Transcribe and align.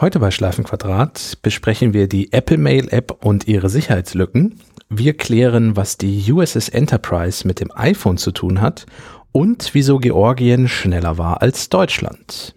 Heute 0.00 0.20
bei 0.20 0.30
Schleifenquadrat 0.30 1.38
besprechen 1.42 1.92
wir 1.92 2.06
die 2.06 2.32
Apple 2.32 2.56
Mail 2.56 2.86
App 2.90 3.24
und 3.24 3.48
ihre 3.48 3.68
Sicherheitslücken. 3.68 4.60
Wir 4.88 5.16
klären, 5.16 5.74
was 5.74 5.98
die 5.98 6.32
USS 6.32 6.68
Enterprise 6.68 7.44
mit 7.44 7.58
dem 7.58 7.72
iPhone 7.74 8.16
zu 8.16 8.30
tun 8.30 8.60
hat 8.60 8.86
und 9.32 9.74
wieso 9.74 9.98
Georgien 9.98 10.68
schneller 10.68 11.18
war 11.18 11.42
als 11.42 11.68
Deutschland. 11.68 12.54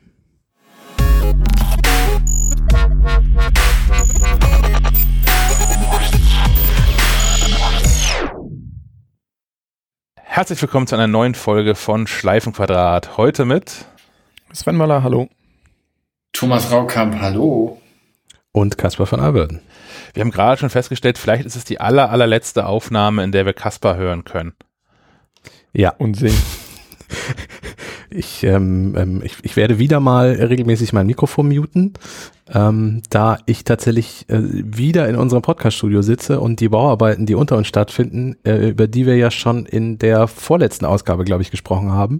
Herzlich 10.15 10.61
willkommen 10.61 10.85
zu 10.85 10.93
einer 10.93 11.07
neuen 11.07 11.33
Folge 11.33 11.73
von 11.73 12.05
Schleifenquadrat. 12.05 13.17
Heute 13.17 13.45
mit 13.45 13.85
Sven 14.53 14.77
Möller, 14.77 15.01
hallo. 15.01 15.27
Thomas 16.41 16.71
Raukamp, 16.71 17.21
hallo. 17.21 17.79
Und 18.51 18.75
Caspar 18.75 19.05
von 19.05 19.19
Alberten. 19.19 19.61
Wir 20.15 20.21
haben 20.21 20.31
gerade 20.31 20.59
schon 20.59 20.71
festgestellt, 20.71 21.19
vielleicht 21.19 21.45
ist 21.45 21.55
es 21.55 21.65
die 21.65 21.79
aller, 21.79 22.09
allerletzte 22.09 22.65
Aufnahme, 22.65 23.23
in 23.23 23.31
der 23.31 23.45
wir 23.45 23.53
Caspar 23.53 23.95
hören 23.95 24.23
können. 24.23 24.55
Ja. 25.71 25.91
Und 25.99 26.15
sehen. 26.15 26.35
Ich, 28.13 28.43
ähm, 28.43 28.93
ähm, 28.97 29.21
ich, 29.23 29.37
ich 29.41 29.55
werde 29.55 29.79
wieder 29.79 30.01
mal 30.01 30.31
regelmäßig 30.31 30.91
mein 30.91 31.07
Mikrofon 31.07 31.47
muten, 31.47 31.93
ähm, 32.53 33.01
da 33.09 33.37
ich 33.45 33.63
tatsächlich 33.63 34.25
äh, 34.27 34.41
wieder 34.41 35.07
in 35.07 35.15
unserem 35.15 35.41
Podcast-Studio 35.41 36.01
sitze 36.01 36.41
und 36.41 36.59
die 36.59 36.67
Bauarbeiten, 36.67 37.25
die 37.25 37.35
unter 37.35 37.55
uns 37.55 37.67
stattfinden, 37.67 38.35
äh, 38.43 38.71
über 38.71 38.87
die 38.87 39.05
wir 39.05 39.15
ja 39.15 39.31
schon 39.31 39.65
in 39.65 39.97
der 39.97 40.27
vorletzten 40.27 40.83
Ausgabe, 40.83 41.23
glaube 41.23 41.41
ich, 41.41 41.51
gesprochen 41.51 41.93
haben, 41.93 42.19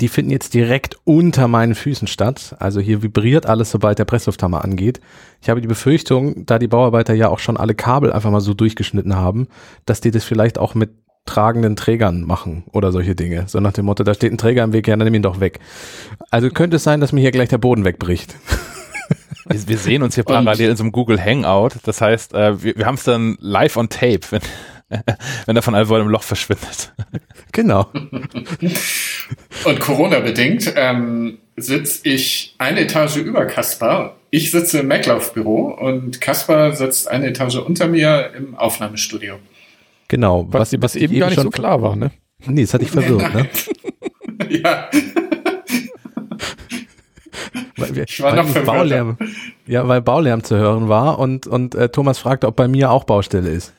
die 0.00 0.08
finden 0.08 0.32
jetzt 0.32 0.52
direkt 0.52 0.96
unter 1.04 1.46
meinen 1.46 1.76
Füßen 1.76 2.08
statt. 2.08 2.56
Also 2.58 2.80
hier 2.80 3.00
vibriert 3.00 3.46
alles, 3.46 3.70
sobald 3.70 4.00
der 4.00 4.06
Presslufthammer 4.06 4.64
angeht. 4.64 5.00
Ich 5.40 5.48
habe 5.48 5.60
die 5.60 5.68
Befürchtung, 5.68 6.44
da 6.44 6.58
die 6.58 6.66
Bauarbeiter 6.66 7.14
ja 7.14 7.28
auch 7.28 7.38
schon 7.38 7.56
alle 7.56 7.76
Kabel 7.76 8.12
einfach 8.12 8.32
mal 8.32 8.40
so 8.40 8.52
durchgeschnitten 8.52 9.14
haben, 9.14 9.46
dass 9.86 10.00
die 10.00 10.10
das 10.10 10.24
vielleicht 10.24 10.58
auch 10.58 10.74
mit 10.74 10.90
tragenden 11.26 11.76
Trägern 11.76 12.22
machen 12.22 12.64
oder 12.72 12.92
solche 12.92 13.14
Dinge. 13.14 13.44
So 13.46 13.60
nach 13.60 13.72
dem 13.72 13.84
Motto, 13.84 14.02
da 14.02 14.14
steht 14.14 14.32
ein 14.32 14.38
Träger 14.38 14.64
im 14.64 14.72
Weg, 14.72 14.88
ja, 14.88 14.96
dann 14.96 15.04
nimm 15.04 15.14
ihn 15.14 15.22
doch 15.22 15.40
weg. 15.40 15.60
Also 16.30 16.48
könnte 16.50 16.76
es 16.76 16.84
sein, 16.84 17.00
dass 17.00 17.12
mir 17.12 17.20
hier 17.20 17.30
gleich 17.30 17.48
der 17.48 17.58
Boden 17.58 17.84
wegbricht. 17.84 18.36
Wir, 19.50 19.68
wir 19.68 19.78
sehen 19.78 20.02
uns 20.02 20.14
hier 20.14 20.24
parallel 20.24 20.70
in 20.70 20.76
so 20.76 20.84
einem 20.84 20.92
Google 20.92 21.22
Hangout. 21.22 21.70
Das 21.84 22.00
heißt, 22.00 22.34
äh, 22.34 22.62
wir, 22.62 22.76
wir 22.76 22.86
haben 22.86 22.94
es 22.94 23.04
dann 23.04 23.36
live 23.40 23.76
on 23.76 23.88
tape, 23.88 24.20
wenn, 24.30 24.42
wenn 25.46 25.56
er 25.56 25.62
von 25.62 25.74
Alvord 25.74 26.02
im 26.02 26.08
Loch 26.08 26.22
verschwindet. 26.22 26.92
Genau. 27.52 27.90
Und 29.64 29.80
Corona-bedingt 29.80 30.72
ähm, 30.76 31.38
sitze 31.56 32.08
ich 32.08 32.54
eine 32.58 32.80
Etage 32.80 33.16
über 33.16 33.46
Kaspar. 33.46 34.16
Ich 34.30 34.52
sitze 34.52 34.78
im 34.78 34.86
MacLauf-Büro 34.86 35.76
und 35.80 36.20
Kaspar 36.20 36.76
sitzt 36.76 37.08
eine 37.08 37.26
Etage 37.26 37.56
unter 37.56 37.88
mir 37.88 38.30
im 38.36 38.54
Aufnahmestudio. 38.54 39.40
Genau. 40.10 40.46
Was, 40.50 40.72
was, 40.72 40.82
was 40.82 40.96
eben 40.96 41.16
gar 41.20 41.30
nicht 41.30 41.40
so 41.40 41.50
klar 41.50 41.80
war, 41.82 41.94
ne? 41.94 42.10
Nee, 42.44 42.62
das 42.62 42.74
hatte 42.74 42.82
ich 42.82 42.90
verwirrt, 42.90 43.32
ne? 43.32 43.48
ja. 44.62 44.88
weil 47.76 47.94
wir, 47.94 48.04
ich 48.08 48.20
war 48.20 48.34
noch 48.34 48.52
Baulärm, 48.64 49.16
Ja, 49.68 49.86
weil 49.86 50.00
Baulärm 50.02 50.42
zu 50.42 50.56
hören 50.56 50.88
war 50.88 51.20
und, 51.20 51.46
und 51.46 51.76
äh, 51.76 51.90
Thomas 51.90 52.18
fragte, 52.18 52.48
ob 52.48 52.56
bei 52.56 52.66
mir 52.66 52.90
auch 52.90 53.04
Baustelle 53.04 53.50
ist. 53.50 53.72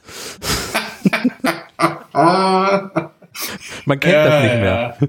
man 2.14 4.00
kennt 4.00 4.14
ja, 4.14 4.30
das 4.30 4.44
nicht 4.44 4.56
mehr. 4.56 4.96
Ja. 5.02 5.08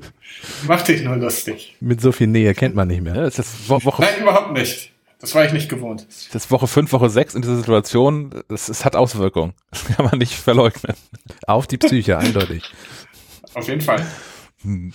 Mach 0.66 0.82
dich 0.82 1.04
nur 1.04 1.14
lustig. 1.16 1.76
Mit 1.80 2.00
so 2.00 2.10
viel 2.10 2.26
Nähe 2.26 2.52
kennt 2.52 2.74
man 2.74 2.88
nicht 2.88 3.02
mehr. 3.02 3.14
Das 3.14 3.38
ist 3.38 3.68
Woche 3.68 4.02
Nein, 4.02 4.22
überhaupt 4.22 4.54
nicht. 4.54 4.91
Das 5.22 5.36
war 5.36 5.44
ich 5.44 5.52
nicht 5.52 5.68
gewohnt. 5.68 6.04
Das 6.08 6.44
ist 6.44 6.50
Woche 6.50 6.66
5, 6.66 6.92
Woche 6.92 7.08
6 7.08 7.36
in 7.36 7.42
dieser 7.42 7.56
Situation, 7.56 8.42
es, 8.48 8.68
es 8.68 8.84
hat 8.84 8.96
Auswirkungen. 8.96 9.54
Das 9.70 9.84
kann 9.84 10.04
man 10.04 10.18
nicht 10.18 10.34
verleugnen. 10.34 10.96
Auf 11.46 11.68
die 11.68 11.78
Psyche, 11.78 12.18
eindeutig. 12.18 12.64
Auf 13.54 13.68
jeden 13.68 13.80
Fall. 13.80 14.04
Hm. 14.62 14.92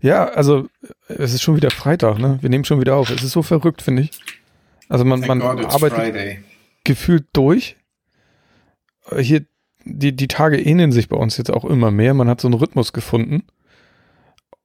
Ja, 0.00 0.26
also 0.26 0.68
es 1.08 1.34
ist 1.34 1.42
schon 1.42 1.56
wieder 1.56 1.72
Freitag, 1.72 2.18
ne? 2.18 2.38
Wir 2.42 2.48
nehmen 2.48 2.64
schon 2.64 2.80
wieder 2.80 2.94
auf. 2.94 3.10
Es 3.10 3.24
ist 3.24 3.32
so 3.32 3.42
verrückt, 3.42 3.82
finde 3.82 4.02
ich. 4.02 4.10
Also 4.88 5.04
man, 5.04 5.20
man 5.20 5.42
arbeitet 5.42 5.98
Friday. 5.98 6.44
gefühlt 6.84 7.26
durch. 7.32 7.76
Hier, 9.18 9.44
die, 9.84 10.14
die 10.14 10.28
Tage 10.28 10.60
ähneln 10.60 10.92
sich 10.92 11.08
bei 11.08 11.16
uns 11.16 11.36
jetzt 11.38 11.50
auch 11.50 11.64
immer 11.64 11.90
mehr. 11.90 12.14
Man 12.14 12.28
hat 12.28 12.40
so 12.40 12.46
einen 12.46 12.54
Rhythmus 12.54 12.92
gefunden. 12.92 13.42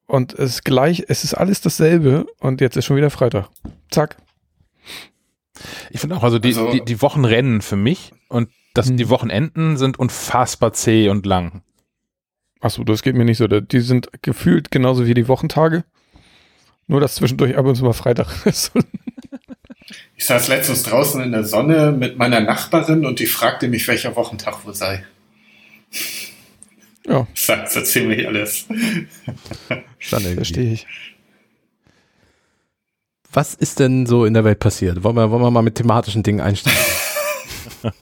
Und 0.06 0.34
es 0.34 0.52
ist 0.52 0.64
gleich, 0.64 1.06
es 1.08 1.24
ist 1.24 1.34
alles 1.34 1.60
dasselbe 1.62 2.28
und 2.40 2.62
jetzt 2.62 2.78
ist 2.78 2.86
schon 2.86 2.98
wieder 2.98 3.10
Freitag. 3.10 3.50
Zack. 3.90 4.18
Ich 5.90 6.00
finde 6.00 6.18
auch, 6.18 6.24
also 6.24 6.40
die, 6.40 6.50
also, 6.50 6.72
die, 6.72 6.84
die 6.84 7.02
Wochen 7.02 7.26
rennen 7.26 7.62
für 7.62 7.76
mich 7.76 8.12
und 8.30 8.50
das, 8.74 8.90
hm. 8.90 8.98
die 8.98 9.10
Wochenenden 9.10 9.78
sind 9.78 10.00
unfassbar 10.00 10.74
zäh 10.74 11.10
und 11.10 11.26
lang. 11.26 11.62
Achso, 12.60 12.84
das 12.84 13.02
geht 13.02 13.16
mir 13.16 13.26
nicht 13.26 13.38
so. 13.38 13.48
Die 13.48 13.80
sind 13.80 14.10
gefühlt 14.22 14.72
genauso 14.72 15.06
wie 15.06 15.14
die 15.14 15.28
Wochentage. 15.28 15.84
Nur, 16.88 17.02
dass 17.02 17.16
zwischendurch 17.16 17.58
ab 17.58 17.66
und 17.66 17.76
zu 17.76 17.84
mal 17.84 17.94
Freitag 17.94 18.28
ist. 18.46 18.72
ich 20.16 20.26
saß 20.26 20.48
letztens 20.48 20.84
draußen 20.84 21.22
in 21.22 21.32
der 21.32 21.44
Sonne 21.44 21.92
mit 21.92 22.18
meiner 22.18 22.40
Nachbarin 22.40 23.06
und 23.06 23.20
die 23.20 23.26
fragte 23.26 23.68
mich, 23.68 23.88
welcher 23.88 24.16
Wochentag 24.16 24.66
wohl 24.66 24.74
sei. 24.74 25.06
Ja. 27.08 27.28
Sagt 27.34 27.72
so 27.72 27.82
ziemlich 27.82 28.28
alles. 28.28 28.66
Verstehe 30.00 30.74
ich. 30.74 30.88
Was 33.32 33.54
ist 33.54 33.80
denn 33.80 34.06
so 34.06 34.26
in 34.26 34.34
der 34.34 34.44
Welt 34.44 34.60
passiert? 34.60 35.04
Wollen 35.04 35.16
wir, 35.16 35.30
wollen 35.30 35.42
wir 35.42 35.52
mal 35.52 35.62
mit 35.62 35.76
thematischen 35.76 36.24
Dingen 36.24 36.42
einsteigen? 36.42 36.80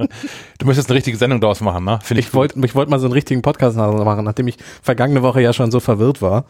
du 0.57 0.65
möchtest 0.65 0.89
eine 0.89 0.97
richtige 0.97 1.17
Sendung 1.17 1.41
daraus 1.41 1.61
machen, 1.61 1.83
ne? 1.83 1.99
Find 2.01 2.19
ich, 2.19 2.27
ich 2.27 2.33
wollte 2.33 2.59
ich 2.63 2.75
wollte 2.75 2.91
mal 2.91 2.99
so 2.99 3.05
einen 3.05 3.13
richtigen 3.13 3.41
Podcast 3.41 3.77
machen, 3.77 4.25
nachdem 4.25 4.47
ich 4.47 4.57
vergangene 4.81 5.21
Woche 5.21 5.41
ja 5.41 5.53
schon 5.53 5.71
so 5.71 5.79
verwirrt 5.79 6.21
war. 6.21 6.45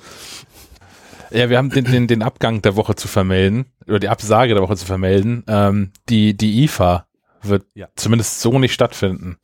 Ja, 1.31 1.49
wir 1.49 1.57
haben 1.57 1.69
den, 1.69 1.85
den, 1.85 2.07
den 2.07 2.21
Abgang 2.21 2.61
der 2.61 2.75
Woche 2.75 2.95
zu 2.95 3.07
vermelden, 3.07 3.65
oder 3.87 3.99
die 3.99 4.09
Absage 4.09 4.53
der 4.53 4.63
Woche 4.63 4.75
zu 4.75 4.85
vermelden. 4.85 5.43
Ähm, 5.47 5.91
die, 6.07 6.37
die 6.37 6.63
IFA 6.63 7.07
wird 7.41 7.65
ja. 7.73 7.87
zumindest 7.95 8.41
so 8.41 8.57
nicht 8.59 8.73
stattfinden. 8.73 9.37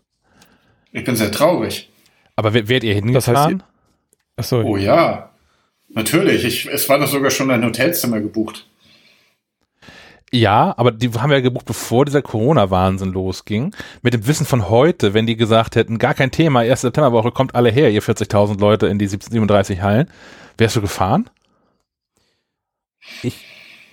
Ich 0.92 1.04
bin 1.04 1.16
sehr 1.16 1.32
traurig. 1.32 1.90
Aber 2.36 2.54
werdet 2.54 2.84
ihr 2.84 2.94
hingefahren? 2.94 3.64
Das 4.38 4.48
heißt, 4.48 4.56
Achso, 4.56 4.62
oh 4.62 4.78
ja, 4.78 5.32
natürlich. 5.90 6.46
Ich, 6.46 6.66
es 6.68 6.88
war 6.88 7.00
doch 7.00 7.08
sogar 7.08 7.32
schon 7.32 7.52
ein 7.52 7.64
Hotelzimmer 7.64 8.20
gebucht. 8.20 8.68
Ja, 10.34 10.74
aber 10.78 10.92
die 10.92 11.10
haben 11.10 11.30
wir 11.30 11.38
ja 11.38 11.44
gebucht, 11.44 11.66
bevor 11.66 12.06
dieser 12.06 12.22
Corona-Wahnsinn 12.22 13.12
losging. 13.12 13.76
Mit 14.02 14.14
dem 14.14 14.28
Wissen 14.28 14.46
von 14.46 14.70
heute, 14.70 15.14
wenn 15.14 15.28
die 15.28 15.36
gesagt 15.36 15.76
hätten, 15.76 15.98
gar 15.98 16.14
kein 16.14 16.32
Thema, 16.32 16.62
1. 16.62 16.82
Septemberwoche, 16.82 17.32
kommt 17.32 17.54
alle 17.54 17.70
her, 17.70 17.92
ihr 17.92 18.02
40.000 18.02 18.58
Leute 18.60 18.88
in 18.88 18.98
die 18.98 19.08
37 19.08 19.82
Hallen. 19.82 20.10
Wärst 20.58 20.78
du 20.78 20.82
gefahren? 20.82 21.30
Ich, 23.24 23.46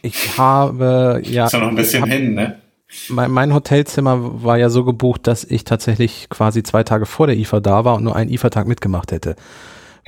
ich 0.03 0.39
habe, 0.39 1.21
ja. 1.25 1.47
Ist 1.47 1.55
ja 1.55 1.59
noch 1.59 1.69
ein 1.69 1.75
bisschen 1.75 2.03
hab, 2.03 2.09
hin, 2.09 2.35
ne? 2.35 2.61
Mein, 3.09 3.33
mein, 3.33 3.53
Hotelzimmer 3.53 4.45
war 4.45 4.59
ja 4.59 4.71
so 4.71 4.85
gebucht, 4.85 5.27
dass 5.27 5.43
ich 5.43 5.65
tatsächlich 5.65 6.29
quasi 6.31 6.63
zwei 6.63 6.85
Tage 6.85 7.05
vor 7.05 7.27
der 7.27 7.37
IFA 7.37 7.61
da 7.61 7.85
war 7.85 7.97
und 7.97 8.05
nur 8.05 8.15
einen 8.15 8.31
IFA-Tag 8.31 8.69
mitgemacht 8.69 9.11
hätte 9.11 9.35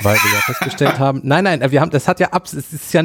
weil 0.02 0.16
wir 0.16 0.32
ja 0.32 0.40
festgestellt 0.40 0.98
haben, 0.98 1.20
nein, 1.24 1.44
nein, 1.44 1.62
wir 1.70 1.80
haben, 1.80 1.90
das 1.90 2.08
hat 2.08 2.20
ja 2.20 2.28
ab, 2.28 2.46
es 2.46 2.54
ist 2.54 2.92
ja 2.92 3.02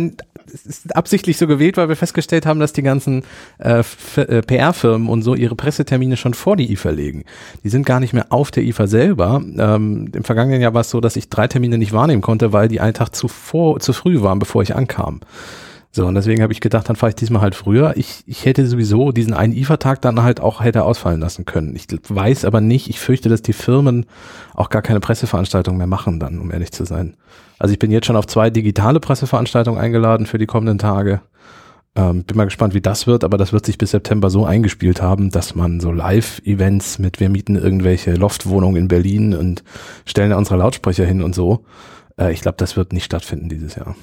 es 0.54 0.66
ist 0.66 0.96
absichtlich 0.96 1.38
so 1.38 1.48
gewählt, 1.48 1.78
weil 1.78 1.90
wir 1.90 1.96
festgestellt 1.96 2.46
haben, 2.46 2.60
dass 2.60 2.74
die 2.74 2.84
ganzen 2.84 3.24
äh, 3.58 3.84
äh 4.18 4.42
PR-Firmen 4.42 5.10
und 5.10 5.22
so 5.22 5.36
ihre 5.36 5.56
Pressetermine 5.56 6.18
schon 6.18 6.34
vor 6.34 6.56
die 6.56 6.72
IFA 6.72 6.92
legen. 6.92 7.24
Die 7.64 7.70
sind 7.70 7.86
gar 7.86 8.00
nicht 8.00 8.14
mehr 8.14 8.28
auf 8.30 8.52
der 8.52 8.64
IFA 8.64 8.88
selber. 8.88 9.42
Ähm, 9.58 10.10
Im 10.14 10.24
vergangenen 10.24 10.62
Jahr 10.62 10.74
war 10.74 10.82
es 10.82 10.90
so, 10.90 11.02
dass 11.02 11.16
ich 11.16 11.30
drei 11.30 11.48
Termine 11.48 11.78
nicht 11.78 11.94
wahrnehmen 11.94 12.22
konnte, 12.22 12.54
weil 12.54 12.68
die 12.68 12.80
einen 12.80 12.94
Tag 12.94 13.16
zuvor, 13.16 13.80
zu 13.80 13.94
früh 13.94 14.22
waren, 14.22 14.40
bevor 14.40 14.62
ich 14.62 14.76
ankam. 14.76 15.22
So, 15.96 16.06
und 16.06 16.16
deswegen 16.16 16.44
habe 16.44 16.52
ich 16.52 16.60
gedacht, 16.60 16.90
dann 16.90 16.98
fahre 16.98 17.12
ich 17.12 17.16
diesmal 17.16 17.42
halt 17.42 17.56
früher. 17.56 17.94
Ich, 17.96 18.26
ich 18.28 18.44
hätte 18.44 18.68
sowieso 18.68 19.14
diesen 19.14 19.34
einen 19.34 19.54
IFA-Tag 19.54 20.02
dann 20.02 20.22
halt 20.22 20.42
auch 20.42 20.62
hätte 20.62 20.84
ausfallen 20.84 21.22
lassen 21.22 21.46
können. 21.46 21.74
Ich 21.74 21.88
weiß 22.10 22.44
aber 22.44 22.60
nicht, 22.60 22.90
ich 22.90 23.00
fürchte, 23.00 23.30
dass 23.30 23.42
die 23.42 23.54
Firmen 23.54 24.06
auch 24.54 24.70
gar 24.70 24.82
keine 24.82 25.00
Presseveranstaltung 25.00 25.78
mehr 25.78 25.88
machen 25.88 26.20
dann, 26.20 26.40
um 26.40 26.52
ehrlich 26.52 26.74
zu 26.74 26.84
sein. 26.84 27.16
Also 27.60 27.72
ich 27.72 27.80
bin 27.80 27.92
jetzt 27.92 28.08
schon 28.08 28.18
auf 28.18 28.28
zwei 28.28 28.50
digitale 28.50 29.00
Presseveranstaltungen 29.00 29.80
eingeladen 29.80 30.26
für 30.26 30.38
die 30.38 30.48
kommenden 30.48 30.80
Tage. 30.80 31.22
Ähm, 31.96 32.26
bin 32.26 32.36
mal 32.36 32.44
gespannt, 32.44 32.74
wie 32.74 32.82
das 32.82 33.08
wird, 33.08 33.24
aber 33.24 33.38
das 33.38 33.54
wird 33.54 33.66
sich 33.66 33.78
bis 33.78 33.92
September 33.92 34.30
so 34.30 34.46
eingespielt 34.46 35.02
haben, 35.02 35.30
dass 35.30 35.56
man 35.56 35.80
so 35.80 35.94
Live-Events 35.94 37.00
mit, 37.00 37.22
wir 37.22 37.30
mieten 37.30 37.56
irgendwelche 37.56 38.16
Loftwohnungen 38.16 38.82
in 38.82 38.88
Berlin 38.90 39.34
und 39.34 39.64
stellen 40.06 40.34
unsere 40.34 40.58
Lautsprecher 40.58 41.06
hin 41.06 41.24
und 41.24 41.34
so. 41.34 41.64
Äh, 42.20 42.34
ich 42.34 42.42
glaube, 42.42 42.58
das 42.58 42.76
wird 42.76 42.92
nicht 42.92 43.06
stattfinden 43.06 43.48
dieses 43.48 43.76
Jahr. 43.76 43.96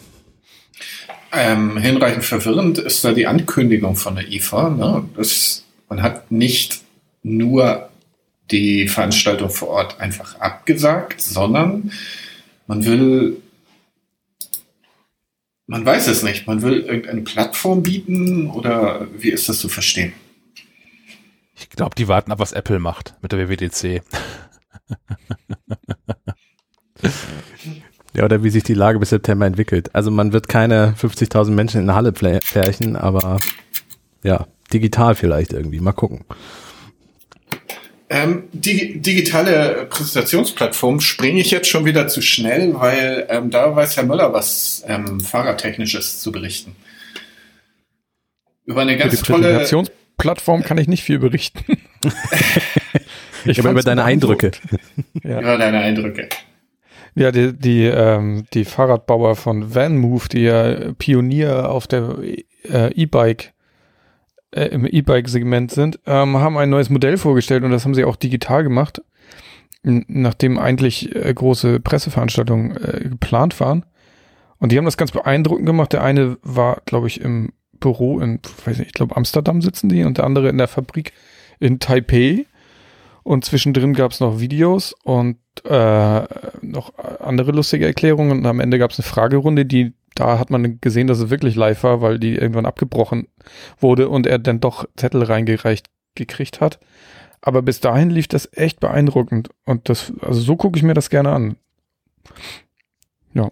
Ähm, 1.32 1.78
hinreichend 1.78 2.24
verwirrend 2.24 2.78
ist 2.78 3.04
da 3.04 3.12
die 3.12 3.26
Ankündigung 3.26 3.96
von 3.96 4.16
der 4.16 4.30
IFA. 4.30 4.70
Ne? 4.70 5.08
Das, 5.16 5.64
man 5.88 6.02
hat 6.02 6.30
nicht 6.30 6.82
nur 7.22 7.88
die 8.50 8.86
Veranstaltung 8.88 9.48
vor 9.48 9.68
Ort 9.68 9.98
einfach 10.00 10.38
abgesagt, 10.40 11.22
sondern 11.22 11.90
man 12.66 12.84
will 12.84 13.42
Man 15.66 15.86
weiß 15.86 16.08
es 16.08 16.22
nicht. 16.22 16.46
Man 16.46 16.60
will 16.60 16.80
irgendeine 16.80 17.22
Plattform 17.22 17.82
bieten 17.82 18.50
oder 18.50 19.08
wie 19.16 19.30
ist 19.30 19.48
das 19.48 19.58
zu 19.58 19.70
verstehen? 19.70 20.12
Ich 21.54 21.70
glaube, 21.70 21.94
die 21.94 22.08
warten 22.08 22.30
ab, 22.30 22.40
was 22.40 22.52
Apple 22.52 22.78
macht 22.78 23.14
mit 23.22 23.32
der 23.32 23.48
WWDC. 23.48 24.02
ja, 28.14 28.24
oder 28.24 28.42
wie 28.44 28.50
sich 28.50 28.62
die 28.62 28.74
Lage 28.74 28.98
bis 28.98 29.10
September 29.10 29.46
entwickelt. 29.46 29.90
Also 29.94 30.10
man 30.10 30.32
wird 30.32 30.48
keine 30.48 30.94
50.000 31.00 31.50
Menschen 31.50 31.80
in 31.80 31.86
der 31.86 31.96
Halle 31.96 32.12
pärchen, 32.12 32.96
aber 32.96 33.38
ja, 34.22 34.46
digital 34.72 35.14
vielleicht 35.14 35.52
irgendwie. 35.52 35.80
Mal 35.80 35.92
gucken. 35.92 36.24
Ähm, 38.10 38.44
die 38.52 39.00
digitale 39.00 39.86
Präsentationsplattform 39.88 41.00
springe 41.00 41.40
ich 41.40 41.50
jetzt 41.50 41.68
schon 41.68 41.86
wieder 41.86 42.08
zu 42.08 42.20
schnell, 42.20 42.74
weil 42.74 43.26
ähm, 43.30 43.50
da 43.50 43.74
weiß 43.74 43.96
Herr 43.96 44.04
Müller 44.04 44.34
was 44.34 44.84
ähm, 44.86 45.18
Fahrradtechnisches 45.18 46.20
zu 46.20 46.30
berichten. 46.30 46.76
Über 48.66 48.82
eine 48.82 48.98
ganz 48.98 49.12
Für 49.14 49.16
die 49.16 49.22
tolle 49.32 49.42
Präsentationsplattform 49.44 50.62
kann 50.62 50.76
ich 50.76 50.88
nicht 50.88 51.02
viel 51.02 51.20
berichten. 51.20 51.64
ich 53.46 53.58
aber 53.58 53.70
über 53.70 53.82
deine 53.82 54.04
Eindrücke. 54.04 54.50
ja. 55.24 55.40
Über 55.40 55.56
deine 55.56 55.80
Eindrücke. 55.80 56.28
Ja, 57.14 57.30
die, 57.30 57.52
die, 57.52 57.84
ähm, 57.84 58.46
die 58.54 58.64
Fahrradbauer 58.64 59.36
von 59.36 59.74
VanMoof, 59.74 60.28
die 60.28 60.42
ja 60.42 60.92
Pionier 60.94 61.70
auf 61.70 61.86
der 61.86 62.16
äh, 62.64 62.92
E-Bike 62.94 63.52
äh, 64.52 64.66
im 64.66 64.86
E-Bike-Segment 64.86 65.70
sind, 65.70 66.00
ähm, 66.06 66.38
haben 66.38 66.56
ein 66.56 66.70
neues 66.70 66.90
Modell 66.90 67.18
vorgestellt 67.18 67.64
und 67.64 67.70
das 67.70 67.84
haben 67.84 67.94
sie 67.94 68.04
auch 68.04 68.16
digital 68.16 68.62
gemacht, 68.62 69.02
nachdem 69.82 70.58
eigentlich 70.58 71.14
äh, 71.14 71.32
große 71.34 71.80
Presseveranstaltungen 71.80 72.76
äh, 72.76 73.08
geplant 73.08 73.60
waren. 73.60 73.84
Und 74.58 74.72
die 74.72 74.78
haben 74.78 74.84
das 74.84 74.96
ganz 74.96 75.10
beeindruckend 75.10 75.66
gemacht. 75.66 75.92
Der 75.92 76.04
eine 76.04 76.38
war, 76.42 76.82
glaube 76.86 77.08
ich, 77.08 77.20
im 77.20 77.52
Büro 77.80 78.20
in, 78.20 78.38
weiß 78.64 78.78
nicht, 78.78 78.88
ich 78.88 78.94
glaube 78.94 79.16
Amsterdam 79.16 79.60
sitzen 79.60 79.88
die 79.88 80.04
und 80.04 80.18
der 80.18 80.24
andere 80.24 80.48
in 80.48 80.56
der 80.56 80.68
Fabrik 80.68 81.12
in 81.58 81.78
Taipei. 81.78 82.46
Und 83.22 83.44
zwischendrin 83.44 83.94
gab 83.94 84.12
es 84.12 84.20
noch 84.20 84.40
Videos 84.40 84.94
und 85.04 85.38
äh, 85.64 86.22
noch 86.60 86.98
andere 87.20 87.52
lustige 87.52 87.86
Erklärungen. 87.86 88.38
Und 88.38 88.46
am 88.46 88.60
Ende 88.60 88.78
gab 88.78 88.90
es 88.90 88.98
eine 88.98 89.04
Fragerunde, 89.04 89.64
die 89.64 89.94
da 90.14 90.38
hat 90.38 90.50
man 90.50 90.78
gesehen, 90.80 91.06
dass 91.06 91.20
es 91.20 91.30
wirklich 91.30 91.54
live 91.56 91.82
war, 91.84 92.00
weil 92.00 92.18
die 92.18 92.34
irgendwann 92.34 92.66
abgebrochen 92.66 93.28
wurde 93.78 94.08
und 94.08 94.26
er 94.26 94.38
dann 94.38 94.60
doch 94.60 94.84
Zettel 94.96 95.22
reingereicht 95.22 95.88
gekriegt 96.14 96.60
hat. 96.60 96.78
Aber 97.40 97.62
bis 97.62 97.80
dahin 97.80 98.10
lief 98.10 98.28
das 98.28 98.48
echt 98.52 98.78
beeindruckend. 98.78 99.48
Und 99.64 99.88
das, 99.88 100.12
also 100.20 100.40
so 100.40 100.56
gucke 100.56 100.78
ich 100.78 100.82
mir 100.82 100.94
das 100.94 101.10
gerne 101.10 101.30
an. 101.30 101.56
Ja. 103.34 103.50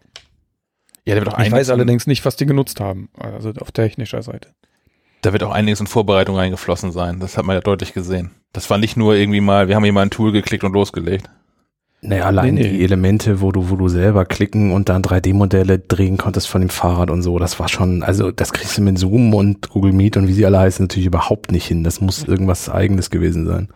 Ja, 1.07 1.15
da 1.15 1.23
wird 1.23 1.35
auch 1.35 1.39
ich 1.41 1.51
weiß 1.51 1.71
allerdings 1.71 2.07
nicht, 2.07 2.25
was 2.25 2.37
die 2.37 2.47
genutzt 2.47 2.79
haben, 2.79 3.09
also 3.19 3.51
auf 3.59 3.73
technischer 3.73 4.23
Seite. 4.23 4.55
Da 5.23 5.33
wird 5.33 5.43
auch 5.43 5.53
einiges 5.53 5.81
in 5.81 5.87
Vorbereitung 5.87 6.37
reingeflossen 6.37 6.93
sein. 6.93 7.21
Das 7.21 7.37
hat 7.37 7.45
man 7.45 7.55
ja 7.55 7.61
deutlich 7.61 7.93
gesehen. 7.93 8.31
Das 8.53 8.71
war 8.71 8.79
nicht 8.79 8.97
nur 8.97 9.15
irgendwie 9.15 9.41
mal, 9.41 9.69
wir 9.69 9.77
haben 9.77 9.85
hier 9.85 9.93
mal 9.93 10.03
ein 10.03 10.11
Tool 10.11 10.33
geklickt 10.33 10.65
und 10.65 10.73
losgelegt. 10.73 11.29
Naja, 12.03 12.25
allein 12.25 12.55
nee, 12.55 12.63
nee. 12.63 12.71
die 12.71 12.85
Elemente, 12.85 13.43
wo 13.43 13.53
du, 13.53 13.69
wo 13.69 13.77
du 13.77 13.89
selber 13.89 14.25
klicken 14.25 14.73
und 14.73 14.89
dann 14.89 15.03
3D-Modelle 15.03 15.79
drehen 15.81 16.17
konntest 16.17 16.49
von 16.49 16.63
dem 16.63 16.71
Fahrrad 16.71 17.11
und 17.11 17.23
so, 17.23 17.39
das 17.39 17.61
war 17.61 17.69
schon, 17.69 18.03
also 18.03 18.31
das 18.31 18.55
kriegst 18.55 18.79
du 18.79 18.83
mit 18.83 18.99
Zoom 18.99 19.35
und 19.35 19.69
Google 19.69 19.93
Meet 19.93 20.17
und 20.17 20.27
wie 20.27 20.33
sie 20.33 20.47
alle 20.47 20.59
heißen 20.59 20.85
natürlich 20.85 21.07
überhaupt 21.07 21.53
nicht 21.53 21.67
hin. 21.67 21.85
Das 21.85 22.01
muss 22.01 22.25
irgendwas 22.25 22.71
eigenes 22.71 23.11
gewesen 23.11 23.47
sein. 23.47 23.69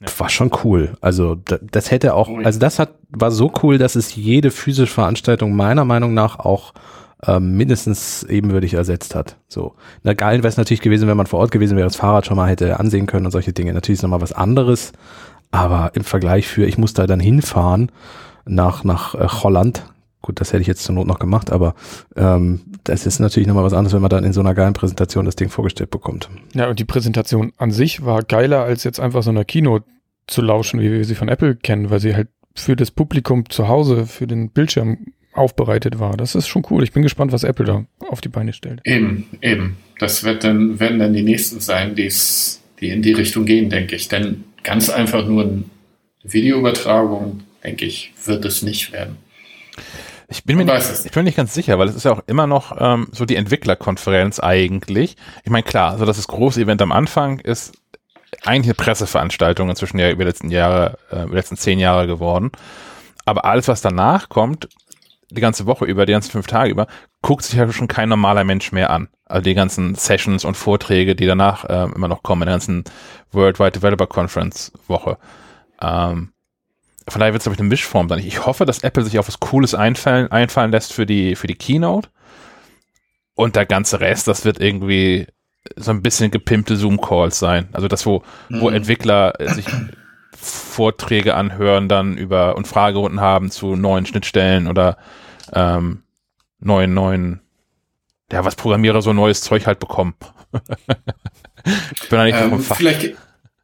Ja. 0.00 0.08
War 0.18 0.28
schon 0.28 0.50
cool. 0.62 0.92
Also 1.00 1.36
das, 1.36 1.60
das 1.70 1.90
hätte 1.90 2.12
auch, 2.14 2.28
also 2.44 2.58
das 2.58 2.78
hat, 2.78 2.90
war 3.08 3.30
so 3.30 3.50
cool, 3.62 3.78
dass 3.78 3.96
es 3.96 4.14
jede 4.14 4.50
physische 4.50 4.92
Veranstaltung 4.92 5.56
meiner 5.56 5.86
Meinung 5.86 6.12
nach 6.12 6.38
auch 6.38 6.74
ähm, 7.26 7.56
mindestens 7.56 8.22
ebenwürdig 8.24 8.74
ersetzt 8.74 9.14
hat. 9.14 9.36
So. 9.48 9.74
Na, 10.02 10.14
geil 10.14 10.38
wäre 10.38 10.48
es 10.48 10.56
natürlich 10.56 10.80
gewesen, 10.80 11.08
wenn 11.08 11.16
man 11.16 11.26
vor 11.26 11.40
Ort 11.40 11.50
gewesen 11.50 11.76
wäre, 11.76 11.86
das 11.86 11.96
Fahrrad 11.96 12.26
schon 12.26 12.36
mal 12.36 12.48
hätte 12.48 12.80
ansehen 12.80 13.06
können 13.06 13.26
und 13.26 13.32
solche 13.32 13.52
Dinge. 13.52 13.72
Natürlich 13.72 13.98
ist 13.98 14.02
nochmal 14.02 14.20
was 14.20 14.32
anderes. 14.32 14.92
Aber 15.50 15.92
im 15.94 16.02
Vergleich 16.02 16.48
für, 16.48 16.66
ich 16.66 16.78
muss 16.78 16.94
da 16.94 17.06
dann 17.06 17.20
hinfahren 17.20 17.92
nach, 18.44 18.82
nach 18.84 19.14
äh, 19.14 19.28
Holland. 19.28 19.84
Gut, 20.20 20.40
das 20.40 20.52
hätte 20.52 20.62
ich 20.62 20.66
jetzt 20.66 20.82
zur 20.82 20.94
Not 20.94 21.06
noch 21.06 21.18
gemacht, 21.18 21.52
aber 21.52 21.74
ähm, 22.16 22.62
das 22.82 23.04
ist 23.04 23.18
natürlich 23.18 23.46
nochmal 23.46 23.64
was 23.64 23.74
anderes, 23.74 23.92
wenn 23.92 24.00
man 24.00 24.08
dann 24.08 24.24
in 24.24 24.32
so 24.32 24.40
einer 24.40 24.54
geilen 24.54 24.72
Präsentation 24.72 25.26
das 25.26 25.36
Ding 25.36 25.50
vorgestellt 25.50 25.90
bekommt. 25.90 26.30
Ja, 26.54 26.68
und 26.68 26.78
die 26.78 26.86
Präsentation 26.86 27.52
an 27.58 27.70
sich 27.70 28.04
war 28.06 28.22
geiler, 28.22 28.62
als 28.62 28.84
jetzt 28.84 29.00
einfach 29.00 29.22
so 29.22 29.30
einer 29.30 29.44
Kino 29.44 29.80
zu 30.26 30.40
lauschen, 30.40 30.80
wie 30.80 30.90
wir 30.90 31.04
sie 31.04 31.14
von 31.14 31.28
Apple 31.28 31.56
kennen, 31.56 31.90
weil 31.90 32.00
sie 32.00 32.14
halt 32.14 32.28
für 32.54 32.74
das 32.74 32.90
Publikum 32.90 33.48
zu 33.50 33.68
Hause, 33.68 34.06
für 34.06 34.26
den 34.26 34.50
Bildschirm 34.50 35.12
aufbereitet 35.34 35.98
war. 35.98 36.16
Das 36.16 36.34
ist 36.34 36.48
schon 36.48 36.64
cool. 36.70 36.82
Ich 36.82 36.92
bin 36.92 37.02
gespannt, 37.02 37.32
was 37.32 37.44
Apple 37.44 37.64
da 37.64 37.84
auf 38.08 38.20
die 38.20 38.28
Beine 38.28 38.52
stellt. 38.52 38.80
Eben, 38.84 39.26
eben. 39.42 39.76
Das 39.98 40.24
wird 40.24 40.44
dann, 40.44 40.80
werden 40.80 40.98
dann 40.98 41.12
die 41.12 41.22
nächsten 41.22 41.60
sein, 41.60 41.94
die's, 41.94 42.62
die 42.80 42.90
in 42.90 43.02
die 43.02 43.12
Richtung 43.12 43.44
gehen, 43.44 43.70
denke 43.70 43.96
ich. 43.96 44.08
Denn 44.08 44.44
ganz 44.62 44.88
einfach 44.88 45.26
nur 45.26 45.44
eine 45.44 45.64
Videoübertragung, 46.22 47.40
denke 47.62 47.84
ich, 47.84 48.12
wird 48.24 48.44
es 48.44 48.62
nicht 48.62 48.92
werden. 48.92 49.16
Ich 50.28 50.44
bin 50.44 50.56
mir 50.56 50.64
nicht, 50.64 51.04
ich 51.04 51.12
bin 51.12 51.24
nicht 51.24 51.36
ganz 51.36 51.52
sicher, 51.52 51.78
weil 51.78 51.88
es 51.88 51.94
ist 51.94 52.04
ja 52.04 52.12
auch 52.12 52.22
immer 52.26 52.46
noch 52.46 52.76
ähm, 52.80 53.08
so 53.12 53.24
die 53.24 53.36
Entwicklerkonferenz 53.36 54.40
eigentlich. 54.40 55.16
Ich 55.44 55.50
meine, 55.50 55.64
klar, 55.64 55.92
so 55.92 56.00
also 56.00 56.06
das 56.06 56.26
große 56.26 56.60
Event 56.60 56.80
am 56.80 56.92
Anfang 56.92 57.40
ist 57.40 57.74
eigentlich 58.42 58.66
eine 58.66 58.74
Presseveranstaltung 58.74 59.68
inzwischen 59.68 59.98
ja 59.98 60.10
über 60.10 60.24
die 60.24 60.28
letzten 60.28 60.50
Jahre, 60.50 60.98
äh, 61.10 61.22
über 61.22 61.30
die 61.30 61.36
letzten 61.36 61.56
zehn 61.56 61.78
Jahre 61.78 62.06
geworden. 62.06 62.50
Aber 63.26 63.44
alles, 63.44 63.68
was 63.68 63.80
danach 63.80 64.28
kommt, 64.28 64.68
die 65.34 65.40
ganze 65.40 65.66
Woche 65.66 65.84
über, 65.84 66.06
die 66.06 66.12
ganzen 66.12 66.30
fünf 66.30 66.46
Tage 66.46 66.70
über, 66.70 66.86
guckt 67.22 67.44
sich 67.44 67.58
ja 67.58 67.70
schon 67.72 67.88
kein 67.88 68.08
normaler 68.08 68.44
Mensch 68.44 68.72
mehr 68.72 68.90
an. 68.90 69.08
Also 69.26 69.42
die 69.42 69.54
ganzen 69.54 69.94
Sessions 69.94 70.44
und 70.44 70.56
Vorträge, 70.56 71.14
die 71.14 71.26
danach 71.26 71.64
äh, 71.64 71.84
immer 71.94 72.08
noch 72.08 72.22
kommen, 72.22 72.42
in 72.42 72.46
der 72.46 72.54
ganzen 72.54 72.84
Worldwide 73.32 73.72
Developer 73.72 74.06
Conference 74.06 74.72
Woche. 74.86 75.18
Ähm, 75.80 76.32
von 77.08 77.20
daher 77.20 77.32
wird 77.32 77.40
es, 77.40 77.44
glaube 77.44 77.54
ich, 77.54 77.60
eine 77.60 77.68
Mischform 77.68 78.08
sein. 78.08 78.18
Ich 78.20 78.46
hoffe, 78.46 78.64
dass 78.64 78.82
Apple 78.82 79.04
sich 79.04 79.18
auf 79.18 79.28
was 79.28 79.40
Cooles 79.40 79.74
einfallen, 79.74 80.30
einfallen 80.30 80.72
lässt 80.72 80.92
für 80.92 81.06
die, 81.06 81.36
für 81.36 81.46
die 81.46 81.54
Keynote. 81.54 82.08
Und 83.34 83.56
der 83.56 83.66
ganze 83.66 84.00
Rest, 84.00 84.28
das 84.28 84.44
wird 84.44 84.60
irgendwie 84.60 85.26
so 85.76 85.90
ein 85.90 86.02
bisschen 86.02 86.30
gepimpte 86.30 86.76
Zoom-Calls 86.76 87.38
sein. 87.38 87.68
Also 87.72 87.88
das, 87.88 88.06
wo, 88.06 88.22
mhm. 88.48 88.60
wo 88.60 88.70
Entwickler 88.70 89.34
sich 89.40 89.66
Vorträge 90.36 91.34
anhören 91.34 91.88
dann 91.88 92.16
über 92.16 92.56
und 92.56 92.68
Fragerunden 92.68 93.20
haben 93.20 93.50
zu 93.50 93.76
neuen 93.76 94.06
Schnittstellen 94.06 94.66
oder 94.66 94.96
ähm, 95.54 96.02
neuen, 96.60 96.94
neuen, 96.94 97.40
ja, 98.32 98.44
was 98.44 98.56
Programmierer 98.56 99.02
so 99.02 99.12
neues 99.12 99.42
Zeug 99.42 99.66
halt 99.66 99.78
bekommen. 99.78 100.14
ich 100.52 102.08
bin 102.08 102.18
eigentlich 102.18 102.40
ähm, 102.40 102.60
vielleicht, 102.60 103.14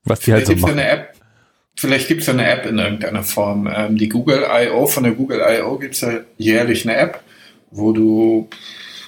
was 0.05 0.21
die 0.21 0.33
halt 0.33 0.47
so 0.47 0.55
machen. 0.57 0.73
Eine 0.73 0.89
App, 0.89 1.15
vielleicht 1.77 2.09
gibt 2.09 2.23
es 2.23 2.29
eine 2.29 2.49
App 2.49 2.67
in 2.67 2.79
irgendeiner 2.79 3.23
Form. 3.23 3.69
Ähm, 3.73 3.97
die 3.97 4.09
Google 4.09 4.47
I.O., 4.51 4.87
von 4.87 5.05
der 5.05 5.13
Google 5.13 5.41
I.O. 5.41 5.79
gibt 5.79 5.95
es 5.95 6.01
ja 6.03 6.21
jährlich 6.37 6.89
eine 6.89 6.97
App, 6.97 7.23
wo 7.71 7.93
du 7.93 8.49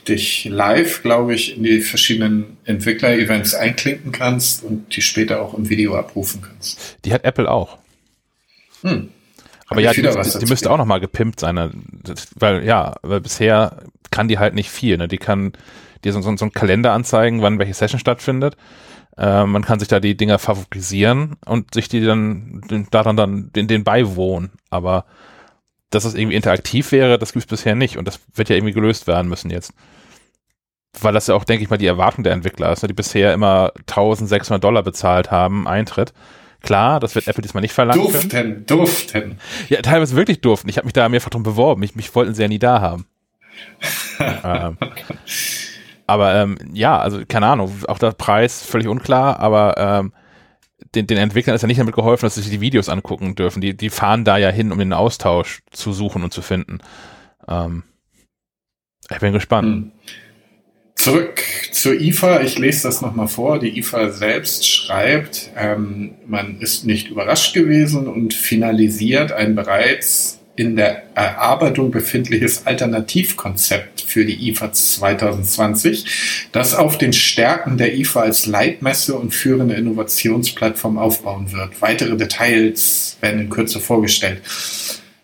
dich 0.09 0.47
live, 0.47 1.03
glaube 1.03 1.35
ich, 1.35 1.57
in 1.57 1.63
die 1.63 1.81
verschiedenen 1.81 2.57
Entwickler-Events 2.65 3.55
einklinken 3.55 4.11
kannst 4.13 4.65
und 4.65 4.97
die 4.97 5.03
später 5.03 5.41
auch 5.43 5.55
im 5.55 5.69
Video 5.69 5.95
abrufen 5.97 6.43
kannst. 6.43 6.99
Die 7.05 7.13
hat 7.13 7.25
Apple 7.25 7.49
auch. 7.51 7.79
Hm. 8.83 9.11
Aber 9.73 9.81
ja, 9.81 9.93
die, 9.93 10.03
die, 10.03 10.39
die 10.39 10.47
müsste 10.47 10.71
auch 10.71 10.79
nochmal 10.79 11.01
gepimpt 11.01 11.41
sein, 11.41 11.55
ne? 11.55 11.71
weil 12.37 12.65
ja, 12.65 12.95
weil 13.03 13.21
bisher 13.21 13.83
kann 14.11 14.29
die 14.29 14.39
halt 14.39 14.55
nicht 14.55 14.71
viel. 14.71 14.97
Ne? 14.99 15.09
Die 15.09 15.19
kann 15.19 15.53
dir 16.05 16.13
so, 16.13 16.21
so, 16.21 16.37
so 16.37 16.45
einen 16.45 16.53
Kalender 16.53 16.93
anzeigen, 16.93 17.43
wann 17.43 17.59
welche 17.59 17.75
Session 17.75 18.01
stattfindet. 18.01 18.57
Äh, 19.17 19.45
man 19.45 19.65
kann 19.65 19.79
sich 19.79 19.89
da 19.89 20.01
die 20.01 20.17
Dinger 20.17 20.39
favorisieren 20.39 21.37
und 21.45 21.75
sich 21.75 21.89
die 21.89 22.05
dann 22.05 22.63
daran 22.91 23.17
dann 23.17 23.51
den, 23.53 23.69
den 23.69 23.85
beiwohnen. 23.85 24.51
Aber 24.71 25.05
dass 25.91 26.05
es 26.05 26.15
irgendwie 26.15 26.37
interaktiv 26.37 26.93
wäre, 26.93 27.19
das 27.19 27.33
gibt 27.33 27.45
es 27.45 27.51
bisher 27.51 27.75
nicht. 27.75 27.97
Und 27.97 28.09
das 28.09 28.21
wird 28.35 28.49
ja 28.49 28.57
irgendwie 28.57 28.75
gelöst 28.75 29.07
werden 29.07 29.29
müssen 29.29 29.51
jetzt. 29.51 29.73
Weil 31.01 31.15
das 31.15 31.27
ja 31.27 31.35
auch, 31.35 31.45
denke 31.45 31.65
ich 31.65 31.71
mal, 31.71 31.79
die 31.79 31.87
Erwartung 31.87 32.25
der 32.25 32.35
Entwickler 32.35 32.73
ist, 32.73 32.83
ne, 32.83 32.89
die 32.89 32.95
bisher 32.95 33.33
immer 33.33 33.73
1600 33.81 34.63
Dollar 34.63 34.83
bezahlt 34.83 35.31
haben, 35.31 35.67
Eintritt. 35.67 36.13
Klar, 36.63 37.01
das 37.01 37.15
wird 37.15 37.27
Apple 37.27 37.43
diesmal 37.43 37.61
nicht 37.61 37.73
verlangen. 37.73 38.03
Durften, 38.03 38.29
können. 38.29 38.67
durften. 38.67 39.39
Ja, 39.69 39.83
teilweise 39.83 40.17
wirklich 40.17 40.41
durften. 40.41 40.69
Ich 40.69 40.77
habe 40.77 40.87
mich 40.87 40.93
da 40.93 41.09
mehrfach 41.09 41.31
drum 41.31 41.43
beworben. 41.43 41.81
Mich, 41.81 41.95
mich 41.95 42.15
wollten 42.15 42.35
sie 42.35 42.43
ja 42.43 42.49
nie 42.49 42.59
da 42.59 42.81
haben. 42.81 43.07
ähm, 44.45 44.79
aber 46.07 46.35
ähm, 46.35 46.59
ja, 46.73 46.99
also 46.99 47.23
keine 47.27 47.47
Ahnung, 47.47 47.73
auch 47.89 47.99
der 47.99 48.13
Preis 48.13 48.63
völlig 48.63 48.89
unklar, 48.89 49.41
aber 49.41 49.75
ähm, 49.77 50.13
den, 50.95 51.07
den 51.07 51.19
Entwicklern 51.19 51.55
ist 51.55 51.63
ja 51.63 51.69
nicht 51.69 51.81
damit 51.81 51.95
geholfen, 51.95 52.27
dass 52.27 52.35
sie 52.35 52.43
sich 52.43 52.51
die 52.51 52.61
Videos 52.61 52.89
angucken 52.89 53.35
dürfen. 53.35 53.61
Die, 53.61 53.77
die 53.77 53.91
fahren 53.91 54.25
da 54.25 54.37
ja 54.37 54.51
hin, 54.51 54.73
um 54.73 54.79
den 54.79 54.93
Austausch 54.93 55.63
zu 55.71 55.93
suchen 55.93 56.23
und 56.23 56.33
zu 56.33 56.43
finden. 56.43 56.79
Ähm, 57.49 57.85
ich 59.11 59.19
bin 59.19 59.33
gespannt. 59.33 59.69
Hm. 59.69 59.93
Zurück 61.03 61.43
zur 61.73 62.01
IFA. 62.01 62.43
Ich 62.43 62.61
lese 62.61 62.85
das 62.85 63.01
nochmal 63.01 63.27
vor. 63.27 63.59
Die 63.59 63.77
IFA 63.77 64.13
selbst 64.13 64.69
schreibt, 64.69 65.51
ähm, 65.57 66.13
man 66.29 66.61
ist 66.61 66.87
nicht 66.87 67.09
überrascht 67.09 67.55
gewesen 67.55 68.07
und 68.07 68.35
finalisiert 68.35 69.33
ein 69.33 69.57
bereits 69.57 70.39
in 70.55 70.77
der 70.77 71.03
Erarbeitung 71.17 71.91
befindliches 71.91 72.69
Alternativkonzept 72.69 74.03
für 74.03 74.25
die 74.25 74.49
IFA 74.49 74.73
2020, 74.73 76.05
das 76.53 76.77
auf 76.77 76.99
den 76.99 77.13
Stärken 77.13 77.79
der 77.79 77.97
IFA 77.97 78.21
als 78.21 78.47
Leitmesse 78.47 79.17
und 79.17 79.35
führende 79.35 79.75
Innovationsplattform 79.75 80.99
aufbauen 80.99 81.51
wird. 81.51 81.83
Weitere 81.83 82.17
Details 82.17 83.17
werden 83.21 83.41
in 83.41 83.51
Kürze 83.51 83.81
vorgestellt. 83.81 84.41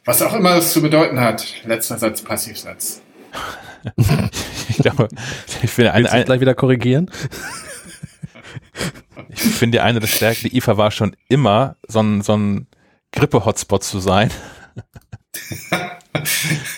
Was 0.05 0.23
auch 0.23 0.35
immer 0.35 0.57
das 0.57 0.73
zu 0.73 0.83
bedeuten 0.83 1.21
hat. 1.21 1.47
Letzter 1.65 1.99
Satz, 1.99 2.21
Passivsatz. 2.21 3.01
ich 4.79 4.85
glaube, 4.85 5.09
ich 5.63 5.71
finde 5.71 5.93
eine, 5.93 6.11
eine 6.11 6.25
gleich 6.25 6.41
wieder 6.41 6.55
korrigieren. 6.55 7.11
ich 9.29 9.41
finde 9.41 9.83
eine 9.83 10.01
der 10.01 10.07
Stärken, 10.07 10.49
die 10.49 10.57
IFA 10.57 10.77
war 10.77 10.91
schon 10.91 11.17
immer 11.29 11.77
so 11.87 12.01
ein, 12.01 12.23
so 12.23 12.37
ein 12.37 12.67
Grippe-Hotspot 13.13 13.83
zu 13.83 14.01
sein. 14.01 14.31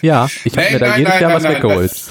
ja, 0.02 0.28
ich 0.45 0.57
habe 0.57 0.73
mir 0.73 0.78
da 0.78 0.97
jedes 0.97 1.12
nein, 1.12 1.23
Jahr 1.23 1.30
nein, 1.30 1.37
was 1.37 1.42
nein, 1.42 1.54
weggeholt. 1.57 1.90
Das, 1.90 2.11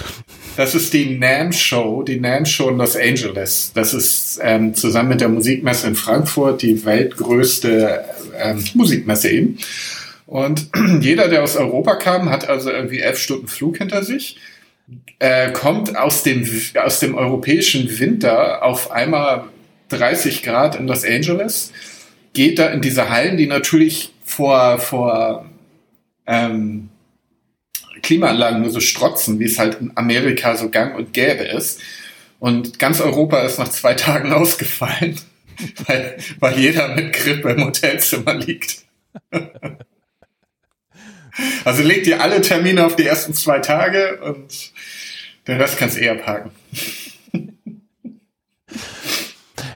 das, 0.56 0.76
ist 0.76 0.94
die 0.94 1.18
NAM 1.18 1.52
Show, 1.52 2.04
die 2.04 2.20
NAM 2.20 2.46
Show 2.46 2.70
in 2.70 2.78
Los 2.78 2.96
Angeles. 2.96 3.72
Das 3.74 3.94
ist 3.94 4.40
ähm, 4.42 4.74
zusammen 4.74 5.10
mit 5.10 5.22
der 5.22 5.30
Musikmesse 5.30 5.88
in 5.88 5.96
Frankfurt 5.96 6.62
die 6.62 6.86
weltgrößte 6.86 8.06
ähm, 8.38 8.64
Musikmesse 8.74 9.30
eben. 9.30 9.58
Und 10.26 10.70
jeder, 11.02 11.28
der 11.28 11.44
aus 11.44 11.56
Europa 11.56 11.96
kam, 11.96 12.30
hat 12.30 12.48
also 12.48 12.70
irgendwie 12.70 13.00
elf 13.00 13.18
Stunden 13.18 13.48
Flug 13.48 13.78
hinter 13.78 14.04
sich, 14.04 14.38
äh, 15.20 15.52
kommt 15.52 15.96
aus 15.96 16.24
dem, 16.24 16.48
aus 16.76 17.00
dem 17.00 17.16
europäischen 17.16 18.00
Winter 18.00 18.64
auf 18.64 18.92
einmal 18.92 19.46
30 19.90 20.44
Grad 20.44 20.76
in 20.76 20.88
Los 20.88 21.04
Angeles, 21.04 21.72
geht 22.34 22.60
da 22.60 22.68
in 22.68 22.82
diese 22.82 23.10
Hallen, 23.10 23.38
die 23.38 23.48
natürlich 23.48 24.14
vor, 24.24 24.80
vor 24.80 25.50
ähm, 26.28 26.90
Klimaanlagen 28.02 28.62
nur 28.62 28.70
so 28.70 28.80
strotzen, 28.80 29.40
wie 29.40 29.46
es 29.46 29.60
halt 29.60 29.82
in 29.82 29.92
Amerika 29.96 30.56
so 30.56 30.70
gang 30.70 30.96
und 30.96 31.14
gäbe 31.14 31.44
ist. 31.44 31.82
Und 32.40 32.80
ganz 32.80 33.02
Europa 33.02 33.42
ist 33.42 33.60
nach 33.60 33.70
zwei 33.70 33.96
Tagen 33.96 34.32
ausgefallen, 34.34 35.20
weil, 35.86 36.18
weil 36.40 36.58
jeder 36.58 36.96
mit 36.96 37.14
Grippe 37.14 37.50
im 37.52 37.66
Hotelzimmer 37.66 38.36
liegt. 38.36 38.84
Also 41.66 41.84
legt 41.84 42.08
ihr 42.08 42.22
alle 42.22 42.42
Termine 42.42 42.86
auf 42.86 42.96
die 42.96 43.06
ersten 43.06 43.34
zwei 43.34 43.60
Tage 43.60 44.20
und 44.22 44.72
den 45.48 45.60
Rest 45.60 45.78
kannst 45.78 45.98
du 45.98 46.02
eher 46.02 46.16
parken. 46.16 46.52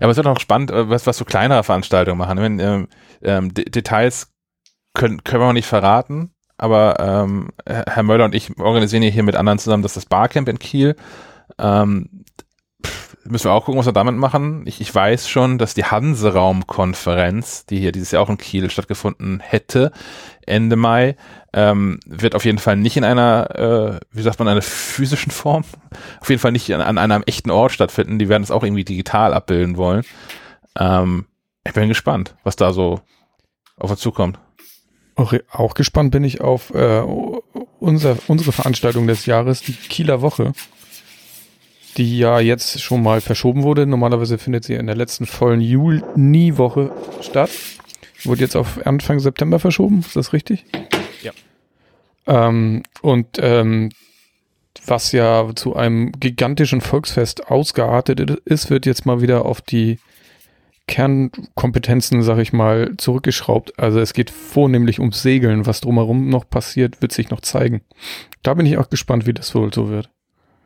Ja, 0.03 0.07
aber 0.07 0.11
es 0.11 0.17
wird 0.17 0.27
auch 0.27 0.39
spannend, 0.39 0.71
äh, 0.71 0.89
was, 0.89 1.07
was 1.07 1.17
so 1.17 1.25
kleinere 1.25 1.63
Veranstaltungen 1.63 2.17
machen. 2.17 2.39
Wenn, 2.39 2.59
ähm, 2.59 2.87
ähm, 3.21 3.53
Details 3.53 4.31
können, 4.93 5.23
können 5.23 5.41
wir 5.41 5.47
noch 5.47 5.53
nicht 5.53 5.67
verraten, 5.67 6.31
aber 6.57 6.99
ähm, 6.99 7.49
Herr 7.65 8.03
Möller 8.03 8.25
und 8.25 8.35
ich 8.35 8.57
organisieren 8.59 9.03
hier 9.03 9.23
mit 9.23 9.35
anderen 9.35 9.59
zusammen 9.59 9.83
das, 9.83 9.93
das 9.93 10.05
Barcamp 10.05 10.49
in 10.49 10.59
Kiel. 10.59 10.95
Ähm, 11.57 12.25
müssen 13.25 13.45
wir 13.45 13.53
auch 13.53 13.65
gucken, 13.65 13.79
was 13.79 13.85
wir 13.85 13.93
damit 13.93 14.15
machen. 14.15 14.63
Ich, 14.67 14.81
ich 14.81 14.93
weiß 14.93 15.29
schon, 15.29 15.57
dass 15.57 15.73
die 15.73 15.85
Hanseraum-Konferenz, 15.85 17.65
die 17.65 17.79
hier 17.79 17.91
dieses 17.91 18.11
Jahr 18.11 18.23
auch 18.23 18.29
in 18.29 18.37
Kiel 18.37 18.69
stattgefunden 18.69 19.39
hätte, 19.39 19.91
Ende 20.45 20.75
Mai, 20.75 21.15
ähm, 21.53 21.99
wird 22.05 22.35
auf 22.35 22.45
jeden 22.45 22.57
Fall 22.57 22.75
nicht 22.75 22.97
in 22.97 23.03
einer, 23.03 23.99
äh, 24.01 24.05
wie 24.11 24.21
sagt 24.21 24.39
man, 24.39 24.47
einer 24.47 24.61
physischen 24.61 25.31
Form, 25.31 25.63
auf 26.19 26.29
jeden 26.29 26.41
Fall 26.41 26.51
nicht 26.51 26.73
an, 26.73 26.81
an 26.81 26.97
einem 26.97 27.23
echten 27.25 27.51
Ort 27.51 27.71
stattfinden. 27.71 28.19
Die 28.19 28.29
werden 28.29 28.43
es 28.43 28.51
auch 28.51 28.63
irgendwie 28.63 28.83
digital 28.83 29.33
abbilden 29.33 29.77
wollen. 29.77 30.03
Ähm, 30.77 31.25
ich 31.65 31.73
bin 31.73 31.87
gespannt, 31.87 32.35
was 32.43 32.55
da 32.55 32.73
so 32.73 33.01
auf 33.77 33.91
uns 33.91 33.99
zukommt. 33.99 34.39
Auch, 35.15 35.33
auch 35.51 35.75
gespannt 35.75 36.11
bin 36.11 36.23
ich 36.23 36.41
auf 36.41 36.73
äh, 36.73 37.03
unser, 37.79 38.17
unsere 38.27 38.51
Veranstaltung 38.51 39.05
des 39.05 39.27
Jahres, 39.27 39.61
die 39.61 39.73
Kieler 39.73 40.21
Woche, 40.21 40.53
die 41.97 42.17
ja 42.17 42.39
jetzt 42.39 42.81
schon 42.81 43.03
mal 43.03 43.21
verschoben 43.21 43.61
wurde. 43.61 43.85
Normalerweise 43.85 44.39
findet 44.39 44.63
sie 44.63 44.73
in 44.73 44.87
der 44.87 44.95
letzten 44.95 45.27
vollen 45.27 45.61
Juni-Woche 45.61 46.91
statt. 47.21 47.51
Wurde 48.23 48.41
jetzt 48.41 48.55
auf 48.55 48.85
Anfang 48.87 49.19
September 49.19 49.59
verschoben, 49.59 49.99
ist 49.99 50.15
das 50.15 50.33
richtig? 50.33 50.65
Ähm, 52.27 52.83
und 53.01 53.37
ähm, 53.39 53.89
was 54.85 55.11
ja 55.11 55.49
zu 55.55 55.75
einem 55.75 56.11
gigantischen 56.13 56.81
Volksfest 56.81 57.47
ausgeartet 57.47 58.19
ist, 58.45 58.69
wird 58.69 58.85
jetzt 58.85 59.05
mal 59.05 59.21
wieder 59.21 59.45
auf 59.45 59.61
die 59.61 59.99
Kernkompetenzen, 60.87 62.23
sag 62.23 62.39
ich 62.39 62.51
mal, 62.51 62.95
zurückgeschraubt. 62.97 63.79
Also 63.79 63.99
es 63.99 64.13
geht 64.13 64.29
vornehmlich 64.29 64.99
ums 64.99 65.21
Segeln. 65.21 65.65
Was 65.65 65.81
drumherum 65.81 66.29
noch 66.29 66.49
passiert, 66.49 67.01
wird 67.01 67.13
sich 67.13 67.29
noch 67.29 67.41
zeigen. 67.41 67.81
Da 68.41 68.53
bin 68.53 68.65
ich 68.65 68.77
auch 68.77 68.89
gespannt, 68.89 69.25
wie 69.25 69.33
das 69.33 69.55
wohl 69.55 69.73
so 69.73 69.89
wird. 69.89 70.09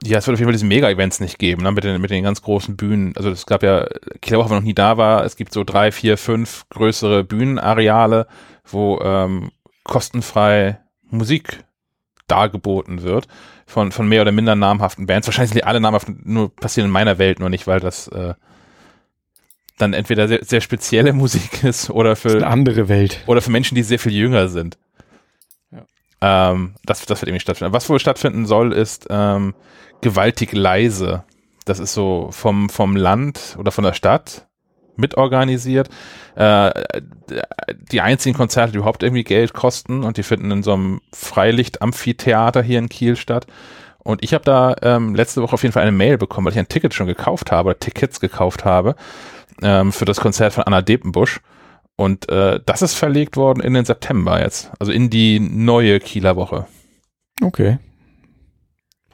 Ja, 0.03 0.19
es 0.19 0.27
wird 0.27 0.35
auf 0.35 0.39
jeden 0.39 0.47
Fall 0.47 0.53
diese 0.53 0.65
Mega-Events 0.65 1.19
nicht 1.19 1.39
geben, 1.39 1.63
ne, 1.63 1.71
mit 1.71 1.83
den, 1.83 1.99
mit 1.99 2.11
den 2.11 2.23
ganz 2.23 2.41
großen 2.41 2.77
Bühnen. 2.77 3.13
Also 3.15 3.31
es 3.31 3.45
gab 3.45 3.63
ja, 3.63 3.87
Kieler 4.21 4.39
Woche 4.39 4.53
noch 4.53 4.61
nie 4.61 4.75
da 4.75 4.97
war, 4.97 5.25
es 5.25 5.35
gibt 5.35 5.53
so 5.53 5.63
drei, 5.63 5.91
vier, 5.91 6.17
fünf 6.17 6.65
größere 6.69 7.23
Bühnenareale, 7.23 8.27
wo 8.63 8.99
ähm, 9.01 9.51
kostenfrei 9.83 10.79
Musik 11.09 11.63
dargeboten 12.27 13.03
wird 13.03 13.27
von, 13.65 13.91
von 13.91 14.07
mehr 14.07 14.21
oder 14.21 14.31
minder 14.31 14.55
namhaften 14.55 15.05
Bands. 15.05 15.27
Wahrscheinlich 15.27 15.51
sind 15.51 15.59
die 15.59 15.65
alle 15.65 15.79
namhaft, 15.79 16.07
nur 16.25 16.53
passieren 16.55 16.87
in 16.87 16.91
meiner 16.91 17.17
Welt 17.17 17.39
nur 17.39 17.49
nicht, 17.49 17.67
weil 17.67 17.79
das 17.79 18.07
äh, 18.09 18.33
dann 19.77 19.93
entweder 19.93 20.27
sehr, 20.27 20.43
sehr 20.43 20.61
spezielle 20.61 21.13
Musik 21.13 21.63
ist 21.63 21.89
oder 21.89 22.15
für 22.15 22.31
eine 22.31 22.47
andere 22.47 22.89
Welt. 22.89 23.23
Oder 23.27 23.41
für 23.41 23.51
Menschen, 23.51 23.75
die 23.75 23.83
sehr 23.83 23.99
viel 23.99 24.13
jünger 24.13 24.47
sind. 24.49 24.77
Ja. 25.71 26.51
Ähm, 26.51 26.75
das, 26.85 27.05
das 27.05 27.21
wird 27.21 27.29
irgendwie 27.29 27.41
stattfinden. 27.41 27.73
Was 27.73 27.89
wohl 27.89 27.99
stattfinden 27.99 28.45
soll, 28.45 28.73
ist 28.73 29.07
ähm, 29.09 29.53
gewaltig 30.01 30.53
leise. 30.53 31.23
Das 31.65 31.79
ist 31.79 31.93
so 31.93 32.29
vom, 32.31 32.69
vom 32.69 32.95
Land 32.95 33.57
oder 33.59 33.71
von 33.71 33.83
der 33.83 33.93
Stadt 33.93 34.46
mitorganisiert. 34.97 35.89
Äh, 36.35 36.71
die 37.91 38.01
einzigen 38.01 38.35
Konzerte, 38.37 38.71
die 38.71 38.77
überhaupt 38.77 39.03
irgendwie 39.03 39.23
Geld 39.23 39.53
kosten 39.53 40.03
und 40.03 40.17
die 40.17 40.23
finden 40.23 40.51
in 40.51 40.63
so 40.63 40.73
einem 40.73 41.01
Freilicht-Amphitheater 41.13 42.61
hier 42.61 42.79
in 42.79 42.89
Kiel 42.89 43.15
statt. 43.15 43.47
Und 43.99 44.23
ich 44.23 44.33
habe 44.33 44.45
da 44.45 44.75
ähm, 44.81 45.15
letzte 45.15 45.41
Woche 45.41 45.53
auf 45.53 45.63
jeden 45.63 45.73
Fall 45.73 45.83
eine 45.83 45.91
Mail 45.91 46.17
bekommen, 46.17 46.45
weil 46.45 46.53
ich 46.53 46.59
ein 46.59 46.69
Ticket 46.69 46.93
schon 46.93 47.07
gekauft 47.07 47.51
habe, 47.51 47.69
oder 47.69 47.79
Tickets 47.79 48.19
gekauft 48.19 48.63
habe 48.63 48.95
ähm, 49.61 49.91
für 49.91 50.05
das 50.05 50.19
Konzert 50.19 50.53
von 50.53 50.63
Anna 50.63 50.81
Depenbusch. 50.81 51.41
Und 51.97 52.29
äh, 52.29 52.59
das 52.65 52.81
ist 52.81 52.93
verlegt 52.93 53.37
worden 53.37 53.59
in 53.61 53.73
den 53.73 53.83
September 53.83 54.39
jetzt, 54.39 54.71
also 54.79 54.91
in 54.91 55.09
die 55.09 55.39
neue 55.39 55.99
Kieler 55.99 56.35
Woche. 56.35 56.67
Okay. 57.41 57.79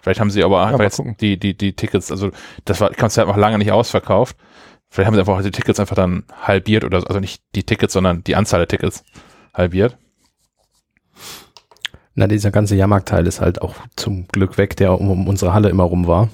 Vielleicht 0.01 0.19
haben 0.19 0.29
sie 0.29 0.43
aber 0.43 0.69
ja, 0.69 0.77
jetzt 0.81 1.01
die, 1.21 1.39
die, 1.39 1.57
die 1.57 1.73
Tickets, 1.73 2.11
also 2.11 2.31
das 2.65 2.81
war, 2.81 2.91
Konzert 2.91 3.27
noch 3.27 3.37
lange 3.37 3.57
nicht 3.57 3.71
ausverkauft. 3.71 4.35
Vielleicht 4.93 5.07
haben 5.07 5.15
sie 5.15 5.21
einfach 5.21 5.41
die 5.41 5.49
Tickets 5.49 5.79
einfach 5.79 5.95
dann 5.95 6.21
halbiert 6.39 6.83
oder 6.83 6.97
also 7.07 7.19
nicht 7.19 7.41
die 7.55 7.63
Tickets, 7.63 7.93
sondern 7.93 8.23
die 8.25 8.35
Anzahl 8.35 8.59
der 8.59 8.67
Tickets 8.67 9.03
halbiert. 9.51 9.97
Na, 12.13 12.27
dieser 12.27 12.51
ganze 12.51 12.75
Jahrmarktteil 12.75 13.25
ist 13.25 13.41
halt 13.41 13.59
auch 13.63 13.73
zum 13.95 14.27
Glück 14.27 14.59
weg, 14.59 14.75
der 14.75 15.01
um, 15.01 15.09
um 15.09 15.27
unsere 15.27 15.51
Halle 15.51 15.69
immer 15.69 15.85
rum 15.85 16.05
war. 16.05 16.29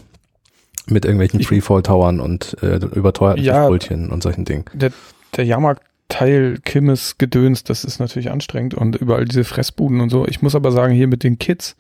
Mit 0.88 1.06
irgendwelchen 1.06 1.42
Freefall-Towern 1.42 2.20
und 2.20 2.62
äh, 2.62 2.76
überteuerten 2.76 3.42
ja, 3.42 3.66
Brötchen 3.66 4.10
und 4.10 4.24
solchen 4.24 4.44
Dingen. 4.44 4.66
Der, 4.74 4.92
der 5.38 5.46
Jahrmarktteil, 5.46 6.58
Kimmes, 6.66 7.18
Gedöns, 7.18 7.64
das 7.64 7.86
ist 7.86 8.00
natürlich 8.00 8.30
anstrengend 8.30 8.74
und 8.74 8.98
überall 8.98 9.24
diese 9.24 9.46
Fressbuden 9.46 10.02
und 10.02 10.10
so. 10.10 10.28
Ich 10.28 10.42
muss 10.42 10.54
aber 10.54 10.74
sagen, 10.74 10.94
hier 10.94 11.08
mit 11.08 11.24
den 11.24 11.40
Kids 11.40 11.78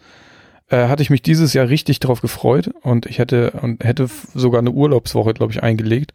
äh, 0.69 0.87
hatte 0.87 1.03
ich 1.03 1.09
mich 1.09 1.23
dieses 1.23 1.51
Jahr 1.51 1.67
richtig 1.67 1.99
drauf 1.99 2.21
gefreut 2.21 2.71
und 2.83 3.05
ich 3.05 3.19
hätte 3.19 3.51
und 3.51 3.83
hätte 3.83 4.09
sogar 4.33 4.59
eine 4.59 4.71
Urlaubswoche, 4.71 5.33
glaube 5.33 5.51
ich, 5.51 5.61
eingelegt, 5.61 6.13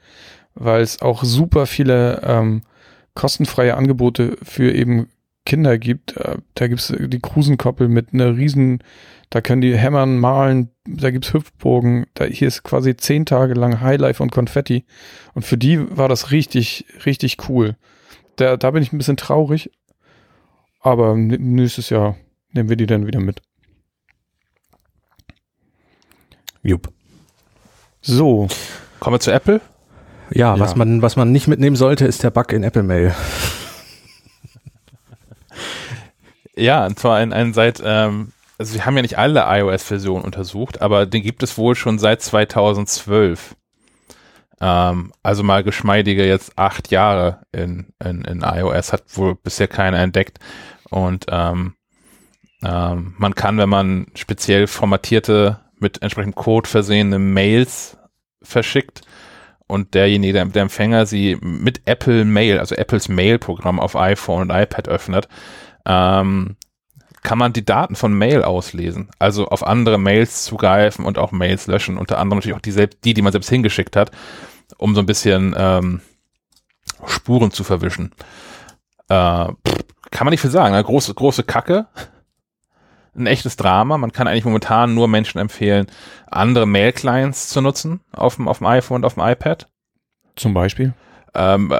weil 0.54 0.82
es 0.82 1.02
auch 1.02 1.24
super 1.24 1.66
viele 1.66 2.22
ähm, 2.24 2.62
kostenfreie 3.14 3.76
Angebote 3.76 4.36
für 4.42 4.72
eben 4.72 5.08
Kinder 5.44 5.78
gibt. 5.78 6.16
Äh, 6.16 6.38
da 6.54 6.68
gibt's 6.68 6.92
die 6.96 7.20
Krusenkoppel 7.20 7.88
mit 7.88 8.12
einer 8.12 8.36
riesen 8.36 8.82
da 9.34 9.40
können 9.40 9.62
die 9.62 9.76
hämmern, 9.76 10.18
malen, 10.18 10.70
da 10.86 11.10
gibt's 11.10 11.32
Hüpfburgen. 11.32 12.06
Da, 12.14 12.24
hier 12.24 12.46
ist 12.46 12.62
quasi 12.62 12.96
zehn 12.96 13.26
Tage 13.26 13.54
lang 13.54 13.80
Highlife 13.80 14.22
und 14.22 14.30
Konfetti. 14.30 14.84
Und 15.34 15.44
für 15.44 15.58
die 15.58 15.96
war 15.96 16.08
das 16.08 16.30
richtig, 16.30 16.86
richtig 17.04 17.48
cool. 17.48 17.76
Da, 18.36 18.56
da 18.56 18.70
bin 18.70 18.84
ich 18.84 18.92
ein 18.92 18.98
bisschen 18.98 19.16
traurig. 19.16 19.72
Aber 20.78 21.16
nächstes 21.16 21.90
Jahr 21.90 22.16
nehmen 22.52 22.68
wir 22.68 22.76
die 22.76 22.86
dann 22.86 23.08
wieder 23.08 23.18
mit. 23.18 23.42
Jupp. 26.62 26.92
So. 28.02 28.46
Kommen 29.00 29.14
wir 29.16 29.20
zu 29.20 29.32
Apple? 29.32 29.60
Ja, 30.30 30.54
ja, 30.54 30.60
Was, 30.60 30.76
man, 30.76 31.02
was 31.02 31.16
man 31.16 31.32
nicht 31.32 31.48
mitnehmen 31.48 31.76
sollte, 31.76 32.06
ist 32.06 32.22
der 32.22 32.30
Bug 32.30 32.52
in 32.52 32.64
Apple 32.64 32.82
Mail. 32.82 33.14
ja, 36.56 36.86
und 36.86 36.98
zwar 36.98 37.16
ein, 37.16 37.32
ein 37.32 37.52
seit 37.52 37.82
ähm, 37.84 38.32
also 38.58 38.74
wir 38.74 38.86
haben 38.86 38.96
ja 38.96 39.02
nicht 39.02 39.18
alle 39.18 39.44
iOS-Versionen 39.46 40.24
untersucht, 40.24 40.80
aber 40.80 41.06
den 41.06 41.22
gibt 41.22 41.42
es 41.42 41.58
wohl 41.58 41.74
schon 41.74 41.98
seit 41.98 42.22
2012. 42.22 43.56
Ähm, 44.60 45.12
also 45.22 45.42
mal 45.42 45.64
geschmeidige 45.64 46.26
jetzt 46.26 46.56
acht 46.56 46.90
Jahre 46.90 47.40
in, 47.52 47.92
in, 48.04 48.22
in 48.22 48.42
iOS, 48.42 48.92
hat 48.92 49.02
wohl 49.14 49.34
bisher 49.34 49.68
keiner 49.68 49.98
entdeckt. 49.98 50.38
Und 50.90 51.26
ähm, 51.28 51.74
Ähm, 52.64 53.14
man 53.18 53.34
kann, 53.34 53.58
wenn 53.58 53.68
man 53.68 54.06
speziell 54.14 54.66
formatierte, 54.66 55.60
mit 55.80 56.00
entsprechendem 56.00 56.34
Code 56.34 56.68
versehene 56.68 57.18
Mails 57.18 57.98
verschickt 58.42 59.02
und 59.66 59.94
derjenige, 59.94 60.32
der, 60.32 60.44
der 60.46 60.62
Empfänger 60.62 61.06
sie 61.06 61.36
mit 61.40 61.82
Apple 61.86 62.24
Mail, 62.24 62.58
also 62.58 62.74
Apples 62.74 63.08
Mail-Programm 63.08 63.80
auf 63.80 63.96
iPhone 63.96 64.42
und 64.42 64.50
iPad 64.50 64.88
öffnet, 64.88 65.28
ähm, 65.86 66.56
kann 67.22 67.38
man 67.38 67.54
die 67.54 67.64
Daten 67.64 67.96
von 67.96 68.12
Mail 68.12 68.42
auslesen, 68.42 69.08
also 69.18 69.48
auf 69.48 69.66
andere 69.66 69.98
Mails 69.98 70.44
zugreifen 70.44 71.06
und 71.06 71.18
auch 71.18 71.32
Mails 71.32 71.66
löschen, 71.66 71.96
unter 71.96 72.18
anderem 72.18 72.38
natürlich 72.38 72.56
auch 72.56 72.60
die, 72.60 72.88
die, 73.02 73.14
die 73.14 73.22
man 73.22 73.32
selbst 73.32 73.48
hingeschickt 73.48 73.96
hat, 73.96 74.10
um 74.76 74.94
so 74.94 75.00
ein 75.00 75.06
bisschen 75.06 75.54
ähm, 75.56 76.02
Spuren 77.06 77.50
zu 77.50 77.64
verwischen. 77.64 78.12
Äh, 79.08 79.48
kann 80.10 80.26
man 80.26 80.30
nicht 80.30 80.42
viel 80.42 80.50
sagen, 80.50 80.74
ne? 80.74 80.84
große, 80.84 81.14
große 81.14 81.44
Kacke, 81.44 81.86
ein 83.16 83.26
echtes 83.26 83.56
Drama. 83.56 83.98
Man 83.98 84.12
kann 84.12 84.26
eigentlich 84.26 84.44
momentan 84.44 84.94
nur 84.94 85.08
Menschen 85.08 85.38
empfehlen, 85.38 85.86
andere 86.30 86.66
Mail-Clients 86.66 87.48
zu 87.48 87.60
nutzen 87.60 88.00
auf 88.12 88.36
dem, 88.36 88.48
auf 88.48 88.58
dem 88.58 88.66
iPhone 88.66 88.96
und 88.96 89.04
auf 89.04 89.14
dem 89.14 89.22
iPad. 89.22 89.68
Zum 90.36 90.54
Beispiel? 90.54 90.94
Ähm, 91.34 91.72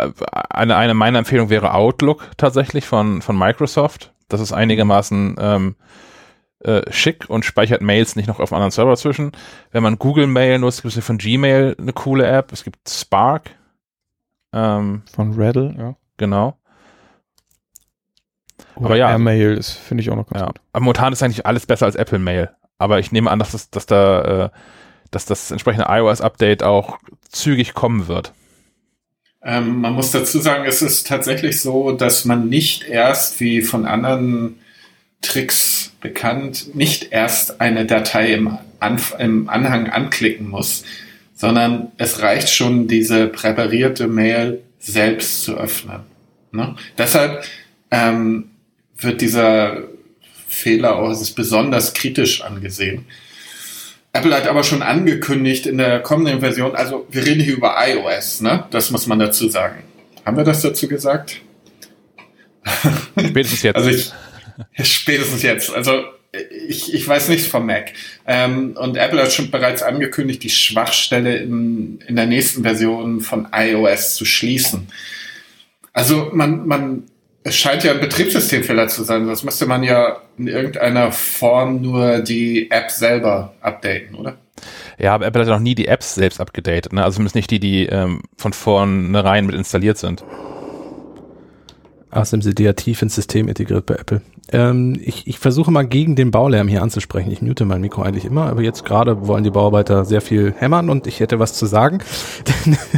eine, 0.50 0.76
eine 0.76 0.94
meiner 0.94 1.18
Empfehlungen 1.18 1.50
wäre 1.50 1.74
Outlook 1.74 2.30
tatsächlich 2.36 2.86
von, 2.86 3.22
von 3.22 3.38
Microsoft. 3.38 4.12
Das 4.28 4.40
ist 4.40 4.52
einigermaßen 4.52 5.36
ähm, 5.38 5.76
äh, 6.60 6.90
schick 6.90 7.28
und 7.28 7.44
speichert 7.44 7.82
Mails 7.82 8.16
nicht 8.16 8.26
noch 8.26 8.40
auf 8.40 8.52
anderen 8.52 8.70
Server 8.70 8.96
zwischen. 8.96 9.32
Wenn 9.70 9.82
man 9.82 9.98
Google 9.98 10.26
Mail 10.26 10.58
nutzt, 10.58 10.82
gibt 10.82 10.96
es 10.96 11.04
von 11.04 11.18
Gmail 11.18 11.76
eine 11.78 11.92
coole 11.92 12.26
App. 12.26 12.52
Es 12.52 12.64
gibt 12.64 12.88
Spark. 12.88 13.50
Ähm, 14.52 15.02
von 15.12 15.34
Reddle, 15.34 15.74
ja. 15.76 15.96
Genau. 16.16 16.56
Oder 18.76 18.86
aber 18.86 18.96
ja. 18.96 19.10
Airmail 19.10 19.54
ist, 19.54 19.72
finde 19.72 20.02
ich 20.02 20.10
auch 20.10 20.16
noch 20.16 20.28
ganz 20.28 20.40
ja. 20.40 20.46
gut. 20.46 20.60
Aber 20.72 20.84
momentan 20.84 21.12
ist 21.12 21.22
eigentlich 21.22 21.46
alles 21.46 21.66
besser 21.66 21.86
als 21.86 21.94
Apple 21.94 22.18
Mail. 22.18 22.50
Aber 22.78 22.98
ich 22.98 23.12
nehme 23.12 23.30
an, 23.30 23.38
dass, 23.38 23.52
das, 23.52 23.70
dass 23.70 23.86
da, 23.86 24.44
äh, 24.44 24.48
dass 25.10 25.26
das 25.26 25.50
entsprechende 25.50 25.86
iOS-Update 25.88 26.62
auch 26.62 26.98
zügig 27.28 27.74
kommen 27.74 28.08
wird. 28.08 28.32
Ähm, 29.42 29.80
man 29.80 29.92
muss 29.92 30.10
dazu 30.10 30.40
sagen, 30.40 30.64
es 30.66 30.82
ist 30.82 31.06
tatsächlich 31.06 31.60
so, 31.60 31.92
dass 31.92 32.24
man 32.24 32.48
nicht 32.48 32.84
erst, 32.88 33.40
wie 33.40 33.62
von 33.62 33.84
anderen 33.86 34.58
Tricks 35.20 35.92
bekannt, 36.00 36.74
nicht 36.74 37.12
erst 37.12 37.60
eine 37.60 37.86
Datei 37.86 38.32
im, 38.32 38.58
Anf 38.80 39.14
im 39.18 39.48
Anhang 39.48 39.88
anklicken 39.88 40.48
muss, 40.48 40.84
sondern 41.34 41.92
es 41.98 42.20
reicht 42.22 42.50
schon, 42.50 42.88
diese 42.88 43.28
präparierte 43.28 44.06
Mail 44.06 44.62
selbst 44.78 45.42
zu 45.42 45.54
öffnen. 45.54 46.00
Ne? 46.52 46.76
Deshalb 46.98 47.44
ähm, 47.90 48.50
wird 48.96 49.20
dieser 49.20 49.84
Fehler 50.48 50.96
auch 50.96 51.10
ist 51.10 51.34
besonders 51.34 51.94
kritisch 51.94 52.42
angesehen. 52.42 53.06
Apple 54.12 54.34
hat 54.34 54.46
aber 54.46 54.62
schon 54.62 54.82
angekündigt 54.82 55.66
in 55.66 55.78
der 55.78 56.00
kommenden 56.00 56.40
Version, 56.40 56.76
also 56.76 57.06
wir 57.10 57.26
reden 57.26 57.40
hier 57.40 57.54
über 57.54 57.74
iOS, 57.84 58.40
ne? 58.40 58.64
Das 58.70 58.90
muss 58.90 59.08
man 59.08 59.18
dazu 59.18 59.48
sagen. 59.48 59.82
Haben 60.24 60.36
wir 60.36 60.44
das 60.44 60.62
dazu 60.62 60.86
gesagt? 60.86 61.40
Spätestens 63.18 63.62
jetzt. 63.62 63.76
Also 63.76 63.90
ich, 63.90 64.12
spätestens 64.84 65.42
jetzt. 65.42 65.74
Also 65.74 66.04
ich, 66.68 66.94
ich 66.94 67.06
weiß 67.06 67.28
nichts 67.28 67.48
vom 67.48 67.66
Mac. 67.66 67.92
Ähm, 68.24 68.76
und 68.76 68.96
Apple 68.96 69.20
hat 69.20 69.32
schon 69.32 69.50
bereits 69.50 69.82
angekündigt, 69.82 70.44
die 70.44 70.50
Schwachstelle 70.50 71.38
in, 71.38 72.00
in 72.06 72.14
der 72.14 72.26
nächsten 72.26 72.62
Version 72.62 73.20
von 73.20 73.48
iOS 73.52 74.14
zu 74.14 74.24
schließen. 74.24 74.86
Also 75.92 76.30
man, 76.32 76.66
man 76.66 77.02
es 77.46 77.56
scheint 77.56 77.84
ja 77.84 77.92
ein 77.92 78.00
Betriebssystemfehler 78.00 78.88
zu 78.88 79.04
sein. 79.04 79.26
Das 79.26 79.44
müsste 79.44 79.66
man 79.66 79.82
ja 79.82 80.16
in 80.38 80.48
irgendeiner 80.48 81.12
Form 81.12 81.82
nur 81.82 82.20
die 82.20 82.70
App 82.70 82.90
selber 82.90 83.52
updaten, 83.60 84.14
oder? 84.16 84.38
Ja, 84.98 85.14
aber 85.14 85.26
Apple 85.26 85.42
hat 85.42 85.48
ja 85.48 85.54
noch 85.54 85.62
nie 85.62 85.74
die 85.74 85.86
Apps 85.86 86.14
selbst 86.14 86.40
abgedatet. 86.40 86.94
Ne? 86.94 87.04
Also 87.04 87.16
zumindest 87.16 87.36
nicht 87.36 87.50
die, 87.50 87.60
die 87.60 87.86
ähm, 87.86 88.22
von 88.38 88.54
vornherein 88.54 89.44
mit 89.44 89.54
installiert 89.54 89.98
sind. 89.98 90.24
Ja 92.14 92.72
tief 92.72 93.02
ins 93.02 93.14
System 93.14 93.48
integriert 93.48 93.86
bei 93.86 93.94
Apple. 93.94 94.22
Ähm, 94.52 94.98
ich, 95.02 95.26
ich 95.26 95.38
versuche 95.38 95.70
mal 95.70 95.86
gegen 95.86 96.16
den 96.16 96.30
Baulärm 96.30 96.68
hier 96.68 96.82
anzusprechen. 96.82 97.30
Ich 97.30 97.40
mute 97.42 97.64
mein 97.64 97.80
Mikro 97.80 98.02
eigentlich 98.02 98.24
immer, 98.24 98.46
aber 98.46 98.62
jetzt 98.62 98.84
gerade 98.84 99.26
wollen 99.26 99.42
die 99.42 99.50
Bauarbeiter 99.50 100.04
sehr 100.04 100.20
viel 100.20 100.54
hämmern 100.56 100.90
und 100.90 101.06
ich 101.06 101.20
hätte 101.20 101.38
was 101.38 101.54
zu 101.54 101.66
sagen. 101.66 101.98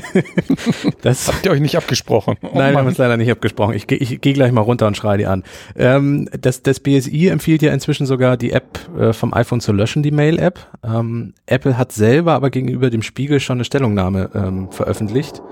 das 1.03 1.29
Habt 1.29 1.47
ihr 1.47 1.53
euch 1.53 1.61
nicht 1.61 1.77
abgesprochen? 1.77 2.37
Oh 2.43 2.51
Nein, 2.55 2.75
wir 2.75 2.79
haben 2.79 2.87
uns 2.87 2.99
leider 2.99 3.17
nicht 3.17 3.31
abgesprochen. 3.31 3.75
Ich, 3.75 3.91
ich 3.91 4.21
gehe 4.21 4.33
gleich 4.33 4.53
mal 4.53 4.61
runter 4.61 4.87
und 4.87 4.97
schreie 4.97 5.19
die 5.19 5.27
an. 5.27 5.45
Ähm, 5.77 6.29
das, 6.39 6.63
das 6.63 6.81
BSI 6.81 7.29
empfiehlt 7.29 7.63
ja 7.63 7.73
inzwischen 7.73 8.07
sogar 8.07 8.37
die 8.37 8.53
App 8.53 8.79
äh, 8.99 9.13
vom 9.13 9.33
iPhone 9.33 9.61
zu 9.61 9.73
löschen, 9.73 10.03
die 10.03 10.11
Mail-App. 10.11 10.59
Ähm, 10.85 11.35
Apple 11.47 11.79
hat 11.79 11.93
selber 11.93 12.35
aber 12.35 12.51
gegenüber 12.51 12.91
dem 12.91 13.03
Spiegel 13.03 13.41
schon 13.41 13.59
eine 13.59 13.65
Stellungnahme 13.65 14.31
ähm, 14.35 14.71
veröffentlicht 14.71 15.43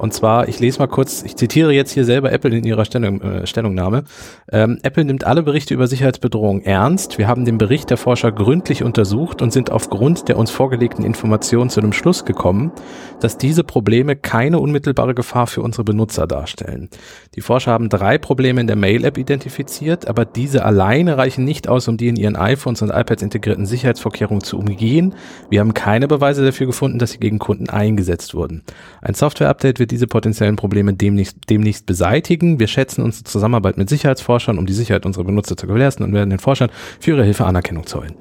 und 0.00 0.14
zwar, 0.14 0.48
ich 0.48 0.60
lese 0.60 0.78
mal 0.78 0.86
kurz, 0.86 1.22
ich 1.22 1.36
zitiere 1.36 1.72
jetzt 1.72 1.92
hier 1.92 2.06
selber 2.06 2.32
Apple 2.32 2.56
in 2.56 2.64
ihrer 2.64 2.86
Stellung, 2.86 3.20
äh, 3.20 3.46
Stellungnahme. 3.46 4.04
Ähm, 4.50 4.78
Apple 4.82 5.04
nimmt 5.04 5.24
alle 5.24 5.42
Berichte 5.42 5.74
über 5.74 5.86
Sicherheitsbedrohungen 5.86 6.64
ernst. 6.64 7.18
Wir 7.18 7.28
haben 7.28 7.44
den 7.44 7.58
Bericht 7.58 7.90
der 7.90 7.98
Forscher 7.98 8.32
gründlich 8.32 8.82
untersucht 8.82 9.42
und 9.42 9.52
sind 9.52 9.70
aufgrund 9.70 10.28
der 10.28 10.38
uns 10.38 10.50
vorgelegten 10.50 11.04
Informationen 11.04 11.68
zu 11.68 11.82
dem 11.82 11.92
Schluss 11.92 12.24
gekommen, 12.24 12.72
dass 13.20 13.36
diese 13.36 13.62
Probleme 13.62 14.16
keine 14.16 14.58
unmittelbare 14.58 15.14
Gefahr 15.14 15.46
für 15.46 15.60
unsere 15.60 15.84
Benutzer 15.84 16.26
darstellen. 16.26 16.88
Die 17.34 17.42
Forscher 17.42 17.72
haben 17.72 17.90
drei 17.90 18.16
Probleme 18.16 18.62
in 18.62 18.68
der 18.68 18.76
Mail-App 18.76 19.18
identifiziert, 19.18 20.08
aber 20.08 20.24
diese 20.24 20.64
alleine 20.64 21.18
reichen 21.18 21.44
nicht 21.44 21.68
aus, 21.68 21.88
um 21.88 21.98
die 21.98 22.08
in 22.08 22.16
ihren 22.16 22.36
iPhones 22.36 22.80
und 22.80 22.88
iPads 22.88 23.22
integrierten 23.22 23.66
Sicherheitsvorkehrungen 23.66 24.42
zu 24.42 24.58
umgehen. 24.58 25.14
Wir 25.50 25.60
haben 25.60 25.74
keine 25.74 26.08
Beweise 26.08 26.42
dafür 26.42 26.66
gefunden, 26.66 26.98
dass 26.98 27.10
sie 27.10 27.18
gegen 27.18 27.38
Kunden 27.38 27.68
eingesetzt 27.68 28.34
wurden. 28.34 28.62
Ein 29.02 29.12
Software-Update 29.12 29.78
wird 29.78 29.89
diese 29.90 30.06
potenziellen 30.06 30.56
Probleme 30.56 30.94
demnächst, 30.94 31.36
demnächst 31.48 31.86
beseitigen. 31.86 32.58
Wir 32.58 32.66
schätzen 32.66 33.02
unsere 33.02 33.24
Zusammenarbeit 33.24 33.76
mit 33.76 33.88
Sicherheitsforschern, 33.88 34.58
um 34.58 34.66
die 34.66 34.72
Sicherheit 34.72 35.06
unserer 35.06 35.24
Benutzer 35.24 35.56
zu 35.56 35.66
gewährleisten 35.66 36.04
und 36.04 36.12
werden 36.12 36.30
den 36.30 36.38
Forschern 36.38 36.70
für 37.00 37.12
ihre 37.12 37.24
Hilfe 37.24 37.44
Anerkennung 37.44 37.86
zollen. 37.86 38.14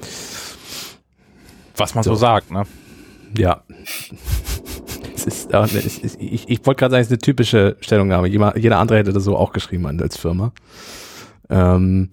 Was 1.78 1.96
man 1.96 2.04
so, 2.04 2.12
so 2.12 2.16
sagt, 2.18 2.52
ne? 2.52 2.64
Ja. 3.38 3.64
es 5.16 5.26
ist, 5.26 5.54
äh, 5.54 5.66
ich, 5.66 6.20
ich, 6.20 6.50
ich 6.50 6.66
wollte 6.66 6.80
gerade 6.80 6.92
sagen, 6.92 7.02
es 7.02 7.08
ist 7.08 7.12
eine 7.12 7.20
typische 7.20 7.78
Stellungnahme. 7.80 8.28
Jeder, 8.28 8.58
jeder 8.58 8.78
andere 8.80 8.98
hätte 8.98 9.14
das 9.14 9.24
so 9.24 9.38
auch 9.38 9.54
geschrieben 9.54 9.86
als 10.02 10.18
Firma. 10.18 10.52
Ähm, 11.50 12.10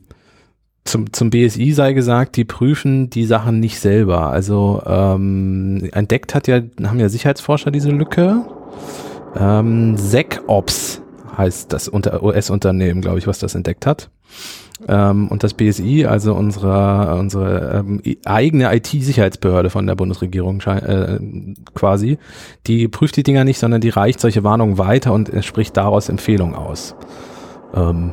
zum, 0.84 1.12
zum 1.12 1.30
BSI 1.30 1.72
sei 1.72 1.92
gesagt, 1.92 2.36
die 2.36 2.44
prüfen 2.44 3.10
die 3.10 3.24
Sachen 3.24 3.60
nicht 3.60 3.80
selber. 3.80 4.30
Also 4.30 4.82
ähm, 4.86 5.88
entdeckt 5.92 6.34
hat 6.34 6.46
ja, 6.46 6.60
haben 6.84 7.00
ja 7.00 7.08
Sicherheitsforscher 7.08 7.70
diese 7.70 7.90
Lücke. 7.90 8.44
Ähm, 9.38 9.96
SecOps 9.96 11.02
heißt 11.36 11.72
das 11.72 11.92
US-Unternehmen, 11.92 13.00
glaube 13.00 13.18
ich, 13.18 13.26
was 13.26 13.38
das 13.38 13.54
entdeckt 13.54 13.86
hat. 13.86 14.10
Ähm, 14.88 15.28
und 15.28 15.42
das 15.42 15.54
BSI, 15.54 16.04
also 16.04 16.34
unsere, 16.34 17.16
unsere 17.18 17.78
ähm, 17.78 18.02
eigene 18.24 18.74
IT-Sicherheitsbehörde 18.74 19.70
von 19.70 19.86
der 19.86 19.94
Bundesregierung 19.94 20.60
äh, 20.60 21.18
quasi, 21.74 22.18
die 22.66 22.86
prüft 22.88 23.16
die 23.16 23.22
Dinger 23.22 23.44
nicht, 23.44 23.58
sondern 23.58 23.80
die 23.80 23.88
reicht 23.88 24.20
solche 24.20 24.44
Warnungen 24.44 24.78
weiter 24.78 25.12
und 25.12 25.32
spricht 25.44 25.76
daraus 25.76 26.08
Empfehlungen 26.08 26.54
aus. 26.54 26.94
Ähm, 27.74 28.12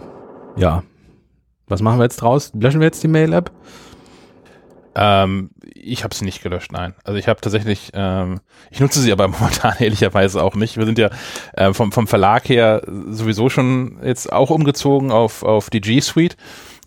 ja. 0.55 0.83
Was 1.67 1.81
machen 1.81 1.99
wir 1.99 2.03
jetzt 2.03 2.17
draus? 2.17 2.51
Löschen 2.53 2.79
wir 2.79 2.87
jetzt 2.87 3.03
die 3.03 3.07
Mail-App? 3.07 3.51
Ähm, 4.95 5.49
ich 5.73 6.03
habe 6.03 6.13
sie 6.13 6.25
nicht 6.25 6.43
gelöscht, 6.43 6.71
nein. 6.71 6.93
Also 7.03 7.17
ich 7.17 7.27
habe 7.27 7.41
tatsächlich, 7.41 7.91
ähm, 7.93 8.39
ich 8.69 8.79
nutze 8.79 8.99
sie 8.99 9.11
aber 9.11 9.27
momentan 9.39 9.75
ehrlicherweise 9.79 10.43
auch 10.43 10.55
nicht. 10.55 10.77
Wir 10.77 10.85
sind 10.85 10.99
ja 10.99 11.09
äh, 11.53 11.73
vom, 11.73 11.91
vom 11.91 12.07
Verlag 12.07 12.47
her 12.49 12.81
sowieso 12.87 13.49
schon 13.49 13.99
jetzt 14.03 14.31
auch 14.31 14.49
umgezogen 14.49 15.11
auf, 15.11 15.43
auf 15.43 15.69
die 15.69 15.81
G 15.81 15.99
Suite. 15.99 16.37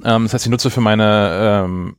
Ähm, 0.04 0.24
das 0.24 0.34
heißt, 0.34 0.46
ich 0.46 0.50
nutze 0.50 0.70
für 0.70 0.80
meine 0.80 1.64
ähm, 1.64 1.96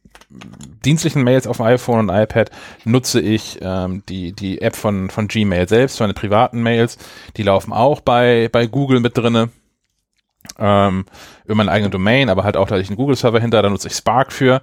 dienstlichen 0.85 1.23
Mails 1.23 1.47
auf 1.47 1.61
iPhone 1.61 2.09
und 2.09 2.15
iPad 2.15 2.51
nutze 2.83 3.21
ich 3.21 3.59
ähm, 3.61 4.03
die, 4.07 4.33
die 4.33 4.61
App 4.61 4.75
von, 4.75 5.09
von 5.09 5.27
Gmail 5.27 5.67
selbst, 5.67 5.99
meine 5.99 6.13
privaten 6.13 6.61
Mails. 6.61 6.97
Die 7.37 7.43
laufen 7.43 7.73
auch 7.73 8.01
bei, 8.01 8.49
bei 8.51 8.67
Google 8.67 8.99
mit 8.99 9.17
drinne. 9.17 9.49
Ähm, 10.59 11.05
über 11.45 11.55
meine 11.55 11.71
eigene 11.71 11.89
Domain, 11.89 12.29
aber 12.29 12.43
halt 12.43 12.57
auch, 12.57 12.67
da 12.67 12.77
ich 12.77 12.87
einen 12.89 12.97
Google-Server 12.97 13.39
hinter, 13.39 13.61
da 13.61 13.69
nutze 13.69 13.87
ich 13.87 13.93
Spark 13.93 14.31
für. 14.31 14.61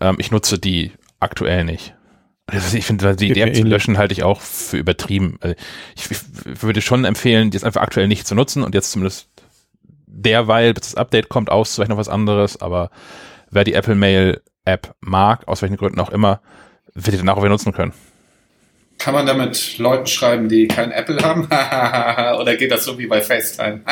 Ähm, 0.00 0.16
ich 0.18 0.30
nutze 0.30 0.58
die 0.58 0.92
aktuell 1.20 1.64
nicht. 1.64 1.94
Also 2.46 2.76
ich 2.76 2.84
finde, 2.84 3.16
die, 3.16 3.40
App 3.40 3.54
zu 3.54 3.62
löschen 3.62 3.96
halte 3.96 4.12
ich 4.12 4.22
auch 4.22 4.40
für 4.40 4.76
übertrieben. 4.76 5.38
Also 5.40 5.56
ich, 5.96 6.10
ich, 6.10 6.62
würde 6.62 6.82
schon 6.82 7.04
empfehlen, 7.04 7.50
die 7.50 7.56
jetzt 7.56 7.64
einfach 7.64 7.80
aktuell 7.80 8.06
nicht 8.06 8.26
zu 8.26 8.34
nutzen 8.34 8.62
und 8.62 8.74
jetzt 8.74 8.92
zumindest 8.92 9.28
derweil, 10.06 10.74
bis 10.74 10.82
das 10.82 10.94
Update 10.94 11.30
kommt, 11.30 11.50
auszuweichen 11.50 11.92
auf 11.92 11.98
was 11.98 12.10
anderes. 12.10 12.60
Aber 12.60 12.90
wer 13.50 13.64
die 13.64 13.72
Apple 13.72 13.94
Mail 13.94 14.42
App 14.66 14.94
mag, 15.00 15.48
aus 15.48 15.62
welchen 15.62 15.76
Gründen 15.76 16.00
auch 16.00 16.10
immer, 16.10 16.40
wird 16.94 17.14
die 17.14 17.18
dann 17.18 17.28
auch 17.30 17.38
wieder 17.38 17.48
nutzen 17.48 17.72
können. 17.72 17.92
Kann 18.98 19.14
man 19.14 19.26
damit 19.26 19.78
Leuten 19.78 20.06
schreiben, 20.06 20.48
die 20.48 20.66
kein 20.66 20.90
Apple 20.92 21.22
haben? 21.22 21.44
Oder 22.40 22.56
geht 22.56 22.70
das 22.70 22.84
so 22.84 22.98
wie 22.98 23.06
bei 23.06 23.20
FaceTime? 23.20 23.82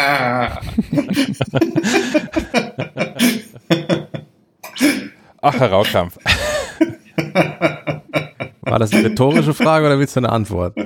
Ach, 5.45 5.55
Herr 5.55 5.71
Raukampf. 5.71 6.19
War 8.63 8.79
das 8.79 8.93
eine 8.93 9.05
rhetorische 9.05 9.55
Frage 9.55 9.87
oder 9.87 9.99
willst 9.99 10.15
du 10.17 10.21
eine 10.21 10.31
Antwort? 10.31 10.77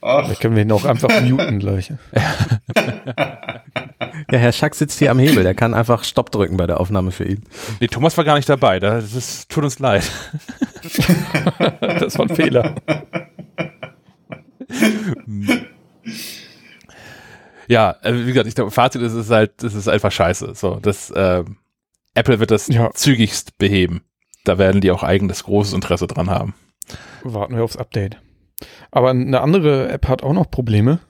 Da 0.00 0.34
können 0.40 0.56
wir 0.56 0.62
ihn 0.62 0.72
auch 0.72 0.86
einfach 0.86 1.20
muten 1.20 1.58
gleich. 1.58 1.92
Ja, 4.30 4.38
Herr 4.38 4.52
Schack 4.52 4.74
sitzt 4.74 4.98
hier 4.98 5.10
am 5.10 5.18
Hebel, 5.18 5.42
der 5.42 5.54
kann 5.54 5.74
einfach 5.74 6.04
Stopp 6.04 6.30
drücken 6.30 6.56
bei 6.56 6.66
der 6.66 6.80
Aufnahme 6.80 7.10
für 7.10 7.24
ihn. 7.24 7.44
Nee, 7.80 7.88
Thomas 7.88 8.16
war 8.16 8.24
gar 8.24 8.36
nicht 8.36 8.48
dabei, 8.48 8.80
das 8.80 9.14
ist, 9.14 9.48
tut 9.48 9.64
uns 9.64 9.78
leid. 9.78 10.10
das 11.80 12.18
war 12.18 12.28
ein 12.28 12.34
Fehler. 12.34 12.74
ja, 17.66 17.96
äh, 18.02 18.14
wie 18.14 18.26
gesagt, 18.26 18.46
ich 18.46 18.54
glaube, 18.54 18.70
Fazit 18.70 19.02
ist 19.02 19.12
es 19.12 19.30
halt, 19.30 19.62
es 19.62 19.74
ist 19.74 19.88
einfach 19.88 20.12
scheiße. 20.12 20.54
So, 20.54 20.78
das, 20.80 21.10
äh, 21.10 21.44
Apple 22.14 22.40
wird 22.40 22.50
das 22.50 22.68
ja. 22.68 22.90
zügigst 22.92 23.58
beheben. 23.58 24.02
Da 24.44 24.58
werden 24.58 24.80
die 24.80 24.90
auch 24.90 25.02
eigenes 25.02 25.44
großes 25.44 25.74
Interesse 25.74 26.06
dran 26.06 26.30
haben. 26.30 26.54
Warten 27.22 27.56
wir 27.56 27.64
aufs 27.64 27.76
Update. 27.76 28.20
Aber 28.90 29.10
eine 29.10 29.40
andere 29.40 29.88
App 29.88 30.08
hat 30.08 30.22
auch 30.22 30.32
noch 30.32 30.50
Probleme. 30.50 31.00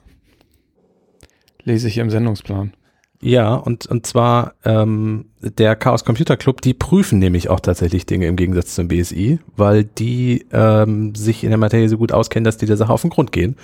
Lese 1.63 1.87
ich 1.87 1.95
hier 1.95 2.03
im 2.03 2.09
Sendungsplan. 2.09 2.73
Ja, 3.21 3.53
und, 3.53 3.85
und 3.85 4.07
zwar 4.07 4.55
ähm, 4.65 5.25
der 5.41 5.75
Chaos 5.75 6.03
Computer 6.03 6.37
Club, 6.37 6.61
die 6.61 6.73
prüfen 6.73 7.19
nämlich 7.19 7.49
auch 7.49 7.59
tatsächlich 7.59 8.07
Dinge 8.07 8.25
im 8.25 8.35
Gegensatz 8.35 8.73
zum 8.73 8.87
BSI, 8.87 9.39
weil 9.55 9.83
die 9.83 10.45
ähm, 10.51 11.13
sich 11.13 11.43
in 11.43 11.51
der 11.51 11.59
Materie 11.59 11.87
so 11.87 11.97
gut 11.97 12.11
auskennen, 12.11 12.43
dass 12.43 12.57
die 12.57 12.65
der 12.65 12.77
Sache 12.77 12.91
auf 12.91 13.01
den 13.01 13.11
Grund 13.11 13.31
gehen. 13.31 13.57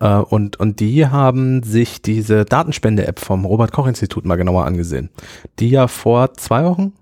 Äh, 0.00 0.16
und, 0.16 0.58
und 0.58 0.80
die 0.80 1.06
haben 1.06 1.62
sich 1.62 2.00
diese 2.00 2.46
Datenspende-App 2.46 3.20
vom 3.20 3.44
Robert-Koch-Institut 3.44 4.24
mal 4.24 4.36
genauer 4.36 4.64
angesehen, 4.64 5.10
die 5.58 5.68
ja 5.68 5.86
vor 5.86 6.32
zwei 6.34 6.64
Wochen 6.64 6.94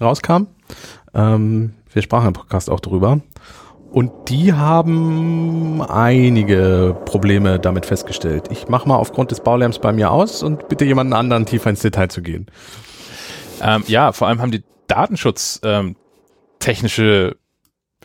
rauskam. 0.00 0.46
Ähm, 1.12 1.74
wir 1.92 2.00
sprachen 2.00 2.28
im 2.28 2.32
Podcast 2.32 2.70
auch 2.70 2.80
drüber. 2.80 3.20
Und 3.92 4.30
die 4.30 4.54
haben 4.54 5.82
einige 5.82 6.96
Probleme 7.04 7.58
damit 7.58 7.84
festgestellt. 7.84 8.44
Ich 8.50 8.68
mache 8.68 8.88
mal 8.88 8.96
aufgrund 8.96 9.30
des 9.30 9.40
Baulärms 9.40 9.78
bei 9.80 9.92
mir 9.92 10.10
aus 10.10 10.42
und 10.42 10.68
bitte 10.70 10.86
jemanden 10.86 11.12
anderen 11.12 11.44
tiefer 11.44 11.68
ins 11.68 11.82
Detail 11.82 12.08
zu 12.08 12.22
gehen. 12.22 12.46
Ähm, 13.60 13.84
ja, 13.86 14.12
vor 14.12 14.28
allem 14.28 14.40
haben 14.40 14.50
die 14.50 14.64
Datenschutz 14.86 15.60
ähm, 15.62 15.96
technische 16.58 17.36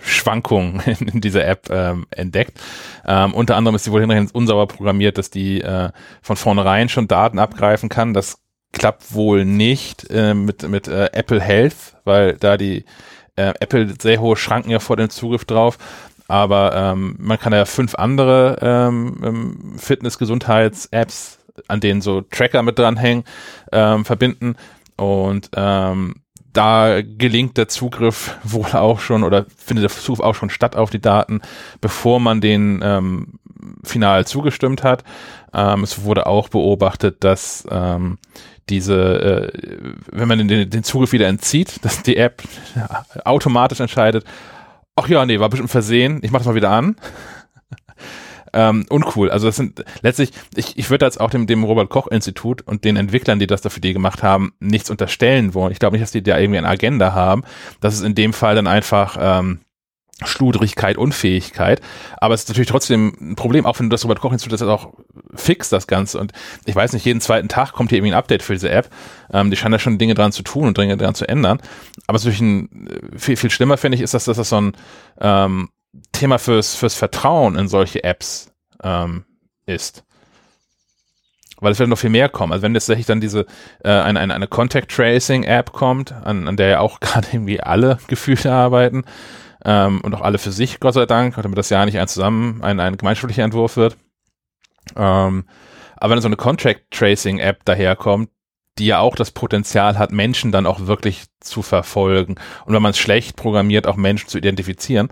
Schwankungen 0.02 0.82
in, 1.00 1.21
dieser 1.21 1.45
App 1.45 1.69
ähm, 1.69 2.06
entdeckt. 2.12 2.60
Ähm, 3.06 3.34
unter 3.34 3.56
anderem 3.56 3.76
ist 3.76 3.86
sie 3.86 3.91
wohl 3.91 4.02
hinterher 4.02 4.26
unsauber 4.34 4.67
programmiert, 4.67 5.17
dass 5.17 5.30
die 5.30 5.62
äh, 5.62 5.91
von 6.21 6.36
vornherein 6.36 6.89
schon 6.89 7.08
Daten 7.08 7.39
abgreifen 7.39 7.88
kann. 7.88 8.13
Das 8.13 8.39
klappt 8.73 9.13
wohl 9.13 9.45
nicht 9.45 10.10
äh, 10.10 10.34
mit, 10.34 10.67
mit 10.67 10.89
äh, 10.89 11.12
Apple 11.13 11.39
Health, 11.39 11.95
weil 12.04 12.34
da 12.34 12.58
die 12.58 12.84
äh, 13.38 13.54
Apple 13.60 13.93
sehr 14.02 14.19
hohe 14.19 14.36
Schranken 14.36 14.69
ja 14.69 14.80
vor 14.80 14.97
dem 14.97 15.10
Zugriff 15.10 15.45
drauf. 15.45 15.78
Aber 16.28 16.76
ähm, 16.76 17.15
man 17.19 17.39
kann 17.39 17.54
ja 17.54 17.65
fünf 17.65 17.95
andere 17.95 18.58
ähm, 18.62 19.17
ähm, 19.23 19.73
Fitness-Gesundheits-Apps, 19.78 21.39
an 21.69 21.80
denen 21.80 22.02
so 22.02 22.21
Tracker 22.21 22.63
mit 22.63 22.78
dranhängen, 22.78 23.23
ähm, 23.71 24.04
verbinden. 24.04 24.56
Und 24.97 25.50
ähm, 25.56 26.15
da 26.52 27.02
gelingt 27.02 27.56
der 27.58 27.69
Zugriff 27.69 28.36
wohl 28.43 28.71
auch 28.73 29.00
schon 29.00 29.23
oder 29.23 29.45
findet 29.56 29.84
der 29.84 29.97
Zugriff 29.97 30.26
auch 30.26 30.36
schon 30.36 30.50
statt 30.50 30.76
auf 30.76 30.89
die 30.89 31.02
Daten, 31.02 31.41
bevor 31.80 32.19
man 32.19 32.41
den 32.41 32.82
ähm, 32.84 33.39
final 33.84 34.26
zugestimmt 34.28 34.84
hat. 34.84 35.04
Ähm, 35.54 35.84
es 35.84 36.04
wurde 36.04 36.26
auch 36.26 36.50
beobachtet, 36.50 37.23
dass 37.23 37.65
ähm, 37.71 38.17
diese, 38.69 39.51
äh, 39.53 39.93
wenn 40.12 40.27
man 40.27 40.47
den, 40.47 40.69
den 40.69 40.84
Zugriff 40.84 41.12
wieder 41.12 41.27
entzieht, 41.27 41.84
dass 41.84 42.03
die 42.03 42.17
App 42.17 42.43
automatisch 43.23 43.80
entscheidet, 43.80 44.25
ach 44.95 45.08
ja, 45.08 45.25
nee, 45.25 45.39
war 45.39 45.49
bestimmt 45.49 45.71
versehen, 45.71 46.19
ich 46.23 46.32
mach 46.32 46.39
das 46.39 46.47
mal 46.47 46.56
wieder 46.56 46.71
an. 46.71 46.95
ähm, 48.53 48.86
uncool. 48.89 49.30
Also 49.30 49.47
das 49.47 49.56
sind 49.56 49.84
letztlich, 50.01 50.32
ich, 50.56 50.77
ich 50.77 50.89
würde 50.89 51.06
jetzt 51.06 51.19
auch 51.19 51.30
dem, 51.30 51.47
dem 51.47 51.63
Robert 51.63 51.89
Koch 51.89 52.08
Institut 52.08 52.62
und 52.62 52.84
den 52.84 52.97
Entwicklern, 52.97 53.39
die 53.39 53.47
das 53.47 53.62
da 53.62 53.69
für 53.69 53.82
die 53.82 53.93
gemacht 53.93 54.23
haben, 54.23 54.53
nichts 54.60 54.89
unterstellen 54.89 55.53
wollen. 55.53 55.71
Ich 55.71 55.80
glaube 55.80 55.95
nicht, 55.95 56.03
dass 56.03 56.12
die 56.12 56.23
da 56.23 56.38
irgendwie 56.38 56.58
eine 56.58 56.67
Agenda 56.67 57.13
haben. 57.13 57.43
Das 57.80 57.93
ist 57.93 58.01
in 58.01 58.15
dem 58.15 58.34
Fall 58.34 58.56
dann 58.56 58.67
einfach 58.67 59.17
ähm, 59.19 59.60
Schludrigkeit, 60.25 60.97
Unfähigkeit. 60.97 61.82
Aber 62.17 62.34
es 62.34 62.41
ist 62.41 62.49
natürlich 62.49 62.69
trotzdem 62.69 63.13
ein 63.19 63.36
Problem, 63.36 63.65
auch 63.65 63.80
wenn 63.80 63.89
du 63.89 63.93
das 63.93 64.03
Robert 64.03 64.19
Koch 64.19 64.32
Institut 64.32 64.60
das 64.60 64.67
auch 64.67 64.93
fix, 65.36 65.69
das 65.69 65.86
Ganze. 65.86 66.19
Und 66.19 66.32
ich 66.65 66.75
weiß 66.75 66.93
nicht, 66.93 67.06
jeden 67.06 67.21
zweiten 67.21 67.49
Tag 67.49 67.73
kommt 67.73 67.91
hier 67.91 67.99
irgendwie 67.99 68.13
ein 68.13 68.17
Update 68.17 68.41
für 68.41 68.53
diese 68.53 68.71
App. 68.71 68.89
Ähm, 69.32 69.51
die 69.51 69.58
scheinen 69.58 69.73
da 69.73 69.80
schon 69.80 69.99
Dinge 69.99 70.15
dran 70.15 70.32
zu 70.32 70.41
tun 70.41 70.67
und 70.67 70.77
Dinge 70.77 70.97
dran 70.97 71.13
zu 71.13 71.27
ändern. 71.27 71.60
Aber 72.08 72.15
es 72.15 72.23
ist 72.23 72.25
natürlich 72.25 72.41
ein, 72.41 72.88
äh, 72.88 73.19
viel, 73.19 73.38
viel 73.38 73.51
schlimmer, 73.51 73.77
finde 73.77 73.95
ich, 73.95 74.01
ist, 74.01 74.13
dass, 74.13 74.25
dass 74.25 74.38
das 74.38 74.49
so 74.49 74.60
ein 74.60 74.71
ähm, 75.21 75.69
Thema 76.12 76.39
fürs, 76.39 76.75
fürs 76.75 76.95
Vertrauen 76.95 77.56
in 77.56 77.67
solche 77.67 78.03
Apps 78.03 78.51
ähm, 78.84 79.25
ist. 79.67 80.03
Weil 81.60 81.71
es 81.71 81.80
wird 81.80 81.89
noch 81.89 81.97
viel 81.97 82.12
mehr 82.12 82.30
kommen. 82.30 82.53
Also 82.53 82.63
wenn 82.63 82.73
jetzt 82.73 82.86
tatsächlich 82.86 83.08
dann 83.08 83.21
diese 83.21 83.45
äh, 83.84 83.89
eine, 83.89 84.19
eine, 84.19 84.34
eine 84.34 84.47
Contact 84.47 84.91
Tracing 84.91 85.43
App 85.43 85.73
kommt, 85.73 86.12
an, 86.12 86.47
an 86.47 86.58
der 86.58 86.69
ja 86.69 86.80
auch 86.80 86.99
gerade 87.01 87.27
irgendwie 87.32 87.62
alle 87.62 87.99
Gefühle 88.08 88.51
arbeiten, 88.51 89.03
ähm, 89.67 89.99
und 90.01 90.15
auch 90.15 90.21
alle 90.21 90.38
für 90.38 90.51
sich, 90.51 90.80
Gott 90.80 90.93
sei 90.93 91.06
Dank, 91.06 91.36
damit 91.36 91.58
das 91.58 91.69
ja 91.69 91.86
nicht 91.86 91.99
ein 91.99 92.08
zusammen, 92.08 92.63
ein, 92.63 92.80
ein 92.80 92.97
gemeinschaftlicher 92.97 93.43
Entwurf 93.43 93.75
wird. 93.75 93.97
Ähm, 94.95 95.45
aber 95.97 96.13
wenn 96.13 96.21
so 96.21 96.30
eine 96.30 96.38
Contract 96.38 96.89
Tracing 96.89 97.39
App 97.39 97.65
daherkommt, 97.65 98.30
die 98.80 98.86
ja 98.86 98.99
auch 98.99 99.15
das 99.15 99.32
Potenzial 99.32 99.97
hat, 99.97 100.12
Menschen 100.12 100.51
dann 100.53 100.65
auch 100.65 100.88
wirklich 100.88 101.25
zu 101.41 101.62
verfolgen 101.62 102.36
und 102.65 102.73
wenn 102.73 102.82
man 102.82 102.91
es 102.91 102.97
schlecht 102.97 103.36
programmiert, 103.36 103.88
auch 103.88 103.97
Menschen 103.97 104.30
zu 104.30 104.38
identifizieren. 104.38 105.10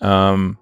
Ähm, 0.00 0.58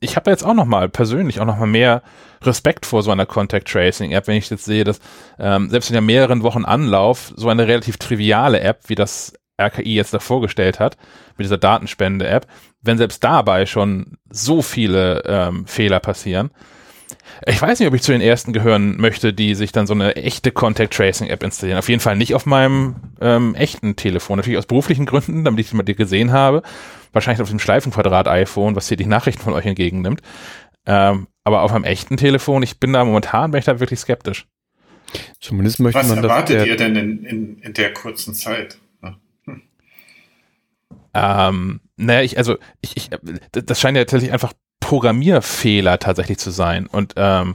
ich 0.00 0.16
habe 0.16 0.30
jetzt 0.30 0.44
auch 0.44 0.54
noch 0.54 0.64
mal 0.64 0.88
persönlich 0.88 1.38
auch 1.38 1.44
noch 1.44 1.58
mal 1.58 1.66
mehr 1.66 2.02
Respekt 2.42 2.86
vor 2.86 3.04
so 3.04 3.12
einer 3.12 3.26
Contact 3.26 3.68
Tracing 3.68 4.10
App, 4.10 4.26
wenn 4.26 4.36
ich 4.36 4.50
jetzt 4.50 4.64
sehe, 4.64 4.82
dass 4.82 4.98
ähm, 5.38 5.70
selbst 5.70 5.90
in 5.90 5.94
der 5.94 6.02
mehreren 6.02 6.42
Wochen 6.42 6.64
Anlauf 6.64 7.32
so 7.36 7.48
eine 7.48 7.68
relativ 7.68 7.98
triviale 7.98 8.60
App 8.60 8.88
wie 8.88 8.96
das 8.96 9.34
RKI 9.60 9.94
jetzt 9.94 10.14
da 10.14 10.18
vorgestellt 10.18 10.80
hat, 10.80 10.96
mit 11.36 11.44
dieser 11.44 11.58
Datenspende-App, 11.58 12.46
wenn 12.82 12.98
selbst 12.98 13.22
dabei 13.22 13.66
schon 13.66 14.18
so 14.30 14.62
viele 14.62 15.22
ähm, 15.26 15.66
Fehler 15.66 16.00
passieren. 16.00 16.50
Ich 17.46 17.60
weiß 17.60 17.78
nicht, 17.78 17.88
ob 17.88 17.94
ich 17.94 18.02
zu 18.02 18.12
den 18.12 18.20
ersten 18.20 18.52
gehören 18.52 18.96
möchte, 18.96 19.32
die 19.32 19.54
sich 19.54 19.72
dann 19.72 19.86
so 19.86 19.94
eine 19.94 20.16
echte 20.16 20.50
Contact 20.52 20.94
Tracing 20.94 21.28
App 21.28 21.42
installieren. 21.42 21.78
Auf 21.78 21.88
jeden 21.88 22.00
Fall 22.00 22.16
nicht 22.16 22.34
auf 22.34 22.46
meinem 22.46 22.96
ähm, 23.20 23.54
echten 23.54 23.96
Telefon. 23.96 24.38
Natürlich 24.38 24.58
aus 24.58 24.66
beruflichen 24.66 25.06
Gründen, 25.06 25.44
damit 25.44 25.60
ich 25.60 25.66
es 25.66 25.72
mal 25.72 25.82
dir 25.82 25.94
gesehen 25.94 26.32
habe. 26.32 26.62
Wahrscheinlich 27.12 27.42
auf 27.42 27.50
dem 27.50 27.58
Schleifenquadrat-iPhone, 27.58 28.76
was 28.76 28.88
hier 28.88 28.96
die 28.96 29.06
Nachrichten 29.06 29.42
von 29.42 29.52
euch 29.52 29.66
entgegennimmt. 29.66 30.22
Ähm, 30.86 31.28
aber 31.44 31.62
auf 31.62 31.72
einem 31.72 31.84
echten 31.84 32.16
Telefon, 32.16 32.62
ich 32.62 32.78
bin 32.80 32.92
da 32.92 33.04
momentan, 33.04 33.50
bin 33.50 33.58
ich 33.58 33.64
da 33.64 33.80
wirklich 33.80 34.00
skeptisch. 34.00 34.46
Zumindest 35.40 35.80
möchte 35.80 36.00
was 36.00 36.08
man 36.08 36.22
das. 36.22 36.24
Was 36.24 36.50
erwartet 36.50 36.66
ihr 36.66 36.76
denn 36.76 36.96
in, 36.96 37.24
in, 37.24 37.58
in 37.58 37.72
der 37.74 37.92
kurzen 37.92 38.34
Zeit? 38.34 38.78
Ähm, 41.14 41.80
naja, 41.96 42.22
ich, 42.22 42.38
also, 42.38 42.56
ich, 42.80 42.96
ich, 42.96 43.10
das 43.52 43.80
scheint 43.80 43.96
ja 43.96 44.04
tatsächlich 44.04 44.32
einfach 44.32 44.52
Programmierfehler 44.80 45.98
tatsächlich 45.98 46.38
zu 46.38 46.50
sein. 46.50 46.86
Und 46.86 47.14
ähm, 47.16 47.54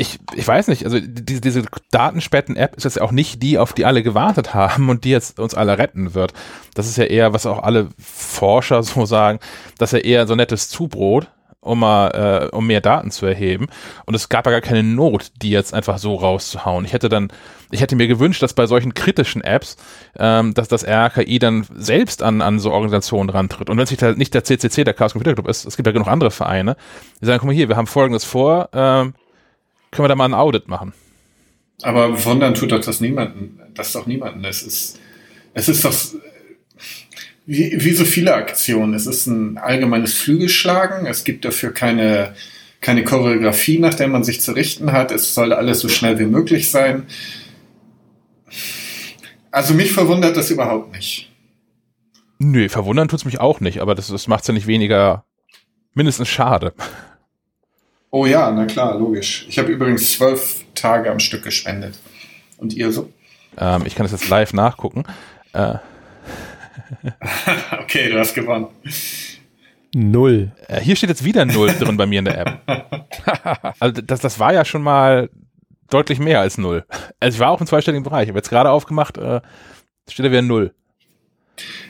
ich, 0.00 0.18
ich 0.34 0.48
weiß 0.48 0.68
nicht, 0.68 0.84
also 0.84 0.98
diese, 0.98 1.42
diese 1.42 1.62
Datenspätten-App 1.90 2.74
ist 2.76 2.84
jetzt 2.84 3.00
auch 3.00 3.12
nicht 3.12 3.42
die, 3.42 3.58
auf 3.58 3.74
die 3.74 3.84
alle 3.84 4.02
gewartet 4.02 4.54
haben 4.54 4.88
und 4.88 5.04
die 5.04 5.10
jetzt 5.10 5.38
uns 5.38 5.54
alle 5.54 5.76
retten 5.76 6.14
wird. 6.14 6.32
Das 6.74 6.86
ist 6.86 6.96
ja 6.96 7.04
eher, 7.04 7.34
was 7.34 7.44
auch 7.44 7.62
alle 7.62 7.90
Forscher 7.98 8.82
so 8.82 9.04
sagen, 9.04 9.40
dass 9.76 9.92
er 9.92 10.04
eher 10.04 10.26
so 10.26 10.34
nettes 10.34 10.70
Zubrot, 10.70 11.30
um 11.60 11.80
mal, 11.80 12.48
äh, 12.52 12.56
um 12.56 12.66
mehr 12.66 12.80
Daten 12.80 13.10
zu 13.10 13.26
erheben. 13.26 13.66
Und 14.06 14.14
es 14.14 14.28
gab 14.28 14.46
ja 14.46 14.52
gar 14.52 14.60
keine 14.60 14.82
Not, 14.82 15.32
die 15.42 15.50
jetzt 15.50 15.74
einfach 15.74 15.98
so 15.98 16.14
rauszuhauen. 16.14 16.84
Ich 16.84 16.92
hätte 16.92 17.08
dann, 17.08 17.28
ich 17.70 17.80
hätte 17.80 17.96
mir 17.96 18.08
gewünscht, 18.08 18.42
dass 18.42 18.54
bei 18.54 18.66
solchen 18.66 18.94
kritischen 18.94 19.42
Apps, 19.42 19.76
ähm, 20.18 20.54
dass 20.54 20.68
das 20.68 20.84
RKI 20.86 21.38
dann 21.38 21.66
selbst 21.74 22.22
an, 22.22 22.40
an 22.40 22.58
so 22.58 22.72
Organisationen 22.72 23.28
rantritt. 23.28 23.68
Und 23.68 23.76
wenn 23.76 23.84
es 23.84 23.90
nicht, 23.90 24.02
nicht 24.16 24.34
der 24.34 24.44
CCC, 24.44 24.84
der 24.84 24.94
Chaos 24.94 25.12
Computer 25.12 25.34
Club 25.34 25.48
ist, 25.48 25.66
es 25.66 25.76
gibt 25.76 25.86
ja 25.86 25.92
genug 25.92 26.08
andere 26.08 26.30
Vereine, 26.30 26.76
die 27.20 27.26
sagen, 27.26 27.40
guck 27.40 27.48
mal 27.48 27.54
hier, 27.54 27.68
wir 27.68 27.76
haben 27.76 27.86
Folgendes 27.86 28.24
vor, 28.24 28.70
ähm, 28.72 29.14
können 29.90 30.04
wir 30.04 30.08
da 30.08 30.16
mal 30.16 30.24
ein 30.24 30.34
Audit 30.34 30.68
machen. 30.68 30.94
Aber 31.82 32.24
wundern 32.24 32.54
tut 32.54 32.72
doch 32.72 32.80
das 32.80 33.00
niemanden, 33.00 33.60
das 33.74 33.92
doch 33.92 34.06
niemanden. 34.06 34.44
Es 34.44 34.62
ist, 34.62 34.98
es 35.54 35.68
ist 35.68 35.84
doch, 35.84 35.94
wie, 37.50 37.84
wie 37.84 37.90
so 37.90 38.04
viele 38.04 38.32
Aktionen. 38.32 38.94
Es 38.94 39.08
ist 39.08 39.26
ein 39.26 39.58
allgemeines 39.58 40.14
Flügelschlagen. 40.14 41.06
Es 41.06 41.24
gibt 41.24 41.44
dafür 41.44 41.74
keine, 41.74 42.34
keine 42.80 43.02
Choreografie, 43.02 43.80
nach 43.80 43.94
der 43.94 44.06
man 44.06 44.22
sich 44.22 44.40
zu 44.40 44.52
richten 44.52 44.92
hat. 44.92 45.10
Es 45.10 45.34
soll 45.34 45.52
alles 45.52 45.80
so 45.80 45.88
schnell 45.88 46.20
wie 46.20 46.26
möglich 46.26 46.70
sein. 46.70 47.08
Also 49.50 49.74
mich 49.74 49.90
verwundert 49.90 50.36
das 50.36 50.52
überhaupt 50.52 50.92
nicht. 50.94 51.28
Nö, 52.38 52.68
verwundern 52.68 53.08
tut's 53.08 53.24
mich 53.24 53.40
auch 53.40 53.58
nicht, 53.58 53.80
aber 53.80 53.96
das, 53.96 54.06
das 54.06 54.28
macht's 54.28 54.46
ja 54.46 54.54
nicht 54.54 54.68
weniger 54.68 55.24
mindestens 55.92 56.28
schade. 56.28 56.72
Oh 58.12 58.26
ja, 58.26 58.48
na 58.52 58.66
klar, 58.66 58.96
logisch. 58.96 59.44
Ich 59.48 59.58
habe 59.58 59.72
übrigens 59.72 60.12
zwölf 60.12 60.64
Tage 60.76 61.10
am 61.10 61.18
Stück 61.18 61.42
gespendet. 61.42 61.98
Und 62.58 62.74
ihr 62.74 62.92
so? 62.92 63.12
Ähm, 63.58 63.82
ich 63.86 63.96
kann 63.96 64.04
das 64.04 64.12
jetzt 64.12 64.28
live 64.28 64.52
nachgucken. 64.52 65.02
Äh, 65.52 65.74
okay, 67.82 68.10
du 68.10 68.18
hast 68.18 68.34
gewonnen. 68.34 68.68
Null. 69.94 70.52
Äh, 70.68 70.80
hier 70.80 70.96
steht 70.96 71.10
jetzt 71.10 71.24
wieder 71.24 71.44
Null 71.44 71.72
drin 71.78 71.96
bei 71.96 72.06
mir 72.06 72.20
in 72.20 72.24
der 72.24 72.38
App. 72.38 72.60
also 73.80 74.00
das, 74.02 74.20
das 74.20 74.38
war 74.38 74.52
ja 74.52 74.64
schon 74.64 74.82
mal 74.82 75.30
deutlich 75.88 76.18
mehr 76.18 76.40
als 76.40 76.58
Null. 76.58 76.84
Also 77.18 77.36
ich 77.36 77.40
war 77.40 77.50
auch 77.50 77.60
im 77.60 77.66
zweistelligen 77.66 78.04
Bereich. 78.04 78.24
Ich 78.24 78.28
habe 78.28 78.38
jetzt 78.38 78.50
gerade 78.50 78.70
aufgemacht, 78.70 79.18
äh, 79.18 79.40
steht 80.08 80.26
da 80.26 80.30
wieder 80.30 80.42
Null. 80.42 80.72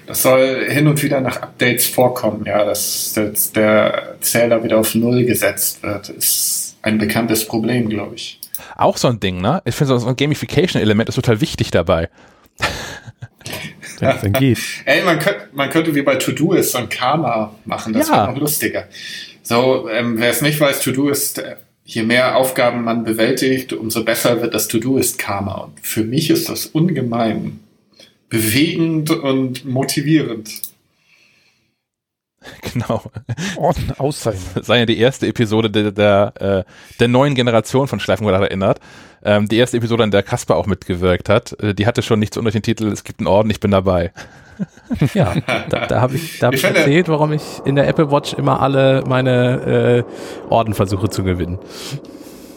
Das 0.06 0.22
soll 0.22 0.66
hin 0.68 0.88
und 0.88 1.00
wieder 1.02 1.20
nach 1.20 1.42
Updates 1.42 1.86
vorkommen, 1.86 2.44
ja, 2.44 2.64
dass, 2.64 3.12
dass 3.12 3.52
der 3.52 4.16
Zähler 4.20 4.64
wieder 4.64 4.78
auf 4.78 4.94
Null 4.94 5.24
gesetzt 5.24 5.82
wird. 5.82 6.08
Ist 6.08 6.76
ein 6.82 6.98
bekanntes 6.98 7.46
Problem, 7.46 7.88
glaube 7.88 8.16
ich. 8.16 8.40
Auch 8.76 8.96
so 8.96 9.08
ein 9.08 9.20
Ding, 9.20 9.40
ne? 9.40 9.62
Ich 9.64 9.74
finde, 9.74 9.98
so 9.98 10.08
ein 10.08 10.16
Gamification-Element 10.16 11.08
ist 11.08 11.14
total 11.14 11.40
wichtig 11.40 11.70
dabei. 11.70 12.08
Ja, 14.00 14.18
dann 14.20 14.32
geht. 14.38 14.58
Ey, 14.84 15.02
man 15.02 15.18
könnte, 15.18 15.48
man 15.52 15.70
könnte 15.70 15.94
wie 15.94 16.02
bei 16.02 16.16
To-Do 16.16 16.52
ist 16.52 16.72
so 16.72 16.78
ein 16.78 16.88
Karma 16.88 17.54
machen, 17.64 17.92
das 17.92 18.08
ja. 18.08 18.16
wäre 18.16 18.32
noch 18.32 18.40
lustiger. 18.40 18.88
So, 19.42 19.88
ähm, 19.88 20.18
wer 20.18 20.30
es 20.30 20.42
nicht 20.42 20.60
weiß, 20.60 20.80
To-Do 20.80 21.08
ist, 21.08 21.38
äh, 21.38 21.56
je 21.84 22.02
mehr 22.02 22.36
Aufgaben 22.36 22.84
man 22.84 23.04
bewältigt, 23.04 23.72
umso 23.72 24.04
besser 24.04 24.40
wird 24.42 24.54
das 24.54 24.68
To-Do 24.68 24.98
ist 24.98 25.18
Karma. 25.18 25.54
Und 25.62 25.80
für 25.80 26.04
mich 26.04 26.30
ist 26.30 26.48
das 26.48 26.66
ungemein 26.66 27.60
bewegend 28.28 29.10
und 29.10 29.64
motivierend. 29.64 30.69
Genau. 32.72 33.02
Orden 33.56 33.92
auszeichnen. 33.98 34.44
Das 34.54 34.66
sei 34.66 34.78
ja 34.78 34.86
die 34.86 34.98
erste 34.98 35.26
Episode 35.26 35.70
der, 35.70 35.92
der, 35.92 36.32
äh, 36.38 36.98
der 36.98 37.08
neuen 37.08 37.34
Generation 37.34 37.88
von 37.88 38.00
Schleifenrad 38.00 38.40
erinnert. 38.42 38.80
Ähm, 39.22 39.48
die 39.48 39.58
erste 39.58 39.76
Episode, 39.76 40.04
an 40.04 40.10
der 40.10 40.22
Kasper 40.22 40.56
auch 40.56 40.66
mitgewirkt 40.66 41.28
hat. 41.28 41.60
Äh, 41.62 41.74
die 41.74 41.86
hatte 41.86 42.02
schon 42.02 42.18
nichts 42.18 42.36
unter 42.36 42.50
den 42.50 42.62
Titel, 42.62 42.88
es 42.88 43.04
gibt 43.04 43.20
einen 43.20 43.26
Orden, 43.26 43.50
ich 43.50 43.60
bin 43.60 43.70
dabei. 43.70 44.12
Ja, 45.14 45.34
da, 45.70 45.86
da 45.86 46.00
habe 46.02 46.16
ich, 46.16 46.38
da 46.38 46.48
hab 46.48 46.54
ich, 46.54 46.62
ich 46.62 46.68
erzählt, 46.68 47.08
warum 47.08 47.32
ich 47.32 47.42
in 47.64 47.76
der 47.76 47.88
Apple 47.88 48.10
Watch 48.10 48.34
immer 48.34 48.60
alle 48.60 49.02
meine 49.06 50.04
äh, 50.04 50.50
Orden 50.50 50.74
versuche 50.74 51.08
zu 51.08 51.24
gewinnen. 51.24 51.58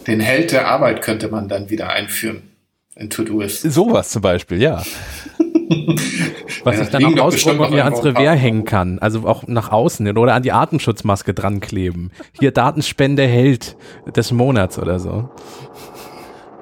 Den 0.05 0.19
Held 0.19 0.51
der 0.51 0.67
Arbeit 0.67 1.01
könnte 1.01 1.29
man 1.29 1.47
dann 1.47 1.69
wieder 1.69 1.91
einführen 1.91 2.52
in 2.95 3.09
To-Do-Ist. 3.09 3.61
Sowas 3.63 4.09
zum 4.09 4.21
Beispiel, 4.21 4.61
ja. 4.61 4.83
Was 6.63 6.77
ja, 6.77 6.83
ich 6.83 6.89
dann 6.89 7.05
auch 7.05 7.17
ausdrucken 7.17 7.59
und 7.59 7.71
mir 7.71 7.83
ans 7.85 8.03
Revers 8.03 8.39
hängen 8.39 8.65
kann. 8.65 8.99
Also 8.99 9.27
auch 9.27 9.47
nach 9.47 9.71
außen 9.71 10.05
hin 10.05 10.17
oder 10.17 10.33
an 10.33 10.43
die 10.43 10.51
Atemschutzmaske 10.51 11.33
dran 11.33 11.59
kleben. 11.59 12.11
Hier 12.39 12.51
Datenspende 12.51 13.25
Held 13.25 13.75
des 14.15 14.31
Monats 14.31 14.77
oder 14.77 14.99
so. 14.99 15.29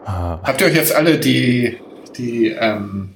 Ah. 0.06 0.40
Habt 0.44 0.62
ihr 0.62 0.68
euch 0.68 0.76
jetzt 0.76 0.96
alle 0.96 1.20
die, 1.20 1.78
die 2.18 2.48
ähm, 2.48 3.10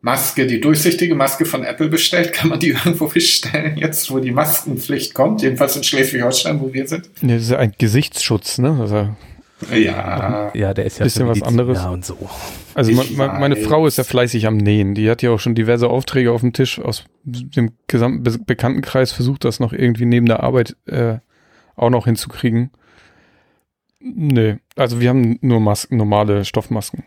Maske, 0.00 0.46
die 0.46 0.60
durchsichtige 0.60 1.14
Maske 1.14 1.46
von 1.46 1.64
Apple 1.64 1.88
bestellt? 1.88 2.32
Kann 2.32 2.50
man 2.50 2.58
die 2.58 2.70
irgendwo 2.84 3.06
bestellen, 3.06 3.76
jetzt 3.78 4.10
wo 4.10 4.18
die 4.18 4.32
Maskenpflicht 4.32 5.14
kommt? 5.14 5.42
Jedenfalls 5.42 5.76
in 5.76 5.84
Schleswig-Holstein, 5.84 6.60
wo 6.60 6.72
wir 6.72 6.86
sind. 6.86 7.08
Nee, 7.22 7.34
das 7.34 7.44
ist 7.44 7.50
ja 7.50 7.58
ein 7.58 7.72
Gesichtsschutz, 7.78 8.58
ne? 8.58 8.76
Also 8.80 9.08
ja, 9.72 10.50
ja, 10.54 10.74
der 10.74 10.84
ist 10.84 10.98
ja 10.98 11.04
bisschen 11.04 11.28
was 11.28 11.42
anderes. 11.42 11.78
Ja, 11.78 11.90
und 11.90 12.04
so. 12.04 12.16
Also 12.74 12.92
man, 12.92 13.40
meine 13.40 13.56
Frau 13.56 13.86
ist 13.86 13.98
ja 13.98 14.04
fleißig 14.04 14.46
am 14.46 14.56
Nähen. 14.56 14.94
Die 14.94 15.08
hat 15.08 15.22
ja 15.22 15.30
auch 15.30 15.38
schon 15.38 15.54
diverse 15.54 15.88
Aufträge 15.88 16.32
auf 16.32 16.40
dem 16.40 16.52
Tisch 16.52 16.78
aus 16.80 17.04
dem 17.24 17.72
gesamten 17.86 18.22
Be 18.22 18.38
Bekanntenkreis 18.38 19.12
versucht, 19.12 19.44
das 19.44 19.60
noch 19.60 19.72
irgendwie 19.72 20.06
neben 20.06 20.26
der 20.26 20.42
Arbeit 20.42 20.76
äh, 20.86 21.18
auch 21.76 21.90
noch 21.90 22.06
hinzukriegen. 22.06 22.70
Nee, 24.00 24.58
also 24.76 25.00
wir 25.00 25.08
haben 25.08 25.38
nur 25.40 25.60
Masken, 25.60 25.96
normale 25.96 26.44
Stoffmasken. 26.44 27.04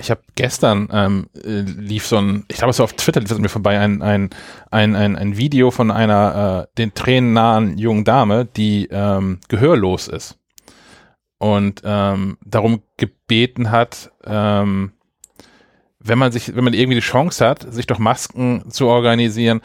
Ich 0.00 0.10
habe 0.10 0.22
gestern 0.34 0.88
ähm, 0.92 1.26
äh, 1.44 1.60
lief 1.60 2.06
so 2.06 2.16
ein, 2.16 2.44
ich 2.48 2.56
glaube 2.56 2.70
es 2.70 2.78
war 2.78 2.84
auf 2.84 2.94
Twitter 2.94 3.20
lief 3.20 3.38
mir 3.38 3.48
vorbei 3.48 3.78
ein 3.78 4.02
ein 4.02 4.30
ein 4.70 4.96
ein, 4.96 5.16
ein 5.16 5.36
Video 5.36 5.70
von 5.70 5.92
einer 5.92 6.66
äh, 6.66 6.76
den 6.78 6.94
Tränen 6.94 7.32
nahen 7.32 7.78
jungen 7.78 8.04
Dame, 8.04 8.44
die 8.44 8.88
ähm, 8.90 9.38
gehörlos 9.48 10.08
ist 10.08 10.36
und 11.44 11.82
ähm, 11.84 12.38
darum 12.42 12.80
gebeten 12.96 13.70
hat, 13.70 14.10
ähm, 14.24 14.92
wenn 15.98 16.18
man 16.18 16.32
sich, 16.32 16.56
wenn 16.56 16.64
man 16.64 16.72
irgendwie 16.72 16.94
die 16.94 17.02
Chance 17.02 17.46
hat, 17.46 17.70
sich 17.70 17.84
doch 17.84 17.98
Masken 17.98 18.70
zu 18.70 18.86
organisieren, 18.86 19.60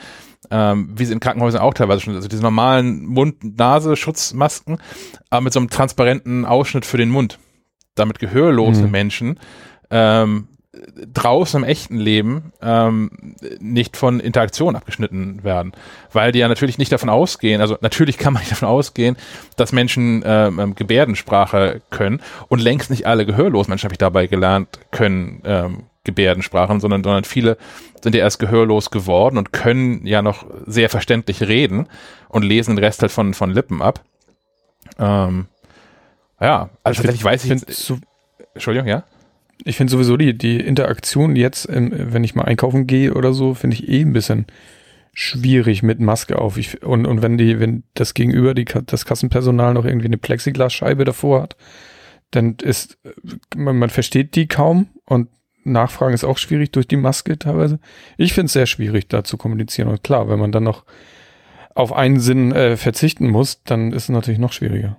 ähm, 0.52 0.89
wie 0.98 1.06
sie 1.06 1.13
in 1.13 1.22
Krankenhäusern 1.22 1.62
auch 1.62 1.74
teilweise 1.74 2.02
schon, 2.02 2.15
also 2.15 2.28
diese 2.28 2.42
normalen 2.42 3.06
Mund-Nase-Schutzmasken, 3.06 4.80
aber 5.30 5.42
mit 5.42 5.54
so 5.54 5.60
einem 5.62 5.70
transparenten 5.70 6.44
Ausschnitt 6.44 6.86
für 6.86 6.98
den 6.98 7.12
Mund, 7.12 7.39
damit 7.96 8.20
gehörlose 8.20 8.84
mhm. 8.84 8.92
Menschen 8.92 9.39
ähm, 9.89 10.48
draußen 11.13 11.63
im 11.63 11.70
echten 11.70 11.98
Leben 11.98 12.54
ähm, 12.62 13.36
nicht 13.60 13.98
von 13.98 14.20
Interaktion 14.20 14.76
abgeschnitten 14.76 15.44
werden, 15.44 15.74
weil 16.13 16.32
die 16.32 16.39
ja 16.39 16.48
natürlich 16.48 16.78
nicht 16.78 16.92
davon 16.92 17.10
ausgehen, 17.10 17.62
also 17.62 17.78
natürlich 17.82 18.18
kann 18.18 18.34
man 18.34 18.42
nicht 18.42 18.52
davon 18.52 18.68
ausgehen, 18.68 19.18
dass 19.56 19.72
Menschen 19.72 20.24
ähm, 20.26 20.60
ähm 20.60 20.76
Gebärdensprache 20.76 21.82
können 21.89 22.22
und 22.48 22.62
längst 22.62 22.89
nicht 22.89 23.06
alle 23.08 23.26
gehörlosen 23.26 23.72
Menschen, 23.72 23.86
habe 23.86 23.94
ich 23.94 24.00
dabei 24.00 24.28
gelernt, 24.28 24.80
können 24.92 25.42
ähm, 25.46 25.84
Gebärdensprachen, 26.04 26.80
sondern, 26.80 27.04
sondern 27.04 27.24
viele 27.24 27.58
sind 28.02 28.15
ja 28.15 28.22
erst 28.22 28.39
gehörlos 28.39 28.92
geworden 28.92 29.38
und 29.38 29.52
können 29.52 30.06
ja 30.06 30.22
noch 30.22 30.46
sehr 30.65 30.89
verständlich 30.89 31.42
reden 31.42 31.88
und 32.30 32.44
lesen 32.44 32.76
den 32.76 32.84
Rest 32.84 33.02
halt 33.02 33.12
von, 33.12 33.34
von 33.34 33.52
Lippen 33.52 33.82
ab. 33.82 34.02
Ähm, 34.98 35.48
ja, 36.39 36.70
also 36.84 37.02
tatsächlich 37.02 37.24
weiß 37.24 37.46
ich. 37.46 37.52
Entschuldigung, 38.54 38.88
ja? 38.88 39.04
Ich 39.65 39.78
finde 39.78 39.91
sowieso 39.91 40.15
die, 40.17 40.38
die 40.38 40.60
Interaktion 40.60 41.36
jetzt, 41.36 41.67
wenn 41.69 42.24
ich 42.24 42.36
mal 42.36 42.45
einkaufen 42.45 42.88
gehe 42.88 43.13
oder 43.13 43.34
so, 43.34 43.54
finde 43.54 43.76
ich 43.76 43.89
eh 43.89 44.02
ein 44.02 44.13
bisschen 44.13 44.45
schwierig 45.13 45.84
mit 45.84 46.00
Maske 46.00 46.39
auf. 46.39 46.58
Ich, 46.58 46.82
und, 46.82 47.06
und 47.06 47.22
wenn 47.22 47.38
die, 47.38 47.60
wenn 47.60 47.84
das 47.93 48.13
Gegenüber 48.13 48.54
die, 48.54 48.65
das 48.65 49.06
Kassenpersonal 49.06 49.74
noch 49.74 49.86
irgendwie 49.86 50.08
eine 50.08 50.17
Plexiglasscheibe 50.17 51.04
davor 51.04 51.41
hat, 51.41 51.58
dann 52.32 52.56
ist, 52.62 52.98
man, 53.56 53.78
man 53.78 53.89
versteht 53.89 54.36
die 54.36 54.48
kaum 54.48 54.88
und 55.06 55.28
Nachfragen 55.65 56.13
ist 56.13 56.24
auch 56.24 56.38
schwierig 56.38 56.72
durch 56.72 56.88
die 56.88 56.95
Maske 56.95 57.38
teilweise. 57.38 57.80
Ich 58.17 58.34
finde 58.34 58.45
es 58.45 58.54
sehr 58.54 58.65
schwierig, 58.65 59.10
da 59.10 59.24
zu 59.24 59.38
kommunizieren. 59.38 59.89
Und 59.89 60.04
klar, 60.04 60.30
wenn 60.30 60.39
man 60.39 60.52
dann 60.52 60.63
noch 60.63 60.86
auf 61.76 61.93
einen 61.93 62.19
Sinn 62.19 62.52
äh, 62.52 62.78
verzichten 62.78 63.30
muss, 63.30 63.62
dann 63.63 63.91
ist 63.91 64.04
es 64.04 64.10
natürlich 64.10 64.39
noch 64.39 64.54
schwieriger. 64.54 64.98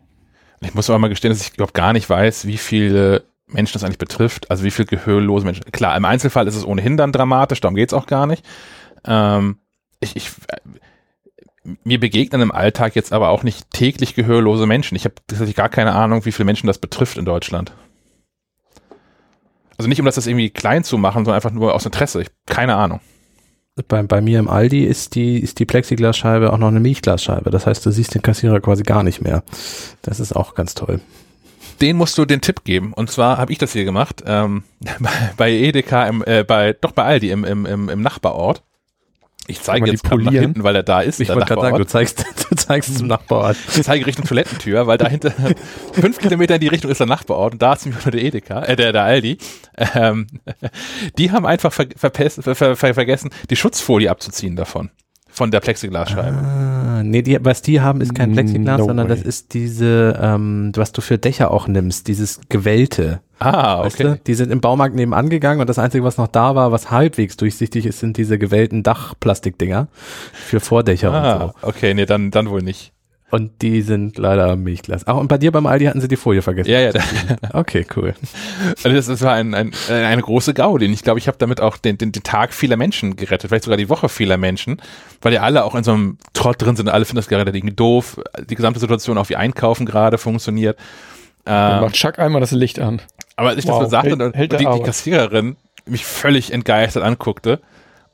Ich 0.60 0.74
muss 0.74 0.90
aber 0.90 0.98
mal 0.98 1.08
gestehen, 1.08 1.30
dass 1.32 1.40
ich 1.40 1.54
überhaupt 1.54 1.74
gar 1.74 1.92
nicht 1.92 2.08
weiß, 2.08 2.46
wie 2.46 2.58
viele 2.58 3.24
Menschen 3.52 3.74
das 3.74 3.84
eigentlich 3.84 3.98
betrifft, 3.98 4.50
also 4.50 4.64
wie 4.64 4.70
viel 4.70 4.84
gehörlose 4.84 5.44
Menschen. 5.44 5.64
Klar, 5.72 5.96
im 5.96 6.04
Einzelfall 6.04 6.46
ist 6.46 6.56
es 6.56 6.64
ohnehin 6.64 6.96
dann 6.96 7.12
dramatisch, 7.12 7.60
darum 7.60 7.74
geht's 7.74 7.94
auch 7.94 8.06
gar 8.06 8.26
nicht. 8.26 8.44
Ähm, 9.04 9.58
ich, 10.00 10.16
ich, 10.16 10.30
mir 11.84 12.00
begegnen 12.00 12.40
im 12.40 12.52
Alltag 12.52 12.96
jetzt 12.96 13.12
aber 13.12 13.28
auch 13.28 13.42
nicht 13.42 13.70
täglich 13.70 14.14
gehörlose 14.14 14.66
Menschen. 14.66 14.96
Ich 14.96 15.04
habe 15.04 15.14
tatsächlich 15.26 15.56
gar 15.56 15.68
keine 15.68 15.92
Ahnung, 15.92 16.24
wie 16.24 16.32
viele 16.32 16.46
Menschen 16.46 16.66
das 16.66 16.78
betrifft 16.78 17.18
in 17.18 17.24
Deutschland. 17.24 17.72
Also 19.76 19.88
nicht, 19.88 20.00
um 20.00 20.06
das 20.06 20.26
irgendwie 20.26 20.50
klein 20.50 20.84
zu 20.84 20.98
machen, 20.98 21.24
sondern 21.24 21.36
einfach 21.36 21.52
nur 21.52 21.74
aus 21.74 21.86
Interesse. 21.86 22.22
Ich, 22.22 22.28
keine 22.46 22.76
Ahnung. 22.76 23.00
Bei, 23.88 24.02
bei 24.02 24.20
mir 24.20 24.38
im 24.38 24.48
Aldi 24.48 24.84
ist 24.84 25.14
die, 25.14 25.38
ist 25.38 25.58
die 25.58 25.64
Plexiglasscheibe 25.64 26.52
auch 26.52 26.58
noch 26.58 26.68
eine 26.68 26.80
Milchglasscheibe. 26.80 27.50
Das 27.50 27.66
heißt, 27.66 27.86
du 27.86 27.90
siehst 27.90 28.14
den 28.14 28.20
Kassierer 28.20 28.60
quasi 28.60 28.82
gar 28.82 29.02
nicht 29.02 29.22
mehr. 29.22 29.42
Das 30.02 30.20
ist 30.20 30.34
auch 30.36 30.54
ganz 30.54 30.74
toll 30.74 31.00
den 31.80 31.96
musst 31.96 32.18
du 32.18 32.24
den 32.24 32.40
Tipp 32.40 32.64
geben. 32.64 32.92
Und 32.92 33.10
zwar 33.10 33.38
habe 33.38 33.52
ich 33.52 33.58
das 33.58 33.72
hier 33.72 33.84
gemacht, 33.84 34.22
ähm, 34.26 34.64
bei, 35.36 35.52
Edeka, 35.52 36.06
im, 36.06 36.22
äh, 36.26 36.44
bei, 36.44 36.72
doch 36.72 36.92
bei 36.92 37.04
Aldi 37.04 37.30
im, 37.30 37.44
im, 37.44 37.66
im, 37.66 37.88
im 37.88 38.02
Nachbarort. 38.02 38.62
Ich 39.46 39.62
zeige 39.62 39.90
jetzt 39.90 40.08
nach 40.08 40.32
hinten, 40.32 40.62
weil 40.62 40.76
er 40.76 40.84
da 40.84 41.00
ist. 41.00 41.18
Ich 41.20 41.28
wollte 41.28 41.46
gerade 41.46 41.62
sagen, 41.62 41.78
du 41.78 41.86
zeigst, 41.86 42.24
du 42.50 42.54
zeigst 42.54 42.98
zum 42.98 43.08
Nachbarort. 43.08 43.56
Ich 43.74 43.82
zeige 43.82 44.06
Richtung 44.06 44.24
Toilettentür, 44.24 44.86
weil 44.86 44.98
dahinter 44.98 45.32
fünf 45.92 46.18
Kilometer 46.18 46.54
in 46.54 46.60
die 46.60 46.68
Richtung 46.68 46.90
ist 46.90 46.98
der 46.98 47.08
Nachbarort 47.08 47.54
und 47.54 47.62
da 47.62 47.72
ist 47.72 47.84
nämlich 47.84 48.04
der 48.04 48.22
Edeka, 48.22 48.62
äh, 48.62 48.76
der, 48.76 48.92
der 48.92 49.02
Aldi. 49.02 49.38
Ähm, 49.94 50.28
die 51.18 51.32
haben 51.32 51.46
einfach 51.46 51.72
ver, 51.72 51.86
ver, 51.96 52.76
ver, 52.76 52.94
vergessen, 52.94 53.30
die 53.48 53.56
Schutzfolie 53.56 54.10
abzuziehen 54.10 54.54
davon 54.54 54.90
von 55.32 55.50
der 55.50 55.60
Plexiglasscheibe. 55.60 56.36
Ah, 56.36 57.02
nee, 57.02 57.22
die, 57.22 57.38
was 57.42 57.62
die 57.62 57.80
haben, 57.80 58.00
ist 58.00 58.14
kein 58.14 58.32
Plexiglas, 58.32 58.80
no 58.80 58.86
sondern 58.86 59.08
way. 59.08 59.16
das 59.16 59.24
ist 59.24 59.54
diese, 59.54 60.18
ähm, 60.20 60.72
was 60.74 60.92
du 60.92 61.00
für 61.00 61.18
Dächer 61.18 61.50
auch 61.50 61.68
nimmst, 61.68 62.08
dieses 62.08 62.40
Gewellte. 62.48 63.20
Ah, 63.38 63.84
okay. 63.84 64.02
du? 64.02 64.20
Die 64.26 64.34
sind 64.34 64.52
im 64.52 64.60
Baumarkt 64.60 64.94
nebenan 64.94 65.30
gegangen 65.30 65.60
und 65.60 65.68
das 65.68 65.78
Einzige, 65.78 66.04
was 66.04 66.18
noch 66.18 66.28
da 66.28 66.54
war, 66.54 66.72
was 66.72 66.90
halbwegs 66.90 67.36
durchsichtig 67.36 67.86
ist, 67.86 68.00
sind 68.00 68.16
diese 68.16 68.38
gewellten 68.38 68.82
Dachplastikdinger 68.82 69.88
für 70.32 70.60
Vordächer 70.60 71.12
ah, 71.12 71.32
und 71.32 71.40
so. 71.40 71.68
Okay, 71.68 71.94
nee, 71.94 72.06
dann, 72.06 72.30
dann 72.30 72.50
wohl 72.50 72.62
nicht. 72.62 72.92
Und 73.30 73.62
die 73.62 73.82
sind 73.82 74.18
leider 74.18 74.56
Milchglas. 74.56 75.06
Ach, 75.06 75.16
und 75.16 75.28
bei 75.28 75.38
dir 75.38 75.52
beim 75.52 75.66
Aldi 75.66 75.84
hatten 75.84 76.00
sie 76.00 76.08
die 76.08 76.16
Folie 76.16 76.42
vergessen. 76.42 76.70
Ja, 76.70 76.80
ja. 76.80 76.92
okay, 77.52 77.86
cool. 77.96 78.14
Also 78.82 78.88
das, 78.88 79.06
das 79.06 79.22
war 79.22 79.34
ein, 79.34 79.54
ein, 79.54 79.72
eine 79.88 80.22
große 80.22 80.52
Gaudi. 80.52 80.86
Und 80.86 80.92
ich 80.92 81.02
glaube, 81.02 81.20
ich 81.20 81.28
habe 81.28 81.38
damit 81.38 81.60
auch 81.60 81.76
den, 81.76 81.96
den, 81.96 82.10
den 82.10 82.24
Tag 82.24 82.52
vieler 82.52 82.76
Menschen 82.76 83.14
gerettet, 83.14 83.48
vielleicht 83.48 83.64
sogar 83.64 83.76
die 83.76 83.88
Woche 83.88 84.08
vieler 84.08 84.36
Menschen, 84.36 84.82
weil 85.22 85.32
ja 85.32 85.42
alle 85.42 85.64
auch 85.64 85.76
in 85.76 85.84
so 85.84 85.92
einem 85.92 86.18
Trott 86.32 86.60
drin 86.60 86.74
sind. 86.74 86.88
Alle 86.88 87.04
finden 87.04 87.16
das 87.16 87.28
gerade 87.28 87.48
irgendwie 87.48 87.74
doof. 87.74 88.20
Die 88.48 88.56
gesamte 88.56 88.80
Situation, 88.80 89.16
auch 89.16 89.28
wie 89.28 89.36
Einkaufen 89.36 89.86
gerade 89.86 90.18
funktioniert. 90.18 90.76
Äh, 91.46 91.80
macht 91.80 91.94
Chuck 91.94 92.18
einmal 92.18 92.40
das 92.40 92.50
Licht 92.50 92.80
an. 92.80 93.00
Aber 93.36 93.50
als 93.50 93.58
ich 93.58 93.66
wow. 93.66 93.78
das 93.78 93.86
so 93.86 93.90
sagte, 93.90 94.16
hält, 94.18 94.34
hält 94.34 94.52
die, 94.52 94.66
die 94.66 94.82
Kassiererin 94.82 95.56
mich 95.86 96.04
völlig 96.04 96.52
entgeistert 96.52 97.04
anguckte 97.04 97.60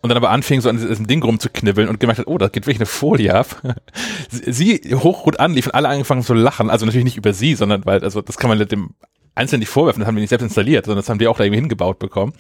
und 0.02 0.10
dann 0.10 0.16
aber 0.16 0.30
anfing 0.30 0.60
so 0.60 0.68
an 0.68 0.76
diesem 0.76 1.06
Ding 1.06 1.22
rumzuknibbeln 1.22 1.88
und 1.88 2.00
gemerkt 2.00 2.20
hat, 2.20 2.26
oh, 2.26 2.38
da 2.38 2.48
geht 2.48 2.66
wirklich 2.66 2.78
eine 2.78 2.86
Folie 2.86 3.34
ab. 3.34 3.62
sie 4.30 4.80
hochrot 4.94 5.40
anlief 5.40 5.66
und 5.66 5.74
alle 5.74 5.88
angefangen 5.88 6.22
zu 6.22 6.34
lachen, 6.34 6.70
also 6.70 6.86
natürlich 6.86 7.04
nicht 7.04 7.16
über 7.16 7.32
sie, 7.32 7.54
sondern 7.54 7.84
weil, 7.84 8.02
also 8.04 8.20
das 8.20 8.36
kann 8.36 8.48
man 8.48 8.66
dem 8.68 8.90
Einzelnen 9.34 9.60
nicht 9.60 9.68
vorwerfen, 9.68 10.00
das 10.00 10.06
haben 10.06 10.16
wir 10.16 10.20
nicht 10.20 10.30
selbst 10.30 10.44
installiert, 10.44 10.86
sondern 10.86 11.02
das 11.02 11.08
haben 11.08 11.18
die 11.18 11.26
auch 11.26 11.36
da 11.36 11.44
irgendwie 11.44 11.60
hingebaut 11.60 11.98
bekommen. 11.98 12.32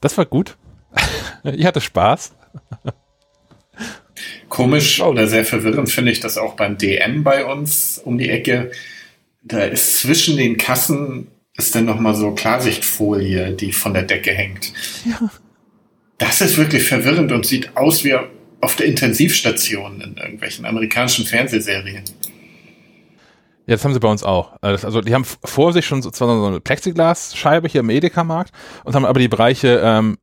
Das 0.00 0.16
war 0.16 0.26
gut. 0.26 0.56
ich 1.44 1.66
hatte 1.66 1.80
Spaß. 1.80 2.32
Komisch 4.48 5.00
oder 5.00 5.26
sehr 5.26 5.44
verwirrend 5.44 5.90
finde 5.90 6.10
ich 6.10 6.20
das 6.20 6.38
auch 6.38 6.54
beim 6.54 6.78
DM 6.78 7.22
bei 7.22 7.44
uns 7.44 7.98
um 7.98 8.18
die 8.18 8.30
Ecke. 8.30 8.72
Da 9.42 9.64
ist 9.64 10.00
zwischen 10.00 10.36
den 10.36 10.56
Kassen 10.56 11.28
ist 11.56 11.74
dann 11.74 11.84
nochmal 11.84 12.14
so 12.14 12.32
Klarsichtfolie, 12.32 13.52
die 13.52 13.72
von 13.72 13.92
der 13.92 14.04
Decke 14.04 14.32
hängt. 14.32 14.72
Ja. 15.04 15.30
Das 16.18 16.40
ist 16.40 16.56
wirklich 16.56 16.82
verwirrend 16.82 17.30
und 17.32 17.46
sieht 17.46 17.76
aus 17.76 18.04
wie 18.04 18.14
auf 18.60 18.76
der 18.76 18.86
Intensivstation 18.86 20.00
in 20.00 20.16
irgendwelchen 20.16 20.66
amerikanischen 20.66 21.24
Fernsehserien. 21.24 22.04
Ja, 23.66 23.74
das 23.74 23.84
haben 23.84 23.94
sie 23.94 24.00
bei 24.00 24.08
uns 24.08 24.24
auch. 24.24 24.54
Äh, 24.62 24.78
also 24.82 25.00
die 25.00 25.14
haben 25.14 25.24
vor 25.24 25.72
sich 25.72 25.86
schon 25.86 26.02
so, 26.02 26.10
so 26.10 26.46
eine 26.46 26.60
Plexiglasscheibe 26.60 27.68
hier 27.68 27.80
im 27.80 27.90
Edeka-Markt 27.90 28.52
und 28.84 28.94
haben 28.94 29.04
aber 29.04 29.20
die 29.20 29.28
Bereiche 29.28 29.80
ähm, 29.84 30.18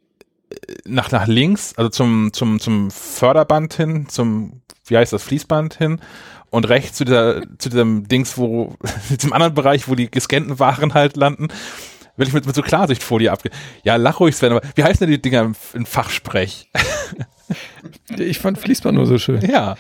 nach, 0.84 1.12
nach 1.12 1.28
links, 1.28 1.74
also 1.78 1.90
zum, 1.90 2.34
zum, 2.34 2.60
zum 2.60 2.92
Förderband 2.92 3.74
hin, 3.76 4.08
zum, 4.10 4.62
wie 4.88 4.98
heißt 4.98 5.14
das, 5.14 5.24
Fließband 5.24 5.76
hin 5.76 6.02
und 6.50 6.68
rechts 6.68 6.98
zu 6.98 7.06
dieser, 7.06 7.42
zu 7.58 7.70
diesem 7.70 8.08
Dings, 8.08 8.38
wo, 8.38 8.76
zum 9.18 9.32
anderen 9.32 9.54
Bereich, 9.54 9.88
wo 9.88 9.96
die 9.96 10.10
gescannten 10.10 10.60
Waren 10.60 10.94
halt 10.94 11.16
landen, 11.16 11.48
will 12.18 12.28
ich 12.28 12.34
mit, 12.34 12.46
mit 12.46 12.56
so 12.56 12.62
Klarsichtfolie 12.62 13.32
abge... 13.32 13.50
Ja, 13.84 13.96
lach 13.96 14.20
ruhig, 14.20 14.36
Sven, 14.36 14.52
aber 14.52 14.62
wie 14.76 14.84
heißen 14.84 15.00
denn 15.00 15.12
die 15.12 15.22
Dinger 15.22 15.42
im, 15.42 15.56
im 15.74 15.86
Fachsprech? 15.86 16.70
Ich 18.18 18.40
fand 18.40 18.58
Fließband 18.58 18.98
nur 18.98 19.06
so 19.06 19.20
schön. 19.20 19.40
Ja, 19.42 19.76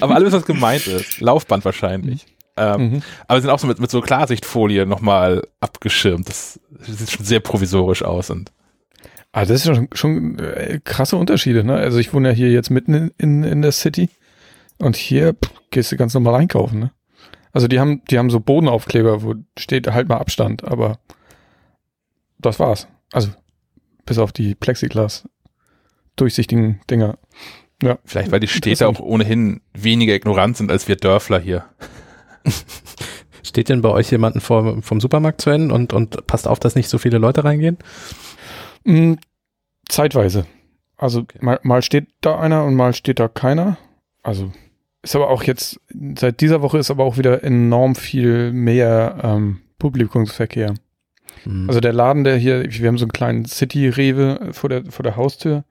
aber 0.00 0.14
alles, 0.14 0.32
was 0.32 0.44
gemeint 0.44 0.86
ist. 0.86 1.20
Laufband 1.20 1.64
wahrscheinlich. 1.64 2.26
Ähm, 2.56 2.90
mhm. 2.90 3.02
Aber 3.26 3.40
sind 3.40 3.50
auch 3.50 3.58
so 3.58 3.66
mit, 3.66 3.80
mit 3.80 3.90
so 3.90 4.00
Klarsichtfolie 4.00 4.86
nochmal 4.86 5.42
abgeschirmt. 5.60 6.28
Das, 6.28 6.60
das 6.70 6.98
sieht 6.98 7.10
schon 7.10 7.26
sehr 7.26 7.40
provisorisch 7.40 8.02
aus 8.02 8.30
und 8.30 8.52
also 9.32 9.52
das 9.52 9.66
ist 9.66 9.76
schon, 9.76 9.88
schon 9.92 10.38
äh, 10.38 10.80
krasse 10.82 11.16
Unterschiede, 11.16 11.62
ne? 11.62 11.74
Also 11.74 11.98
ich 11.98 12.14
wohne 12.14 12.28
ja 12.28 12.34
hier 12.34 12.50
jetzt 12.50 12.70
mitten 12.70 12.94
in, 12.94 13.12
in, 13.18 13.44
in 13.44 13.60
der 13.60 13.72
City 13.72 14.08
und 14.78 14.96
hier 14.96 15.34
pff, 15.34 15.52
gehst 15.70 15.92
du 15.92 15.96
ganz 15.96 16.14
normal 16.14 16.36
einkaufen, 16.36 16.78
ne? 16.78 16.92
Also 17.52 17.68
die 17.68 17.78
haben, 17.78 18.02
die 18.10 18.18
haben 18.18 18.30
so 18.30 18.40
Bodenaufkleber, 18.40 19.22
wo 19.22 19.34
steht 19.58 19.92
halt 19.92 20.08
mal 20.08 20.16
Abstand, 20.16 20.64
aber 20.64 20.98
das 22.46 22.58
war's. 22.58 22.88
Also 23.12 23.30
bis 24.04 24.18
auf 24.18 24.32
die 24.32 24.54
Plexiglas 24.54 25.28
durchsichtigen 26.16 26.80
Dinger. 26.90 27.18
Ja. 27.82 27.98
Vielleicht, 28.04 28.30
weil 28.30 28.40
die 28.40 28.48
Städte 28.48 28.88
auch 28.88 29.00
ohnehin 29.00 29.60
weniger 29.74 30.14
ignorant 30.14 30.56
sind 30.56 30.70
als 30.70 30.88
wir 30.88 30.96
Dörfler 30.96 31.38
hier. 31.38 31.64
Steht 33.42 33.68
denn 33.68 33.82
bei 33.82 33.90
euch 33.90 34.10
jemanden 34.10 34.40
vor, 34.40 34.82
vom 34.82 35.00
Supermarkt 35.00 35.40
zu 35.40 35.50
Ende 35.50 35.74
und, 35.74 35.92
und 35.92 36.26
passt 36.26 36.48
auf, 36.48 36.58
dass 36.58 36.74
nicht 36.74 36.88
so 36.88 36.98
viele 36.98 37.18
Leute 37.18 37.44
reingehen? 37.44 37.78
Mhm, 38.84 39.18
zeitweise. 39.88 40.46
Also 40.96 41.20
okay. 41.20 41.38
mal, 41.42 41.60
mal 41.62 41.82
steht 41.82 42.08
da 42.22 42.38
einer 42.38 42.64
und 42.64 42.74
mal 42.74 42.94
steht 42.94 43.20
da 43.20 43.28
keiner. 43.28 43.76
Also 44.22 44.52
ist 45.02 45.14
aber 45.14 45.30
auch 45.30 45.42
jetzt, 45.44 45.80
seit 46.18 46.40
dieser 46.40 46.62
Woche 46.62 46.78
ist 46.78 46.90
aber 46.90 47.04
auch 47.04 47.18
wieder 47.18 47.44
enorm 47.44 47.94
viel 47.94 48.52
mehr 48.52 49.20
ähm, 49.22 49.60
Publikumsverkehr. 49.78 50.74
Mhm. 51.46 51.68
Also 51.68 51.80
der 51.80 51.92
Laden, 51.92 52.24
der 52.24 52.36
hier, 52.36 52.64
wir 52.68 52.88
haben 52.88 52.98
so 52.98 53.04
einen 53.04 53.12
kleinen 53.12 53.44
City-Rewe 53.46 54.50
vor 54.52 54.68
der, 54.68 54.84
vor 54.86 55.02
der 55.02 55.16
Haustür, 55.16 55.64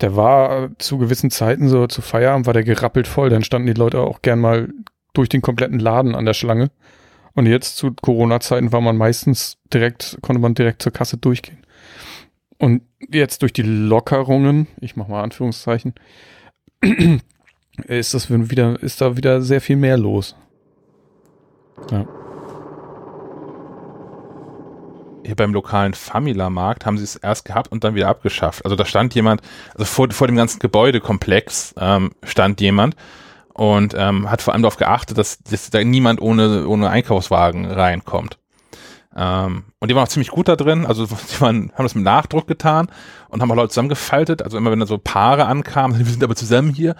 der 0.00 0.16
war 0.16 0.70
zu 0.78 0.98
gewissen 0.98 1.30
Zeiten, 1.30 1.68
so 1.68 1.86
zu 1.86 2.02
Feierabend, 2.02 2.46
war 2.46 2.52
der 2.52 2.64
gerappelt 2.64 3.06
voll. 3.06 3.30
Dann 3.30 3.44
standen 3.44 3.66
die 3.66 3.78
Leute 3.78 4.00
auch 4.00 4.22
gern 4.22 4.40
mal 4.40 4.68
durch 5.12 5.28
den 5.28 5.40
kompletten 5.40 5.78
Laden 5.78 6.14
an 6.14 6.24
der 6.24 6.34
Schlange. 6.34 6.70
Und 7.34 7.46
jetzt 7.46 7.76
zu 7.76 7.92
Corona-Zeiten 7.92 8.72
war 8.72 8.80
man 8.80 8.96
meistens 8.96 9.58
direkt, 9.72 10.18
konnte 10.20 10.40
man 10.40 10.54
direkt 10.54 10.82
zur 10.82 10.92
Kasse 10.92 11.16
durchgehen. 11.16 11.58
Und 12.58 12.82
jetzt 13.08 13.42
durch 13.42 13.52
die 13.52 13.62
Lockerungen, 13.62 14.66
ich 14.80 14.96
mache 14.96 15.10
mal 15.10 15.22
Anführungszeichen, 15.22 15.94
ist 17.86 18.14
das 18.14 18.30
wieder, 18.30 18.80
ist 18.82 19.00
da 19.00 19.16
wieder 19.16 19.42
sehr 19.42 19.60
viel 19.60 19.76
mehr 19.76 19.96
los. 19.96 20.36
Ja. 21.90 22.06
Hier 25.24 25.36
beim 25.36 25.54
lokalen 25.54 25.94
Famila-Markt 25.94 26.86
haben 26.86 26.98
sie 26.98 27.04
es 27.04 27.16
erst 27.16 27.44
gehabt 27.44 27.72
und 27.72 27.84
dann 27.84 27.94
wieder 27.94 28.08
abgeschafft. 28.08 28.64
Also 28.64 28.76
da 28.76 28.84
stand 28.84 29.14
jemand, 29.14 29.40
also 29.72 29.84
vor, 29.84 30.10
vor 30.10 30.26
dem 30.26 30.36
ganzen 30.36 30.58
Gebäudekomplex 30.58 31.74
ähm, 31.78 32.12
stand 32.22 32.60
jemand 32.60 32.96
und 33.54 33.94
ähm, 33.96 34.30
hat 34.30 34.42
vor 34.42 34.52
allem 34.52 34.62
darauf 34.62 34.76
geachtet, 34.76 35.16
dass, 35.16 35.38
dass 35.38 35.70
da 35.70 35.82
niemand 35.82 36.20
ohne, 36.20 36.66
ohne 36.66 36.90
Einkaufswagen 36.90 37.66
reinkommt. 37.70 38.38
Ähm, 39.16 39.64
und 39.78 39.90
die 39.90 39.94
waren 39.94 40.04
auch 40.04 40.08
ziemlich 40.08 40.30
gut 40.30 40.48
da 40.48 40.56
drin. 40.56 40.86
Also 40.86 41.06
die 41.30 41.40
waren, 41.40 41.72
haben 41.74 41.84
das 41.84 41.94
mit 41.94 42.04
Nachdruck 42.04 42.46
getan 42.46 42.88
und 43.28 43.40
haben 43.40 43.50
auch 43.50 43.56
Leute 43.56 43.70
zusammengefaltet. 43.70 44.42
Also 44.42 44.58
immer 44.58 44.70
wenn 44.70 44.80
da 44.80 44.86
so 44.86 44.98
Paare 44.98 45.46
ankamen, 45.46 45.98
wir 46.04 46.06
sind 46.06 46.24
aber 46.24 46.36
zusammen 46.36 46.70
hier. 46.74 46.96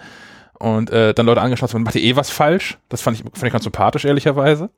Und 0.57 0.89
äh, 0.89 1.13
dann 1.13 1.25
Leute 1.25 1.41
angeschaut, 1.41 1.73
man 1.73 1.83
macht 1.83 1.95
ihr 1.95 2.03
eh 2.03 2.15
was 2.15 2.29
falsch. 2.29 2.77
Das 2.87 3.01
fand 3.01 3.17
ich, 3.17 3.23
fand 3.23 3.43
ich 3.43 3.51
ganz 3.51 3.65
sympathisch, 3.65 4.05
ehrlicherweise. 4.05 4.69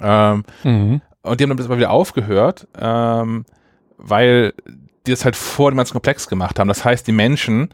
Ähm, 0.00 0.44
mhm. 0.64 1.02
Und 1.22 1.40
die 1.40 1.44
haben 1.44 1.56
dann 1.56 1.68
mal 1.68 1.78
wieder 1.78 1.90
aufgehört, 1.90 2.66
ähm, 2.78 3.44
weil 3.96 4.54
die 5.06 5.10
das 5.10 5.24
halt 5.24 5.34
vor 5.34 5.70
dem 5.70 5.76
ganzen 5.78 5.94
Komplex 5.94 6.28
gemacht 6.28 6.58
haben. 6.58 6.68
Das 6.68 6.84
heißt, 6.84 7.06
die 7.06 7.12
Menschen 7.12 7.70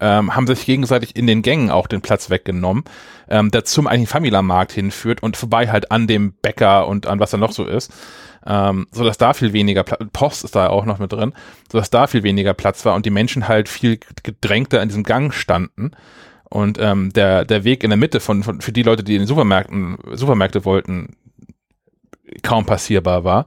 ähm, 0.00 0.34
haben 0.34 0.46
sich 0.46 0.64
gegenseitig 0.64 1.14
in 1.14 1.26
den 1.26 1.42
Gängen 1.42 1.70
auch 1.70 1.86
den 1.86 2.00
Platz 2.00 2.30
weggenommen, 2.30 2.84
ähm, 3.28 3.50
der 3.50 3.64
zum 3.64 3.86
eigentlichen 3.86 4.12
Famila-Markt 4.12 4.72
hinführt 4.72 5.22
und 5.22 5.36
vorbei 5.36 5.70
halt 5.70 5.90
an 5.90 6.06
dem 6.06 6.32
Bäcker 6.32 6.86
und 6.86 7.06
an 7.06 7.20
was 7.20 7.30
da 7.30 7.36
noch 7.36 7.52
so 7.52 7.66
ist. 7.66 7.92
Ähm, 8.46 8.86
so 8.92 9.04
dass 9.04 9.18
da 9.18 9.32
viel 9.32 9.52
weniger 9.52 9.84
Platz, 9.84 10.04
Post 10.12 10.44
ist 10.44 10.54
da 10.54 10.68
auch 10.68 10.84
noch 10.84 10.98
mit 10.98 11.12
drin, 11.12 11.32
so 11.70 11.78
dass 11.78 11.90
da 11.90 12.06
viel 12.06 12.22
weniger 12.22 12.54
Platz 12.54 12.84
war 12.84 12.94
und 12.94 13.06
die 13.06 13.10
Menschen 13.10 13.48
halt 13.48 13.68
viel 13.68 13.98
gedrängter 14.22 14.82
in 14.82 14.88
diesem 14.88 15.02
Gang 15.02 15.32
standen 15.32 15.92
und 16.50 16.78
ähm, 16.78 17.10
der 17.14 17.46
der 17.46 17.64
Weg 17.64 17.82
in 17.84 17.90
der 17.90 17.96
Mitte 17.96 18.20
von, 18.20 18.42
von 18.42 18.60
für 18.60 18.72
die 18.72 18.82
Leute, 18.82 19.02
die 19.02 19.14
in 19.14 19.22
den 19.22 19.26
Supermärkten 19.26 19.96
Supermärkte 20.12 20.66
wollten, 20.66 21.16
kaum 22.42 22.66
passierbar 22.66 23.24
war. 23.24 23.46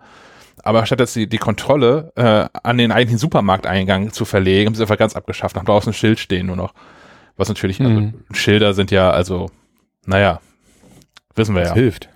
Aber 0.64 0.86
statt 0.86 1.00
jetzt 1.00 1.16
die, 1.16 1.28
die 1.28 1.38
Kontrolle 1.38 2.12
äh, 2.16 2.46
an 2.64 2.78
den 2.78 2.92
eigentlichen 2.92 3.20
Supermarkteingang 3.20 4.12
zu 4.12 4.26
verlegen, 4.26 4.68
haben 4.68 4.76
sie 4.76 4.82
einfach 4.82 4.98
ganz 4.98 5.16
abgeschafft. 5.16 5.56
Nach 5.56 5.64
draußen 5.64 5.92
ein 5.92 5.94
Schild 5.94 6.20
stehen 6.20 6.48
nur 6.48 6.56
noch. 6.56 6.74
Was 7.38 7.48
natürlich, 7.48 7.80
also 7.80 7.92
mhm. 7.92 8.14
also, 8.28 8.34
Schilder 8.34 8.74
sind 8.74 8.92
ja, 8.92 9.12
also, 9.12 9.50
naja, 10.06 10.42
wissen 11.36 11.56
wir 11.56 11.62
das 11.62 11.70
ja. 11.70 11.76
hilft. 11.76 12.10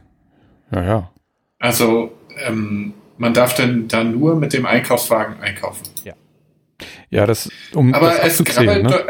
Ja, 0.72 0.84
ja. 0.84 1.12
Also, 1.60 2.12
ähm, 2.46 2.94
man 3.18 3.34
darf 3.34 3.54
denn 3.54 3.88
da 3.88 4.04
nur 4.04 4.36
mit 4.36 4.52
dem 4.52 4.66
Einkaufswagen 4.66 5.40
einkaufen. 5.42 5.84
Ja. 6.04 6.14
Ja, 7.12 7.28
das, 7.28 7.50
um 7.74 7.94
Aber 7.94 8.10
das 8.10 8.40
es 8.40 8.44
krabbelt, 8.44 8.84
ne? 8.84 8.90
doch, 8.90 9.06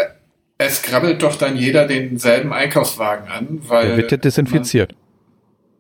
es 0.57 0.81
krabbelt 0.81 1.23
doch 1.23 1.35
dann 1.35 1.55
jeder 1.55 1.87
denselben 1.87 2.51
Einkaufswagen 2.51 3.29
an, 3.29 3.59
weil. 3.61 3.87
Der 3.87 3.97
wird 3.97 4.11
ja 4.11 4.17
desinfiziert. 4.17 4.91
Man, 4.91 5.01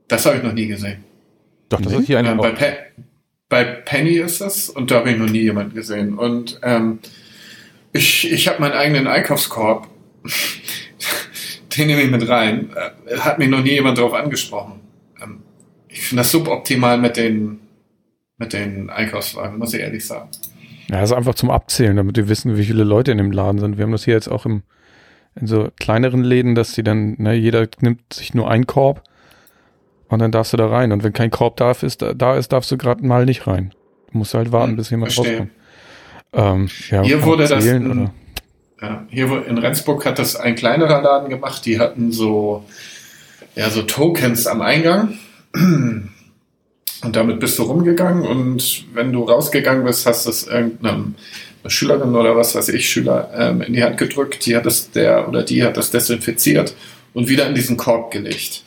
das 0.07 0.25
habe 0.25 0.37
ich 0.37 0.43
noch 0.43 0.53
nie 0.53 0.67
gesehen. 0.67 1.03
Doch, 1.71 1.81
das 1.81 1.93
nee? 1.93 1.99
ist 1.99 2.07
hier 2.07 2.19
eine. 2.19 2.31
Ähm, 2.31 2.37
bei, 2.37 2.51
Pe 2.51 2.77
bei 3.49 3.63
Penny 3.63 4.17
ist 4.17 4.41
es 4.41 4.69
und 4.69 4.91
da 4.91 4.95
habe 4.95 5.11
ich 5.11 5.17
noch 5.17 5.29
nie 5.29 5.41
jemanden 5.41 5.73
gesehen. 5.73 6.17
Und 6.17 6.59
ähm, 6.63 6.99
ich, 7.93 8.31
ich 8.31 8.47
habe 8.47 8.61
meinen 8.61 8.73
eigenen 8.73 9.07
Einkaufskorb. 9.07 9.87
Den 11.77 11.87
nehme 11.87 12.01
ich 12.01 12.11
mit 12.11 12.27
rein. 12.27 12.69
Äh, 12.75 13.17
hat 13.17 13.39
mich 13.39 13.49
noch 13.49 13.63
nie 13.63 13.71
jemand 13.71 13.97
darauf 13.97 14.13
angesprochen. 14.13 14.81
Ähm, 15.21 15.43
ich 15.87 16.01
finde 16.01 16.21
das 16.21 16.31
suboptimal 16.31 16.97
mit 16.97 17.15
den, 17.17 17.59
mit 18.37 18.53
den 18.53 18.89
Einkaufswagen, 18.89 19.57
muss 19.57 19.73
ich 19.73 19.81
ehrlich 19.81 20.05
sagen. 20.05 20.29
Ja, 20.89 20.99
das 20.99 21.11
ist 21.11 21.15
einfach 21.15 21.35
zum 21.35 21.49
Abzählen, 21.49 21.95
damit 21.95 22.17
wir 22.17 22.27
wissen, 22.27 22.57
wie 22.57 22.65
viele 22.65 22.83
Leute 22.83 23.13
in 23.13 23.17
dem 23.17 23.31
Laden 23.31 23.59
sind. 23.59 23.77
Wir 23.77 23.83
haben 23.83 23.93
das 23.93 24.03
hier 24.03 24.13
jetzt 24.13 24.27
auch 24.27 24.45
im, 24.45 24.63
in 25.39 25.47
so 25.47 25.69
kleineren 25.79 26.23
Läden, 26.23 26.53
dass 26.53 26.73
sie 26.73 26.83
dann, 26.83 27.15
ne, 27.17 27.33
jeder 27.33 27.67
nimmt 27.79 28.13
sich 28.13 28.33
nur 28.33 28.51
einen 28.51 28.67
Korb 28.67 29.03
und 30.11 30.19
dann 30.19 30.31
darfst 30.31 30.53
du 30.53 30.57
da 30.57 30.67
rein. 30.67 30.91
Und 30.91 31.03
wenn 31.03 31.13
kein 31.13 31.31
Korb 31.31 31.57
da 31.57 31.71
ist, 31.71 32.05
da 32.15 32.35
ist, 32.35 32.49
darfst 32.49 32.69
du 32.69 32.77
gerade 32.77 33.05
mal 33.05 33.25
nicht 33.25 33.47
rein. 33.47 33.73
Du 34.11 34.19
musst 34.19 34.33
halt 34.33 34.51
warten, 34.51 34.71
hm, 34.71 34.75
bis 34.75 34.89
jemand 34.89 35.13
Verstehe. 35.13 35.31
rauskommt. 35.31 35.51
Ähm, 36.33 36.69
ja, 36.89 37.01
hier 37.01 37.23
wurde 37.23 37.47
das. 37.47 37.65
In, 37.65 38.09
ja, 38.81 39.05
hier 39.09 39.47
in 39.47 39.57
Rendsburg 39.57 40.05
hat 40.05 40.19
das 40.19 40.35
ein 40.35 40.55
kleinerer 40.55 41.01
Laden 41.01 41.29
gemacht. 41.29 41.65
Die 41.65 41.79
hatten 41.79 42.11
so, 42.11 42.65
ja, 43.55 43.69
so 43.69 43.83
Tokens 43.83 44.47
am 44.47 44.61
Eingang. 44.61 45.17
Und 45.53 47.15
damit 47.15 47.39
bist 47.39 47.57
du 47.57 47.63
rumgegangen 47.63 48.27
und 48.27 48.85
wenn 48.93 49.11
du 49.11 49.23
rausgegangen 49.23 49.83
bist, 49.83 50.05
hast 50.05 50.25
du 50.25 50.29
es 50.29 50.45
irgendeinem 50.45 51.15
Schülerin 51.67 52.15
oder 52.15 52.35
was 52.35 52.53
weiß 52.53 52.69
ich, 52.69 52.89
Schüler 52.89 53.31
ähm, 53.35 53.61
in 53.61 53.73
die 53.73 53.83
Hand 53.83 53.97
gedrückt. 53.97 54.45
Die 54.45 54.55
hat 54.55 54.65
es, 54.65 54.91
der 54.91 55.27
oder 55.27 55.43
die 55.43 55.63
hat 55.63 55.77
das 55.77 55.89
desinfiziert 55.89 56.75
und 57.13 57.27
wieder 57.27 57.47
in 57.47 57.55
diesen 57.55 57.77
Korb 57.77 58.11
gelegt. 58.11 58.63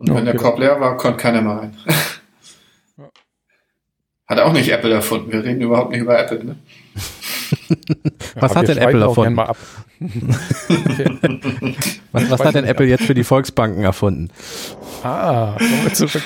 Und 0.00 0.08
okay. 0.08 0.18
wenn 0.18 0.24
der 0.24 0.34
Korb 0.34 0.58
leer 0.58 0.80
war, 0.80 0.96
konnte 0.96 1.18
keiner 1.18 1.42
mehr 1.42 1.58
rein. 1.58 1.76
Hat 4.26 4.40
auch 4.40 4.52
nicht 4.52 4.70
Apple 4.70 4.94
erfunden. 4.94 5.30
Wir 5.30 5.44
reden 5.44 5.60
überhaupt 5.60 5.90
nicht 5.90 6.00
über 6.00 6.18
Apple, 6.18 6.42
ne? 6.42 6.56
was 8.36 8.54
hat 8.54 8.68
denn 8.68 8.78
Apple 8.78 9.00
davon? 9.00 9.34
Mal 9.34 9.46
ab. 9.46 9.56
okay. 10.00 11.18
Was, 12.12 12.30
was 12.30 12.44
hat 12.44 12.54
denn 12.56 12.64
Apple 12.64 12.86
ab. 12.86 12.90
jetzt 12.90 13.04
für 13.04 13.14
die 13.14 13.22
Volksbanken 13.22 13.84
erfunden? 13.84 14.30
Ah, 15.04 15.56
zurück. 15.92 16.22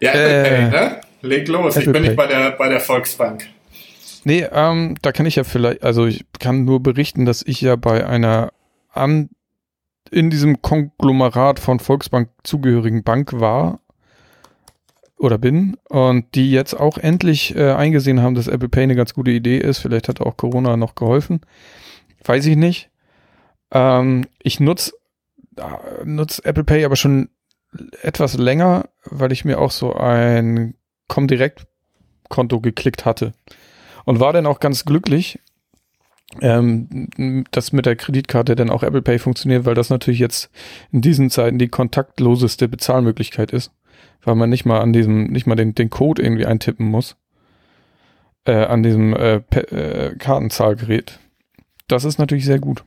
Ja, 0.00 0.12
Apple 0.12 0.42
Pay, 0.42 0.70
ne? 0.70 1.00
Leg 1.22 1.48
los, 1.48 1.76
Apple 1.76 1.82
ich 1.82 1.92
bin 1.92 2.02
Pay. 2.02 2.02
nicht 2.02 2.16
bei 2.16 2.26
der, 2.26 2.50
bei 2.52 2.68
der 2.68 2.80
Volksbank. 2.80 3.46
Nee, 4.24 4.46
ähm, 4.52 4.96
da 5.02 5.12
kann 5.12 5.26
ich 5.26 5.36
ja 5.36 5.44
vielleicht, 5.44 5.82
also 5.84 6.06
ich 6.06 6.24
kann 6.38 6.64
nur 6.64 6.82
berichten, 6.82 7.24
dass 7.24 7.42
ich 7.44 7.60
ja 7.60 7.76
bei 7.76 8.06
einer 8.06 8.52
an, 8.92 9.30
in 10.12 10.30
diesem 10.30 10.62
Konglomerat 10.62 11.58
von 11.58 11.80
Volksbank 11.80 12.28
zugehörigen 12.44 13.02
Bank 13.02 13.32
war 13.32 13.80
oder 15.16 15.38
bin 15.38 15.76
und 15.88 16.34
die 16.34 16.50
jetzt 16.50 16.74
auch 16.74 16.98
endlich 16.98 17.56
äh, 17.56 17.72
eingesehen 17.72 18.20
haben, 18.20 18.34
dass 18.34 18.48
Apple 18.48 18.68
Pay 18.68 18.84
eine 18.84 18.94
ganz 18.94 19.14
gute 19.14 19.30
Idee 19.30 19.58
ist. 19.58 19.78
Vielleicht 19.78 20.08
hat 20.08 20.20
auch 20.20 20.36
Corona 20.36 20.76
noch 20.76 20.94
geholfen. 20.94 21.40
Weiß 22.24 22.44
ich 22.46 22.56
nicht. 22.56 22.90
Ähm, 23.70 24.26
ich 24.42 24.60
nutze 24.60 24.92
äh, 25.56 26.04
nutz 26.04 26.40
Apple 26.44 26.64
Pay 26.64 26.84
aber 26.84 26.96
schon 26.96 27.30
etwas 28.02 28.36
länger, 28.36 28.88
weil 29.04 29.32
ich 29.32 29.44
mir 29.44 29.58
auch 29.58 29.70
so 29.70 29.94
ein 29.94 30.74
Comdirect 31.08 31.66
Konto 32.28 32.60
geklickt 32.60 33.04
hatte 33.06 33.32
und 34.04 34.20
war 34.20 34.32
dann 34.32 34.46
auch 34.46 34.60
ganz 34.60 34.84
glücklich, 34.84 35.38
ähm, 36.40 37.44
dass 37.50 37.72
mit 37.72 37.86
der 37.86 37.96
Kreditkarte 37.96 38.56
dann 38.56 38.70
auch 38.70 38.82
Apple 38.82 39.02
Pay 39.02 39.18
funktioniert, 39.18 39.64
weil 39.64 39.74
das 39.74 39.90
natürlich 39.90 40.20
jetzt 40.20 40.50
in 40.90 41.00
diesen 41.00 41.30
Zeiten 41.30 41.58
die 41.58 41.68
kontaktloseste 41.68 42.68
Bezahlmöglichkeit 42.68 43.52
ist, 43.52 43.72
weil 44.22 44.34
man 44.34 44.50
nicht 44.50 44.64
mal 44.64 44.80
an 44.80 44.92
diesem, 44.92 45.24
nicht 45.24 45.46
mal 45.46 45.56
den, 45.56 45.74
den 45.74 45.90
Code 45.90 46.22
irgendwie 46.22 46.46
eintippen 46.46 46.86
muss, 46.86 47.16
äh, 48.44 48.52
an 48.52 48.82
diesem 48.82 49.14
äh, 49.14 49.36
äh, 49.36 50.16
Kartenzahlgerät. 50.16 51.18
Das 51.88 52.04
ist 52.04 52.18
natürlich 52.18 52.46
sehr 52.46 52.58
gut. 52.58 52.84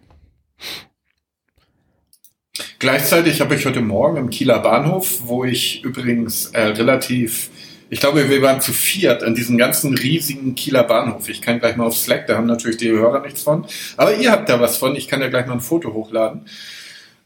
Gleichzeitig 2.80 3.42
habe 3.42 3.56
ich 3.56 3.66
heute 3.66 3.82
Morgen 3.82 4.18
im 4.18 4.30
Kieler 4.30 4.60
Bahnhof, 4.60 5.28
wo 5.28 5.44
ich 5.44 5.84
übrigens 5.84 6.48
äh, 6.48 6.62
relativ 6.62 7.50
ich 7.90 8.00
glaube, 8.00 8.30
wir 8.30 8.42
waren 8.42 8.62
zu 8.62 8.74
viert 8.74 9.24
an 9.24 9.36
diesem 9.36 9.58
ganzen 9.58 9.96
riesigen 9.96 10.56
Kieler 10.56 10.84
Bahnhof. 10.84 11.30
Ich 11.30 11.42
kann 11.42 11.60
gleich 11.60 11.76
mal 11.76 11.86
auf 11.86 11.96
Slack, 11.96 12.28
da 12.28 12.36
haben 12.36 12.48
natürlich 12.48 12.78
die 12.78 12.90
Hörer 12.90 13.22
nichts 13.22 13.44
von. 13.44 13.66
Aber 13.96 14.16
ihr 14.16 14.32
habt 14.32 14.50
da 14.50 14.60
was 14.60 14.78
von. 14.78 14.96
Ich 14.96 15.08
kann 15.08 15.22
ja 15.22 15.28
gleich 15.28 15.46
mal 15.46 15.54
ein 15.54 15.62
Foto 15.62 15.94
hochladen. 15.94 16.46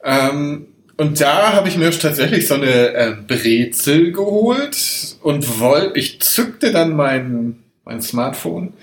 Ähm, 0.03 0.67
und 0.97 1.21
da 1.21 1.53
habe 1.53 1.69
ich 1.69 1.77
mir 1.77 1.91
tatsächlich 1.91 2.47
so 2.47 2.55
eine 2.55 2.93
äh, 2.93 3.15
Brezel 3.25 4.11
geholt 4.11 5.15
und 5.21 5.59
wollte, 5.59 5.97
ich 5.97 6.19
zückte 6.21 6.73
dann 6.73 6.93
mein, 6.93 7.59
mein 7.85 8.01
Smartphone. 8.01 8.73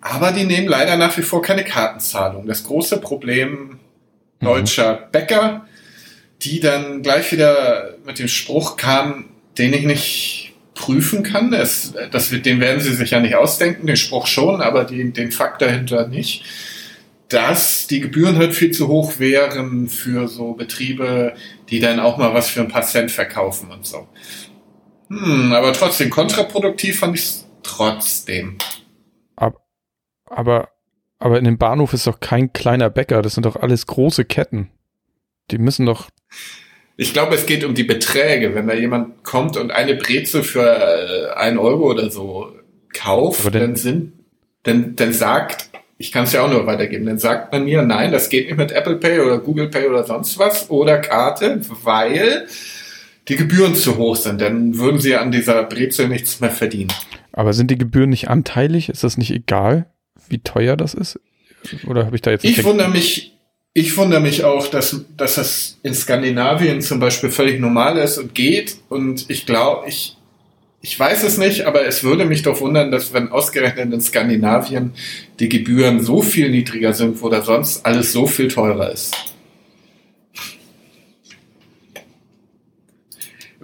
Aber 0.00 0.30
die 0.30 0.44
nehmen 0.44 0.68
leider 0.68 0.96
nach 0.96 1.16
wie 1.16 1.22
vor 1.22 1.42
keine 1.42 1.64
Kartenzahlung. 1.64 2.46
Das 2.46 2.62
große 2.62 3.00
Problem 3.00 3.80
mhm. 4.40 4.44
deutscher 4.44 4.94
mhm. 4.94 5.10
Bäcker, 5.10 5.66
die 6.42 6.60
dann 6.60 7.02
gleich 7.02 7.32
wieder 7.32 7.96
mit 8.06 8.20
dem 8.20 8.28
Spruch 8.28 8.76
kamen, 8.76 9.24
den 9.58 9.72
ich 9.72 9.84
nicht 9.84 10.51
prüfen 10.74 11.22
kann. 11.22 11.52
Es, 11.52 11.94
das, 12.10 12.30
den 12.30 12.60
werden 12.60 12.80
sie 12.80 12.94
sich 12.94 13.10
ja 13.10 13.20
nicht 13.20 13.34
ausdenken, 13.34 13.86
den 13.86 13.96
Spruch 13.96 14.26
schon, 14.26 14.60
aber 14.60 14.84
den, 14.84 15.12
den 15.12 15.32
Fakt 15.32 15.62
dahinter 15.62 16.06
nicht. 16.08 16.44
Dass 17.28 17.86
die 17.86 18.00
Gebühren 18.00 18.36
halt 18.36 18.54
viel 18.54 18.72
zu 18.72 18.88
hoch 18.88 19.18
wären 19.18 19.88
für 19.88 20.28
so 20.28 20.52
Betriebe, 20.52 21.34
die 21.70 21.80
dann 21.80 22.00
auch 22.00 22.18
mal 22.18 22.34
was 22.34 22.50
für 22.50 22.60
ein 22.60 22.68
paar 22.68 22.82
Cent 22.82 23.10
verkaufen 23.10 23.70
und 23.70 23.86
so. 23.86 24.08
Hm, 25.08 25.52
aber 25.52 25.72
trotzdem, 25.72 26.10
kontraproduktiv 26.10 26.98
fand 26.98 27.16
ich 27.16 27.22
es 27.22 27.46
trotzdem. 27.62 28.58
Aber, 29.36 29.60
aber, 30.26 30.68
aber 31.18 31.38
in 31.38 31.44
dem 31.44 31.58
Bahnhof 31.58 31.92
ist 31.92 32.06
doch 32.06 32.20
kein 32.20 32.52
kleiner 32.52 32.90
Bäcker, 32.90 33.22
das 33.22 33.34
sind 33.34 33.46
doch 33.46 33.56
alles 33.56 33.86
große 33.86 34.24
Ketten. 34.24 34.70
Die 35.50 35.58
müssen 35.58 35.86
doch 35.86 36.10
ich 36.96 37.12
glaube, 37.12 37.34
es 37.34 37.46
geht 37.46 37.64
um 37.64 37.74
die 37.74 37.84
Beträge. 37.84 38.54
Wenn 38.54 38.66
da 38.66 38.74
jemand 38.74 39.24
kommt 39.24 39.56
und 39.56 39.70
eine 39.70 39.94
Brezel 39.94 40.42
für 40.42 40.66
äh, 40.66 41.32
ein 41.34 41.58
Euro 41.58 41.90
oder 41.90 42.10
so 42.10 42.52
kauft, 42.92 43.54
dann 43.54 43.76
sind, 43.76 44.12
dann, 44.62 44.96
dann 44.96 45.12
sagt, 45.12 45.70
ich 45.98 46.12
kann 46.12 46.24
es 46.24 46.32
ja 46.32 46.42
auch 46.42 46.50
nur 46.50 46.66
weitergeben, 46.66 47.06
dann 47.06 47.18
sagt 47.18 47.52
man 47.52 47.64
mir, 47.64 47.82
nein, 47.82 48.12
das 48.12 48.28
geht 48.28 48.46
nicht 48.46 48.58
mit 48.58 48.72
Apple 48.72 48.96
Pay 48.96 49.20
oder 49.20 49.38
Google 49.38 49.68
Pay 49.68 49.86
oder 49.88 50.04
sonst 50.04 50.38
was 50.38 50.68
oder 50.68 50.98
Karte, 50.98 51.60
weil 51.84 52.46
die 53.28 53.36
Gebühren 53.36 53.74
zu 53.74 53.96
hoch 53.96 54.16
sind. 54.16 54.40
Dann 54.40 54.78
würden 54.78 55.00
sie 55.00 55.16
an 55.16 55.30
dieser 55.30 55.62
Brezel 55.64 56.08
nichts 56.08 56.40
mehr 56.40 56.50
verdienen. 56.50 56.92
Aber 57.32 57.52
sind 57.52 57.70
die 57.70 57.78
Gebühren 57.78 58.10
nicht 58.10 58.28
anteilig? 58.28 58.88
Ist 58.88 59.04
das 59.04 59.16
nicht 59.16 59.30
egal, 59.30 59.86
wie 60.28 60.40
teuer 60.40 60.76
das 60.76 60.94
ist? 60.94 61.20
Oder 61.86 62.04
habe 62.04 62.16
ich 62.16 62.22
da 62.22 62.30
jetzt? 62.32 62.44
Ich 62.44 62.64
wundere 62.64 62.90
mich, 62.90 63.31
ich 63.74 63.96
wundere 63.96 64.20
mich 64.20 64.44
auch, 64.44 64.66
dass, 64.66 65.00
dass 65.16 65.36
das 65.36 65.78
in 65.82 65.94
Skandinavien 65.94 66.82
zum 66.82 67.00
Beispiel 67.00 67.30
völlig 67.30 67.58
normal 67.58 67.96
ist 67.98 68.18
und 68.18 68.34
geht. 68.34 68.76
Und 68.90 69.30
ich 69.30 69.46
glaube, 69.46 69.88
ich, 69.88 70.16
ich 70.82 70.98
weiß 70.98 71.22
es 71.22 71.38
nicht, 71.38 71.64
aber 71.64 71.86
es 71.86 72.04
würde 72.04 72.26
mich 72.26 72.42
doch 72.42 72.60
wundern, 72.60 72.90
dass 72.90 73.14
wenn 73.14 73.30
ausgerechnet 73.30 73.92
in 73.92 74.00
Skandinavien 74.00 74.92
die 75.38 75.48
Gebühren 75.48 76.02
so 76.02 76.20
viel 76.20 76.50
niedriger 76.50 76.92
sind, 76.92 77.22
wo 77.22 77.30
da 77.30 77.40
sonst 77.40 77.86
alles 77.86 78.12
so 78.12 78.26
viel 78.26 78.48
teurer 78.48 78.92
ist. 78.92 79.14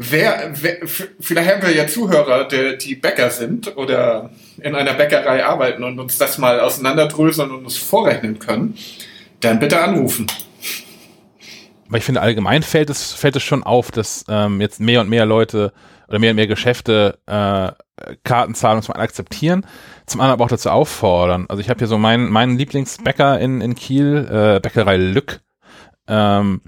Wer, 0.00 0.52
wer, 0.54 0.78
vielleicht 0.86 1.50
haben 1.50 1.62
wir 1.62 1.74
ja 1.74 1.86
Zuhörer, 1.88 2.46
die, 2.46 2.78
die 2.78 2.94
Bäcker 2.94 3.30
sind 3.30 3.76
oder 3.76 4.30
in 4.62 4.76
einer 4.76 4.94
Bäckerei 4.94 5.44
arbeiten 5.44 5.82
und 5.82 5.98
uns 5.98 6.16
das 6.16 6.38
mal 6.38 6.60
auseinanderdröseln 6.60 7.50
und 7.50 7.64
uns 7.64 7.76
vorrechnen 7.76 8.38
können 8.38 8.78
dann 9.40 9.58
bitte 9.58 9.80
anrufen. 9.80 10.26
Aber 11.88 11.98
ich 11.98 12.04
finde, 12.04 12.20
allgemein 12.20 12.62
fällt 12.62 12.90
es, 12.90 13.12
fällt 13.12 13.36
es 13.36 13.42
schon 13.42 13.62
auf, 13.62 13.90
dass 13.90 14.24
ähm, 14.28 14.60
jetzt 14.60 14.78
mehr 14.78 15.00
und 15.00 15.08
mehr 15.08 15.24
Leute 15.24 15.72
oder 16.08 16.18
mehr 16.18 16.30
und 16.30 16.36
mehr 16.36 16.46
Geschäfte 16.46 17.18
äh, 17.26 17.72
Kartenzahlung 18.24 18.82
zum 18.82 18.94
einen 18.94 19.02
akzeptieren, 19.02 19.66
zum 20.06 20.20
anderen 20.20 20.34
aber 20.34 20.44
auch 20.44 20.50
dazu 20.50 20.70
auffordern. 20.70 21.46
Also 21.48 21.60
ich 21.60 21.70
habe 21.70 21.78
hier 21.78 21.88
so 21.88 21.98
meinen, 21.98 22.30
meinen 22.30 22.58
Lieblingsbäcker 22.58 23.40
in, 23.40 23.60
in 23.60 23.74
Kiel, 23.74 24.28
äh, 24.30 24.60
Bäckerei 24.60 24.96
Lück, 24.96 25.40
ähm, 26.06 26.60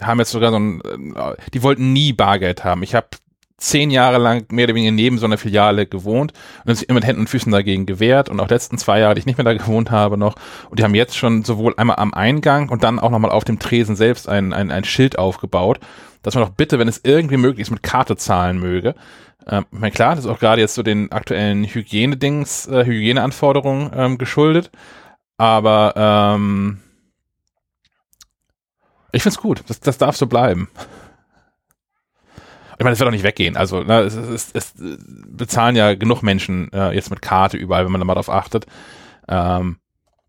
haben 0.00 0.18
jetzt 0.18 0.30
sogar 0.30 0.50
so 0.50 0.58
ein, 0.58 0.80
äh, 1.14 1.34
die 1.52 1.62
wollten 1.62 1.92
nie 1.92 2.12
Bargeld 2.12 2.64
haben. 2.64 2.82
Ich 2.82 2.94
habe 2.94 3.08
zehn 3.58 3.90
Jahre 3.90 4.18
lang 4.18 4.46
mehr 4.52 4.64
oder 4.64 4.74
weniger 4.74 4.92
neben 4.92 5.18
so 5.18 5.26
einer 5.26 5.36
Filiale 5.36 5.86
gewohnt 5.86 6.32
und 6.64 6.76
sich 6.76 6.88
immer 6.88 6.98
mit 6.98 7.06
Händen 7.06 7.22
und 7.22 7.28
Füßen 7.28 7.50
dagegen 7.50 7.86
gewehrt 7.86 8.28
und 8.28 8.38
auch 8.40 8.48
letzten 8.48 8.78
zwei 8.78 9.00
Jahre, 9.00 9.14
die 9.14 9.20
ich 9.20 9.26
nicht 9.26 9.36
mehr 9.36 9.44
da 9.44 9.52
gewohnt 9.52 9.90
habe 9.90 10.16
noch 10.16 10.36
und 10.70 10.78
die 10.78 10.84
haben 10.84 10.94
jetzt 10.94 11.16
schon 11.16 11.42
sowohl 11.42 11.74
einmal 11.76 11.96
am 11.96 12.14
Eingang 12.14 12.68
und 12.68 12.84
dann 12.84 13.00
auch 13.00 13.10
nochmal 13.10 13.32
auf 13.32 13.44
dem 13.44 13.58
Tresen 13.58 13.96
selbst 13.96 14.28
ein, 14.28 14.52
ein, 14.52 14.70
ein 14.70 14.84
Schild 14.84 15.18
aufgebaut, 15.18 15.80
dass 16.22 16.34
man 16.34 16.44
doch 16.44 16.52
bitte, 16.52 16.78
wenn 16.78 16.88
es 16.88 17.00
irgendwie 17.02 17.36
möglich 17.36 17.66
ist, 17.66 17.70
mit 17.70 17.82
Karte 17.82 18.16
zahlen 18.16 18.58
möge. 18.60 18.94
Ähm, 19.48 19.66
ich 19.72 19.78
meine, 19.78 19.92
klar, 19.92 20.14
das 20.14 20.24
ist 20.24 20.30
auch 20.30 20.38
gerade 20.38 20.60
jetzt 20.60 20.74
so 20.74 20.84
den 20.84 21.10
aktuellen 21.10 21.64
Hygienedings, 21.64 22.68
äh, 22.68 22.84
Hygieneanforderungen 22.84 23.90
ähm, 23.92 24.18
geschuldet, 24.18 24.70
aber 25.36 25.94
ähm, 25.96 26.78
ich 29.10 29.22
find's 29.22 29.38
gut, 29.38 29.64
das, 29.66 29.80
das 29.80 29.98
darf 29.98 30.16
so 30.16 30.26
bleiben. 30.26 30.68
Ich 32.78 32.84
meine, 32.84 32.92
das 32.92 33.00
wird 33.00 33.08
auch 33.08 33.12
nicht 33.12 33.24
weggehen. 33.24 33.56
Also 33.56 33.82
ne, 33.82 34.00
es, 34.02 34.14
es, 34.14 34.50
es 34.54 34.74
bezahlen 34.76 35.74
ja 35.74 35.94
genug 35.94 36.22
Menschen 36.22 36.72
äh, 36.72 36.94
jetzt 36.94 37.10
mit 37.10 37.20
Karte 37.20 37.56
überall, 37.56 37.84
wenn 37.84 37.90
man 37.90 38.00
da 38.00 38.04
mal 38.04 38.14
drauf 38.14 38.30
achtet. 38.30 38.66
Ähm, 39.28 39.78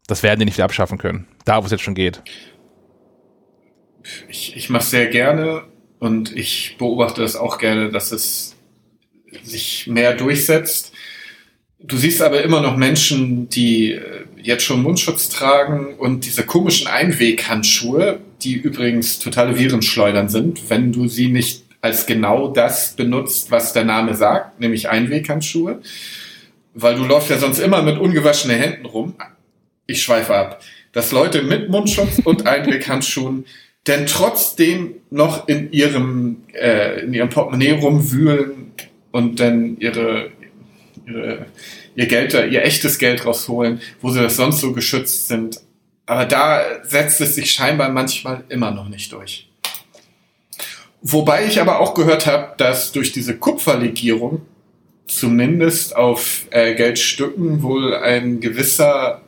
das 0.08 0.24
werden 0.24 0.40
die 0.40 0.46
nicht 0.46 0.58
wieder 0.58 0.66
abschaffen 0.66 0.98
können. 0.98 1.28
Da, 1.46 1.62
wo 1.62 1.66
es 1.66 1.72
jetzt 1.72 1.84
schon 1.84 1.94
geht. 1.94 2.24
Ich, 4.28 4.56
ich 4.56 4.72
mache 4.72 4.86
sehr 4.86 5.06
gerne 5.08 5.62
und 6.00 6.36
ich 6.36 6.76
beobachte 6.80 7.22
das 7.22 7.36
auch 7.36 7.60
gerne, 7.60 7.92
dass 7.92 8.12
es 8.12 8.56
sich 9.44 9.86
mehr 9.86 10.16
durchsetzt. 10.16 10.92
Du 11.78 11.98
siehst 11.98 12.22
aber 12.24 12.42
immer 12.42 12.62
noch 12.62 12.76
Menschen, 12.76 13.48
die 13.50 13.92
äh, 13.92 14.26
jetzt 14.42 14.64
schon 14.64 14.82
Mundschutz 14.82 15.30
tragen 15.30 15.96
und 15.98 16.26
diese 16.26 16.44
komischen 16.48 16.88
Einweghandschuhe, 16.88 18.20
die 18.42 18.56
übrigens 18.56 19.20
totale 19.20 19.60
Virenschleudern 19.60 20.30
sind, 20.30 20.70
wenn 20.72 20.92
du 20.92 21.08
sie 21.08 21.28
nicht 21.28 21.69
als 21.82 22.06
genau 22.06 22.50
das 22.50 22.96
benutzt, 22.96 23.52
was 23.52 23.74
der 23.74 23.86
Name 23.86 24.16
sagt, 24.16 24.60
nämlich 24.60 24.90
Einweghandschuhe. 24.90 25.82
Weil 26.74 26.96
du 26.96 27.04
läufst 27.04 27.30
ja 27.30 27.38
sonst 27.38 27.60
immer 27.60 27.82
mit 27.82 27.98
ungewaschenen 27.98 28.58
Händen 28.58 28.86
rum. 28.86 29.16
Ich 29.86 30.04
schweife 30.04 30.36
ab. 30.36 30.62
Dass 30.92 31.12
Leute 31.12 31.42
mit 31.42 31.70
Mundschutz 31.70 32.20
und 32.24 32.48
Einweghandschuhen 32.48 33.46
denn 33.88 34.06
trotzdem 34.06 34.96
noch 35.10 35.48
in 35.48 35.72
ihrem, 35.72 36.44
äh, 36.54 37.02
in 37.02 37.14
ihrem 37.14 37.30
Portemonnaie 37.30 37.72
rumwühlen 37.72 38.72
und 39.12 39.40
dann 39.40 39.78
ihre, 39.80 40.32
ihre, 41.08 41.46
ihr 41.96 42.06
Geld, 42.06 42.34
ihr 42.34 42.64
echtes 42.64 43.00
Geld 43.00 43.26
rausholen, 43.26 43.82
wo 44.02 44.12
sie 44.12 44.22
das 44.22 44.36
sonst 44.36 44.60
so 44.60 44.74
geschützt 44.74 45.28
sind. 45.28 45.62
Aber 46.06 46.26
da 46.26 46.62
setzt 46.84 47.22
es 47.22 47.36
sich 47.36 47.52
scheinbar 47.52 47.90
manchmal 47.90 48.44
immer 48.50 48.72
noch 48.72 48.90
nicht 48.90 49.12
durch. 49.12 49.49
Wobei 51.02 51.46
ich 51.46 51.62
aber 51.62 51.80
auch 51.80 51.94
gehört 51.94 52.26
habe, 52.26 52.54
dass 52.58 52.92
durch 52.92 53.12
diese 53.12 53.38
Kupferlegierung 53.38 54.42
zumindest 55.08 55.96
auf 55.96 56.46
äh, 56.52 56.76
Geldstücken 56.76 57.64
wohl 57.64 57.96
ein 57.96 58.40
gewisser 58.40 59.22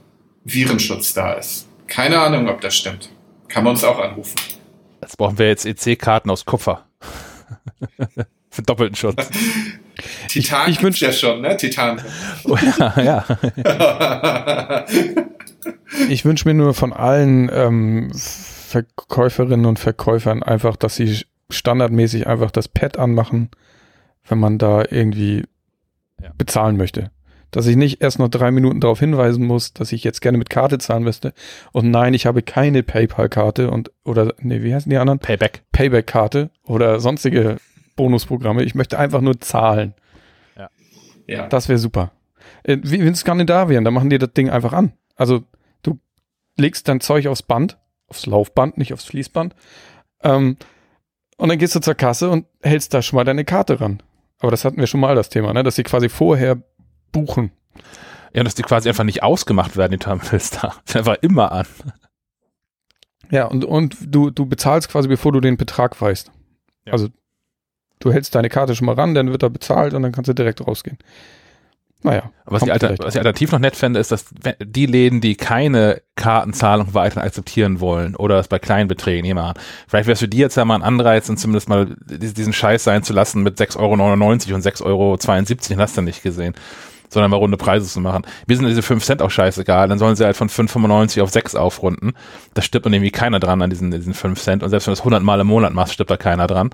Virenschutz 0.44 1.14
da 1.14 1.34
ist. 1.34 1.68
Keine 1.88 2.20
Ahnung, 2.20 2.50
ob 2.50 2.62
das 2.62 2.76
stimmt. 2.76 3.10
Kann 3.48 3.64
man 3.64 3.72
uns 3.72 3.84
auch 3.84 4.00
anrufen. 4.00 4.36
Jetzt 5.02 5.18
brauchen 5.18 5.38
wir 5.38 5.48
jetzt 5.48 5.66
EC-Karten 5.66 6.30
aus 6.30 6.46
Kupfer. 6.46 6.86
Für 8.50 8.62
doppelten 8.62 8.96
Schutz. 8.96 9.30
Titan 10.28 10.70
ich, 10.70 10.78
ich 10.78 10.84
wünsche 10.84 11.06
ja 11.06 11.12
schon, 11.12 11.42
ne? 11.42 11.58
Titan. 11.58 12.02
Oh, 12.46 12.58
ja, 12.58 13.02
ja. 13.02 14.86
ich 16.10 16.26
wünsche 16.26 16.48
mir 16.48 16.54
nur 16.54 16.74
von 16.74 16.94
allen 16.94 17.50
ähm, 17.54 18.12
Verkäuferinnen 18.14 19.66
und 19.66 19.80
Verkäufern 19.80 20.44
einfach, 20.44 20.76
dass 20.76 20.96
sie 20.96 21.26
standardmäßig 21.54 22.28
einfach 22.28 22.52
das 22.52 22.68
Pad 22.68 22.97
anmachen, 22.97 23.49
wenn 24.28 24.39
man 24.39 24.58
da 24.58 24.84
irgendwie 24.89 25.43
ja. 26.22 26.32
bezahlen 26.38 26.78
möchte. 26.78 27.12
Dass 27.52 27.68
ich 27.68 27.76
nicht 27.76 28.02
erst 28.02 28.18
noch 28.18 28.30
drei 28.30 28.49
Minuten 28.52 28.80
darauf 28.80 28.99
hinweisen 28.99 29.45
muss, 29.45 29.74
dass 29.74 29.91
ich 29.91 30.06
jetzt 30.06 30.22
gerne 30.22 30.38
mit 30.38 30.49
Karte 30.49 30.78
zahlen 30.78 31.04
müsste. 31.04 31.34
Und 31.74 31.91
nein, 31.91 32.14
ich 32.14 32.26
habe 32.26 32.41
keine 32.41 32.82
PayPal-Karte 32.82 33.70
und 33.70 33.91
oder 34.06 34.34
nee, 34.39 34.64
wie 34.64 34.74
heißen 34.74 34.89
die 34.89 34.97
anderen? 34.97 35.20
Payback. 35.20 35.64
Payback-Karte 35.74 36.49
oder 36.64 37.02
sonstige 37.02 37.58
Bonusprogramme. 37.97 38.64
Ich 38.64 38.74
möchte 38.74 38.97
einfach 38.97 39.20
nur 39.20 39.39
zahlen. 39.41 39.93
Ja. 40.58 40.70
ja. 41.28 41.47
Das 41.47 41.68
wäre 41.68 41.78
super. 41.78 42.12
Äh, 42.64 42.78
wie 42.84 42.97
in 42.97 43.16
Skandinavien, 43.16 43.84
da 43.84 43.91
machen 43.91 44.10
die 44.10 44.18
das 44.18 44.32
Ding 44.32 44.49
einfach 44.49 44.74
an. 44.74 44.93
Also 45.16 45.43
du 45.84 45.99
legst 46.58 46.88
dein 46.88 47.02
Zeug 47.02 47.28
aufs 47.28 47.43
Band, 47.43 47.78
aufs 48.08 48.26
Laufband, 48.26 48.78
nicht 48.78 48.93
aufs 48.93 49.06
Fließband. 49.06 49.56
Ähm, 50.24 50.58
und 51.42 51.50
dann 51.50 51.58
gehst 51.58 51.74
du 51.74 51.80
zur 51.80 51.96
Kasse 51.96 52.30
und 52.30 52.46
hältst 52.62 52.94
da 52.94 53.02
schon 53.02 53.18
mal 53.18 53.24
deine 53.24 53.44
Karte 53.44 53.82
ran. 53.82 54.04
Aber 54.42 54.52
das 54.52 54.64
hatten 54.64 54.78
wir 54.78 54.86
schon 54.86 55.00
mal 55.00 55.16
das 55.16 55.30
Thema, 55.30 55.52
ne? 55.54 55.64
dass 55.64 55.76
sie 55.76 55.82
quasi 55.82 56.08
vorher 56.08 56.62
buchen. 57.12 57.52
Ja, 58.32 58.44
dass 58.44 58.54
die 58.54 58.62
quasi 58.62 58.89
einfach 58.89 59.04
nicht 59.04 59.24
ausgemacht 59.24 59.76
werden, 59.76 59.94
die 59.94 59.98
Terminals 59.98 60.52
da. 60.52 60.76
Sind 60.86 61.00
einfach 61.00 61.18
immer 61.24 61.52
an. 61.52 61.66
Ja, 63.32 63.46
und, 63.46 63.66
und 63.66 63.98
du, 64.02 64.30
du 64.30 64.46
bezahlst 64.46 64.89
quasi, 64.89 65.08
bevor 65.08 65.32
du 65.32 65.39
den 65.39 65.58
Betrag 65.58 66.00
weißt. 66.00 66.32
Ja. 66.86 66.94
Also 66.94 67.08
du 67.98 68.14
hältst 68.14 68.36
deine 68.36 68.50
Karte 68.50 68.76
schon 68.76 68.86
mal 68.86 68.94
ran, 68.94 69.16
dann 69.16 69.32
wird 69.32 69.42
er 69.42 69.50
bezahlt 69.50 69.96
und 69.96 70.04
dann 70.04 70.12
kannst 70.12 70.30
du 70.30 70.36
direkt 70.36 70.66
rausgehen. 70.68 71.00
Naja. 72.04 72.32
Was, 72.45 72.64
die 72.64 72.72
Alter, 72.72 72.95
was 72.97 73.14
ich 73.14 73.20
alternativ 73.20 73.52
noch 73.52 73.60
nett 73.60 73.76
fände, 73.76 73.99
ist, 73.99 74.12
dass 74.12 74.26
die 74.60 74.86
Läden, 74.86 75.22
die 75.22 75.36
keine 75.36 76.02
Kartenzahlung 76.16 76.93
weiter 76.93 77.22
akzeptieren 77.22 77.80
wollen 77.80 78.16
oder 78.16 78.39
es 78.39 78.47
bei 78.47 78.60
kleinen 78.60 78.88
Beträgen, 78.88 79.24
nehmen 79.24 79.39
an. 79.39 79.54
Vielleicht 79.88 80.08
wäre 80.08 80.14
es 80.14 80.20
für 80.20 80.28
die 80.28 80.38
jetzt 80.38 80.58
ja 80.58 80.66
mal 80.66 80.76
ein 80.76 80.84
Anreiz, 80.84 81.30
und 81.30 81.38
zumindest 81.38 81.70
mal 81.70 81.95
diesen 82.08 82.54
Scheiß 82.54 82.84
sein 82.84 83.04
zu 83.04 83.14
lassen 83.14 83.43
mit 83.43 83.60
6,99 83.60 83.78
Euro 83.80 83.93
und 84.56 85.24
6,72 85.24 85.72
Euro, 85.72 85.82
hast 85.82 85.97
du 85.97 86.02
nicht 86.02 86.24
gesehen. 86.24 86.56
Sondern 87.10 87.30
mal 87.30 87.38
runde 87.38 87.58
Preise 87.58 87.88
zu 87.88 87.99
machen. 87.99 88.26
Mir 88.47 88.56
sind 88.56 88.68
diese 88.68 88.82
5 88.82 89.04
Cent 89.04 89.22
auch 89.22 89.30
scheißegal, 89.30 89.89
dann 89.89 89.99
sollen 89.99 90.16
sie 90.16 90.24
halt 90.24 90.38
von 90.38 90.47
5,95 90.47 91.22
auf 91.22 91.30
6 91.30 91.56
aufrunden. 91.56 92.14
Da 92.54 92.62
stirbt 92.62 92.86
dann 92.86 92.93
irgendwie 92.93 93.12
keiner 93.12 93.41
dran 93.41 93.62
an 93.62 93.70
diesen, 93.70 93.91
diesen 93.91 94.14
5 94.14 94.39
Cent. 94.39 94.64
Und 94.64 94.70
selbst 94.70 94.88
wenn 94.88 94.93
du 94.93 94.95
das 94.95 95.02
100 95.02 95.22
Mal 95.22 95.41
im 95.41 95.47
Monat 95.47 95.74
machst, 95.74 95.93
stirbt 95.93 96.10
da 96.10 96.16
keiner 96.16 96.47
dran. 96.47 96.70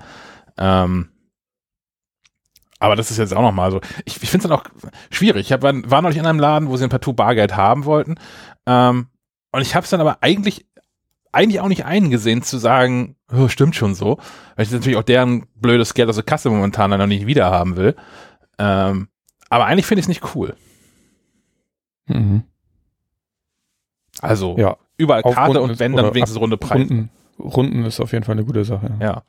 Ähm, 0.56 1.08
aber 2.78 2.96
das 2.96 3.10
ist 3.10 3.18
jetzt 3.18 3.34
auch 3.34 3.42
nochmal 3.42 3.70
so. 3.70 3.80
Ich, 4.04 4.22
ich 4.22 4.30
finde 4.30 4.46
es 4.46 4.50
dann 4.50 4.58
auch 4.58 4.64
schwierig. 5.10 5.46
Ich 5.46 5.52
hab, 5.52 5.62
war, 5.62 5.72
war 5.90 6.02
neulich 6.02 6.18
in 6.18 6.26
einem 6.26 6.38
Laden, 6.38 6.68
wo 6.68 6.76
sie 6.76 6.84
ein 6.84 6.90
Partout 6.90 7.14
Bargeld 7.14 7.56
haben 7.56 7.84
wollten. 7.84 8.16
Ähm, 8.66 9.08
und 9.50 9.62
ich 9.62 9.74
habe 9.74 9.84
es 9.84 9.90
dann 9.90 10.00
aber 10.00 10.18
eigentlich 10.20 10.66
eigentlich 11.32 11.60
auch 11.60 11.68
nicht 11.68 11.84
eingesehen 11.84 12.42
zu 12.42 12.58
sagen, 12.58 13.16
oh, 13.32 13.48
stimmt 13.48 13.76
schon 13.76 13.94
so, 13.94 14.18
weil 14.56 14.64
ich 14.64 14.72
natürlich 14.72 14.96
auch 14.96 15.02
deren 15.02 15.46
blödes 15.54 15.94
Geld 15.94 16.08
aus 16.08 16.14
der 16.14 16.24
Kasse 16.24 16.50
momentan 16.50 16.90
dann 16.90 17.00
noch 17.00 17.06
nicht 17.06 17.26
wieder 17.26 17.50
haben 17.50 17.76
will. 17.76 17.96
Ähm, 18.58 19.08
aber 19.50 19.66
eigentlich 19.66 19.86
finde 19.86 20.00
ich 20.00 20.04
es 20.04 20.08
nicht 20.08 20.34
cool. 20.34 20.56
Mhm. 22.06 22.44
Also 24.20 24.56
ja, 24.58 24.76
überall 24.96 25.22
Karte 25.22 25.60
und 25.60 25.78
wenn, 25.78 25.94
dann 25.94 26.14
wenigstens 26.14 26.40
runde 26.40 26.56
Preise. 26.56 26.88
Runden, 26.88 27.10
Runden 27.38 27.84
ist 27.84 28.00
auf 28.00 28.12
jeden 28.12 28.24
Fall 28.24 28.34
eine 28.34 28.44
gute 28.44 28.64
Sache. 28.64 28.90
Ja. 29.00 29.22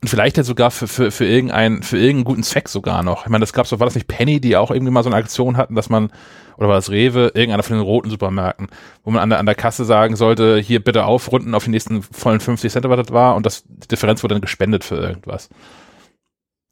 Und 0.00 0.08
vielleicht 0.08 0.36
ja 0.36 0.42
sogar 0.42 0.70
für, 0.70 0.88
für, 0.88 1.10
für, 1.10 1.24
irgendeinen, 1.24 1.82
für 1.82 1.96
irgendeinen 1.96 2.24
guten 2.24 2.42
Zweck 2.42 2.68
sogar 2.68 3.02
noch. 3.02 3.24
Ich 3.24 3.30
meine, 3.30 3.42
das 3.42 3.52
gab's 3.52 3.70
doch, 3.70 3.80
war 3.80 3.86
das 3.86 3.94
nicht 3.94 4.08
Penny, 4.08 4.40
die 4.40 4.56
auch 4.56 4.70
irgendwie 4.70 4.92
mal 4.92 5.02
so 5.02 5.08
eine 5.08 5.16
Aktion 5.16 5.56
hatten, 5.56 5.74
dass 5.74 5.88
man, 5.88 6.10
oder 6.56 6.68
war 6.68 6.76
das 6.76 6.90
Rewe, 6.90 7.32
irgendeiner 7.34 7.62
von 7.62 7.76
den 7.76 7.84
roten 7.84 8.10
Supermärkten, 8.10 8.68
wo 9.04 9.10
man 9.10 9.22
an 9.22 9.30
der, 9.30 9.38
an 9.38 9.46
der 9.46 9.54
Kasse 9.54 9.84
sagen 9.84 10.16
sollte, 10.16 10.58
hier 10.58 10.82
bitte 10.82 11.04
aufrunden 11.04 11.54
auf 11.54 11.64
die 11.64 11.70
nächsten 11.70 12.02
vollen 12.02 12.40
50 12.40 12.72
Cent, 12.72 12.88
was 12.88 13.06
das 13.06 13.12
war, 13.12 13.36
und 13.36 13.46
das, 13.46 13.64
die 13.66 13.88
Differenz 13.88 14.22
wurde 14.22 14.34
dann 14.34 14.42
gespendet 14.42 14.84
für 14.84 14.96
irgendwas. 14.96 15.48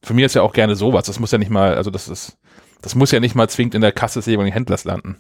Für 0.03 0.15
mich 0.15 0.25
ist 0.25 0.35
ja 0.35 0.43
auch 0.43 0.53
gerne 0.53 0.77
sowas. 0.77 1.05
Das 1.05 1.21
muss 1.21 1.31
ja 1.31 1.39
nicht 1.39 1.51
mal, 1.51 1.75
also 1.75 1.91
das 1.91 2.09
ist, 2.09 2.39
das 2.83 2.95
muss 2.95 3.11
ja 3.11 3.21
nicht 3.21 3.35
mal 3.35 3.49
zwingend 3.49 3.75
in 3.75 3.83
der 3.83 3.93
Kasse 3.93 4.21
des 4.21 4.27
jeweiligen 4.27 4.55
Händlers 4.55 4.85
landen. 4.85 5.17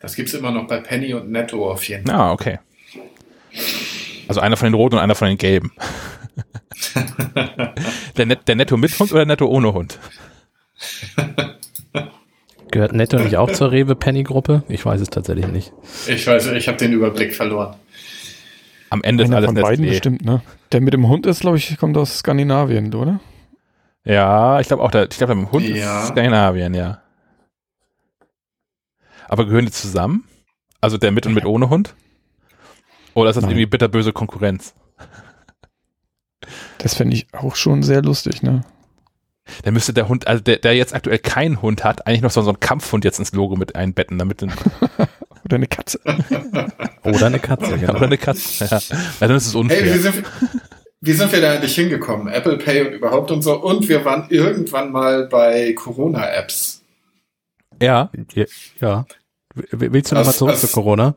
Das 0.00 0.14
gibt's 0.14 0.32
immer 0.32 0.50
noch 0.50 0.66
bei 0.66 0.78
Penny 0.80 1.12
und 1.12 1.30
Netto 1.30 1.70
auf 1.70 1.86
jeden 1.86 2.06
Fall. 2.06 2.16
Ah, 2.16 2.32
okay. 2.32 2.58
Also 4.28 4.40
einer 4.40 4.56
von 4.56 4.66
den 4.66 4.74
roten 4.74 4.94
und 4.96 5.02
einer 5.02 5.14
von 5.14 5.28
den 5.28 5.36
gelben. 5.36 5.72
Der, 8.20 8.26
Net, 8.26 8.46
der 8.46 8.54
Netto 8.54 8.76
mit 8.76 8.96
Hund 8.98 9.12
oder 9.12 9.24
Netto 9.24 9.46
ohne 9.46 9.72
Hund? 9.72 9.98
Gehört 12.70 12.92
Netto 12.92 13.18
nicht 13.18 13.36
auch 13.36 13.50
zur 13.50 13.72
Rewe 13.72 13.96
Penny 13.96 14.22
Gruppe? 14.22 14.62
Ich 14.68 14.84
weiß 14.84 15.00
es 15.00 15.08
tatsächlich 15.08 15.48
nicht. 15.48 15.72
Ich 16.06 16.26
weiß, 16.26 16.48
ich 16.48 16.68
habe 16.68 16.76
den 16.76 16.92
Überblick 16.92 17.34
verloren. 17.34 17.76
Am 18.90 19.02
Ende 19.02 19.24
Einer 19.24 19.32
ist 19.32 19.36
alles 19.36 19.46
von 19.46 19.62
beiden 19.62 19.86
bestimmt, 19.86 20.24
ne? 20.24 20.42
Der 20.70 20.80
mit 20.80 20.92
dem 20.92 21.08
Hund 21.08 21.26
ist, 21.26 21.40
glaube 21.40 21.56
ich, 21.56 21.76
kommt 21.78 21.96
aus 21.96 22.18
Skandinavien, 22.18 22.94
oder? 22.94 23.20
Ja, 24.04 24.60
ich 24.60 24.68
glaube 24.68 24.82
auch, 24.82 24.90
der, 24.90 25.08
ich 25.10 25.16
glaube, 25.16 25.34
der 25.34 25.36
mit 25.36 25.48
dem 25.48 25.52
Hund 25.52 25.68
ja. 25.68 26.02
ist 26.02 26.08
Skandinavien, 26.08 26.74
ja. 26.74 27.00
Aber 29.28 29.46
gehören 29.46 29.64
die 29.64 29.72
zusammen? 29.72 30.24
Also 30.80 30.98
der 30.98 31.10
mit 31.10 31.26
und 31.26 31.34
mit 31.34 31.46
ohne 31.46 31.70
Hund? 31.70 31.94
Oder 33.14 33.30
ist 33.30 33.36
das 33.36 33.42
Nein. 33.42 33.52
irgendwie 33.52 33.66
bitterböse 33.66 34.12
Konkurrenz? 34.12 34.74
Das 36.78 36.94
fände 36.94 37.16
ich 37.16 37.26
auch 37.32 37.56
schon 37.56 37.82
sehr 37.82 38.02
lustig, 38.02 38.42
ne? 38.42 38.62
Da 39.64 39.70
müsste 39.70 39.92
der 39.92 40.08
Hund, 40.08 40.26
also 40.26 40.42
der, 40.42 40.58
der 40.58 40.74
jetzt 40.74 40.94
aktuell 40.94 41.18
keinen 41.18 41.60
Hund 41.60 41.82
hat, 41.84 42.06
eigentlich 42.06 42.22
noch 42.22 42.30
so, 42.30 42.42
so 42.42 42.50
einen 42.50 42.60
Kampfhund 42.60 43.04
jetzt 43.04 43.18
ins 43.18 43.32
Logo 43.32 43.56
mit 43.56 43.74
einbetten, 43.74 44.18
damit 44.18 44.42
Oder 45.44 45.56
eine 45.56 45.66
Katze. 45.66 46.00
Oder 47.02 47.26
eine 47.26 47.40
Katze, 47.40 47.76
ja. 47.76 47.90
Oder 47.94 48.06
eine 48.06 48.18
Katze, 48.18 48.64
ja. 48.64 48.78
ja 48.78 48.96
dann 49.20 49.36
ist 49.36 49.46
es 49.46 49.54
unfair. 49.54 49.82
Hey, 49.82 49.94
wie 49.94 49.98
sind, 49.98 50.22
wie 51.00 51.12
sind 51.12 51.32
wir 51.32 51.40
da 51.40 51.52
eigentlich 51.52 51.74
hingekommen? 51.74 52.28
Apple 52.28 52.58
Pay 52.58 52.86
und 52.86 52.92
überhaupt 52.92 53.30
und 53.30 53.42
so. 53.42 53.60
Und 53.60 53.88
wir 53.88 54.04
waren 54.04 54.26
irgendwann 54.28 54.92
mal 54.92 55.26
bei 55.26 55.72
Corona-Apps. 55.72 56.82
Ja, 57.82 58.10
ja. 58.80 59.06
Willst 59.54 60.12
du 60.12 60.14
nochmal 60.14 60.34
zurück 60.34 60.56
zu 60.56 60.68
Corona? 60.68 61.14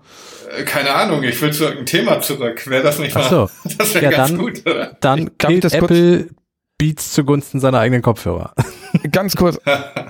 Äh, 0.58 0.64
keine 0.64 0.94
Ahnung, 0.94 1.24
ich 1.24 1.40
will 1.42 1.54
zu 1.54 1.66
irgendeinem 1.66 1.86
Thema 1.86 2.22
zurück. 2.22 2.68
Wäre 2.68 2.84
das 2.84 2.98
nicht 2.98 3.16
Ach 3.16 3.30
so. 3.30 3.36
mal? 3.36 3.50
Das 3.78 3.94
wäre 3.94 4.06
ja, 4.06 4.12
ganz 4.12 4.30
dann, 4.30 4.38
gut, 4.40 4.66
oder? 4.66 4.98
Dann 5.02 5.38
killt 5.38 5.72
Apple 5.72 6.30
Beats 6.78 7.14
zugunsten 7.14 7.60
seiner 7.60 7.80
eigenen 7.80 8.02
Kopfhörer. 8.02 8.54
Ganz 9.12 9.36
kurz, 9.36 9.60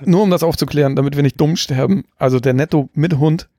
nur 0.06 0.24
um 0.24 0.30
das 0.30 0.44
aufzuklären, 0.44 0.96
damit 0.96 1.16
wir 1.16 1.24
nicht 1.24 1.40
dumm 1.40 1.56
sterben. 1.56 2.06
Also 2.18 2.40
der 2.40 2.54
Netto 2.54 2.90
mit 2.94 3.18
Hund 3.18 3.50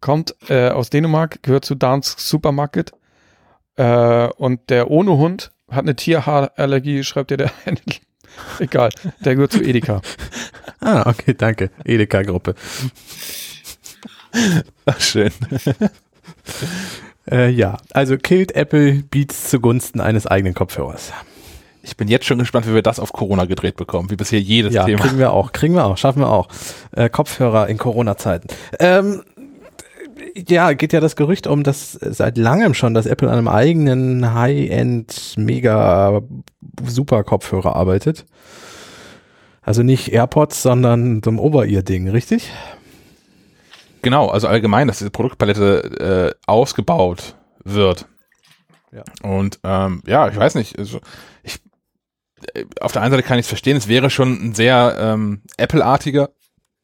kommt 0.00 0.34
äh, 0.48 0.68
aus 0.70 0.88
Dänemark, 0.90 1.42
gehört 1.42 1.64
zu 1.64 1.74
Dance 1.74 2.14
Supermarket. 2.18 2.92
Äh, 3.76 4.28
und 4.28 4.70
der 4.70 4.90
ohne 4.90 5.16
Hund 5.18 5.50
hat 5.70 5.80
eine 5.80 5.96
Tierhaarallergie, 5.96 7.04
schreibt 7.04 7.30
dir 7.30 7.36
der 7.36 7.52
Egal, 8.58 8.90
der 9.24 9.34
gehört 9.34 9.52
zu 9.52 9.62
Edeka. 9.62 10.00
ah, 10.80 11.08
okay, 11.08 11.34
danke. 11.36 11.70
Edeka-Gruppe. 11.84 12.54
Ach, 14.86 15.00
schön. 15.00 15.30
äh, 17.30 17.50
ja, 17.50 17.78
also 17.92 18.16
killt 18.16 18.54
Apple 18.54 19.02
Beats 19.10 19.50
zugunsten 19.50 20.00
eines 20.00 20.26
eigenen 20.26 20.54
Kopfhörers. 20.54 21.12
Ich 21.82 21.96
bin 21.96 22.06
jetzt 22.06 22.26
schon 22.26 22.38
gespannt, 22.38 22.68
wie 22.68 22.74
wir 22.74 22.82
das 22.82 23.00
auf 23.00 23.12
Corona 23.12 23.44
gedreht 23.44 23.76
bekommen, 23.76 24.10
wie 24.10 24.16
bisher 24.16 24.40
jedes 24.40 24.72
ja, 24.72 24.84
Thema. 24.84 25.02
kriegen 25.02 25.18
wir 25.18 25.32
auch, 25.32 25.52
kriegen 25.52 25.74
wir 25.74 25.84
auch, 25.84 25.96
schaffen 25.96 26.20
wir 26.20 26.30
auch. 26.30 26.48
Äh, 26.92 27.08
Kopfhörer 27.08 27.68
in 27.68 27.76
Corona-Zeiten. 27.76 28.48
Ähm, 28.78 29.22
ja, 30.48 30.72
geht 30.72 30.92
ja 30.92 31.00
das 31.00 31.16
Gerücht 31.16 31.46
um, 31.48 31.64
dass 31.64 31.92
seit 31.92 32.38
langem 32.38 32.74
schon, 32.74 32.94
dass 32.94 33.06
Apple 33.06 33.28
an 33.28 33.38
einem 33.38 33.48
eigenen 33.48 34.32
High-End 34.32 35.34
mega 35.36 36.22
super 36.86 37.24
Kopfhörer 37.24 37.74
arbeitet. 37.74 38.26
Also 39.62 39.82
nicht 39.82 40.12
AirPods, 40.12 40.62
sondern 40.62 41.20
so 41.24 41.30
ein 41.30 41.38
Ober-Ear-Ding, 41.38 42.08
richtig? 42.08 42.50
Genau, 44.02 44.28
also 44.28 44.48
allgemein, 44.48 44.88
dass 44.88 44.98
diese 44.98 45.10
Produktpalette 45.10 46.34
äh, 46.36 46.40
ausgebaut 46.46 47.36
wird. 47.64 48.06
Ja. 48.92 49.04
Und 49.22 49.60
ähm, 49.64 50.02
ja, 50.06 50.28
ich 50.28 50.36
weiß 50.36 50.56
nicht, 50.56 50.78
also 50.78 51.00
ich 51.42 51.60
äh, 52.54 52.64
auf 52.80 52.92
der 52.92 53.02
einen 53.02 53.12
Seite 53.12 53.22
kann 53.22 53.38
ich 53.38 53.44
es 53.44 53.48
verstehen, 53.48 53.76
es 53.76 53.88
wäre 53.88 54.10
schon 54.10 54.32
ein 54.32 54.54
sehr 54.54 54.96
ähm, 54.98 55.42
Apple-artiger 55.56 56.30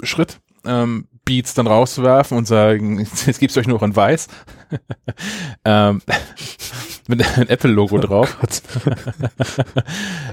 Schritt, 0.03 0.41
ähm, 0.64 1.09
Beats 1.25 1.55
dann 1.55 1.66
rauszuwerfen 1.66 2.39
und 2.39 2.47
sagen, 2.47 3.01
jetzt 3.27 3.41
gibt's 3.41 3.57
euch 3.57 3.66
nur 3.66 3.83
in 3.83 3.95
weiß. 3.95 4.29
ähm, 5.64 6.01
mit 7.09 7.23
einem 7.23 7.49
Apple-Logo 7.49 7.97
oh 7.97 8.01
drauf. 8.01 8.37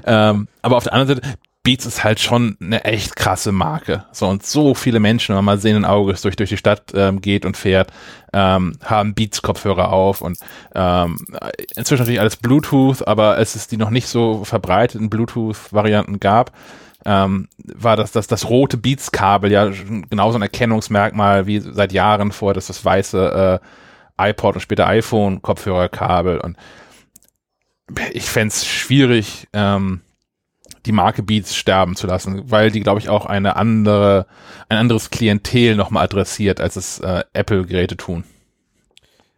ähm, 0.06 0.48
aber 0.62 0.78
auf 0.78 0.84
der 0.84 0.94
anderen 0.94 1.22
Seite, 1.22 1.38
Beats 1.66 1.86
ist 1.88 2.04
halt 2.04 2.20
schon 2.20 2.58
eine 2.62 2.86
echt 2.86 3.16
krasse 3.16 3.52
Marke. 3.52 4.06
So 4.12 4.28
und 4.28 4.46
so 4.46 4.76
viele 4.76 5.00
Menschen, 5.00 5.30
wenn 5.30 5.38
man 5.38 5.46
mal 5.46 5.58
sehenden 5.58 5.84
Auges 5.84 6.22
durch, 6.22 6.36
durch 6.36 6.50
die 6.52 6.58
Stadt 6.58 6.94
ähm, 6.94 7.22
geht 7.22 7.44
und 7.44 7.58
fährt, 7.58 7.92
ähm, 8.34 8.78
haben 8.84 9.16
Beats-Kopfhörer 9.16 9.92
auf 9.92 10.22
und 10.22 10.38
ähm, 10.76 11.18
inzwischen 11.76 12.02
natürlich 12.02 12.20
alles 12.20 12.38
Bluetooth, 12.38 13.06
aber 13.08 13.34
als 13.34 13.56
es 13.56 13.68
die 13.68 13.78
noch 13.78 13.90
nicht 13.90 14.08
so 14.08 14.46
verbreiteten 14.46 15.10
Bluetooth-Varianten 15.10 16.20
gab, 16.20 16.52
ähm, 17.04 17.50
war 17.58 17.98
das, 17.98 18.12
das, 18.12 18.28
das 18.28 18.48
rote 18.48 18.78
Beats-Kabel 18.78 19.52
ja 19.52 19.72
genauso 20.10 20.38
ein 20.38 20.44
Erkennungsmerkmal 20.44 21.48
wie 21.48 21.60
seit 21.60 21.92
Jahren 21.94 22.32
vor, 22.32 22.54
dass 22.54 22.68
das 22.68 22.86
weiße 22.86 23.60
äh, 24.18 24.30
iPod 24.30 24.54
und 24.56 24.62
später 24.62 24.88
iPhone-Kopfhörerkabel 24.88 26.40
und 26.40 26.58
ich 28.12 28.26
fände 28.26 28.54
schwierig, 28.54 29.48
ähm, 29.54 30.02
die 30.86 30.92
Marke 30.92 31.24
Beats 31.24 31.56
sterben 31.56 31.96
zu 31.96 32.08
lassen, 32.08 32.44
weil 32.46 32.72
die, 32.72 32.82
glaube 32.82 33.00
ich, 33.00 33.10
auch 33.10 33.26
eine 33.26 33.56
andere, 33.56 34.28
ein 34.70 34.78
anderes 34.78 35.10
Klientel 35.10 35.76
nochmal 35.76 36.04
adressiert, 36.04 36.62
als 36.62 36.76
es 36.76 37.00
äh, 37.00 37.24
Apple-Geräte 37.34 37.98
tun. 37.98 38.24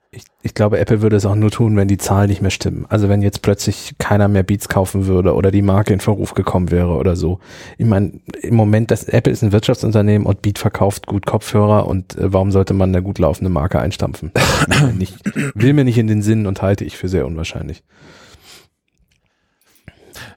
Ich, 0.09 0.23
ich 0.41 0.53
glaube, 0.53 0.79
Apple 0.79 1.01
würde 1.01 1.17
es 1.17 1.25
auch 1.25 1.35
nur 1.35 1.51
tun, 1.51 1.75
wenn 1.75 1.89
die 1.89 1.97
Zahlen 1.97 2.29
nicht 2.29 2.41
mehr 2.41 2.49
stimmen. 2.49 2.85
Also 2.87 3.09
wenn 3.09 3.21
jetzt 3.21 3.41
plötzlich 3.41 3.93
keiner 3.99 4.27
mehr 4.27 4.43
Beats 4.43 4.69
kaufen 4.69 5.05
würde 5.05 5.35
oder 5.35 5.51
die 5.51 5.61
Marke 5.61 5.93
in 5.93 5.99
Verruf 5.99 6.33
gekommen 6.33 6.71
wäre 6.71 6.95
oder 6.95 7.15
so. 7.15 7.39
Ich 7.77 7.85
meine, 7.85 8.13
im 8.41 8.55
Moment, 8.55 8.89
das 8.89 9.03
Apple 9.03 9.33
ist 9.33 9.43
ein 9.43 9.51
Wirtschaftsunternehmen 9.51 10.25
und 10.25 10.41
Beat 10.41 10.59
verkauft 10.59 11.07
gut 11.07 11.25
Kopfhörer 11.25 11.87
und 11.87 12.17
äh, 12.17 12.33
warum 12.33 12.51
sollte 12.51 12.73
man 12.73 12.89
eine 12.89 13.03
gut 13.03 13.19
laufende 13.19 13.49
Marke 13.49 13.79
einstampfen? 13.79 14.31
will, 14.67 14.93
nicht, 14.93 15.17
will 15.53 15.73
mir 15.73 15.83
nicht 15.83 15.97
in 15.97 16.07
den 16.07 16.21
Sinn 16.21 16.47
und 16.47 16.61
halte 16.61 16.85
ich 16.85 16.97
für 16.97 17.09
sehr 17.09 17.25
unwahrscheinlich. 17.25 17.83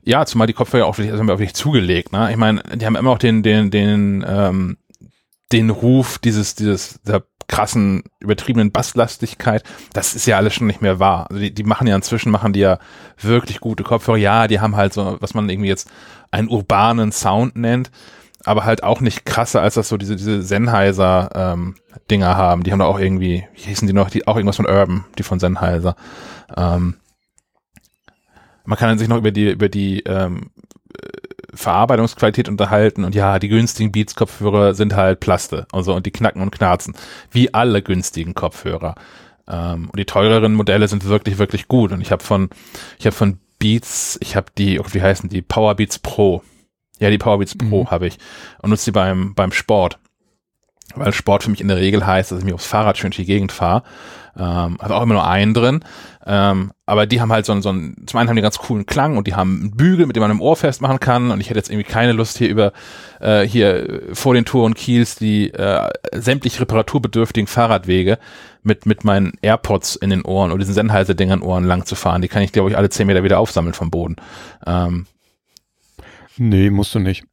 Ja, 0.02 0.24
zumal 0.24 0.46
die 0.46 0.52
Kopfhörer 0.52 0.86
auch 0.86 0.96
wirklich, 0.96 1.10
also 1.10 1.20
haben 1.20 1.28
wir 1.28 1.34
auch 1.34 1.38
wirklich 1.38 1.54
zugelegt. 1.54 2.12
Ne? 2.12 2.30
Ich 2.30 2.36
meine, 2.36 2.62
die 2.74 2.86
haben 2.86 2.96
immer 2.96 3.10
auch 3.10 3.18
den, 3.18 3.42
den, 3.42 3.70
den, 3.70 4.24
ähm, 4.26 4.78
den 5.52 5.70
Ruf 5.70 6.18
dieses, 6.18 6.54
dieses, 6.54 7.00
der 7.02 7.22
krassen, 7.50 8.04
übertriebenen 8.20 8.70
Basslastigkeit. 8.70 9.64
Das 9.92 10.14
ist 10.14 10.26
ja 10.26 10.36
alles 10.36 10.54
schon 10.54 10.68
nicht 10.68 10.82
mehr 10.82 11.00
wahr. 11.00 11.26
Also 11.28 11.42
die, 11.42 11.52
die 11.52 11.64
machen 11.64 11.88
ja 11.88 11.96
inzwischen, 11.96 12.30
machen 12.30 12.52
die 12.52 12.60
ja 12.60 12.78
wirklich 13.20 13.60
gute 13.60 13.82
Kopfhörer. 13.82 14.16
Ja, 14.16 14.46
die 14.46 14.60
haben 14.60 14.76
halt 14.76 14.92
so, 14.92 15.16
was 15.20 15.34
man 15.34 15.48
irgendwie 15.50 15.68
jetzt 15.68 15.90
einen 16.30 16.48
urbanen 16.48 17.10
Sound 17.10 17.56
nennt, 17.56 17.90
aber 18.44 18.64
halt 18.64 18.84
auch 18.84 19.00
nicht 19.00 19.26
krasser, 19.26 19.60
als 19.62 19.74
das 19.74 19.88
so 19.88 19.96
diese, 19.96 20.14
diese 20.14 20.42
Sennheiser 20.42 21.30
ähm, 21.34 21.74
Dinger 22.08 22.36
haben. 22.36 22.62
Die 22.62 22.70
haben 22.70 22.78
da 22.78 22.84
auch 22.84 23.00
irgendwie, 23.00 23.44
wie 23.54 23.62
hießen 23.62 23.88
die 23.88 23.94
noch, 23.94 24.10
die 24.10 24.28
auch 24.28 24.36
irgendwas 24.36 24.56
von 24.56 24.66
Urban, 24.66 25.04
die 25.18 25.24
von 25.24 25.40
Sennheiser. 25.40 25.96
Ähm, 26.56 26.96
man 28.64 28.78
kann 28.78 28.98
sich 28.98 29.08
noch 29.08 29.18
über 29.18 29.30
die, 29.30 29.50
über 29.50 29.68
die 29.68 30.00
ähm, 30.00 30.50
Verarbeitungsqualität 31.54 32.48
unterhalten 32.48 33.04
und 33.04 33.14
ja, 33.14 33.38
die 33.38 33.48
günstigen 33.48 33.92
Beats-Kopfhörer 33.92 34.74
sind 34.74 34.94
halt 34.94 35.20
Plaste 35.20 35.66
und 35.72 35.82
so 35.82 35.94
und 35.94 36.06
die 36.06 36.10
knacken 36.10 36.42
und 36.42 36.52
knarzen. 36.52 36.94
Wie 37.30 37.52
alle 37.52 37.82
günstigen 37.82 38.34
Kopfhörer. 38.34 38.94
Ähm, 39.48 39.90
und 39.90 39.96
die 39.98 40.04
teureren 40.04 40.54
Modelle 40.54 40.86
sind 40.88 41.04
wirklich, 41.04 41.38
wirklich 41.38 41.68
gut. 41.68 41.92
Und 41.92 42.00
ich 42.00 42.12
habe 42.12 42.22
von, 42.22 42.50
ich 42.98 43.06
habe 43.06 43.16
von 43.16 43.38
Beats, 43.58 44.18
ich 44.22 44.36
habe 44.36 44.46
die, 44.56 44.80
oh, 44.80 44.84
wie 44.92 45.02
heißen 45.02 45.28
die, 45.28 45.42
Power 45.42 45.74
Beats 45.74 45.98
Pro. 45.98 46.42
Ja, 46.98 47.10
die 47.10 47.18
Power 47.18 47.38
Beats 47.38 47.56
Pro 47.56 47.84
mhm. 47.84 47.90
habe 47.90 48.06
ich 48.06 48.18
und 48.62 48.70
nutze 48.70 48.86
die 48.86 48.92
beim, 48.92 49.34
beim 49.34 49.52
Sport. 49.52 49.98
Weil 50.94 51.12
Sport 51.12 51.44
für 51.44 51.50
mich 51.50 51.60
in 51.60 51.68
der 51.68 51.76
Regel 51.76 52.06
heißt, 52.06 52.32
dass 52.32 52.40
ich 52.40 52.44
mich 52.44 52.54
aufs 52.54 52.66
Fahrrad 52.66 52.98
schön 52.98 53.10
durch 53.10 53.18
die 53.18 53.24
Gegend 53.24 53.52
fahre. 53.52 53.82
Ähm, 54.36 54.76
also 54.78 54.94
auch 54.94 55.02
immer 55.02 55.14
nur 55.14 55.26
einen 55.26 55.54
drin. 55.54 55.84
Ähm, 56.26 56.72
aber 56.86 57.06
die 57.06 57.20
haben 57.20 57.32
halt 57.32 57.46
so, 57.46 57.58
so 57.60 57.70
einen, 57.70 58.04
zum 58.06 58.18
einen 58.18 58.28
haben 58.28 58.36
die 58.36 58.42
ganz 58.42 58.58
coolen 58.58 58.86
Klang 58.86 59.16
und 59.16 59.26
die 59.26 59.34
haben 59.34 59.60
einen 59.60 59.76
Bügel, 59.76 60.06
mit 60.06 60.16
dem 60.16 60.20
man 60.20 60.30
im 60.30 60.40
Ohr 60.40 60.56
festmachen 60.56 61.00
kann. 61.00 61.30
Und 61.30 61.40
ich 61.40 61.48
hätte 61.48 61.58
jetzt 61.58 61.70
irgendwie 61.70 61.90
keine 61.90 62.12
Lust 62.12 62.38
hier 62.38 62.48
über 62.48 62.72
äh, 63.20 63.42
hier 63.42 64.02
vor 64.12 64.34
den 64.34 64.44
Tour 64.44 64.64
und 64.64 64.74
Kiels 64.74 65.16
die 65.16 65.52
äh, 65.52 65.88
sämtlich 66.12 66.60
reparaturbedürftigen 66.60 67.46
Fahrradwege 67.46 68.18
mit 68.62 68.86
mit 68.86 69.04
meinen 69.04 69.32
AirPods 69.42 69.96
in 69.96 70.10
den 70.10 70.22
Ohren 70.22 70.50
oder 70.50 70.58
diesen 70.58 70.74
Sennheiser-Dingern 70.74 71.42
Ohren 71.42 71.64
lang 71.64 71.86
zu 71.86 71.94
fahren. 71.94 72.22
Die 72.22 72.28
kann 72.28 72.42
ich, 72.42 72.52
glaube 72.52 72.70
ich, 72.70 72.76
alle 72.76 72.90
zehn 72.90 73.06
Meter 73.06 73.24
wieder 73.24 73.38
aufsammeln 73.38 73.74
vom 73.74 73.90
Boden. 73.90 74.16
Ähm, 74.66 75.06
nee, 76.36 76.70
musst 76.70 76.94
du 76.94 76.98
nicht. 76.98 77.24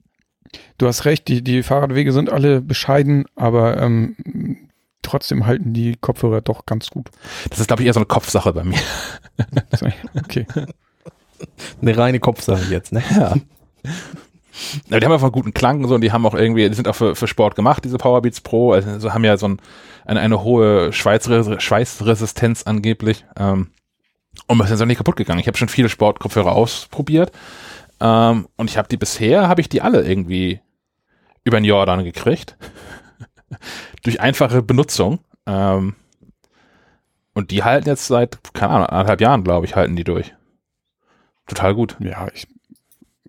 Du 0.78 0.88
hast 0.88 1.06
recht, 1.06 1.28
die, 1.28 1.44
die 1.44 1.64
Fahrradwege 1.64 2.12
sind 2.12 2.32
alle 2.32 2.62
bescheiden, 2.62 3.26
aber 3.36 3.82
ähm, 3.82 4.16
trotzdem 5.08 5.46
halten 5.46 5.74
die 5.74 5.96
Kopfhörer 5.96 6.42
doch 6.42 6.66
ganz 6.66 6.90
gut. 6.90 7.10
Das 7.50 7.60
ist, 7.60 7.68
glaube 7.68 7.82
ich, 7.82 7.88
eher 7.88 7.94
so 7.94 8.00
eine 8.00 8.06
Kopfsache 8.06 8.54
bei 8.54 8.64
mir. 8.64 8.80
okay. 10.16 10.46
Eine 11.82 11.98
reine 11.98 12.20
Kopfsache 12.20 12.72
jetzt, 12.72 12.92
ne? 12.92 13.04
Ja. 13.16 13.36
Ja, 14.90 15.00
die 15.00 15.06
haben 15.06 15.14
einfach 15.14 15.28
einen 15.28 15.34
guten 15.34 15.54
Klang 15.54 15.84
und 15.84 15.90
so 15.90 15.96
und 15.96 16.02
die 16.02 16.12
haben 16.12 16.26
auch 16.26 16.34
irgendwie, 16.34 16.68
die 16.68 16.76
sind 16.76 16.88
auch 16.88 16.96
für, 16.96 17.16
für 17.16 17.28
Sport 17.28 17.56
gemacht, 17.56 17.86
diese 17.86 17.98
Powerbeats 17.98 18.42
Pro, 18.42 18.72
also 18.74 19.14
haben 19.14 19.24
ja 19.24 19.38
so 19.38 19.48
ein, 19.48 19.62
eine, 20.06 20.20
eine 20.20 20.44
hohe 20.44 20.92
Schweißresistenz 20.92 22.64
angeblich. 22.64 23.24
Ähm, 23.38 23.70
und 24.48 24.58
das 24.58 24.72
ist 24.72 24.80
ja 24.80 24.86
nicht 24.86 24.98
kaputt 24.98 25.16
gegangen. 25.16 25.40
Ich 25.40 25.48
habe 25.48 25.58
schon 25.58 25.70
viele 25.70 25.90
Sportkopfhörer 25.90 26.54
ausprobiert 26.54 27.32
ähm, 28.00 28.48
und 28.56 28.70
ich 28.70 28.78
habe 28.78 28.88
die 28.88 28.98
bisher, 28.98 29.48
habe 29.48 29.62
ich 29.62 29.70
die 29.70 29.82
alle 29.82 30.02
irgendwie 30.02 30.60
über 31.44 31.60
den 31.60 31.66
Jordan 31.66 32.04
gekriegt 32.04 32.58
durch 34.04 34.22
einfache 34.22 34.62
Benutzung. 34.62 35.20
Ähm, 35.46 35.96
und 37.34 37.52
die 37.52 37.64
halten 37.64 37.88
jetzt 37.88 38.08
seit, 38.08 38.40
keine 38.54 38.74
Ahnung, 38.74 38.88
anderthalb 38.88 39.22
Jahren, 39.22 39.44
glaube 39.44 39.66
ich, 39.66 39.76
halten 39.76 39.96
die 39.96 40.04
durch. 40.04 40.34
Total 41.48 41.76
gut. 41.76 41.96
Ja, 42.00 42.28
ich. 42.34 42.48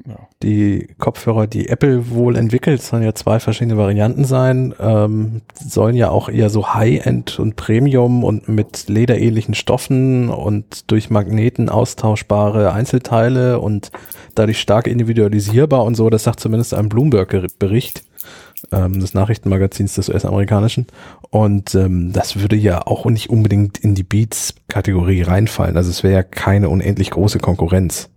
Ja. 0.07 0.29
Die 0.43 0.95
Kopfhörer, 0.99 1.47
die 1.47 1.69
Apple 1.69 2.11
wohl 2.11 2.37
entwickelt, 2.37 2.81
sollen 2.81 3.03
ja 3.03 3.15
zwei 3.15 3.41
verschiedene 3.41 3.77
Varianten 3.77 4.25
sein, 4.25 4.73
ähm, 4.79 5.43
sollen 5.53 5.97
ja 5.97 6.09
auch 6.09 6.29
eher 6.29 6.51
so 6.51 6.73
High-End 6.73 7.39
und 7.39 7.57
Premium 7.57 8.23
und 8.25 8.49
mit 8.49 8.89
lederähnlichen 8.89 9.55
Stoffen 9.55 10.31
und 10.31 10.91
durch 10.91 11.11
Magneten 11.11 11.69
austauschbare 11.69 12.73
Einzelteile 12.73 13.59
und 13.59 13.91
dadurch 14.35 14.61
stark 14.61 14.87
individualisierbar 14.87 15.85
und 15.85 15.97
so, 15.97 16.09
das 16.11 16.23
sagt 16.23 16.41
zumindest 16.41 16.75
ein 16.75 16.89
Bloomberg-Bericht 16.89 18.05
ähm, 18.73 19.01
des 19.01 19.15
Nachrichtenmagazins 19.15 19.95
des 19.95 20.09
US-amerikanischen. 20.09 20.87
Und 21.31 21.75
ähm, 21.75 22.13
das 22.13 22.41
würde 22.41 22.57
ja 22.57 22.87
auch 22.87 23.07
nicht 23.07 23.31
unbedingt 23.31 23.79
in 23.79 23.95
die 23.95 24.03
Beats-Kategorie 24.03 25.23
reinfallen. 25.23 25.77
Also 25.77 25.91
es 25.91 26.03
wäre 26.03 26.15
ja 26.15 26.23
keine 26.23 26.69
unendlich 26.69 27.11
große 27.11 27.39
Konkurrenz, 27.39 28.11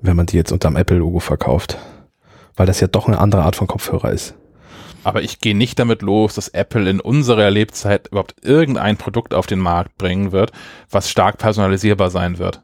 wenn 0.00 0.16
man 0.16 0.26
die 0.26 0.36
jetzt 0.36 0.52
unterm 0.52 0.76
Apple-Logo 0.76 1.20
verkauft. 1.20 1.78
Weil 2.56 2.66
das 2.66 2.80
ja 2.80 2.86
doch 2.86 3.06
eine 3.06 3.18
andere 3.18 3.42
Art 3.42 3.56
von 3.56 3.66
Kopfhörer 3.66 4.12
ist. 4.12 4.34
Aber 5.04 5.22
ich 5.22 5.40
gehe 5.40 5.56
nicht 5.56 5.78
damit 5.78 6.02
los, 6.02 6.34
dass 6.34 6.48
Apple 6.48 6.90
in 6.90 7.00
unserer 7.00 7.48
Lebzeit 7.50 8.08
überhaupt 8.08 8.34
irgendein 8.42 8.96
Produkt 8.96 9.34
auf 9.34 9.46
den 9.46 9.60
Markt 9.60 9.98
bringen 9.98 10.32
wird, 10.32 10.50
was 10.90 11.08
stark 11.08 11.38
personalisierbar 11.38 12.10
sein 12.10 12.38
wird. 12.38 12.62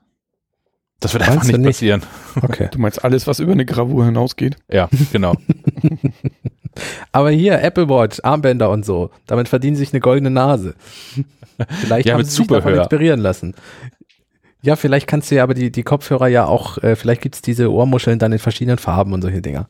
Das 0.98 1.12
wird 1.12 1.28
einfach 1.28 1.44
nicht, 1.44 1.58
nicht 1.58 1.66
passieren. 1.66 2.02
Okay. 2.40 2.68
Du 2.72 2.80
meinst 2.80 3.04
alles, 3.04 3.26
was 3.26 3.40
über 3.40 3.52
eine 3.52 3.64
Gravur 3.64 4.04
hinausgeht? 4.04 4.56
Ja, 4.70 4.88
genau. 5.12 5.34
Aber 7.12 7.30
hier, 7.30 7.60
Apple 7.62 7.88
Watch, 7.88 8.20
Armbänder 8.22 8.70
und 8.70 8.84
so, 8.84 9.10
damit 9.26 9.48
verdienen 9.48 9.76
sich 9.76 9.92
eine 9.92 10.00
goldene 10.00 10.30
Nase. 10.30 10.74
Vielleicht 11.80 12.08
ja, 12.08 12.14
haben 12.14 12.24
sie 12.24 12.30
sich 12.30 12.46
davon 12.46 12.74
inspirieren 12.74 13.20
lassen. 13.20 13.54
Ja, 14.62 14.76
vielleicht 14.76 15.08
kannst 15.08 15.30
du 15.30 15.34
ja 15.34 15.42
aber 15.42 15.54
die, 15.54 15.72
die 15.72 15.82
Kopfhörer 15.82 16.28
ja 16.28 16.46
auch, 16.46 16.78
äh, 16.78 16.94
vielleicht 16.94 17.20
gibt's 17.20 17.42
diese 17.42 17.70
Ohrmuscheln 17.70 18.20
dann 18.20 18.32
in 18.32 18.38
verschiedenen 18.38 18.78
Farben 18.78 19.12
und 19.12 19.20
solche 19.20 19.42
Dinger. 19.42 19.68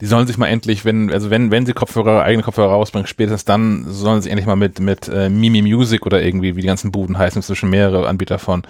Die 0.00 0.06
sollen 0.06 0.26
sich 0.26 0.38
mal 0.38 0.48
endlich, 0.48 0.84
wenn, 0.84 1.12
also 1.12 1.30
wenn, 1.30 1.50
wenn 1.50 1.66
sie 1.66 1.72
Kopfhörer, 1.72 2.22
eigene 2.22 2.42
Kopfhörer 2.42 2.70
rausbringen, 2.70 3.06
spätestens 3.06 3.44
dann 3.44 3.84
sollen 3.88 4.20
sie 4.20 4.30
endlich 4.30 4.46
mal 4.46 4.56
mit, 4.56 4.80
mit 4.80 5.08
äh, 5.08 5.28
Mimi 5.28 5.62
Music 5.62 6.04
oder 6.04 6.22
irgendwie, 6.22 6.56
wie 6.56 6.60
die 6.60 6.66
ganzen 6.66 6.92
Buden 6.92 7.16
heißen, 7.16 7.38
inzwischen 7.38 7.70
mehrere 7.70 8.08
Anbieter 8.08 8.38
von, 8.38 8.62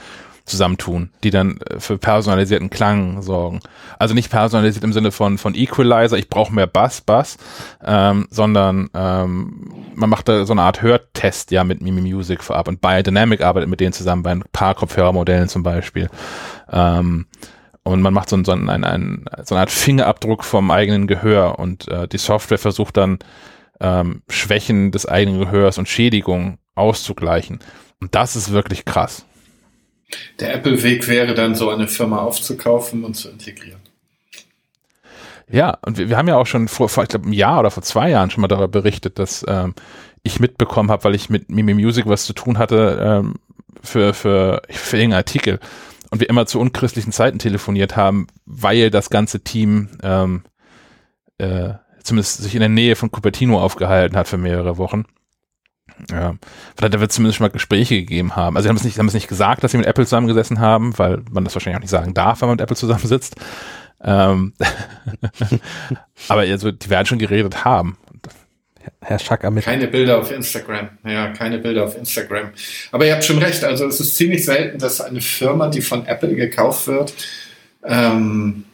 zusammentun, 0.44 1.10
die 1.22 1.30
dann 1.30 1.58
äh, 1.58 1.78
für 1.78 1.98
personalisierten 1.98 2.70
Klang 2.70 3.22
sorgen. 3.22 3.60
Also 3.98 4.14
nicht 4.14 4.30
personalisiert 4.30 4.84
im 4.84 4.92
Sinne 4.92 5.12
von, 5.12 5.38
von 5.38 5.54
Equalizer, 5.54 6.18
ich 6.18 6.28
brauche 6.28 6.54
mehr 6.54 6.66
Bass, 6.66 7.00
Bass, 7.00 7.36
ähm, 7.84 8.26
sondern 8.30 8.90
ähm, 8.94 9.72
man 9.94 10.10
macht 10.10 10.28
da 10.28 10.44
so 10.44 10.52
eine 10.52 10.62
Art 10.62 10.82
Hörtest 10.82 11.50
ja 11.50 11.64
mit 11.64 11.82
Mimi 11.82 12.00
Music 12.00 12.42
vorab 12.42 12.68
und 12.68 12.80
Biodynamic 12.80 13.42
arbeitet 13.42 13.68
mit 13.68 13.80
denen 13.80 13.92
zusammen 13.92 14.22
bei 14.22 14.32
ein 14.32 14.44
paar 14.52 14.74
Kopfhörermodellen 14.74 15.48
zum 15.48 15.62
Beispiel. 15.62 16.08
Ähm, 16.70 17.26
und 17.84 18.00
man 18.00 18.14
macht 18.14 18.28
so, 18.28 18.42
so, 18.44 18.52
ein, 18.52 18.68
ein, 18.68 18.84
ein, 18.84 19.24
so 19.44 19.54
eine 19.54 19.62
Art 19.62 19.70
Fingerabdruck 19.70 20.44
vom 20.44 20.70
eigenen 20.70 21.06
Gehör 21.06 21.58
und 21.58 21.88
äh, 21.88 22.06
die 22.06 22.18
Software 22.18 22.58
versucht 22.58 22.96
dann 22.96 23.18
ähm, 23.80 24.22
Schwächen 24.28 24.92
des 24.92 25.06
eigenen 25.06 25.40
Gehörs 25.40 25.78
und 25.78 25.88
Schädigungen 25.88 26.58
auszugleichen. 26.74 27.58
Und 28.00 28.14
das 28.14 28.36
ist 28.36 28.52
wirklich 28.52 28.84
krass. 28.84 29.26
Der 30.40 30.54
Apple-Weg 30.54 31.08
wäre 31.08 31.34
dann 31.34 31.54
so 31.54 31.70
eine 31.70 31.88
Firma 31.88 32.18
aufzukaufen 32.18 33.04
und 33.04 33.14
zu 33.14 33.30
integrieren. 33.30 33.80
Ja, 35.50 35.78
und 35.84 35.98
wir, 35.98 36.08
wir 36.08 36.16
haben 36.16 36.28
ja 36.28 36.36
auch 36.36 36.46
schon 36.46 36.68
vor, 36.68 36.88
vor 36.88 37.02
ich 37.02 37.10
glaube, 37.10 37.26
einem 37.26 37.34
Jahr 37.34 37.60
oder 37.60 37.70
vor 37.70 37.82
zwei 37.82 38.10
Jahren 38.10 38.30
schon 38.30 38.40
mal 38.40 38.48
darüber 38.48 38.68
berichtet, 38.68 39.18
dass 39.18 39.44
ähm, 39.48 39.74
ich 40.22 40.40
mitbekommen 40.40 40.90
habe, 40.90 41.04
weil 41.04 41.14
ich 41.14 41.28
mit 41.28 41.50
Mimi 41.50 41.74
Music 41.74 42.06
was 42.06 42.24
zu 42.24 42.32
tun 42.32 42.58
hatte 42.58 42.98
ähm, 43.02 43.34
für, 43.82 44.14
für, 44.14 44.62
für 44.70 44.96
irgendeinen 44.96 45.18
Artikel. 45.18 45.60
und 46.10 46.20
wir 46.20 46.28
immer 46.28 46.46
zu 46.46 46.60
unchristlichen 46.60 47.12
Zeiten 47.12 47.38
telefoniert 47.38 47.96
haben, 47.96 48.26
weil 48.46 48.90
das 48.90 49.10
ganze 49.10 49.40
Team 49.40 49.88
ähm, 50.02 50.42
äh, 51.38 51.74
zumindest 52.02 52.42
sich 52.42 52.54
in 52.54 52.60
der 52.60 52.68
Nähe 52.68 52.96
von 52.96 53.10
Cupertino 53.10 53.60
aufgehalten 53.60 54.16
hat 54.16 54.28
für 54.28 54.38
mehrere 54.38 54.76
Wochen. 54.78 55.04
Ja, 56.10 56.34
vielleicht 56.76 56.98
wird 56.98 57.10
es 57.10 57.14
zumindest 57.14 57.38
schon 57.38 57.46
mal 57.46 57.52
Gespräche 57.52 57.96
gegeben 57.96 58.36
haben. 58.36 58.56
Also 58.56 58.64
sie 58.64 58.68
haben 58.68 58.76
es 58.76 58.84
nicht, 58.84 58.98
haben 58.98 59.08
es 59.08 59.14
nicht 59.14 59.28
gesagt, 59.28 59.62
dass 59.62 59.72
sie 59.72 59.78
mit 59.78 59.86
Apple 59.86 60.04
zusammengesessen 60.04 60.60
haben, 60.60 60.98
weil 60.98 61.22
man 61.30 61.44
das 61.44 61.54
wahrscheinlich 61.54 61.76
auch 61.76 61.82
nicht 61.82 61.90
sagen 61.90 62.14
darf, 62.14 62.40
wenn 62.40 62.48
man 62.48 62.56
mit 62.56 62.62
Apple 62.62 62.76
zusammensitzt. 62.76 63.36
Ähm 64.02 64.52
aber 66.28 66.40
also, 66.40 66.70
die 66.70 66.90
werden 66.90 67.06
schon 67.06 67.18
geredet 67.18 67.64
haben. 67.64 67.96
Herr 69.00 69.18
Schacker 69.18 69.50
mit. 69.50 69.64
Keine 69.64 69.88
Bilder 69.88 70.18
auf 70.18 70.30
Instagram. 70.30 70.90
Ja, 71.04 71.28
keine 71.28 71.58
Bilder 71.58 71.84
auf 71.84 71.96
Instagram. 71.96 72.50
Aber 72.90 73.06
ihr 73.06 73.14
habt 73.14 73.24
schon 73.24 73.38
recht. 73.38 73.64
Also 73.64 73.86
es 73.86 74.00
ist 74.00 74.16
ziemlich 74.16 74.44
selten, 74.44 74.78
dass 74.78 75.00
eine 75.00 75.20
Firma, 75.20 75.68
die 75.68 75.82
von 75.82 76.06
Apple 76.06 76.34
gekauft 76.34 76.86
wird, 76.88 77.14
ähm, 77.84 78.64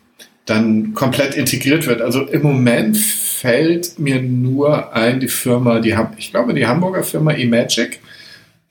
dann 0.48 0.94
komplett 0.94 1.34
integriert 1.34 1.86
wird. 1.86 2.00
Also 2.00 2.22
im 2.22 2.42
Moment 2.42 2.96
fällt 2.96 3.98
mir 3.98 4.22
nur 4.22 4.94
ein, 4.94 5.20
die 5.20 5.28
Firma, 5.28 5.80
die 5.80 5.94
ich 6.16 6.30
glaube, 6.30 6.54
die 6.54 6.66
Hamburger 6.66 7.02
Firma 7.02 7.32
eMagic, 7.32 8.00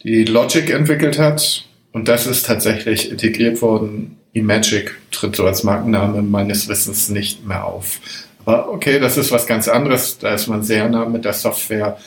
die 0.04 0.26
Logic 0.26 0.70
entwickelt 0.70 1.20
hat. 1.20 1.66
Und 1.92 2.08
das 2.08 2.28
ist 2.28 2.46
tatsächlich 2.46 3.12
integriert 3.12 3.62
worden. 3.62 4.18
eMagic 4.34 4.96
tritt 5.12 5.36
so 5.36 5.46
als 5.46 5.64
Markenname 5.64 6.22
meines 6.22 6.68
Wissens 6.68 7.10
nicht 7.10 7.46
mehr 7.46 7.66
auf. 7.66 8.00
Aber 8.46 8.70
okay, 8.70 9.00
das 9.00 9.18
ist 9.18 9.32
was 9.32 9.46
ganz 9.46 9.68
anderes. 9.68 10.20
Da 10.20 10.34
ist 10.34 10.48
man 10.48 10.64
sehr 10.64 10.90
nah 10.90 11.06
mit 11.06 11.26
der 11.26 11.34
Software, 11.34 11.98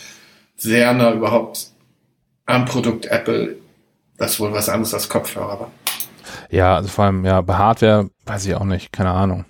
sehr 0.57 0.93
nah 0.93 1.12
überhaupt 1.12 1.68
am 2.47 2.64
Produkt 2.64 3.07
Apple. 3.07 3.57
Das 4.16 4.33
ist 4.33 4.41
wohl 4.41 4.53
was 4.53 4.68
anderes 4.68 4.95
als 4.95 5.09
Kopfhörer. 5.09 5.71
Ja, 6.51 6.77
also 6.77 6.89
vor 6.89 7.05
allem, 7.05 7.25
ja, 7.25 7.41
bei 7.41 7.55
Hardware 7.55 8.11
weiß 8.27 8.47
ich 8.47 8.55
auch 8.55 8.64
nicht, 8.64 8.93
keine 8.93 9.11
Ahnung. 9.11 9.45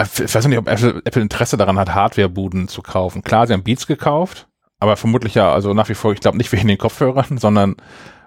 Ich 0.00 0.34
weiß 0.34 0.46
nicht, 0.46 0.58
ob 0.58 0.68
Apple, 0.68 1.02
Apple 1.04 1.22
Interesse 1.22 1.56
daran 1.56 1.78
hat, 1.78 1.94
Hardware-Buden 1.94 2.68
zu 2.68 2.82
kaufen. 2.82 3.22
Klar, 3.22 3.46
sie 3.46 3.52
haben 3.52 3.62
Beats 3.62 3.86
gekauft, 3.86 4.48
aber 4.80 4.96
vermutlich 4.96 5.34
ja, 5.34 5.52
also 5.52 5.74
nach 5.74 5.88
wie 5.88 5.94
vor, 5.94 6.12
ich 6.12 6.20
glaube 6.20 6.38
nicht 6.38 6.52
wegen 6.52 6.68
den 6.68 6.78
Kopfhörern, 6.78 7.38
sondern 7.38 7.76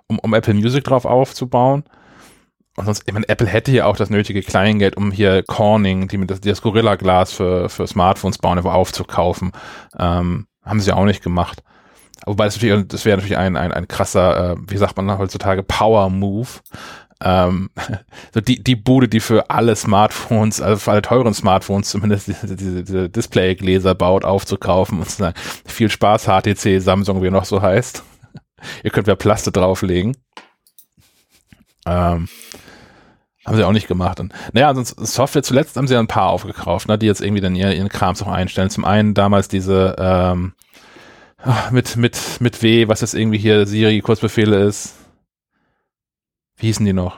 um, 0.08 0.20
um 0.20 0.34
Apple 0.34 0.54
Music 0.54 0.84
drauf 0.84 1.06
aufzubauen. 1.06 1.84
Und 2.78 2.86
sonst, 2.86 3.04
ich 3.06 3.14
meine, 3.14 3.30
Apple 3.30 3.48
hätte 3.48 3.72
ja 3.72 3.86
auch 3.86 3.96
das 3.96 4.10
nötige 4.10 4.42
Kleingeld, 4.42 4.98
um 4.98 5.12
hier 5.12 5.44
Corning, 5.44 6.10
die 6.10 6.18
mit 6.18 6.30
das, 6.30 6.42
das 6.42 6.62
Gorilla-Glas 6.62 7.32
für, 7.32 7.70
für 7.70 7.88
Smartphones 7.88 8.38
bauen, 8.38 8.60
aufzukaufen. 8.60 9.54
Ähm, 9.98 10.48
haben 10.64 10.82
sie 10.82 10.92
auch 10.92 11.06
nicht 11.06 11.24
gemacht. 11.24 11.64
Wobei 12.26 12.46
das, 12.46 12.56
natürlich, 12.56 12.88
das 12.88 13.06
wäre 13.06 13.18
natürlich 13.18 13.38
ein, 13.38 13.56
ein, 13.56 13.72
ein 13.72 13.88
krasser, 13.88 14.52
äh, 14.52 14.56
wie 14.68 14.78
sagt 14.78 14.98
man 14.98 15.18
heutzutage, 15.18 15.64
Power-Move, 15.64 16.48
ähm, 17.26 17.72
so 18.34 18.40
die, 18.40 18.64
die 18.64 18.76
Bude, 18.76 19.10
die 19.10 19.20
für 19.20 19.50
alle 19.50 19.76
Smartphones, 19.76 20.62
also 20.62 20.80
für 20.80 20.92
alle 20.92 21.02
teuren 21.02 21.34
Smartphones 21.34 21.90
zumindest 21.90 22.28
diese, 22.44 22.56
diese, 22.56 22.84
diese 22.84 23.10
Display-Gläser 23.10 23.96
baut, 23.96 24.24
aufzukaufen 24.24 25.00
und 25.00 25.10
zu 25.10 25.18
sagen, 25.18 25.36
viel 25.66 25.90
Spaß 25.90 26.26
HTC, 26.26 26.80
Samsung, 26.80 27.22
wie 27.22 27.28
er 27.28 27.32
noch 27.32 27.46
so 27.46 27.62
heißt. 27.62 28.04
Ihr 28.84 28.92
könnt 28.92 29.08
ja 29.08 29.16
Plaste 29.16 29.52
drauflegen. 29.52 30.16
Ähm, 31.88 32.30
haben 33.46 33.58
sie 33.58 33.64
auch 33.64 33.72
nicht 33.72 33.88
gemacht. 33.88 34.20
Und 34.20 34.34
naja, 34.54 34.74
sonst 34.74 34.96
Software 34.98 35.44
zuletzt 35.44 35.78
haben 35.78 35.88
sie 35.88 35.98
ein 35.98 36.08
paar 36.08 36.30
aufgekauft, 36.30 36.88
ne, 36.88 36.98
die 36.98 37.06
jetzt 37.06 37.22
irgendwie 37.22 37.42
dann 37.42 37.56
ihren, 37.56 37.74
ihren 37.74 37.90
Krams 37.90 38.22
auch 38.24 38.28
einstellen. 38.28 38.70
Zum 38.70 38.86
einen 38.86 39.14
damals 39.14 39.48
diese 39.48 39.96
ähm, 40.00 40.54
mit, 41.72 41.96
mit, 41.96 42.20
mit 42.40 42.64
W, 42.64 42.88
was 42.88 43.02
jetzt 43.02 43.14
irgendwie 43.14 43.38
hier 43.38 43.68
Siri 43.68 44.02
Kurzbefehle 44.02 44.64
ist. 44.64 44.96
Wie 46.58 46.68
hießen 46.68 46.86
die 46.86 46.94
noch? 46.94 47.18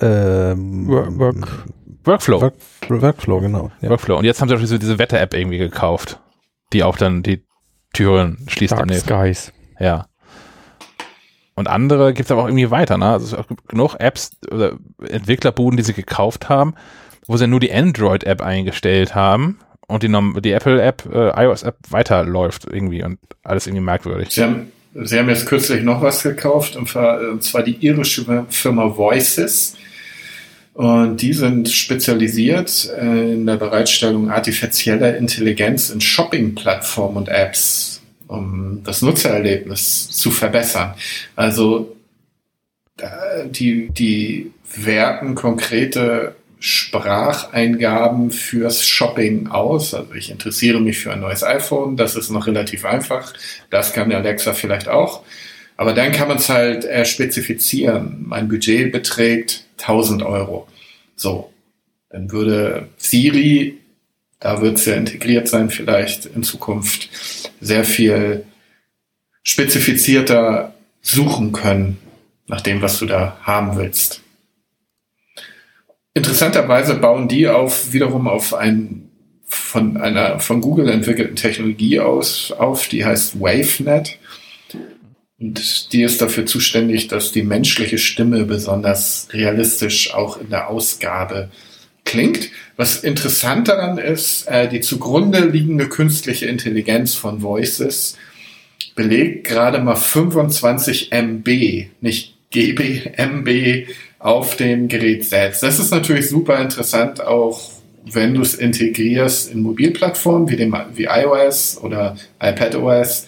Ähm, 0.00 0.86
Work, 0.88 1.18
Work, 1.18 1.66
Workflow. 2.04 2.40
Work, 2.40 2.54
Workflow, 2.88 3.40
genau. 3.40 3.70
Ja. 3.80 3.90
Workflow. 3.90 4.16
Und 4.16 4.24
jetzt 4.24 4.40
haben 4.40 4.48
sie 4.48 4.54
auch 4.54 4.60
diese, 4.60 4.78
diese 4.78 4.98
Wetter-App 4.98 5.34
irgendwie 5.34 5.58
gekauft, 5.58 6.20
die 6.72 6.84
auch 6.84 6.96
dann 6.96 7.22
die 7.22 7.44
Türen 7.92 8.46
schließt. 8.48 8.72
Dark 8.72 8.94
Skies. 8.94 9.52
Ja. 9.80 10.06
Und 11.54 11.66
andere 11.66 12.14
gibt 12.14 12.26
es 12.26 12.30
aber 12.30 12.42
auch 12.42 12.46
irgendwie 12.46 12.70
weiter. 12.70 12.98
Ne? 12.98 13.06
Also 13.06 13.36
es 13.36 13.48
gibt 13.48 13.68
genug 13.68 13.96
Apps 13.98 14.36
oder 14.50 14.76
Entwicklerbuden, 15.02 15.76
die 15.76 15.82
sie 15.82 15.92
gekauft 15.92 16.48
haben, 16.48 16.74
wo 17.26 17.36
sie 17.36 17.48
nur 17.48 17.58
die 17.58 17.72
Android-App 17.72 18.40
eingestellt 18.40 19.16
haben 19.16 19.58
und 19.88 20.04
die, 20.04 20.40
die 20.40 20.52
Apple-App, 20.52 21.06
äh, 21.12 21.44
iOS-App 21.44 21.78
weiterläuft 21.90 22.66
irgendwie 22.70 23.02
und 23.02 23.18
alles 23.42 23.66
irgendwie 23.66 23.84
merkwürdig. 23.84 24.30
Sie 24.30 24.44
haben 24.44 24.70
Sie 24.94 25.18
haben 25.18 25.28
jetzt 25.28 25.46
kürzlich 25.46 25.82
noch 25.82 26.02
was 26.02 26.22
gekauft, 26.22 26.76
und 26.76 26.88
zwar 26.88 27.62
die 27.62 27.76
irische 27.80 28.46
Firma 28.48 28.96
Voices. 28.96 29.76
Und 30.74 31.20
die 31.22 31.32
sind 31.32 31.68
spezialisiert 31.68 32.88
äh, 32.96 33.32
in 33.32 33.46
der 33.46 33.56
Bereitstellung 33.56 34.30
artifizieller 34.30 35.16
Intelligenz 35.16 35.90
in 35.90 36.00
Shopping-Plattformen 36.00 37.16
und 37.16 37.28
Apps, 37.28 38.00
um 38.28 38.80
das 38.84 39.02
Nutzererlebnis 39.02 40.08
zu 40.08 40.30
verbessern. 40.30 40.94
Also 41.34 41.96
die, 43.46 43.88
die 43.90 44.52
werten 44.76 45.34
konkrete 45.34 46.34
Spracheingaben 46.60 48.30
fürs 48.30 48.84
Shopping 48.84 49.48
aus. 49.48 49.94
Also 49.94 50.14
ich 50.14 50.30
interessiere 50.30 50.80
mich 50.80 50.98
für 50.98 51.12
ein 51.12 51.20
neues 51.20 51.44
iPhone, 51.44 51.96
das 51.96 52.16
ist 52.16 52.30
noch 52.30 52.46
relativ 52.46 52.84
einfach. 52.84 53.32
Das 53.70 53.92
kann 53.92 54.12
Alexa 54.12 54.52
vielleicht 54.54 54.88
auch. 54.88 55.22
Aber 55.76 55.92
dann 55.92 56.10
kann 56.10 56.28
man 56.28 56.38
es 56.38 56.48
halt 56.48 56.84
äh, 56.84 57.04
spezifizieren. 57.04 58.24
Mein 58.26 58.48
Budget 58.48 58.90
beträgt 58.90 59.64
1000 59.78 60.24
Euro. 60.24 60.66
So, 61.14 61.52
dann 62.10 62.32
würde 62.32 62.88
Siri, 62.96 63.78
da 64.40 64.60
wird 64.60 64.78
es 64.78 64.86
ja 64.86 64.94
integriert 64.94 65.48
sein, 65.48 65.70
vielleicht 65.70 66.26
in 66.26 66.42
Zukunft 66.42 67.08
sehr 67.60 67.84
viel 67.84 68.44
spezifizierter 69.44 70.74
suchen 71.00 71.52
können 71.52 71.98
nach 72.48 72.60
dem, 72.60 72.82
was 72.82 72.98
du 72.98 73.06
da 73.06 73.38
haben 73.42 73.76
willst. 73.76 74.22
Interessanterweise 76.14 76.94
bauen 76.94 77.28
die 77.28 77.48
auf 77.48 77.92
wiederum 77.92 78.28
auf 78.28 78.54
ein 78.54 79.08
von 79.48 79.96
einer 79.96 80.40
von 80.40 80.60
Google 80.60 80.88
entwickelten 80.90 81.36
Technologie 81.36 82.00
aus 82.00 82.52
auf, 82.52 82.88
die 82.88 83.04
heißt 83.04 83.40
WaveNet. 83.40 84.18
Und 85.40 85.92
die 85.92 86.02
ist 86.02 86.20
dafür 86.20 86.44
zuständig, 86.46 87.08
dass 87.08 87.32
die 87.32 87.44
menschliche 87.44 87.96
Stimme 87.96 88.44
besonders 88.44 89.28
realistisch 89.32 90.12
auch 90.12 90.38
in 90.38 90.50
der 90.50 90.68
Ausgabe 90.68 91.50
klingt. 92.04 92.50
Was 92.76 93.04
interessant 93.04 93.68
daran 93.68 93.98
ist, 93.98 94.48
äh, 94.48 94.68
die 94.68 94.80
zugrunde 94.80 95.40
liegende 95.40 95.88
künstliche 95.88 96.46
Intelligenz 96.46 97.14
von 97.14 97.40
Voices 97.42 98.16
belegt 98.94 99.46
gerade 99.46 99.78
mal 99.78 99.96
25 99.96 101.12
MB, 101.12 101.86
nicht 102.00 102.36
GB, 102.50 103.12
MB 103.16 103.86
auf 104.18 104.56
dem 104.56 104.88
Gerät 104.88 105.24
selbst. 105.24 105.62
Das 105.62 105.78
ist 105.78 105.90
natürlich 105.90 106.28
super 106.28 106.60
interessant, 106.60 107.20
auch 107.20 107.70
wenn 108.04 108.34
du 108.34 108.42
es 108.42 108.54
integrierst 108.54 109.52
in 109.52 109.62
Mobilplattformen 109.62 110.48
wie, 110.48 110.56
dem, 110.56 110.74
wie 110.94 111.04
iOS 111.04 111.78
oder 111.82 112.16
iPadOS. 112.40 113.26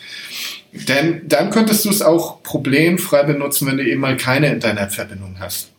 Denn 0.73 1.23
dann 1.27 1.51
könntest 1.51 1.85
du 1.85 1.91
es 1.91 2.03
auch 2.03 2.43
problemfrei 2.43 3.25
benutzen, 3.25 3.67
wenn 3.69 3.77
du 3.77 3.85
eben 3.85 4.01
mal 4.01 4.17
keine 4.17 4.53
Internetverbindung 4.53 5.37
hast. 5.39 5.71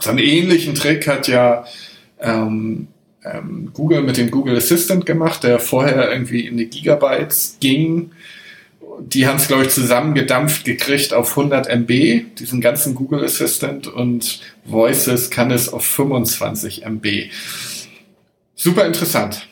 So 0.00 0.10
einen 0.10 0.18
ähnlichen 0.18 0.74
Trick 0.74 1.06
hat 1.08 1.28
ja 1.28 1.64
ähm, 2.20 2.88
ähm, 3.24 3.70
Google 3.72 4.02
mit 4.02 4.16
dem 4.16 4.30
Google 4.30 4.56
Assistant 4.56 5.06
gemacht, 5.06 5.42
der 5.44 5.58
vorher 5.58 6.10
irgendwie 6.10 6.46
in 6.46 6.56
die 6.56 6.68
Gigabytes 6.68 7.56
ging 7.60 8.10
die 9.00 9.26
haben 9.26 9.36
es, 9.36 9.48
glaube 9.48 9.64
ich, 9.64 9.70
zusammengedampft 9.70 10.64
gekriegt 10.64 11.12
auf 11.12 11.30
100 11.36 11.68
MB, 11.68 12.36
diesen 12.38 12.60
ganzen 12.60 12.94
Google 12.94 13.24
Assistant 13.24 13.86
und 13.86 14.40
Voices 14.64 15.30
kann 15.30 15.50
es 15.50 15.72
auf 15.72 15.84
25 15.84 16.84
MB. 16.84 17.30
Super 18.54 18.86
interessant. 18.86 19.48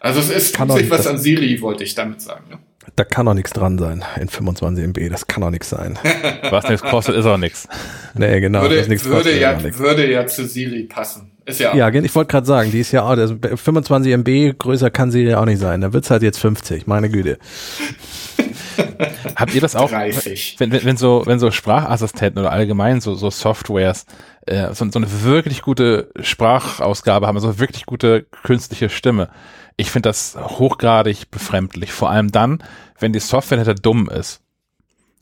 Also 0.00 0.20
es 0.20 0.30
ist 0.30 0.56
sich 0.56 0.90
was 0.90 1.06
an 1.06 1.18
Siri, 1.18 1.60
wollte 1.60 1.84
ich 1.84 1.94
damit 1.94 2.22
sagen. 2.22 2.44
Ne? 2.50 2.58
Da 2.96 3.04
kann 3.04 3.28
auch 3.28 3.34
nichts 3.34 3.52
dran 3.52 3.78
sein 3.78 4.02
in 4.18 4.28
25 4.28 4.84
MB, 4.84 5.10
das 5.10 5.26
kann 5.26 5.42
auch 5.42 5.50
nichts 5.50 5.68
sein. 5.70 5.98
was 6.50 6.68
nichts 6.68 6.82
kostet, 6.82 7.14
ist 7.14 7.26
auch 7.26 7.36
nichts. 7.36 7.68
Nee, 8.14 8.40
genau. 8.40 8.62
Würde, 8.62 8.86
würde, 9.04 9.38
ja, 9.38 9.78
würde 9.78 10.10
ja 10.10 10.26
zu 10.26 10.46
Siri 10.46 10.84
passen. 10.84 11.30
Ist 11.44 11.60
ja, 11.60 11.74
ja 11.74 11.88
ich 11.88 12.14
wollte 12.14 12.30
gerade 12.30 12.46
sagen, 12.46 12.70
die 12.70 12.80
ist 12.80 12.92
ja 12.92 13.02
auch, 13.02 13.10
also 13.10 13.36
25 13.54 14.12
MB 14.12 14.58
größer 14.58 14.90
kann 14.90 15.10
sie 15.10 15.24
ja 15.24 15.40
auch 15.40 15.44
nicht 15.44 15.60
sein. 15.60 15.80
Da 15.80 15.92
wird 15.92 16.04
es 16.04 16.10
halt 16.10 16.22
jetzt 16.22 16.38
50, 16.38 16.86
meine 16.86 17.10
Güte. 17.10 17.38
Habt 19.36 19.54
ihr 19.54 19.60
das 19.60 19.76
auch, 19.76 19.90
wenn, 19.90 20.72
wenn, 20.72 20.84
wenn, 20.84 20.96
so, 20.96 21.22
wenn 21.24 21.38
so 21.38 21.50
Sprachassistenten 21.50 22.40
oder 22.40 22.52
allgemein 22.52 23.00
so, 23.00 23.14
so 23.14 23.30
Softwares 23.30 24.06
äh, 24.46 24.74
so, 24.74 24.90
so 24.90 24.98
eine 24.98 25.22
wirklich 25.22 25.62
gute 25.62 26.10
Sprachausgabe 26.20 27.26
haben, 27.26 27.36
also 27.36 27.58
wirklich 27.58 27.86
gute 27.86 28.26
künstliche 28.42 28.88
Stimme. 28.88 29.30
Ich 29.76 29.90
finde 29.90 30.08
das 30.08 30.36
hochgradig 30.36 31.30
befremdlich, 31.30 31.92
vor 31.92 32.10
allem 32.10 32.30
dann, 32.30 32.62
wenn 32.98 33.12
die 33.12 33.20
Software 33.20 33.58
hinter 33.58 33.74
dumm 33.74 34.08
ist. 34.08 34.42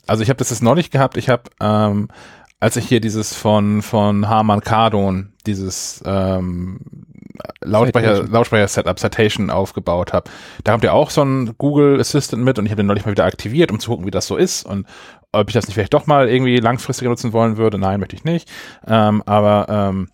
Also 0.07 0.23
ich 0.23 0.29
habe 0.29 0.37
das 0.37 0.49
jetzt 0.49 0.63
neulich 0.63 0.91
gehabt, 0.91 1.17
ich 1.17 1.29
habe 1.29 1.43
ähm, 1.61 2.09
als 2.59 2.75
ich 2.75 2.87
hier 2.87 2.99
dieses 2.99 3.33
von, 3.33 3.81
von 3.81 4.27
Harman 4.27 4.61
Kardon, 4.61 5.31
dieses 5.45 6.03
ähm, 6.05 6.79
Lautsprecher, 7.61 8.23
Lautsprecher-Setup, 8.23 8.99
Citation 8.99 9.49
aufgebaut 9.49 10.13
habe. 10.13 10.29
Da 10.63 10.73
habt 10.73 10.83
ihr 10.83 10.93
auch 10.93 11.09
so 11.09 11.21
einen 11.21 11.57
Google 11.57 11.99
Assistant 11.99 12.43
mit 12.43 12.59
und 12.59 12.65
ich 12.65 12.71
habe 12.71 12.81
den 12.81 12.87
neulich 12.87 13.05
mal 13.05 13.11
wieder 13.11 13.25
aktiviert, 13.25 13.71
um 13.71 13.79
zu 13.79 13.91
gucken, 13.91 14.05
wie 14.05 14.11
das 14.11 14.27
so 14.27 14.37
ist 14.37 14.65
und 14.65 14.87
ob 15.31 15.47
ich 15.47 15.53
das 15.53 15.67
nicht 15.67 15.75
vielleicht 15.75 15.93
doch 15.93 16.07
mal 16.07 16.27
irgendwie 16.27 16.57
langfristiger 16.57 17.09
nutzen 17.09 17.33
wollen 17.33 17.57
würde. 17.57 17.77
Nein, 17.77 17.99
möchte 17.99 18.15
ich 18.15 18.23
nicht. 18.23 18.49
Ähm, 18.87 19.23
aber 19.25 19.67
ähm, 19.69 20.09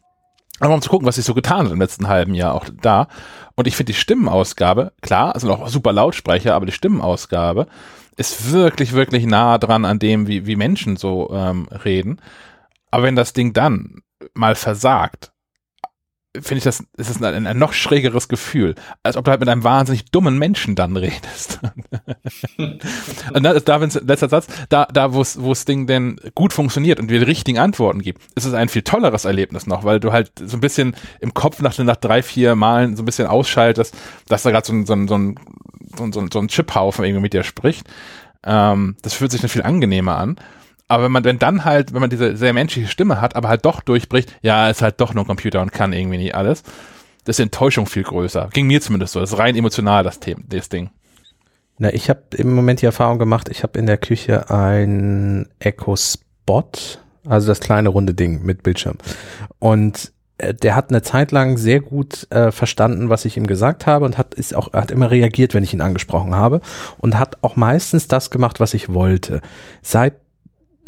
aber 0.60 0.74
um 0.74 0.82
zu 0.82 0.90
gucken, 0.90 1.08
was 1.08 1.16
sich 1.16 1.26
so 1.26 1.34
getan 1.34 1.66
hat 1.66 1.74
im 1.74 1.82
letzten 1.82 2.08
halben 2.08 2.34
Jahr 2.34 2.54
auch 2.54 2.66
da. 2.82 3.08
Und 3.56 3.68
ich 3.68 3.76
finde 3.76 3.92
die 3.92 4.00
Stimmenausgabe, 4.00 4.94
klar, 5.02 5.38
sind 5.38 5.50
auch 5.50 5.68
super 5.68 5.92
Lautsprecher, 5.92 6.56
aber 6.56 6.66
die 6.66 6.72
Stimmenausgabe 6.72 7.68
ist 8.16 8.52
wirklich, 8.52 8.94
wirklich 8.94 9.26
nah 9.26 9.58
dran 9.58 9.84
an 9.84 10.00
dem, 10.00 10.28
wie, 10.28 10.46
wie 10.46 10.56
Menschen 10.56 10.96
so 10.96 11.30
ähm, 11.34 11.68
reden. 11.84 12.22
Aber 12.90 13.04
wenn 13.04 13.18
das 13.18 13.34
Ding 13.34 13.52
dann 13.52 14.02
mal 14.34 14.56
versagt, 14.56 15.34
finde 16.42 16.58
ich 16.58 16.64
das, 16.64 16.84
ist 16.98 17.10
es 17.10 17.22
ein, 17.22 17.48
ein, 17.48 17.58
noch 17.58 17.74
schrägeres 17.74 18.28
Gefühl, 18.28 18.76
als 19.04 19.18
ob 19.18 19.26
du 19.26 19.32
halt 19.32 19.40
mit 19.40 19.50
einem 19.50 19.64
wahnsinnig 19.64 20.06
dummen 20.12 20.38
Menschen 20.38 20.76
dann 20.76 20.98
redest. 20.98 21.60
und 22.58 23.44
da, 23.44 23.60
da 23.60 23.78
letzter 23.78 24.30
Satz, 24.30 24.48
da, 24.70 24.86
da 24.86 25.14
wo 25.14 25.24
das 25.50 25.66
Ding 25.66 25.88
denn 25.88 26.20
gut 26.36 26.54
funktioniert 26.54 27.00
und 27.00 27.10
dir 27.10 27.20
die 27.20 27.26
richtigen 27.26 27.60
Antworten 27.60 28.02
gibt, 28.02 28.22
ist 28.36 28.46
es 28.46 28.54
ein 28.54 28.70
viel 28.70 28.84
tolleres 28.84 29.26
Erlebnis 29.26 29.68
noch, 29.68 29.84
weil 29.84 30.00
du 30.00 30.12
halt 30.12 30.32
so 30.44 30.58
ein 30.58 30.62
bisschen 30.62 30.96
im 31.20 31.34
Kopf 31.34 31.62
nach, 31.62 31.78
nach 31.78 31.98
drei, 31.98 32.24
vier 32.24 32.56
Malen 32.56 32.96
so 32.96 33.04
ein 33.04 33.06
bisschen 33.06 33.28
ausschaltest, 33.28 33.96
dass 34.28 34.44
da 34.44 34.52
gerade 34.52 34.68
so 34.68 34.74
ein, 34.74 34.86
so 34.86 34.94
ein, 34.94 35.08
so 35.08 35.16
ein, 35.16 35.40
so 36.14 36.20
ein, 36.22 36.30
so 36.32 36.40
ein 36.40 36.48
Chiphaufen 36.48 37.06
irgendwie 37.06 37.22
mit 37.22 37.34
dir 37.34 37.44
spricht. 37.44 37.88
Ähm, 38.44 38.96
das 39.02 39.14
fühlt 39.14 39.32
sich 39.32 39.42
dann 39.42 39.50
viel 39.50 39.64
angenehmer 39.64 40.18
an. 40.18 40.38
Aber 40.88 41.04
wenn 41.04 41.12
man 41.12 41.24
denn 41.24 41.40
dann 41.40 41.66
halt, 41.66 41.94
wenn 41.94 42.02
man 42.02 42.10
diese 42.10 42.38
sehr 42.38 42.54
menschliche 42.54 42.88
Stimme 42.88 43.20
hat, 43.20 43.36
aber 43.36 43.50
halt 43.50 43.66
doch 43.66 43.82
durchbricht, 43.82 44.36
ja, 44.42 44.70
ist 44.70 44.82
halt 44.82 45.02
doch 45.02 45.14
nur 45.14 45.24
ein 45.24 45.28
Computer 45.28 45.62
und 45.62 45.72
kann 45.72 45.94
irgendwie 45.94 46.18
nicht 46.18 46.36
alles, 46.36 46.64
das 47.24 47.40
ist 47.40 47.44
Enttäuschung 47.44 47.88
viel 47.88 48.04
größer. 48.04 48.50
Ging 48.54 48.68
mir 48.68 48.82
zumindest 48.82 49.14
so. 49.14 49.20
Das 49.20 49.32
ist 49.32 49.40
rein 49.40 49.56
emotional, 49.56 50.04
das 50.04 50.20
Thema, 50.20 50.42
das 50.48 50.70
Ding. 50.70 50.92
Na, 51.78 51.94
ich 51.94 52.10
habe 52.10 52.22
im 52.38 52.54
Moment 52.54 52.82
die 52.82 52.86
Erfahrung 52.86 53.20
gemacht, 53.20 53.50
ich 53.50 53.64
habe 53.64 53.78
in 53.80 53.88
der 53.88 53.98
Küche 53.98 54.50
ein 54.50 55.50
Echo 55.60 55.96
Spot, 55.96 56.70
also 57.28 57.48
das 57.48 57.60
kleine 57.60 57.90
runde 57.90 58.14
Ding 58.14 58.44
mit 58.44 58.64
Bildschirm. 58.64 58.98
Und 59.60 60.14
äh, 60.38 60.54
der 60.54 60.76
hat 60.76 60.90
eine 60.90 61.02
Zeit 61.02 61.32
lang 61.32 61.58
sehr 61.58 61.82
gut 61.82 62.28
äh, 62.32 62.52
verstanden, 62.52 63.10
was 63.10 63.26
ich 63.26 63.36
ihm 63.36 63.48
gesagt 63.48 63.88
habe 63.88 64.06
und 64.06 64.18
hat 64.18 64.36
ist 64.36 64.56
auch 64.56 64.72
hat 64.72 64.92
immer 64.92 65.12
reagiert, 65.12 65.54
wenn 65.54 65.64
ich 65.64 65.74
ihn 65.74 65.82
angesprochen 65.82 66.36
habe 66.36 66.62
und 66.98 67.18
hat 67.18 67.40
auch 67.42 67.56
meistens 67.56 68.08
das 68.08 68.30
gemacht, 68.30 68.60
was 68.60 68.74
ich 68.74 68.94
wollte. 68.94 69.42
Seit 69.82 70.14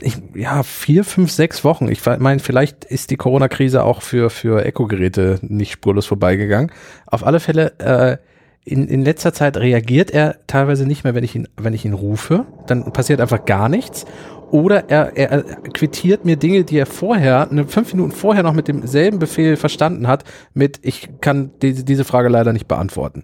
ich, 0.02 0.18
ja, 0.36 0.64
vier, 0.64 1.04
fünf, 1.04 1.32
sechs 1.32 1.64
Wochen. 1.64 1.90
Ich 1.90 2.06
meine, 2.06 2.40
vielleicht 2.40 2.86
ist 2.86 3.10
die 3.10 3.18
Corona-Krise 3.18 3.84
auch 3.84 4.02
für, 4.02 4.30
für 4.30 4.66
Echo-Geräte 4.66 5.40
nicht 5.42 5.72
spurlos 5.72 6.06
vorbeigegangen. 6.06 6.72
Auf 7.06 7.26
alle 7.26 7.40
Fälle, 7.40 7.74
äh, 7.80 8.18
in, 8.64 8.88
in 8.88 9.04
letzter 9.04 9.34
Zeit 9.34 9.58
reagiert 9.58 10.12
er 10.12 10.40
teilweise 10.46 10.86
nicht 10.86 11.04
mehr, 11.04 11.16
wenn 11.16 11.24
ich 11.24 11.36
ihn, 11.36 11.48
wenn 11.56 11.74
ich 11.74 11.86
ihn 11.86 11.94
rufe. 11.94 12.46
Dann 12.68 12.92
passiert 12.92 13.22
einfach 13.22 13.46
gar 13.46 13.70
nichts. 13.70 14.06
Oder 14.52 14.90
er, 14.90 15.18
er 15.18 15.44
quittiert 15.74 16.24
mir 16.24 16.38
Dinge, 16.38 16.64
die 16.64 16.78
er 16.78 16.86
vorher, 16.86 17.50
eine 17.50 17.68
fünf 17.68 17.94
Minuten 17.94 18.12
vorher 18.12 18.44
noch 18.44 18.54
mit 18.54 18.68
demselben 18.68 19.20
Befehl 19.20 19.58
verstanden 19.58 20.08
hat, 20.08 20.24
mit 20.54 20.80
ich 20.84 21.10
kann 21.20 21.52
diese, 21.62 21.84
diese 21.84 22.06
Frage 22.06 22.30
leider 22.30 22.54
nicht 22.54 22.68
beantworten. 22.68 23.24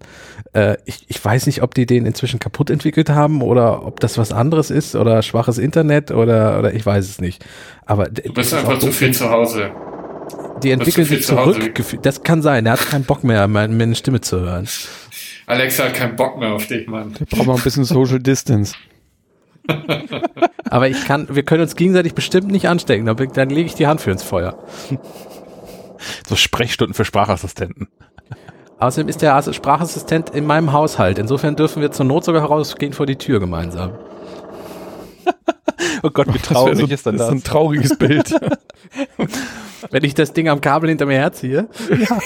Äh, 0.52 0.76
ich, 0.86 1.06
ich 1.08 1.24
weiß 1.24 1.46
nicht, 1.46 1.64
ob 1.64 1.74
die 1.76 1.86
den 1.86 2.06
inzwischen 2.06 2.40
kaputt 2.40 2.70
entwickelt 2.70 3.10
haben 3.10 3.42
oder 3.42 3.86
ob 3.86 4.02
das 4.02 4.18
was 4.18 4.34
anderes 4.34 4.70
ist 4.70 4.96
oder 4.96 5.22
schwaches 5.22 5.58
Internet 5.58 6.12
oder, 6.12 6.60
oder 6.60 6.74
ich 6.74 6.86
weiß 6.86 7.08
es 7.08 7.22
nicht. 7.22 7.46
Aber 7.86 8.06
du 8.06 8.34
bist 8.34 8.54
einfach 8.54 8.80
zu 8.80 8.92
viel 8.92 9.14
zu 9.14 9.30
Hause. 9.30 9.72
Die 10.62 10.72
entwickeln 10.72 11.06
sich 11.06 11.26
zurück. 11.26 11.78
Zu 11.84 11.98
das 11.98 12.24
kann 12.24 12.42
sein. 12.42 12.66
Er 12.66 12.74
hat 12.74 12.90
keinen 12.90 13.04
Bock 13.06 13.24
mehr, 13.24 13.48
meine 13.48 13.96
Stimme 13.96 14.22
zu 14.22 14.40
hören. 14.40 14.68
Alexa 15.46 15.86
hat 15.86 15.94
keinen 15.94 16.16
Bock 16.16 16.38
mehr 16.38 16.54
auf 16.54 16.68
dich, 16.68 16.88
Mann. 16.88 17.14
Wir 17.18 17.26
brauchen 17.26 17.48
mal 17.48 17.56
ein 17.56 17.64
bisschen 17.64 17.84
Social 17.84 18.20
Distance. 18.20 18.76
Aber 20.70 20.88
ich 20.88 21.06
kann, 21.06 21.28
wir 21.30 21.44
können 21.44 21.62
uns 21.62 21.76
gegenseitig 21.76 22.14
bestimmt 22.14 22.50
nicht 22.50 22.68
anstecken. 22.68 23.06
Dann, 23.06 23.16
dann 23.34 23.50
lege 23.50 23.68
ich 23.68 23.76
die 23.76 23.88
Hand 23.88 24.02
für 24.02 24.12
ins 24.12 24.24
Feuer. 24.24 24.58
So 26.28 26.36
Sprechstunden 26.36 26.94
für 26.94 27.06
Sprachassistenten. 27.06 27.88
Außerdem 28.78 29.08
ist 29.08 29.22
der 29.22 29.42
Sprachassistent 29.54 30.32
in 30.32 30.46
meinem 30.46 30.74
Haushalt. 30.74 31.18
Insofern 31.18 31.56
dürfen 31.56 31.82
wir 31.82 31.92
zur 31.92 32.06
Not 32.06 32.26
sogar 32.26 32.42
herausgehen 32.42 32.92
vor 32.92 33.06
die 33.06 33.16
Tür 33.16 33.40
gemeinsam. 33.40 33.94
oh 36.04 36.10
Gott, 36.10 36.34
wie 36.34 36.40
traurig 36.40 36.78
so, 36.78 36.88
ist 36.88 37.06
dann 37.06 37.18
das? 37.18 37.28
Das 37.28 37.36
ist 37.36 37.42
ein 37.42 37.50
trauriges 37.50 37.98
Bild. 37.98 38.36
Wenn 39.92 40.04
ich 40.04 40.14
das 40.14 40.34
Ding 40.34 40.50
am 40.50 40.60
Kabel 40.60 40.90
hinter 40.90 41.06
mir 41.06 41.20
herziehe. 41.20 41.70
Ja. 41.90 42.20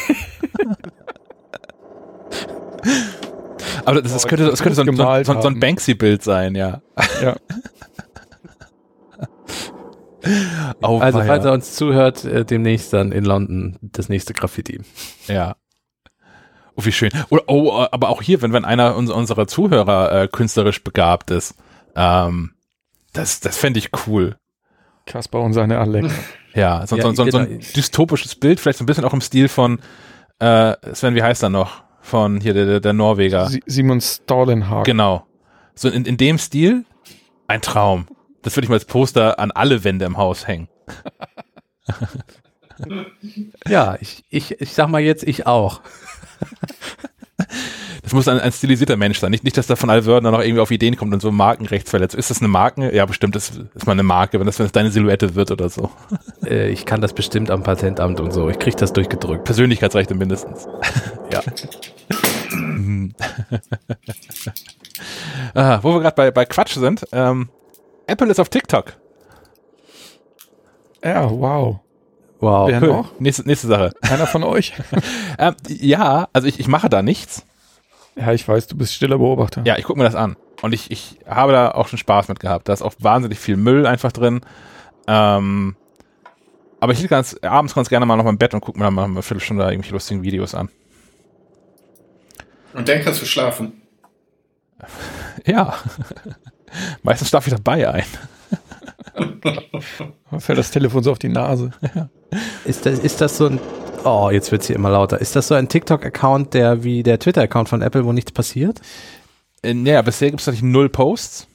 Aber 3.88 4.02
das, 4.02 4.12
das 4.12 4.28
könnte, 4.28 4.46
das 4.46 4.62
könnte 4.62 4.76
so 4.76 4.82
ein, 4.82 4.96
so, 4.96 5.34
so, 5.34 5.42
so 5.42 5.48
ein 5.48 5.60
Banksy-Bild 5.62 6.22
sein, 6.22 6.56
ja. 6.56 6.82
Ja. 7.22 7.38
oh, 10.82 11.00
also, 11.00 11.22
falls 11.22 11.46
er 11.46 11.54
uns 11.54 11.74
zuhört, 11.76 12.26
äh, 12.26 12.44
demnächst 12.44 12.92
dann 12.92 13.14
in 13.14 13.24
London 13.24 13.78
das 13.82 14.10
nächste 14.10 14.34
Graffiti. 14.34 14.82
Ja. 15.28 15.56
Oh, 16.76 16.84
wie 16.84 16.92
schön. 16.92 17.12
Oder, 17.30 17.44
oh, 17.48 17.88
aber 17.90 18.10
auch 18.10 18.22
hier, 18.22 18.42
wenn, 18.42 18.52
wenn 18.52 18.66
einer 18.66 18.98
unserer 18.98 19.48
Zuhörer 19.48 20.24
äh, 20.24 20.28
künstlerisch 20.28 20.84
begabt 20.84 21.32
ist, 21.32 21.56
ähm, 21.96 22.52
das, 23.14 23.40
das 23.40 23.56
fände 23.56 23.80
ich 23.80 23.92
cool. 24.06 24.36
Kaspar 25.06 25.44
und 25.44 25.54
seine 25.54 25.80
Alex. 25.80 26.14
Ja, 26.54 26.88
so, 26.88 26.96
ja, 26.96 27.04
so, 27.04 27.14
so, 27.14 27.30
so 27.30 27.38
ein 27.38 27.60
dystopisches 27.76 28.34
Bild, 28.34 28.60
vielleicht 28.60 28.80
so 28.80 28.84
ein 28.84 28.88
bisschen 28.88 29.06
auch 29.06 29.14
im 29.14 29.22
Stil 29.22 29.48
von, 29.48 29.78
äh, 30.40 30.74
Sven, 30.92 31.14
wie 31.14 31.22
heißt 31.22 31.44
er 31.44 31.50
noch? 31.50 31.84
Von 32.08 32.40
hier 32.40 32.54
der, 32.54 32.80
der 32.80 32.94
Norweger. 32.94 33.52
Simon 33.66 34.02
Stalenhag. 34.02 34.86
Genau. 34.86 35.28
So 35.76 35.90
in, 35.90 36.06
in 36.06 36.18
dem 36.18 36.38
Stil 36.38 36.86
ein 37.48 37.62
Traum. 37.62 38.08
Das 38.42 38.56
würde 38.56 38.66
ich 38.66 38.70
mal 38.70 38.76
als 38.76 38.86
Poster 38.86 39.40
an 39.40 39.52
alle 39.52 39.84
Wände 39.84 40.06
im 40.06 40.18
Haus 40.18 40.48
hängen. 40.48 40.70
ja, 43.68 43.98
ich, 44.00 44.24
ich, 44.30 44.62
ich 44.62 44.74
sag 44.74 44.88
mal 44.88 45.02
jetzt, 45.02 45.24
ich 45.24 45.46
auch. 45.46 45.82
Das 48.08 48.14
muss 48.14 48.30
ein, 48.30 48.40
ein 48.40 48.54
stilisierter 48.54 48.96
Mensch 48.96 49.20
sein. 49.20 49.32
Nicht, 49.32 49.44
nicht, 49.44 49.58
dass 49.58 49.68
da 49.68 49.76
von 49.76 49.90
Alverden 49.90 50.32
noch 50.32 50.40
irgendwie 50.40 50.62
auf 50.62 50.72
Ideen 50.72 50.96
kommt 50.96 51.14
und 51.14 51.22
so 51.22 51.30
Markenrechtsverletzung. 51.30 52.18
Ist 52.18 52.30
das 52.30 52.40
eine 52.40 52.48
Marke? 52.48 52.96
Ja, 52.96 53.06
bestimmt 53.06 53.36
das 53.36 53.50
ist 53.76 53.86
mal 53.86 53.92
eine 53.92 54.04
Marke, 54.04 54.40
wenn 54.40 54.46
das, 54.46 54.58
wenn 54.60 54.66
das 54.66 54.72
deine 54.72 54.92
Silhouette 54.92 55.36
wird 55.36 55.52
oder 55.52 55.68
so. 55.68 55.92
Äh, 56.46 56.70
ich 56.70 56.86
kann 56.86 57.02
das 57.02 57.12
bestimmt 57.12 57.52
am 57.52 57.64
Patentamt 57.64 58.22
und 58.22 58.32
so. 58.32 58.48
Ich 58.50 58.60
kriege 58.60 58.78
das 58.78 58.94
durchgedrückt. 58.94 59.44
Persönlichkeitsrechte 59.44 60.16
mindestens. 60.16 60.70
ja. 61.34 61.42
ah, 65.54 65.80
wo 65.82 65.96
wir 65.96 66.00
gerade 66.00 66.16
bei, 66.16 66.32
bei 66.32 66.46
Quatsch 66.46 66.76
sind. 66.76 67.06
Ähm, 67.12 67.50
Apple 68.06 68.30
ist 68.30 68.40
auf 68.40 68.48
TikTok. 68.48 68.94
Ja, 71.04 71.30
wow. 71.30 71.80
Wow. 72.40 72.70
Wer 72.70 72.82
cool. 72.82 72.88
noch? 72.88 73.20
Nächste, 73.20 73.46
nächste 73.46 73.68
Sache. 73.68 73.92
Einer 74.00 74.28
von 74.28 74.44
euch? 74.44 74.72
ähm, 75.40 75.56
ja, 75.68 76.30
also 76.32 76.48
ich, 76.48 76.62
ich 76.62 76.70
mache 76.70 76.88
da 76.88 77.02
nichts. 77.02 77.47
Ja, 78.18 78.34
ich 78.34 78.48
weiß, 78.48 78.68
du 78.68 78.76
bist 78.76 78.94
stiller 78.94 79.18
Beobachter. 79.20 79.62
Ja, 79.66 79.78
ich 79.78 79.84
gucke 79.84 80.00
mir 80.00 80.06
das 80.06 80.16
an. 80.16 80.36
Und 80.62 80.74
ich, 80.74 80.90
ich 80.90 81.20
habe 81.28 81.52
da 81.52 81.72
auch 81.72 81.88
schon 81.88 82.00
Spaß 82.00 82.30
mit 82.30 82.40
gehabt. 82.40 82.68
Da 82.68 82.74
ist 82.74 82.82
auch 82.82 82.96
wahnsinnig 83.00 83.38
viel 83.38 83.58
Müll 83.58 83.86
einfach 83.86 84.12
drin. 84.12 84.42
Ähm, 85.08 85.76
aber 86.80 86.94
ich 86.94 87.00
liege 87.00 87.10
ganz, 87.10 87.38
abends 87.42 87.76
ganz 87.76 87.90
gerne 87.90 88.06
mal 88.06 88.16
noch 88.16 88.26
im 88.26 88.38
Bett 88.38 88.54
und 88.54 88.62
gucke 88.62 88.78
mir 88.80 88.86
dann 88.86 88.94
mal 88.94 89.06
eine 89.06 89.22
Viertelstunde 89.22 89.64
irgendwelche 89.64 89.94
lustigen 89.94 90.24
Videos 90.24 90.56
an. 90.56 90.70
Und 92.74 92.88
dann 92.88 93.02
kannst 93.04 93.22
du 93.22 93.26
schlafen. 93.26 93.82
Ja. 95.46 95.76
Meistens 97.04 97.30
schlafe 97.30 97.50
ich 97.50 97.56
dabei 97.56 97.90
ein. 97.90 98.04
Fällt 100.40 100.60
das 100.60 100.72
Telefon 100.72 101.04
so 101.04 101.12
auf 101.12 101.20
die 101.20 101.30
Nase. 101.30 101.72
Ist 102.66 102.86
das, 102.86 103.00
ist 103.00 103.22
das 103.22 103.38
so 103.38 103.46
ein 103.46 103.60
Oh, 104.04 104.30
jetzt 104.32 104.52
wird 104.52 104.62
es 104.62 104.68
hier 104.68 104.76
immer 104.76 104.90
lauter. 104.90 105.20
Ist 105.20 105.36
das 105.36 105.48
so 105.48 105.56
ein 105.56 105.70
TikTok-Account, 105.70 106.54
der 106.54 106.84
wie 106.84 107.04
der 107.04 107.20
Twitter-Account 107.20 107.70
von 107.70 107.82
Apple, 107.82 108.06
wo 108.06 108.14
nichts 108.14 108.32
passiert? 108.32 108.82
Äh, 109.64 109.74
naja, 109.74 110.02
bisher 110.02 110.30
gibt 110.30 110.42
es 110.42 110.48
natürlich 110.48 110.64
null 110.64 110.90
Posts. 110.90 111.48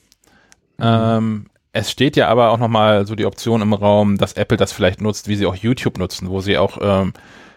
Mhm. 0.79 0.85
Ähm, 0.85 1.47
es 1.73 1.91
steht 1.91 2.17
ja 2.17 2.29
aber 2.29 2.51
auch 2.51 2.59
nochmal 2.59 3.07
so 3.07 3.15
die 3.15 3.25
Option 3.25 3.63
im 3.63 3.73
Raum, 3.73 4.19
dass 4.19 4.35
Apple 4.35 4.59
das 4.59 4.73
vielleicht 4.73 5.01
nutzt, 5.01 5.29
wie 5.29 5.37
sie 5.37 5.47
auch 5.47 5.55
YouTube 5.55 5.99
nutzen, 5.99 6.29
wo 6.29 6.41
sie 6.41 6.59
auch 6.59 6.79
ähm, 6.81 7.15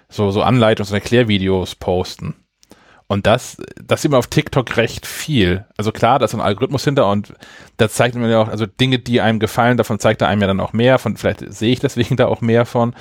so, 0.07 0.31
so 0.31 0.41
Anleitungs- 0.41 0.89
und 0.89 0.95
Erklärvideos 0.95 1.75
posten. 1.75 2.35
Und 3.07 3.27
das, 3.27 3.57
das 3.83 4.01
sieht 4.01 4.09
man 4.09 4.17
auf 4.17 4.27
TikTok 4.27 4.77
recht 4.77 5.05
viel. 5.05 5.65
Also 5.77 5.91
klar, 5.91 6.17
da 6.17 6.25
ist 6.25 6.33
ein 6.33 6.41
Algorithmus 6.41 6.83
hinter 6.83 7.09
und 7.11 7.33
da 7.77 7.87
zeigt 7.87 8.15
man 8.15 8.29
ja 8.29 8.41
auch, 8.41 8.47
also 8.47 8.65
Dinge, 8.65 8.97
die 8.97 9.21
einem 9.21 9.39
gefallen, 9.39 9.77
davon 9.77 9.99
zeigt 9.99 10.21
er 10.21 10.27
einem 10.27 10.41
ja 10.41 10.47
dann 10.47 10.59
auch 10.59 10.73
mehr, 10.73 10.97
von 10.97 11.15
vielleicht 11.15 11.53
sehe 11.53 11.73
ich 11.73 11.79
deswegen 11.79 12.15
da 12.17 12.27
auch 12.27 12.41
mehr 12.41 12.65
von. 12.65 12.95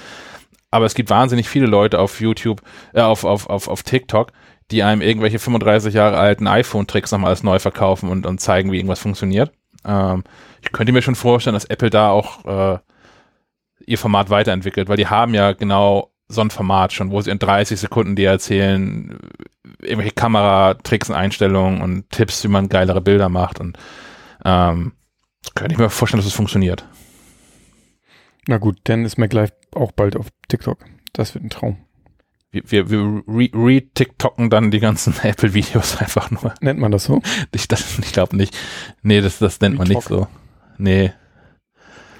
Aber 0.75 0.87
es 0.87 0.97
gibt 0.97 1.09
wahnsinnig 1.09 1.49
viele 1.49 1.66
Leute 1.66 2.01
auf 2.01 2.20
YouTube, 2.20 2.61
äh, 2.95 3.01
auf, 3.01 3.22
auf, 3.22 3.49
auf, 3.49 3.68
auf 3.68 3.85
TikTok, 3.85 4.33
die 4.72 4.83
einem 4.83 5.03
irgendwelche 5.03 5.39
35 5.39 5.95
Jahre 5.95 6.16
alten 6.16 6.49
iPhone-Tricks 6.49 7.12
nochmal 7.12 7.31
als 7.31 7.45
neu 7.45 7.61
verkaufen 7.61 8.09
und, 8.09 8.27
und 8.27 8.41
zeigen, 8.41 8.72
wie 8.72 8.79
irgendwas 8.79 8.99
funktioniert. 8.99 9.53
Ähm, 9.85 10.25
ich 10.62 10.72
könnte 10.72 10.91
mir 10.91 11.01
schon 11.01 11.14
vorstellen, 11.14 11.55
dass 11.55 11.66
Apple 11.66 11.91
da 11.91 12.11
auch 12.11 12.45
äh, 12.45 12.79
ihr 13.87 13.99
Format 13.99 14.31
weiterentwickelt, 14.31 14.89
weil 14.89 14.97
die 14.97 15.07
haben 15.07 15.33
ja 15.33 15.53
genau 15.53 16.11
so 16.27 16.41
ein 16.41 16.51
Format 16.51 16.93
schon, 16.93 17.12
wo 17.12 17.20
sie 17.20 17.31
in 17.31 17.39
30 17.39 17.79
Sekunden 17.79 18.16
dir 18.16 18.31
erzählen, 18.31 19.16
irgendwelche 19.81 20.14
Kameratricks 20.16 21.09
und 21.09 21.14
Einstellungen 21.14 21.83
und 21.83 22.11
Tipps, 22.11 22.43
wie 22.43 22.49
man 22.49 22.68
geilere 22.68 23.01
Bilder 23.01 23.29
macht 23.29 23.61
und 23.61 23.79
ähm, 24.45 24.91
könnte 25.55 25.75
ich 25.75 25.79
mir 25.79 25.89
vorstellen, 25.89 26.18
dass 26.18 26.27
es 26.27 26.35
funktioniert. 26.35 26.85
Na 28.49 28.59
gut, 28.59 28.78
dann 28.84 29.05
ist 29.05 29.18
MacLife 29.18 29.53
auch 29.74 29.92
bald 29.92 30.16
auf 30.16 30.28
TikTok. 30.49 30.78
Das 31.12 31.34
wird 31.34 31.45
ein 31.45 31.51
Traum. 31.51 31.78
Wir, 32.51 32.70
wir, 32.70 32.90
wir 32.90 33.22
re-TikToken 33.26 34.49
dann 34.49 34.70
die 34.70 34.80
ganzen 34.80 35.14
Apple-Videos 35.22 35.97
einfach 35.97 36.30
nur. 36.30 36.55
Nennt 36.61 36.78
man 36.78 36.92
das 36.92 37.05
so? 37.05 37.20
Ich, 37.53 37.66
ich 37.70 38.12
glaube 38.12 38.36
nicht. 38.36 38.57
Nee, 39.03 39.20
das, 39.20 39.38
das 39.38 39.61
nennt 39.61 39.76
man 39.76 39.88
nicht 39.88 40.03
so. 40.03 40.28
Nee. 40.78 41.12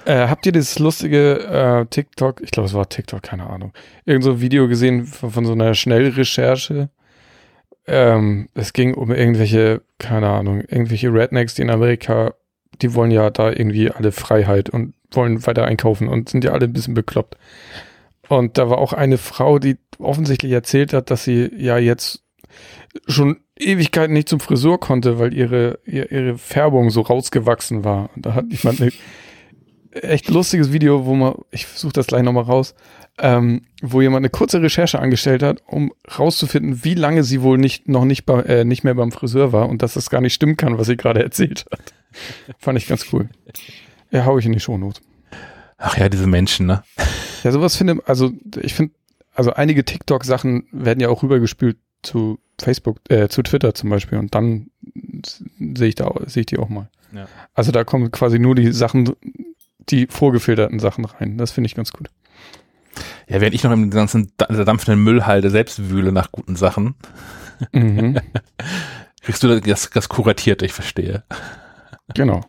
Äh, 0.05 0.27
habt 0.27 0.45
ihr 0.45 0.51
das 0.51 0.77
lustige 0.77 1.39
äh, 1.39 1.85
TikTok, 1.87 2.41
ich 2.41 2.51
glaube, 2.51 2.67
es 2.67 2.75
war 2.75 2.87
TikTok, 2.87 3.23
keine 3.23 3.49
Ahnung, 3.49 3.73
irgend 4.05 4.23
so 4.23 4.33
ein 4.33 4.41
Video 4.41 4.67
gesehen 4.67 5.05
von, 5.05 5.31
von 5.31 5.45
so 5.45 5.53
einer 5.53 5.73
Schnellrecherche? 5.73 6.89
Ähm, 7.87 8.49
es 8.53 8.73
ging 8.73 8.93
um 8.93 9.11
irgendwelche, 9.11 9.81
keine 9.97 10.29
Ahnung, 10.29 10.61
irgendwelche 10.61 11.11
Rednecks, 11.11 11.55
die 11.55 11.63
in 11.63 11.71
Amerika, 11.71 12.35
die 12.81 12.93
wollen 12.93 13.11
ja 13.11 13.29
da 13.29 13.49
irgendwie 13.49 13.91
alle 13.91 14.11
Freiheit 14.11 14.69
und 14.69 14.93
wollen 15.11 15.45
weiter 15.45 15.65
einkaufen 15.65 16.07
und 16.07 16.29
sind 16.29 16.43
ja 16.43 16.51
alle 16.51 16.65
ein 16.65 16.73
bisschen 16.73 16.93
bekloppt. 16.93 17.37
Und 18.27 18.57
da 18.57 18.69
war 18.69 18.79
auch 18.79 18.93
eine 18.93 19.17
Frau, 19.17 19.59
die 19.59 19.77
offensichtlich 19.99 20.51
erzählt 20.51 20.93
hat, 20.93 21.11
dass 21.11 21.23
sie 21.23 21.51
ja 21.57 21.77
jetzt 21.77 22.23
schon 23.07 23.37
Ewigkeiten 23.57 24.13
nicht 24.13 24.29
zum 24.29 24.39
Friseur 24.39 24.79
konnte, 24.79 25.19
weil 25.19 25.33
ihre, 25.33 25.79
ihre 25.85 26.37
Färbung 26.37 26.89
so 26.89 27.01
rausgewachsen 27.01 27.83
war. 27.83 28.09
Und 28.15 28.25
da 28.25 28.33
hat 28.33 28.45
jemand 28.49 28.81
eine 28.81 28.91
echt 30.01 30.29
lustiges 30.29 30.71
Video, 30.71 31.05
wo 31.05 31.15
man, 31.15 31.35
ich 31.51 31.67
suche 31.67 31.93
das 31.93 32.07
gleich 32.07 32.23
nochmal 32.23 32.43
raus, 32.43 32.75
ähm, 33.17 33.61
wo 33.81 34.01
jemand 34.01 34.21
eine 34.21 34.29
kurze 34.29 34.61
Recherche 34.61 34.99
angestellt 34.99 35.41
hat, 35.41 35.63
um 35.67 35.93
rauszufinden, 36.17 36.83
wie 36.83 36.95
lange 36.95 37.23
sie 37.23 37.41
wohl 37.41 37.57
nicht, 37.57 37.87
noch 37.87 38.05
nicht, 38.05 38.25
bei, 38.25 38.41
äh, 38.41 38.65
nicht 38.65 38.83
mehr 38.83 38.95
beim 38.95 39.11
Friseur 39.11 39.53
war 39.53 39.69
und 39.69 39.81
dass 39.81 39.93
das 39.93 40.09
gar 40.09 40.21
nicht 40.21 40.33
stimmen 40.33 40.57
kann, 40.57 40.77
was 40.77 40.87
sie 40.87 40.97
gerade 40.97 41.23
erzählt 41.23 41.65
hat. 41.71 41.93
Fand 42.59 42.77
ich 42.77 42.87
ganz 42.87 43.07
cool. 43.13 43.29
Ja, 44.11 44.25
hau 44.25 44.37
ich 44.37 44.45
in 44.45 44.53
die 44.53 44.59
Shownote. 44.59 45.01
Ach 45.77 45.97
ja, 45.97 46.09
diese 46.09 46.27
Menschen, 46.27 46.67
ne? 46.67 46.83
Ja, 47.43 47.51
sowas 47.51 47.75
finde, 47.75 48.01
also 48.05 48.31
ich 48.61 48.73
finde, 48.73 48.93
also 49.33 49.53
einige 49.53 49.83
TikTok-Sachen 49.83 50.67
werden 50.71 51.01
ja 51.01 51.09
auch 51.09 51.23
rübergespült 51.23 51.77
zu 52.01 52.39
Facebook, 52.59 52.99
äh, 53.09 53.27
zu 53.27 53.43
Twitter 53.43 53.73
zum 53.73 53.89
Beispiel 53.89 54.17
und 54.17 54.33
dann 54.33 54.69
sehe 55.75 55.89
ich 55.89 55.95
da, 55.95 56.13
sehe 56.25 56.41
ich 56.41 56.45
die 56.45 56.57
auch 56.57 56.69
mal. 56.69 56.89
Ja. 57.11 57.27
Also 57.53 57.71
da 57.71 57.83
kommen 57.83 58.11
quasi 58.11 58.39
nur 58.39 58.55
die 58.55 58.71
Sachen 58.71 59.13
die 59.89 60.07
vorgefilterten 60.07 60.79
Sachen 60.79 61.05
rein. 61.05 61.37
Das 61.37 61.51
finde 61.51 61.67
ich 61.67 61.75
ganz 61.75 61.91
gut. 61.91 62.09
Ja, 63.27 63.41
während 63.41 63.55
ich 63.55 63.63
noch 63.63 63.71
im 63.71 63.89
ganzen 63.89 64.31
dampfenden 64.37 65.03
Müllhalde 65.03 65.49
selbst 65.49 65.89
wühle 65.89 66.11
nach 66.11 66.31
guten 66.31 66.55
Sachen, 66.55 66.95
mhm. 67.71 68.19
kriegst 69.21 69.43
du 69.43 69.59
das, 69.59 69.89
das 69.89 70.09
kuratiert, 70.09 70.61
ich 70.61 70.73
verstehe. 70.73 71.23
Genau. 72.13 72.41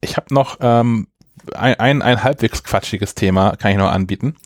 Ich 0.00 0.16
habe 0.16 0.32
noch 0.32 0.58
ähm, 0.60 1.08
ein, 1.52 1.74
ein, 1.74 2.02
ein 2.02 2.22
halbwegs 2.22 2.62
quatschiges 2.62 3.14
Thema, 3.14 3.56
kann 3.56 3.72
ich 3.72 3.76
noch 3.76 3.90
anbieten. 3.90 4.36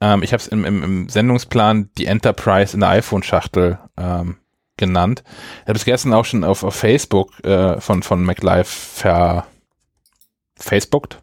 Ähm, 0.00 0.22
ich 0.22 0.32
habe 0.32 0.40
es 0.40 0.48
im, 0.48 0.64
im, 0.64 0.82
im 0.82 1.08
Sendungsplan 1.08 1.90
die 1.98 2.06
Enterprise 2.06 2.74
in 2.74 2.80
der 2.80 2.88
iPhone-Schachtel 2.90 3.78
ähm, 3.96 4.38
genannt. 4.82 5.22
Ich 5.62 5.68
habe 5.68 5.78
es 5.78 5.84
gestern 5.84 6.12
auch 6.12 6.24
schon 6.24 6.42
auf, 6.42 6.64
auf 6.64 6.74
Facebook 6.74 7.42
äh, 7.44 7.80
von, 7.80 8.02
von 8.02 8.24
MacLife 8.24 8.64
ver 8.64 9.46
Facebookt. 10.58 11.22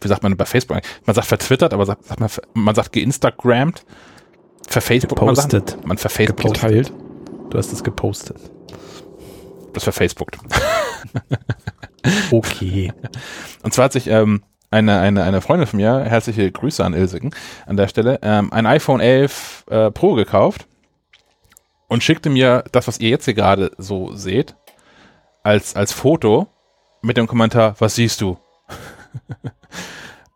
Wie 0.00 0.08
sagt 0.08 0.22
man 0.22 0.36
bei 0.36 0.44
Facebook? 0.44 0.80
Man 1.04 1.14
sagt 1.14 1.26
vertwittert, 1.26 1.74
aber 1.74 1.84
sagt, 1.84 2.04
sagt 2.04 2.20
man, 2.20 2.30
man 2.54 2.74
sagt 2.74 2.92
geinstagrammt. 2.92 3.84
Verfacebook. 4.68 5.18
Gepostet. 5.18 5.76
Man, 5.78 5.88
man 5.88 5.98
verfacebookt. 5.98 6.54
Geteilt. 6.54 6.92
Du 7.50 7.58
hast 7.58 7.72
es 7.72 7.82
gepostet. 7.82 8.38
Das 9.72 9.84
verfacebookt. 9.84 10.38
okay. 12.30 12.92
Und 13.62 13.74
zwar 13.74 13.86
hat 13.86 13.92
sich 13.92 14.06
ähm, 14.06 14.42
eine, 14.70 15.00
eine, 15.00 15.24
eine 15.24 15.40
Freundin 15.40 15.66
von 15.66 15.78
mir, 15.78 16.04
herzliche 16.04 16.50
Grüße 16.50 16.84
an 16.84 16.94
Ilsigen 16.94 17.34
an 17.66 17.76
der 17.76 17.88
Stelle, 17.88 18.20
ähm, 18.22 18.52
ein 18.52 18.66
iPhone 18.66 19.00
11 19.00 19.64
äh, 19.70 19.90
Pro 19.90 20.14
gekauft 20.14 20.66
und 21.92 22.02
schickte 22.02 22.30
mir 22.30 22.64
das, 22.72 22.88
was 22.88 23.00
ihr 23.00 23.10
jetzt 23.10 23.26
hier 23.26 23.34
gerade 23.34 23.70
so 23.76 24.14
seht, 24.14 24.56
als, 25.42 25.76
als 25.76 25.92
Foto 25.92 26.46
mit 27.02 27.18
dem 27.18 27.26
Kommentar, 27.26 27.74
was 27.80 27.96
siehst 27.96 28.22
du? 28.22 28.38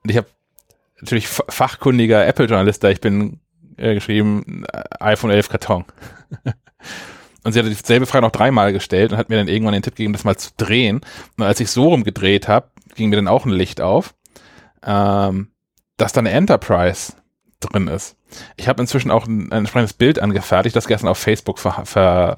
und 0.02 0.10
ich 0.10 0.18
habe 0.18 0.26
natürlich 1.00 1.28
fachkundiger 1.28 2.26
Apple-Journalist, 2.26 2.84
da 2.84 2.90
ich 2.90 3.00
bin, 3.00 3.40
äh, 3.78 3.94
geschrieben, 3.94 4.66
äh, 4.70 4.82
iPhone 5.00 5.30
11 5.30 5.48
Karton. 5.48 5.86
und 7.44 7.52
sie 7.52 7.58
hatte 7.58 7.70
dieselbe 7.70 8.04
Frage 8.04 8.26
noch 8.26 8.32
dreimal 8.32 8.74
gestellt 8.74 9.12
und 9.12 9.18
hat 9.18 9.30
mir 9.30 9.36
dann 9.36 9.48
irgendwann 9.48 9.72
den 9.72 9.82
Tipp 9.82 9.96
gegeben, 9.96 10.12
das 10.12 10.24
mal 10.24 10.36
zu 10.36 10.50
drehen. 10.58 11.00
Und 11.38 11.44
als 11.44 11.60
ich 11.60 11.70
so 11.70 11.88
rumgedreht 11.88 12.48
habe, 12.48 12.68
ging 12.96 13.08
mir 13.08 13.16
dann 13.16 13.28
auch 13.28 13.46
ein 13.46 13.50
Licht 13.50 13.80
auf, 13.80 14.14
ähm, 14.84 15.52
dass 15.96 16.12
da 16.12 16.20
eine 16.20 16.32
Enterprise 16.32 17.14
drin 17.66 17.88
ist. 17.88 18.16
Ich 18.56 18.68
habe 18.68 18.80
inzwischen 18.80 19.10
auch 19.10 19.26
ein, 19.26 19.52
ein, 19.52 19.58
entsprechendes 19.58 19.94
Bild 19.94 20.18
angefertigt, 20.18 20.76
das 20.76 20.86
gestern 20.86 21.08
auf 21.08 21.18
Facebook 21.18 21.58
ver, 21.58 21.84
ver 21.84 22.36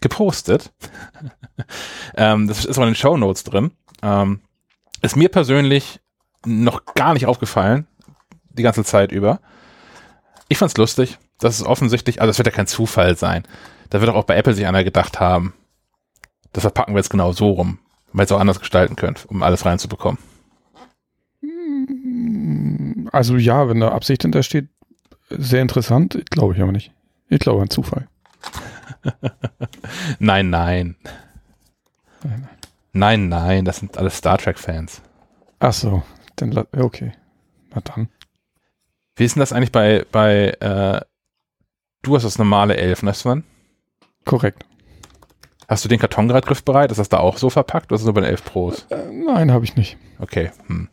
gepostet. 0.00 0.72
ähm, 2.16 2.46
das 2.46 2.64
ist 2.64 2.78
auch 2.78 2.82
in 2.82 2.90
den 2.90 2.94
Show 2.94 3.16
Notes 3.16 3.44
drin. 3.44 3.72
Ähm, 4.02 4.40
ist 5.02 5.16
mir 5.16 5.28
persönlich 5.28 6.00
noch 6.46 6.84
gar 6.94 7.14
nicht 7.14 7.26
aufgefallen, 7.26 7.86
die 8.50 8.62
ganze 8.62 8.84
Zeit 8.84 9.12
über. 9.12 9.40
Ich 10.48 10.58
fand's 10.58 10.76
lustig. 10.76 11.18
Das 11.38 11.60
ist 11.60 11.66
offensichtlich, 11.66 12.20
also 12.20 12.30
es 12.30 12.38
wird 12.38 12.46
ja 12.46 12.52
kein 12.52 12.66
Zufall 12.66 13.16
sein. 13.16 13.44
Da 13.90 14.00
wird 14.00 14.10
auch 14.10 14.24
bei 14.24 14.36
Apple 14.36 14.54
sich 14.54 14.66
einer 14.66 14.84
gedacht 14.84 15.20
haben, 15.20 15.54
das 16.52 16.62
verpacken 16.62 16.94
wir 16.94 16.98
jetzt 16.98 17.10
genau 17.10 17.32
so 17.32 17.50
rum, 17.50 17.78
weil 18.12 18.24
es 18.24 18.32
auch 18.32 18.40
anders 18.40 18.58
gestalten 18.58 18.96
könnt, 18.96 19.26
um 19.28 19.42
alles 19.42 19.64
reinzubekommen. 19.64 20.18
Also 23.12 23.36
ja, 23.36 23.68
wenn 23.68 23.80
da 23.80 23.90
Absicht 23.90 24.22
hintersteht, 24.22 24.68
sehr 25.30 25.62
interessant, 25.62 26.24
glaube 26.30 26.54
ich 26.54 26.62
aber 26.62 26.72
nicht. 26.72 26.92
Ich 27.28 27.40
glaube 27.40 27.62
ein 27.62 27.70
Zufall. 27.70 28.08
nein, 30.18 30.50
nein. 30.50 30.96
Nein, 32.92 33.28
nein, 33.28 33.64
das 33.64 33.78
sind 33.78 33.98
alles 33.98 34.16
Star 34.16 34.38
Trek-Fans. 34.38 35.02
Ach 35.60 35.72
so, 35.72 36.02
dann 36.36 36.56
okay. 36.76 37.12
Na 37.74 37.80
dann. 37.80 38.08
Wie 39.16 39.24
ist 39.24 39.34
denn 39.36 39.40
das 39.40 39.52
eigentlich 39.52 39.72
bei, 39.72 40.06
bei 40.10 40.50
äh, 40.60 41.00
du 42.02 42.14
hast 42.16 42.22
das 42.22 42.38
normale 42.38 42.76
11, 42.76 43.02
ne 43.02 43.14
Sven? 43.14 43.44
Korrekt. 44.24 44.64
Hast 45.68 45.84
du 45.84 45.88
den 45.88 45.98
Karton 45.98 46.28
gerade 46.28 46.46
griffbereit? 46.46 46.90
Ist 46.90 46.98
das 46.98 47.08
da 47.08 47.18
auch 47.18 47.36
so 47.36 47.50
verpackt 47.50 47.86
oder 47.86 47.96
ist 47.96 48.02
das 48.02 48.06
nur 48.06 48.14
bei 48.14 48.22
den 48.22 48.30
11 48.30 48.44
Pros? 48.44 48.86
Äh, 48.90 49.12
nein, 49.12 49.52
habe 49.52 49.64
ich 49.64 49.76
nicht. 49.76 49.98
Okay. 50.18 50.50
Hm. 50.66 50.88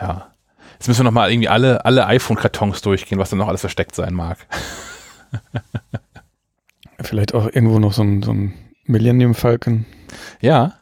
Ja. 0.00 0.30
Jetzt 0.74 0.88
müssen 0.88 1.00
wir 1.00 1.04
nochmal 1.04 1.30
irgendwie 1.30 1.48
alle, 1.48 1.84
alle 1.84 2.06
iPhone-Kartons 2.06 2.80
durchgehen, 2.80 3.18
was 3.18 3.30
dann 3.30 3.38
noch 3.38 3.48
alles 3.48 3.60
versteckt 3.60 3.94
sein 3.94 4.14
mag. 4.14 4.38
Vielleicht 7.00 7.34
auch 7.34 7.46
irgendwo 7.46 7.78
noch 7.78 7.92
so 7.92 8.02
ein, 8.02 8.22
so 8.22 8.32
ein 8.32 8.54
Millennium 8.84 9.34
Falcon. 9.34 9.84
Ja. 10.40 10.74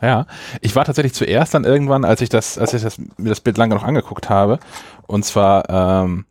Ja, 0.00 0.26
ich 0.60 0.76
war 0.76 0.84
tatsächlich 0.84 1.14
zuerst 1.14 1.54
dann 1.54 1.64
irgendwann, 1.64 2.04
als 2.04 2.20
ich 2.20 2.28
das, 2.28 2.56
als 2.56 2.72
ich 2.72 2.82
das, 2.82 2.98
mir 2.98 3.30
das 3.30 3.40
Bild 3.40 3.58
lange 3.58 3.74
noch 3.74 3.82
angeguckt 3.82 4.30
habe, 4.30 4.60
und 5.08 5.24
zwar 5.24 6.04
ähm, 6.04 6.24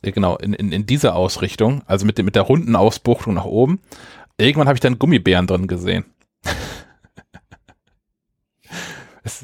genau 0.00 0.36
in, 0.36 0.52
in, 0.52 0.70
in 0.70 0.86
dieser 0.86 1.16
Ausrichtung, 1.16 1.82
also 1.86 2.06
mit, 2.06 2.18
dem, 2.18 2.26
mit 2.26 2.36
der 2.36 2.42
runden 2.42 2.76
Ausbuchtung 2.76 3.34
nach 3.34 3.46
oben. 3.46 3.80
Irgendwann 4.38 4.68
habe 4.68 4.76
ich 4.76 4.80
dann 4.80 5.00
Gummibären 5.00 5.48
drin 5.48 5.66
gesehen. 5.66 6.04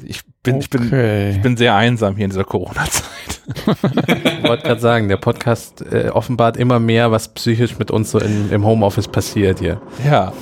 ich 0.05 0.23
bin, 0.43 0.55
okay. 0.55 0.63
ich, 0.63 0.69
bin, 0.69 1.35
ich 1.35 1.41
bin 1.41 1.57
sehr 1.57 1.75
einsam 1.75 2.15
hier 2.15 2.25
in 2.25 2.31
dieser 2.31 2.43
Corona-Zeit. 2.43 3.41
ich 3.55 4.43
wollte 4.43 4.63
gerade 4.63 4.81
sagen, 4.81 5.07
der 5.07 5.17
Podcast 5.17 5.81
äh, 5.81 6.09
offenbart 6.09 6.57
immer 6.57 6.79
mehr, 6.79 7.11
was 7.11 7.27
psychisch 7.33 7.77
mit 7.77 7.91
uns 7.91 8.11
so 8.11 8.19
in, 8.19 8.51
im 8.51 8.65
Homeoffice 8.65 9.07
passiert 9.07 9.59
hier. 9.59 9.81
Ja. 10.05 10.33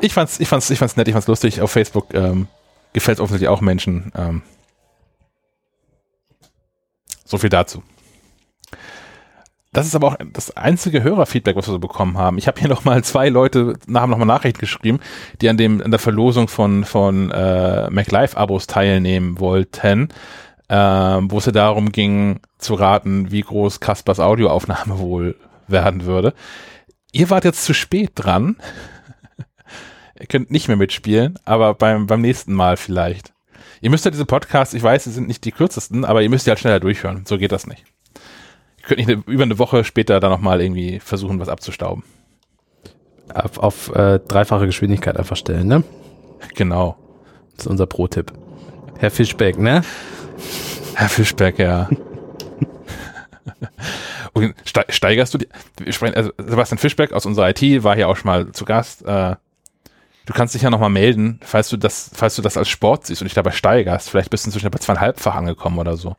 ich 0.00 0.12
fand's, 0.12 0.40
ich 0.40 0.48
fand's, 0.48 0.68
ich 0.70 0.78
fand's 0.78 0.96
nett, 0.96 1.08
ich 1.08 1.12
fand's 1.12 1.28
lustig. 1.28 1.60
Auf 1.60 1.70
Facebook 1.70 2.12
ähm, 2.14 2.46
gefällt 2.92 3.18
es 3.18 3.20
offensichtlich 3.20 3.48
auch 3.48 3.60
Menschen. 3.60 4.12
Ähm, 4.16 4.42
so 7.24 7.38
viel 7.38 7.50
dazu. 7.50 7.82
Das 9.72 9.86
ist 9.86 9.94
aber 9.94 10.08
auch 10.08 10.16
das 10.32 10.56
einzige 10.56 11.04
Hörerfeedback, 11.04 11.54
was 11.54 11.68
wir 11.68 11.72
so 11.72 11.78
bekommen 11.78 12.18
haben. 12.18 12.38
Ich 12.38 12.48
habe 12.48 12.58
hier 12.58 12.68
noch 12.68 12.84
mal 12.84 13.04
zwei 13.04 13.28
Leute 13.28 13.78
haben 13.94 14.10
noch 14.10 14.18
mal 14.18 14.24
Nachricht 14.24 14.58
geschrieben, 14.58 14.98
die 15.40 15.48
an 15.48 15.56
dem 15.56 15.80
an 15.80 15.92
der 15.92 16.00
Verlosung 16.00 16.48
von 16.48 16.84
von 16.84 17.30
äh, 17.30 17.88
MacLife-Abos 17.88 18.66
teilnehmen 18.66 19.38
wollten, 19.38 20.08
äh, 20.68 20.74
wo 20.74 21.38
es 21.38 21.46
ja 21.46 21.52
darum 21.52 21.92
ging 21.92 22.40
zu 22.58 22.74
raten, 22.74 23.30
wie 23.30 23.42
groß 23.42 23.78
Kaspers 23.78 24.18
Audioaufnahme 24.18 24.98
wohl 24.98 25.36
werden 25.68 26.04
würde. 26.04 26.34
Ihr 27.12 27.30
wart 27.30 27.44
jetzt 27.44 27.64
zu 27.64 27.72
spät 27.72 28.12
dran. 28.16 28.56
könnt 30.28 30.50
nicht 30.50 30.66
mehr 30.66 30.76
mitspielen, 30.76 31.38
aber 31.44 31.74
beim, 31.74 32.06
beim 32.06 32.20
nächsten 32.20 32.54
Mal 32.54 32.76
vielleicht. 32.76 33.32
Ihr 33.80 33.90
müsst 33.90 34.04
ja 34.04 34.10
diese 34.10 34.26
Podcasts, 34.26 34.74
ich 34.74 34.82
weiß, 34.82 35.04
sie 35.04 35.12
sind 35.12 35.28
nicht 35.28 35.44
die 35.44 35.52
kürzesten, 35.52 36.04
aber 36.04 36.22
ihr 36.22 36.28
müsst 36.28 36.46
ja 36.46 36.50
halt 36.50 36.60
schneller 36.60 36.80
durchhören. 36.80 37.24
So 37.24 37.38
geht 37.38 37.52
das 37.52 37.66
nicht. 37.66 37.84
Ihr 38.90 38.96
könnt 38.96 39.08
nicht 39.08 39.16
eine, 39.16 39.34
über 39.34 39.44
eine 39.44 39.58
Woche 39.58 39.84
später 39.84 40.18
dann 40.18 40.30
nochmal 40.30 40.60
irgendwie 40.60 40.98
versuchen, 40.98 41.38
was 41.38 41.48
abzustauben. 41.48 42.02
Auf, 43.32 43.58
auf 43.58 43.94
äh, 43.94 44.18
dreifache 44.18 44.66
Geschwindigkeit 44.66 45.16
einfach 45.16 45.36
stellen, 45.36 45.68
ne? 45.68 45.84
Genau. 46.54 46.96
Das 47.54 47.66
ist 47.66 47.70
unser 47.70 47.86
Pro-Tipp. 47.86 48.32
Herr 48.98 49.10
Fischbeck, 49.10 49.58
ne? 49.58 49.82
Herr 50.94 51.08
Fischbeck, 51.08 51.58
ja. 51.58 51.88
okay, 54.34 54.54
steigerst 54.88 55.34
du 55.34 55.38
die? 55.38 55.48
Also 56.14 56.32
Sebastian 56.38 56.78
Fischbeck 56.78 57.12
aus 57.12 57.26
unserer 57.26 57.50
IT 57.50 57.84
war 57.84 57.94
hier 57.94 58.08
auch 58.08 58.16
schon 58.16 58.30
mal 58.30 58.50
zu 58.52 58.64
Gast. 58.64 59.02
Äh, 59.02 59.36
du 60.26 60.32
kannst 60.32 60.54
dich 60.54 60.62
ja 60.62 60.70
nochmal 60.70 60.90
melden, 60.90 61.38
falls 61.44 61.68
du 61.68 61.76
das, 61.76 62.10
falls 62.14 62.34
du 62.36 62.42
das 62.42 62.56
als 62.56 62.68
Sport 62.68 63.06
siehst 63.06 63.22
und 63.22 63.26
dich 63.26 63.34
dabei 63.34 63.52
steigerst. 63.52 64.10
Vielleicht 64.10 64.30
bist 64.30 64.44
du 64.44 64.48
inzwischen 64.48 64.70
bei 64.70 64.78
zweieinhalbfach 64.78 65.36
angekommen 65.36 65.78
oder 65.78 65.96
so. 65.96 66.16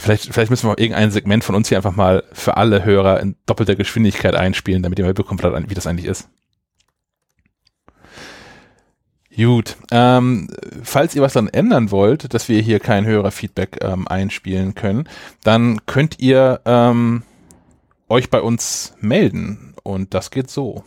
Vielleicht, 0.00 0.32
vielleicht 0.32 0.50
müssen 0.50 0.68
wir 0.68 0.78
irgendein 0.78 1.10
Segment 1.10 1.44
von 1.44 1.54
uns 1.54 1.68
hier 1.68 1.78
einfach 1.78 1.94
mal 1.94 2.24
für 2.32 2.56
alle 2.56 2.84
Hörer 2.84 3.20
in 3.20 3.36
doppelter 3.46 3.76
Geschwindigkeit 3.76 4.34
einspielen, 4.34 4.82
damit 4.82 4.98
ihr 4.98 5.04
mal 5.04 5.14
bekommt, 5.14 5.42
wie 5.42 5.74
das 5.74 5.86
eigentlich 5.86 6.06
ist. 6.06 6.28
Gut. 9.36 9.76
Ähm, 9.90 10.48
falls 10.82 11.14
ihr 11.14 11.22
was 11.22 11.32
dann 11.32 11.48
ändern 11.48 11.90
wollt, 11.90 12.34
dass 12.34 12.48
wir 12.48 12.60
hier 12.60 12.80
kein 12.80 13.06
Hörerfeedback 13.06 13.78
ähm, 13.82 14.08
einspielen 14.08 14.74
können, 14.74 15.08
dann 15.44 15.86
könnt 15.86 16.18
ihr 16.18 16.60
ähm, 16.64 17.22
euch 18.08 18.28
bei 18.28 18.40
uns 18.42 18.94
melden. 19.00 19.74
Und 19.82 20.14
das 20.14 20.30
geht 20.30 20.50
so. 20.50 20.84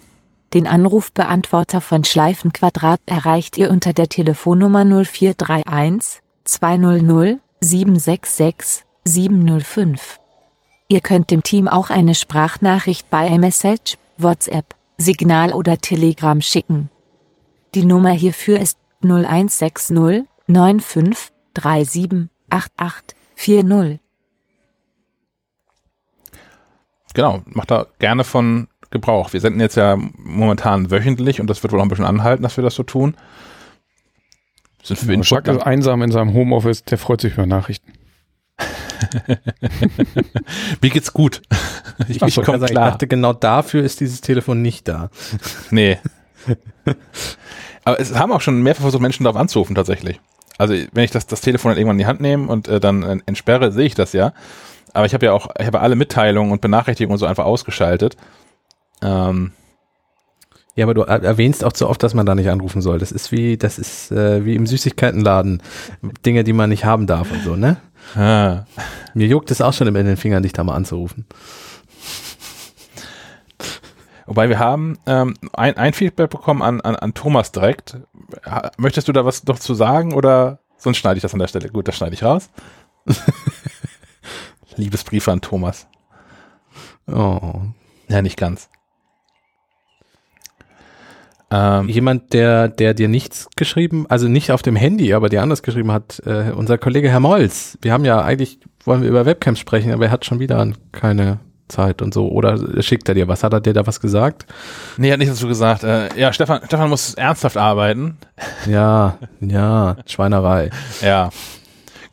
Den 0.53 0.67
Anrufbeantworter 0.67 1.81
von 1.81 2.03
Schleifenquadrat 2.03 2.99
erreicht 3.05 3.57
ihr 3.57 3.71
unter 3.71 3.93
der 3.93 4.09
Telefonnummer 4.09 4.85
0431 4.85 6.21
200 6.43 7.39
766 7.59 8.83
705. 9.05 10.19
Ihr 10.87 11.01
könnt 11.01 11.31
dem 11.31 11.43
Team 11.43 11.67
auch 11.67 11.89
eine 11.89 12.15
Sprachnachricht 12.15 13.09
bei 13.09 13.27
iMessage, 13.27 13.97
WhatsApp, 14.17 14.75
Signal 14.97 15.53
oder 15.53 15.77
Telegram 15.77 16.39
schicken. 16.41 16.89
Die 17.73 17.85
Nummer 17.85 18.11
hierfür 18.11 18.59
ist 18.59 18.77
0160 19.01 20.25
95 20.47 21.31
37 21.55 22.29
88 22.49 23.17
40. 23.35 23.99
Genau, 27.13 27.41
macht 27.45 27.71
da 27.71 27.87
gerne 27.99 28.23
von 28.23 28.67
Gebrauch. 28.89 29.33
Wir 29.33 29.41
senden 29.41 29.59
jetzt 29.59 29.75
ja 29.75 29.97
momentan 30.17 30.91
wöchentlich 30.91 31.41
und 31.41 31.49
das 31.49 31.63
wird 31.63 31.73
wohl 31.73 31.77
noch 31.77 31.85
ein 31.85 31.89
bisschen 31.89 32.05
anhalten, 32.05 32.43
dass 32.43 32.57
wir 32.57 32.63
das 32.63 32.75
so 32.75 32.83
tun. 32.83 33.15
Sind 34.83 34.97
für 34.99 35.13
ja, 35.13 35.21
Chuck 35.21 35.47
ist 35.47 35.63
einsam 35.63 36.01
in 36.01 36.11
seinem 36.11 36.33
Homeoffice, 36.33 36.83
der 36.83 36.97
freut 36.97 37.21
sich 37.21 37.33
über 37.33 37.45
Nachrichten. 37.45 37.93
Mir 40.81 40.89
geht's 40.89 41.13
gut. 41.13 41.41
Ich, 42.07 42.21
ich, 42.21 42.37
ich, 42.37 42.43
klar. 42.43 42.61
ich 42.63 42.71
dachte, 42.71 43.07
genau 43.07 43.33
dafür 43.33 43.83
ist 43.83 43.99
dieses 43.99 44.21
Telefon 44.21 44.63
nicht 44.63 44.87
da. 44.87 45.11
Nee. 45.69 45.99
Aber 47.83 47.99
es 47.99 48.15
haben 48.15 48.31
auch 48.31 48.41
schon 48.41 48.63
mehrfach 48.63 48.81
versucht, 48.81 49.01
Menschen 49.01 49.25
darauf 49.25 49.39
anzurufen, 49.39 49.75
tatsächlich. 49.75 50.19
Also, 50.57 50.73
wenn 50.91 51.03
ich 51.03 51.11
das, 51.11 51.27
das 51.27 51.41
Telefon 51.41 51.69
dann 51.69 51.77
irgendwann 51.77 51.95
in 51.95 51.99
die 51.99 52.07
Hand 52.07 52.19
nehme 52.19 52.47
und 52.47 52.67
äh, 52.67 52.79
dann 52.79 53.03
äh, 53.03 53.17
entsperre, 53.27 53.71
sehe 53.71 53.85
ich 53.85 53.93
das 53.93 54.13
ja. 54.13 54.33
Aber 54.91 55.05
ich 55.05 55.13
habe 55.13 55.27
ja 55.27 55.33
auch, 55.33 55.49
ich 55.59 55.67
habe 55.67 55.81
alle 55.81 55.95
Mitteilungen 55.95 56.51
und 56.51 56.61
Benachrichtigungen 56.61 57.13
und 57.13 57.19
so 57.19 57.27
einfach 57.27 57.45
ausgeschaltet. 57.45 58.17
Ähm, 59.03 59.51
ja, 60.75 60.85
aber 60.85 60.95
du 60.95 61.01
erwähnst 61.01 61.63
auch 61.63 61.73
zu 61.73 61.87
oft, 61.87 62.01
dass 62.01 62.15
man 62.15 62.25
da 62.25 62.33
nicht 62.33 62.49
anrufen 62.49 62.81
soll. 62.81 62.97
Das 62.97 63.11
ist 63.11 63.31
wie, 63.31 63.57
das 63.57 63.77
ist 63.77 64.11
äh, 64.11 64.43
wie 64.45 64.55
im 64.55 64.65
Süßigkeitenladen. 64.65 65.61
Dinge, 66.25 66.43
die 66.43 66.53
man 66.53 66.71
nicht 66.71 66.85
haben 66.85 67.05
darf 67.05 67.31
und 67.31 67.43
so, 67.43 67.55
ne? 67.55 67.77
Ah. 68.15 68.65
Mir 69.13 69.27
juckt 69.27 69.51
es 69.51 69.61
auch 69.61 69.73
schon 69.73 69.87
in 69.87 69.93
den 69.93 70.17
Fingern, 70.17 70.43
dich 70.43 70.53
da 70.53 70.63
mal 70.63 70.75
anzurufen. 70.75 71.25
Wobei 74.25 74.49
wir 74.49 74.59
haben 74.59 74.97
ähm, 75.05 75.33
ein, 75.53 75.77
ein 75.77 75.93
Feedback 75.93 76.29
bekommen 76.29 76.61
an, 76.61 76.81
an, 76.81 76.95
an 76.95 77.13
Thomas 77.13 77.51
direkt. 77.51 77.97
Möchtest 78.77 79.07
du 79.07 79.11
da 79.11 79.25
was 79.25 79.43
noch 79.45 79.59
zu 79.59 79.73
sagen 79.73 80.13
oder 80.13 80.59
sonst 80.77 80.97
schneide 80.97 81.17
ich 81.17 81.21
das 81.21 81.33
an 81.33 81.39
der 81.39 81.47
Stelle? 81.47 81.69
Gut, 81.69 81.87
das 81.87 81.97
schneide 81.97 82.13
ich 82.13 82.23
raus. 82.23 82.49
Liebesbriefe 84.75 85.31
an 85.31 85.41
Thomas. 85.41 85.87
Oh. 87.07 87.61
Ja, 88.07 88.21
nicht 88.21 88.37
ganz. 88.37 88.69
Ähm, 91.53 91.87
Jemand, 91.87 92.33
der, 92.33 92.67
der 92.67 92.95
dir 92.95 93.07
nichts 93.07 93.47
geschrieben, 93.55 94.05
also 94.09 94.27
nicht 94.27 94.51
auf 94.51 94.63
dem 94.63 94.75
Handy, 94.75 95.13
aber 95.13 95.29
dir 95.29 95.43
anders 95.43 95.61
geschrieben 95.61 95.91
hat, 95.91 96.19
äh, 96.25 96.51
unser 96.51 96.79
Kollege 96.79 97.09
Herr 97.09 97.19
Molz. 97.19 97.77
Wir 97.81 97.93
haben 97.93 98.05
ja 98.05 98.21
eigentlich, 98.21 98.59
wollen 98.85 99.03
wir 99.03 99.09
über 99.09 99.27
Webcams 99.27 99.59
sprechen, 99.59 99.91
aber 99.91 100.05
er 100.05 100.11
hat 100.11 100.25
schon 100.25 100.39
wieder 100.39 100.67
keine 100.91 101.39
Zeit 101.67 102.01
und 102.01 102.11
so. 102.11 102.27
Oder 102.29 102.81
schickt 102.81 103.07
er 103.07 103.13
dir 103.13 103.27
was? 103.27 103.43
Hat 103.43 103.53
er 103.53 103.61
dir 103.61 103.73
da 103.73 103.85
was 103.85 103.99
gesagt? 103.99 104.47
Nee, 104.97 105.09
er 105.09 105.13
hat 105.13 105.19
nichts 105.19 105.35
dazu 105.35 105.47
gesagt. 105.47 105.83
Äh, 105.83 106.09
ja, 106.19 106.33
Stefan, 106.33 106.61
Stefan 106.65 106.89
muss 106.89 107.13
ernsthaft 107.13 107.57
arbeiten. 107.57 108.17
Ja, 108.65 109.19
ja, 109.39 109.97
Schweinerei. 110.07 110.71
Ja. 111.01 111.29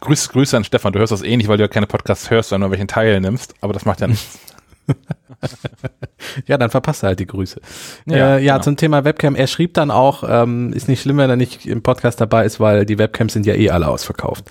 Grüß, 0.01 0.29
Grüße 0.31 0.57
an 0.57 0.65
Stefan. 0.65 0.93
Du 0.93 0.99
hörst 0.99 1.13
das 1.13 1.23
eh 1.23 1.37
nicht, 1.37 1.49
weil 1.49 1.57
du 1.57 1.65
ja 1.65 1.69
keine 1.69 1.87
Podcasts 1.87 2.31
hörst, 2.31 2.51
sondern 2.51 2.71
welchen 2.71 2.89
Teil 2.89 3.21
nimmst. 3.21 3.55
Aber 3.63 3.73
das 3.73 3.87
macht 3.87 4.01
ja 4.01 4.07
nichts. 4.07 4.39
ja, 6.47 6.59
dann 6.59 6.71
verpasst 6.71 7.03
er 7.03 7.09
halt 7.09 7.21
die 7.21 7.27
Grüße. 7.27 7.61
Ja, 8.07 8.37
äh, 8.37 8.45
ja 8.45 8.55
genau. 8.55 8.65
zum 8.65 8.77
Thema 8.77 9.05
Webcam. 9.05 9.35
Er 9.35 9.47
schrieb 9.47 9.75
dann 9.75 9.91
auch, 9.91 10.25
ähm, 10.27 10.73
ist 10.73 10.89
nicht 10.89 11.03
schlimm, 11.03 11.19
wenn 11.19 11.31
er 11.31 11.37
nicht 11.37 11.67
im 11.67 11.83
Podcast 11.83 12.21
dabei 12.21 12.45
ist, 12.45 12.61
weil 12.61 12.85
die 12.85 12.99
Webcams 12.99 13.33
sind 13.33 13.47
ja 13.47 13.55
eh 13.55 13.71
alle 13.71 13.89
ausverkauft. 13.89 14.45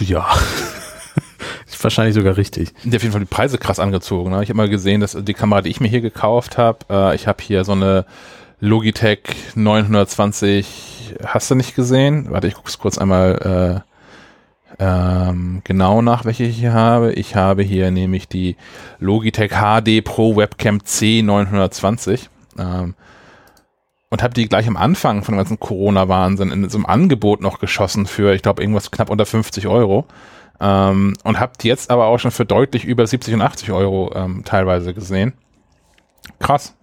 Ja. 0.00 0.26
ist 1.66 1.82
wahrscheinlich 1.82 2.14
sogar 2.14 2.36
richtig. 2.36 2.72
Die 2.84 2.96
auf 2.96 3.02
jeden 3.02 3.12
Fall 3.12 3.20
die 3.20 3.26
Preise 3.26 3.58
krass 3.58 3.78
angezogen. 3.78 4.30
Ne? 4.30 4.42
Ich 4.42 4.48
habe 4.48 4.56
mal 4.56 4.68
gesehen, 4.68 5.00
dass 5.00 5.16
die 5.20 5.34
Kamera, 5.34 5.62
die 5.62 5.70
ich 5.70 5.80
mir 5.80 5.88
hier 5.88 6.00
gekauft 6.00 6.58
habe, 6.58 6.78
äh, 6.90 7.14
ich 7.14 7.26
habe 7.26 7.42
hier 7.42 7.64
so 7.64 7.72
eine 7.72 8.06
Logitech 8.60 9.20
920, 9.56 11.16
hast 11.24 11.50
du 11.50 11.54
nicht 11.54 11.74
gesehen? 11.74 12.30
Warte, 12.30 12.46
ich 12.46 12.54
guck's 12.54 12.78
kurz 12.78 12.98
einmal 12.98 13.82
äh, 13.84 13.93
ähm, 14.78 15.60
genau 15.64 16.02
nach, 16.02 16.24
welche 16.24 16.44
ich 16.44 16.58
hier 16.58 16.72
habe. 16.72 17.12
Ich 17.12 17.36
habe 17.36 17.62
hier 17.62 17.90
nämlich 17.90 18.28
die 18.28 18.56
Logitech 18.98 19.52
HD 19.52 20.04
Pro 20.04 20.36
Webcam 20.36 20.78
C920 20.78 22.28
ähm, 22.58 22.94
und 24.10 24.22
habe 24.22 24.34
die 24.34 24.48
gleich 24.48 24.66
am 24.66 24.76
Anfang 24.76 25.22
von 25.22 25.34
dem 25.34 25.38
ganzen 25.38 25.60
Corona-Wahnsinn 25.60 26.50
in 26.50 26.68
so 26.68 26.78
einem 26.78 26.86
Angebot 26.86 27.40
noch 27.40 27.58
geschossen 27.58 28.06
für, 28.06 28.34
ich 28.34 28.42
glaube, 28.42 28.62
irgendwas 28.62 28.90
knapp 28.90 29.10
unter 29.10 29.26
50 29.26 29.66
Euro. 29.66 30.06
Ähm, 30.60 31.14
und 31.24 31.40
habe 31.40 31.52
die 31.60 31.68
jetzt 31.68 31.90
aber 31.90 32.06
auch 32.06 32.18
schon 32.18 32.30
für 32.30 32.44
deutlich 32.44 32.84
über 32.84 33.06
70 33.06 33.34
und 33.34 33.42
80 33.42 33.72
Euro 33.72 34.12
ähm, 34.14 34.42
teilweise 34.44 34.94
gesehen. 34.94 35.32
Krass. 36.38 36.76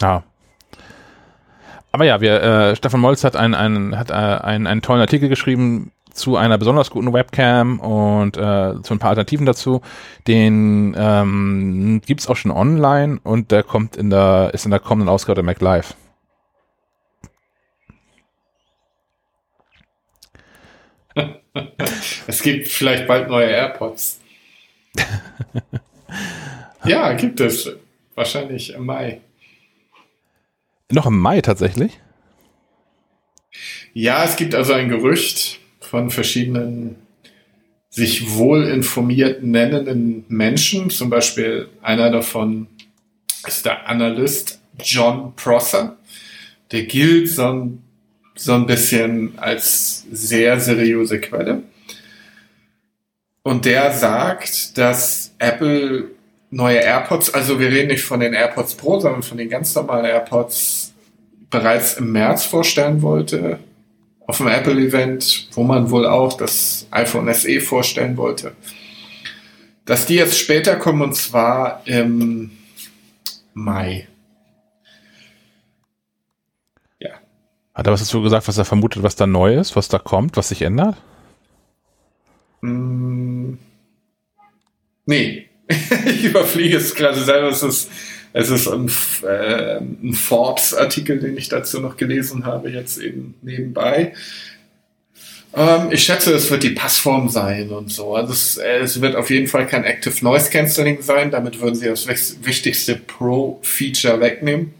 Ja, 0.00 0.24
aber 1.92 2.04
ja, 2.04 2.20
wir, 2.20 2.42
äh, 2.42 2.76
Stefan 2.76 3.00
Molz 3.00 3.24
hat, 3.24 3.36
einen, 3.36 3.54
einen, 3.54 3.98
hat 3.98 4.10
äh, 4.10 4.14
einen, 4.14 4.66
einen 4.66 4.82
tollen 4.82 5.00
Artikel 5.00 5.28
geschrieben 5.28 5.92
zu 6.12 6.36
einer 6.36 6.58
besonders 6.58 6.90
guten 6.90 7.12
Webcam 7.12 7.80
und 7.80 8.36
äh, 8.36 8.82
zu 8.82 8.94
ein 8.94 8.98
paar 8.98 9.10
Alternativen 9.10 9.46
dazu. 9.46 9.80
Den 10.26 10.94
ähm, 10.98 12.02
gibt 12.04 12.28
auch 12.28 12.36
schon 12.36 12.50
online 12.50 13.20
und 13.22 13.50
der 13.50 13.62
kommt 13.62 13.96
in 13.96 14.10
der, 14.10 14.50
ist 14.52 14.64
in 14.64 14.70
der 14.70 14.80
kommenden 14.80 15.08
Ausgabe 15.08 15.36
der 15.36 15.44
Mac 15.44 15.60
Live. 15.60 15.94
es 22.26 22.42
gibt 22.42 22.68
vielleicht 22.68 23.06
bald 23.06 23.28
neue 23.28 23.46
AirPods. 23.46 24.20
ja, 26.84 27.12
gibt 27.14 27.40
es. 27.40 27.70
Wahrscheinlich 28.14 28.74
im 28.74 28.84
Mai. 28.84 29.20
Noch 30.90 31.06
im 31.06 31.18
Mai 31.18 31.40
tatsächlich? 31.40 32.00
Ja, 33.92 34.24
es 34.24 34.36
gibt 34.36 34.54
also 34.54 34.72
ein 34.72 34.88
Gerücht 34.88 35.60
von 35.80 36.10
verschiedenen 36.10 36.96
sich 37.90 38.34
wohl 38.34 38.64
informiert 38.64 39.42
nennenden 39.42 40.24
Menschen. 40.28 40.90
Zum 40.90 41.10
Beispiel 41.10 41.68
einer 41.82 42.10
davon 42.10 42.68
ist 43.46 43.64
der 43.66 43.88
Analyst 43.88 44.60
John 44.78 45.34
Prosser. 45.34 45.96
Der 46.70 46.84
gilt 46.84 47.30
so 47.30 47.48
ein, 47.48 47.82
so 48.34 48.52
ein 48.54 48.66
bisschen 48.66 49.38
als 49.38 50.06
sehr 50.12 50.60
seriöse 50.60 51.20
Quelle. 51.20 51.62
Und 53.42 53.64
der 53.64 53.92
sagt, 53.92 54.76
dass 54.76 55.34
Apple 55.38 56.10
neue 56.50 56.78
AirPods, 56.78 57.34
also 57.34 57.60
wir 57.60 57.68
reden 57.70 57.88
nicht 57.88 58.02
von 58.02 58.20
den 58.20 58.32
AirPods 58.32 58.74
Pro, 58.74 59.00
sondern 59.00 59.22
von 59.22 59.38
den 59.38 59.48
ganz 59.50 59.74
normalen 59.74 60.04
AirPods 60.04 60.94
bereits 61.50 61.94
im 61.94 62.12
März 62.12 62.44
vorstellen 62.44 63.02
wollte, 63.02 63.58
auf 64.26 64.38
dem 64.38 64.48
Apple-Event, 64.48 65.48
wo 65.52 65.62
man 65.62 65.90
wohl 65.90 66.06
auch 66.06 66.34
das 66.34 66.86
iPhone 66.90 67.32
SE 67.32 67.60
vorstellen 67.60 68.16
wollte. 68.16 68.52
dass 69.84 70.04
die 70.04 70.16
jetzt 70.16 70.38
später 70.38 70.76
kommen 70.76 71.00
und 71.00 71.14
zwar 71.14 71.80
im 71.86 72.50
Mai. 73.54 74.06
Ja. 77.00 77.10
Hat 77.74 77.86
er 77.86 77.92
was 77.94 78.00
dazu 78.00 78.20
gesagt, 78.20 78.46
was 78.48 78.58
er 78.58 78.66
vermutet, 78.66 79.02
was 79.02 79.16
da 79.16 79.26
neu 79.26 79.54
ist, 79.54 79.76
was 79.76 79.88
da 79.88 79.98
kommt, 79.98 80.36
was 80.36 80.50
sich 80.50 80.60
ändert? 80.60 80.96
Mm, 82.60 83.54
nee. 85.06 85.47
ich 86.06 86.24
überfliege 86.24 86.76
es 86.76 86.94
gerade 86.94 87.22
selber. 87.22 87.48
Es 87.48 87.62
ist, 87.62 87.90
es 88.32 88.50
ist 88.50 88.68
ein, 88.68 88.90
äh, 89.22 89.78
ein 89.78 90.14
Forbes-Artikel, 90.14 91.18
den 91.18 91.36
ich 91.36 91.48
dazu 91.48 91.80
noch 91.80 91.96
gelesen 91.96 92.46
habe, 92.46 92.70
jetzt 92.70 92.98
eben 92.98 93.34
nebenbei. 93.42 94.14
Ähm, 95.54 95.88
ich 95.90 96.04
schätze, 96.04 96.34
es 96.34 96.50
wird 96.50 96.62
die 96.62 96.70
Passform 96.70 97.28
sein 97.28 97.70
und 97.70 97.90
so. 97.90 98.14
Also 98.14 98.32
es, 98.32 98.58
es, 98.58 99.00
wird 99.00 99.16
auf 99.16 99.30
jeden 99.30 99.46
Fall 99.46 99.66
kein 99.66 99.84
Active 99.84 100.22
Noise 100.22 100.50
Cancelling 100.50 101.02
sein. 101.02 101.30
Damit 101.30 101.60
würden 101.60 101.74
sie 101.74 101.86
das 101.86 102.06
wichtigste 102.06 102.96
Pro-Feature 102.96 104.20
wegnehmen. 104.20 104.74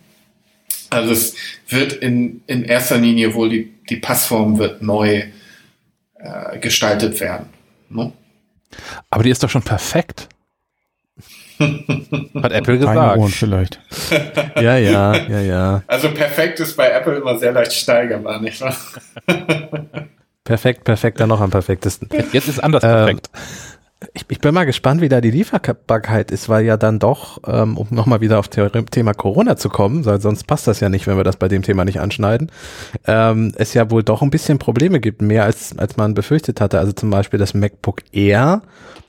Also 0.91 1.13
es 1.13 1.35
wird 1.69 1.95
in, 1.95 2.43
in 2.47 2.65
erster 2.65 2.99
Linie 2.99 3.35
wohl 3.35 3.51
die, 3.51 3.73
die 3.91 3.97
Passform 3.97 4.59
wird 4.59 4.83
neu 4.83 5.25
äh, 6.15 6.59
gestaltet 6.61 7.21
werden. 7.21 7.47
Ne? 7.91 8.13
Aber 9.11 9.23
die 9.23 9.31
ist 9.31 9.43
doch 9.43 9.51
schon 9.51 9.63
perfekt. 9.63 10.29
Hat 12.43 12.53
Apple 12.53 12.79
gesagt. 12.79 12.97
Keine 12.97 13.17
Ohren 13.17 13.31
vielleicht. 13.31 13.81
ja, 14.57 14.77
ja, 14.77 15.17
ja, 15.17 15.41
ja. 15.41 15.83
Also 15.87 16.11
perfekt 16.11 16.61
ist 16.61 16.77
bei 16.77 16.91
Apple 16.91 17.17
immer 17.17 17.39
sehr 17.39 17.53
leicht 17.53 17.73
steigerbar, 17.73 18.41
nicht 18.41 18.61
wahr? 18.61 18.77
Perfekt, 20.45 20.85
perfekt, 20.85 21.21
dann 21.21 21.29
noch 21.29 21.43
am 21.43 21.51
perfektesten. 21.51 22.09
Jetzt 22.33 22.49
ist 22.49 22.65
anders 22.65 22.83
ähm, 22.83 22.89
perfekt. 22.89 23.29
Ich, 24.15 24.25
ich, 24.29 24.39
bin 24.39 24.55
mal 24.55 24.65
gespannt, 24.65 25.03
wie 25.03 25.11
da 25.11 25.21
die 25.21 25.31
Lieferbarkeit 25.31 26.31
ist, 26.31 26.49
weil 26.49 26.65
ja 26.65 26.79
dann 26.79 26.99
doch, 26.99 27.39
ähm, 27.47 27.77
um 27.77 27.89
nochmal 27.91 28.23
wieder 28.23 28.39
auf 28.39 28.49
das 28.49 28.73
Thema 28.91 29.13
Corona 29.13 29.59
zu 29.59 29.69
kommen, 29.69 30.07
weil 30.07 30.23
sonst 30.23 30.47
passt 30.47 30.67
das 30.67 30.81
ja 30.81 30.89
nicht, 30.89 31.07
wenn 31.07 31.19
wir 31.19 31.25
das 31.25 31.37
bei 31.37 31.49
dem 31.49 31.63
Thema 31.63 31.85
nicht 31.85 32.01
anschneiden, 32.01 32.51
ähm, 33.07 33.53
es 33.57 33.75
ja 33.75 33.91
wohl 33.91 34.03
doch 34.03 34.23
ein 34.23 34.31
bisschen 34.31 34.59
Probleme 34.59 35.01
gibt, 35.01 35.21
mehr 35.21 35.45
als, 35.45 35.77
als 35.77 35.99
man 35.99 36.15
befürchtet 36.15 36.63
hatte. 36.63 36.79
Also 36.79 36.93
zum 36.93 37.11
Beispiel 37.11 37.39
das 37.39 37.53
MacBook 37.53 38.03
Air 38.13 38.63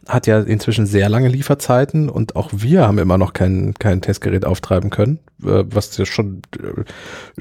hat 0.09 0.27
ja 0.27 0.39
inzwischen 0.39 0.85
sehr 0.85 1.07
lange 1.07 1.27
Lieferzeiten 1.27 2.09
und 2.09 2.35
auch 2.35 2.49
wir 2.51 2.87
haben 2.87 2.97
immer 2.97 3.17
noch 3.17 3.33
kein, 3.33 3.75
kein 3.75 4.01
Testgerät 4.01 4.43
auftreiben 4.43 4.89
können, 4.89 5.19
äh, 5.43 5.63
was 5.69 5.95
ja 5.97 6.05
schon 6.05 6.41
äh, 6.57 6.83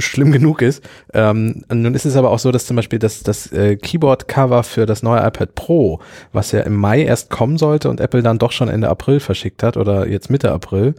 schlimm 0.00 0.30
genug 0.32 0.60
ist. 0.62 0.84
Ähm, 1.14 1.64
nun 1.72 1.94
ist 1.94 2.04
es 2.04 2.16
aber 2.16 2.30
auch 2.30 2.38
so, 2.38 2.52
dass 2.52 2.66
zum 2.66 2.76
Beispiel 2.76 2.98
das, 2.98 3.22
das 3.22 3.50
äh, 3.52 3.76
Keyboard-Cover 3.76 4.62
für 4.62 4.86
das 4.86 5.02
neue 5.02 5.26
iPad 5.26 5.54
Pro, 5.54 6.00
was 6.32 6.52
ja 6.52 6.60
im 6.60 6.76
Mai 6.76 7.02
erst 7.02 7.30
kommen 7.30 7.56
sollte 7.56 7.88
und 7.88 8.00
Apple 8.00 8.22
dann 8.22 8.38
doch 8.38 8.52
schon 8.52 8.68
Ende 8.68 8.88
April 8.88 9.20
verschickt 9.20 9.62
hat 9.62 9.76
oder 9.76 10.06
jetzt 10.06 10.30
Mitte 10.30 10.52
April, 10.52 10.94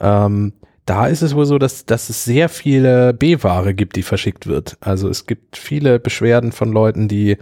ähm, 0.00 0.54
da 0.90 1.06
ist 1.06 1.22
es 1.22 1.36
wohl 1.36 1.46
so, 1.46 1.56
dass, 1.56 1.86
dass 1.86 2.10
es 2.10 2.24
sehr 2.24 2.48
viele 2.48 3.14
B-Ware 3.14 3.74
gibt, 3.74 3.94
die 3.94 4.02
verschickt 4.02 4.48
wird. 4.48 4.76
Also 4.80 5.08
es 5.08 5.24
gibt 5.24 5.56
viele 5.56 6.00
Beschwerden 6.00 6.50
von 6.50 6.72
Leuten, 6.72 7.06
die, 7.06 7.36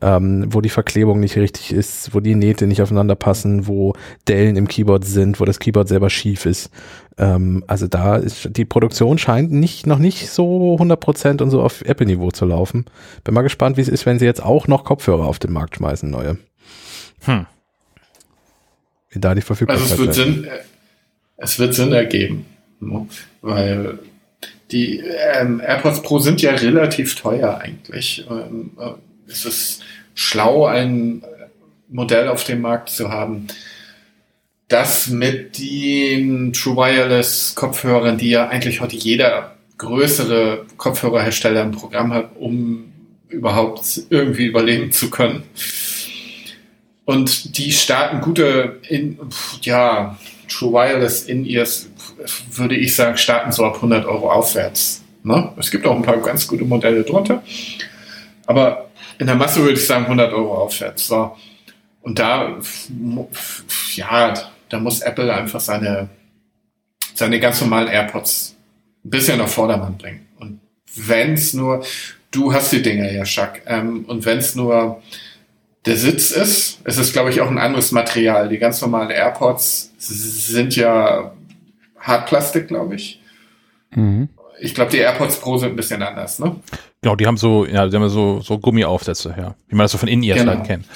ähm, 0.00 0.46
wo 0.48 0.62
die 0.62 0.70
Verklebung 0.70 1.20
nicht 1.20 1.36
richtig 1.36 1.74
ist, 1.74 2.14
wo 2.14 2.20
die 2.20 2.34
Nähte 2.34 2.66
nicht 2.66 2.80
aufeinander 2.80 3.14
passen, 3.14 3.66
wo 3.66 3.92
Dellen 4.26 4.56
im 4.56 4.68
Keyboard 4.68 5.04
sind, 5.04 5.38
wo 5.38 5.44
das 5.44 5.58
Keyboard 5.58 5.86
selber 5.86 6.08
schief 6.08 6.46
ist. 6.46 6.70
Ähm, 7.18 7.62
also 7.66 7.88
da 7.88 8.16
ist 8.16 8.48
die 8.56 8.64
Produktion 8.64 9.18
scheint 9.18 9.52
nicht 9.52 9.86
noch 9.86 9.98
nicht 9.98 10.30
so 10.30 10.78
100% 10.80 11.42
und 11.42 11.50
so 11.50 11.60
auf 11.60 11.82
Apple-Niveau 11.82 12.30
zu 12.30 12.46
laufen. 12.46 12.86
Bin 13.22 13.34
mal 13.34 13.42
gespannt, 13.42 13.76
wie 13.76 13.82
es 13.82 13.88
ist, 13.88 14.06
wenn 14.06 14.18
sie 14.18 14.24
jetzt 14.24 14.42
auch 14.42 14.66
noch 14.66 14.82
Kopfhörer 14.82 15.26
auf 15.26 15.38
den 15.38 15.52
Markt 15.52 15.76
schmeißen, 15.76 16.10
neue. 16.10 16.38
Hm. 17.26 17.44
Wie 19.10 19.20
da 19.20 19.34
die 19.34 19.42
Verfügbarkeit 19.42 19.90
Also 19.90 19.94
es 19.94 20.00
wird 20.00 20.14
Sinn, 20.14 20.48
es 21.36 21.58
wird 21.58 21.74
Sinn 21.74 21.92
ergeben. 21.92 22.46
Weil 23.42 23.98
die 24.70 24.98
ähm, 24.98 25.60
AirPods 25.60 26.02
Pro 26.02 26.18
sind 26.18 26.42
ja 26.42 26.52
relativ 26.52 27.14
teuer 27.14 27.58
eigentlich. 27.58 28.24
Ähm, 28.30 28.72
äh, 28.78 28.90
es 29.30 29.44
ist 29.44 29.82
schlau, 30.14 30.66
ein 30.66 31.22
Modell 31.88 32.28
auf 32.28 32.44
dem 32.44 32.60
Markt 32.60 32.90
zu 32.90 33.10
haben, 33.10 33.46
das 34.68 35.08
mit 35.08 35.58
den 35.58 36.52
True 36.52 36.76
Wireless 36.76 37.54
Kopfhörern, 37.54 38.18
die 38.18 38.30
ja 38.30 38.48
eigentlich 38.48 38.80
heute 38.80 38.96
jeder 38.96 39.54
größere 39.78 40.66
Kopfhörerhersteller 40.76 41.62
im 41.62 41.72
Programm 41.72 42.12
hat, 42.12 42.30
um 42.36 42.92
überhaupt 43.28 44.02
irgendwie 44.10 44.46
überleben 44.46 44.92
zu 44.92 45.10
können. 45.10 45.42
Und 47.04 47.58
die 47.58 47.72
starten 47.72 48.20
gute, 48.20 48.80
in, 48.88 49.18
ja, 49.62 50.18
True 50.48 50.72
Wireless 50.72 51.22
In-Ears 51.22 51.88
würde 52.50 52.76
ich 52.76 52.94
sagen, 52.94 53.16
starten 53.16 53.52
so 53.52 53.64
ab 53.64 53.76
100 53.76 54.04
Euro 54.06 54.30
aufwärts. 54.30 55.02
Ne? 55.22 55.52
Es 55.56 55.70
gibt 55.70 55.86
auch 55.86 55.96
ein 55.96 56.02
paar 56.02 56.18
ganz 56.18 56.46
gute 56.46 56.64
Modelle 56.64 57.02
drunter. 57.02 57.42
Aber 58.46 58.90
in 59.18 59.26
der 59.26 59.36
Masse 59.36 59.60
würde 59.60 59.74
ich 59.74 59.86
sagen 59.86 60.04
100 60.04 60.32
Euro 60.32 60.58
aufwärts. 60.58 61.06
So. 61.06 61.36
Und 62.02 62.18
da, 62.18 62.58
ja, 63.94 64.34
da 64.68 64.78
muss 64.78 65.00
Apple 65.00 65.32
einfach 65.32 65.60
seine, 65.60 66.08
seine 67.14 67.40
ganz 67.40 67.60
normalen 67.60 67.88
AirPods 67.88 68.56
ein 69.04 69.10
bisschen 69.10 69.40
auf 69.40 69.54
Vordermann 69.54 69.96
bringen. 69.96 70.26
Und 70.38 70.60
wenn 70.96 71.34
es 71.34 71.54
nur, 71.54 71.84
du 72.30 72.52
hast 72.52 72.72
die 72.72 72.82
Dinger 72.82 73.10
ja, 73.10 73.24
Schack, 73.24 73.62
ähm, 73.66 74.04
und 74.06 74.24
wenn 74.24 74.38
es 74.38 74.54
nur 74.54 75.02
der 75.86 75.96
Sitz 75.96 76.30
ist, 76.30 76.80
es 76.84 76.98
ist, 76.98 77.12
glaube 77.12 77.30
ich, 77.30 77.40
auch 77.40 77.50
ein 77.50 77.58
anderes 77.58 77.92
Material. 77.92 78.48
Die 78.48 78.58
ganz 78.58 78.80
normalen 78.80 79.10
AirPods 79.10 79.92
sind 79.98 80.76
ja 80.76 81.34
Hartplastik, 81.98 82.68
glaube 82.68 82.94
ich. 82.94 83.20
Mhm. 83.94 84.28
Ich 84.60 84.74
glaube, 84.74 84.90
die 84.90 84.98
AirPods 84.98 85.40
Pro 85.40 85.58
sind 85.58 85.70
ein 85.70 85.76
bisschen 85.76 86.02
anders, 86.02 86.38
ne? 86.38 86.56
Genau, 87.02 87.16
die 87.16 87.26
haben 87.26 87.36
so, 87.36 87.66
ja, 87.66 87.86
die 87.86 87.96
haben 87.96 88.08
so, 88.08 88.40
so 88.40 88.58
Gummiaufsätze, 88.58 89.34
ja. 89.36 89.54
Wie 89.68 89.74
man 89.74 89.84
das 89.84 89.92
so 89.92 89.98
von 89.98 90.08
In-Ears 90.08 90.38
genau. 90.38 90.52
halt 90.52 90.64
kennt. 90.64 90.86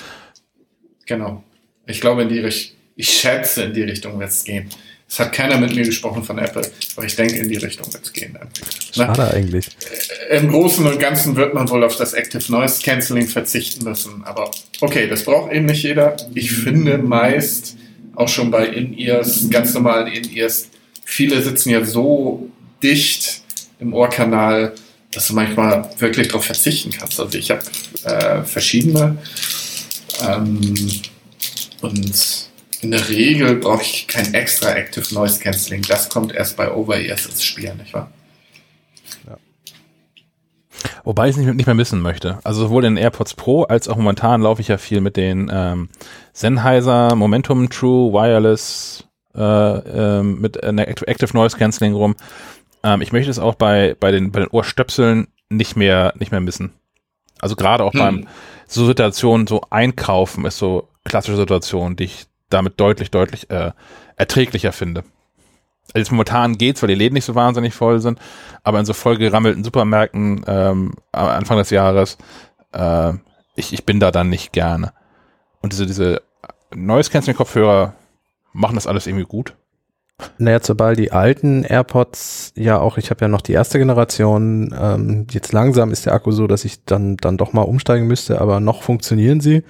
Genau. 1.07 1.43
Ich 1.87 2.01
glaube, 2.01 2.23
in 2.23 2.29
die 2.29 2.39
Richtung, 2.39 2.77
ich 2.97 3.11
schätze, 3.11 3.65
in 3.65 3.75
die 3.75 3.83
Richtung 3.83 4.19
wird 4.19 4.31
es 4.31 4.45
gehen. 4.45 4.69
Es 5.11 5.19
hat 5.19 5.33
keiner 5.33 5.59
mit 5.59 5.75
mir 5.75 5.85
gesprochen 5.85 6.23
von 6.23 6.39
Apple, 6.39 6.71
aber 6.95 7.07
ich 7.07 7.17
denke, 7.17 7.37
in 7.37 7.49
die 7.49 7.57
Richtung 7.57 7.91
wird 7.93 8.05
es 8.05 8.13
gehen. 8.13 8.35
Ne? 8.35 8.41
Schade 8.95 9.33
eigentlich. 9.33 9.67
Äh, 10.29 10.37
Im 10.37 10.49
Großen 10.51 10.87
und 10.87 11.01
Ganzen 11.01 11.35
wird 11.35 11.55
man 11.55 11.69
wohl 11.71 11.83
auf 11.83 11.97
das 11.97 12.13
Active 12.13 12.53
Noise 12.53 12.83
Cancelling 12.83 13.27
verzichten 13.27 13.85
müssen. 13.85 14.23
Aber 14.25 14.51
okay, 14.81 15.09
das 15.09 15.25
braucht 15.25 15.51
eben 15.53 15.65
nicht 15.65 15.83
jeder. 15.83 16.17
Ich 16.35 16.53
finde 16.53 16.99
meist, 16.99 17.77
auch 18.17 18.29
schon 18.29 18.51
bei 18.51 18.67
In-Ears, 18.67 19.49
ganz 19.49 19.73
normalen 19.73 20.13
In-Ears, 20.13 20.69
viele 21.05 21.41
sitzen 21.41 21.71
ja 21.71 21.83
so 21.85 22.51
dicht 22.83 23.43
im 23.81 23.95
Ohrkanal, 23.95 24.75
dass 25.11 25.29
du 25.29 25.35
manchmal 25.35 25.89
wirklich 25.99 26.29
darauf 26.29 26.45
verzichten 26.45 26.91
kannst. 26.91 27.19
Also 27.19 27.39
ich 27.39 27.51
habe 27.51 27.63
äh, 28.05 28.43
verschiedene 28.43 29.17
ähm, 30.23 30.75
und 31.81 32.48
in 32.81 32.91
der 32.91 33.09
Regel 33.09 33.57
brauche 33.57 33.83
ich 33.83 34.07
kein 34.07 34.35
extra 34.35 34.71
Active 34.71 35.13
Noise 35.15 35.41
Cancelling. 35.41 35.83
Das 35.83 36.09
kommt 36.09 36.33
erst 36.33 36.57
bei 36.57 36.71
Over-Ears 36.71 37.27
ins 37.27 37.43
Spiel, 37.43 37.75
nicht 37.75 37.93
wahr? 37.93 38.11
Ja. 39.27 39.37
Wobei 41.05 41.29
ich 41.29 41.37
es 41.37 41.37
nicht, 41.39 41.53
nicht 41.55 41.67
mehr 41.67 41.75
missen 41.75 42.01
möchte. 42.01 42.39
Also 42.45 42.61
sowohl 42.61 42.85
in 42.85 42.97
AirPods 42.97 43.35
Pro 43.35 43.65
als 43.65 43.89
auch 43.89 43.97
momentan 43.97 44.43
laufe 44.43 44.61
ich 44.61 44.69
ja 44.69 44.79
viel 44.79 45.01
mit 45.01 45.17
den 45.17 45.51
ähm, 45.53 45.89
Sennheiser 46.33 47.15
Momentum 47.17 47.69
True 47.69 48.13
Wireless 48.13 49.05
äh, 49.35 49.41
äh, 49.41 50.23
mit 50.23 50.63
einer 50.63 50.87
Active 50.87 51.37
Noise 51.37 51.57
Cancelling 51.57 51.95
rum. 51.95 52.15
Ähm, 52.85 53.03
ich 53.03 53.13
möchte 53.13 53.31
es 53.31 53.41
auch 53.41 53.57
bei, 53.57 53.97
bei, 53.99 54.13
den, 54.13 54.31
bei 54.31 54.41
den 54.41 54.49
Ohrstöpseln 54.49 55.29
nicht 55.49 55.77
mehr, 55.77 56.15
nicht 56.19 56.31
mehr 56.31 56.41
missen. 56.41 56.73
Also 57.41 57.57
gerade 57.57 57.83
auch 57.83 57.93
hm. 57.93 58.01
beim 58.01 58.29
so 58.69 58.87
Situationen, 58.87 59.47
so 59.47 59.63
einkaufen 59.71 60.45
ist 60.45 60.59
so 60.59 60.89
klassische 61.05 61.37
Situation, 61.37 61.97
die 61.97 62.05
ich 62.05 62.28
damit 62.51 62.81
deutlich, 62.81 63.11
deutlich 63.11 63.51
äh, 63.51 63.73
erträglicher 64.17 64.73
finde. 64.73 65.05
Also 65.95 65.99
jetzt 66.01 66.13
momentan 66.13 66.59
geht's, 66.59 66.83
weil 66.83 66.89
die 66.89 66.95
Läden 66.95 67.15
nicht 67.15 67.25
so 67.25 67.35
wahnsinnig 67.35 67.75
voll 67.75 68.01
sind, 68.01 68.19
aber 68.63 68.79
in 68.79 68.85
so 68.85 68.93
vollgerammelten 68.93 69.65
Supermärkten 69.65 70.45
ähm, 70.47 70.95
am 71.13 71.29
Anfang 71.29 71.57
des 71.59 71.71
Jahres, 71.71 72.19
äh, 72.73 73.15
ich, 73.55 73.73
ich 73.73 73.87
bin 73.87 73.99
da 73.99 74.11
dann 74.11 74.29
nicht 74.29 74.53
gerne. 74.53 74.93
Und 75.63 75.73
diese, 75.73 75.87
diese 75.87 76.23
Noise 76.75 77.11
Cancelling 77.11 77.37
Kopfhörer 77.37 77.95
machen 78.53 78.75
das 78.75 78.87
alles 78.87 79.07
irgendwie 79.07 79.25
gut. 79.25 79.55
Naja, 80.37 80.59
sobald 80.61 80.99
die 80.99 81.13
alten 81.13 81.63
AirPods 81.63 82.53
ja 82.57 82.79
auch, 82.79 82.99
ich 82.99 83.11
habe 83.11 83.21
ja 83.25 83.29
noch 83.29 83.41
die 83.41 83.53
erste 83.53 83.79
Generation, 83.79 84.75
ähm, 84.77 85.27
jetzt 85.31 85.53
langsam 85.53 85.93
ist 85.93 86.07
der 86.07 86.13
Akku 86.13 86.33
so, 86.33 86.49
dass 86.49 86.65
ich 86.65 86.85
dann, 86.85 87.17
dann 87.17 87.37
doch 87.37 87.53
mal 87.53 87.63
umsteigen 87.63 88.09
müsste, 88.09 88.41
aber 88.41 88.59
noch 88.59 88.83
funktionieren 88.83 89.41
sie. 89.41 89.63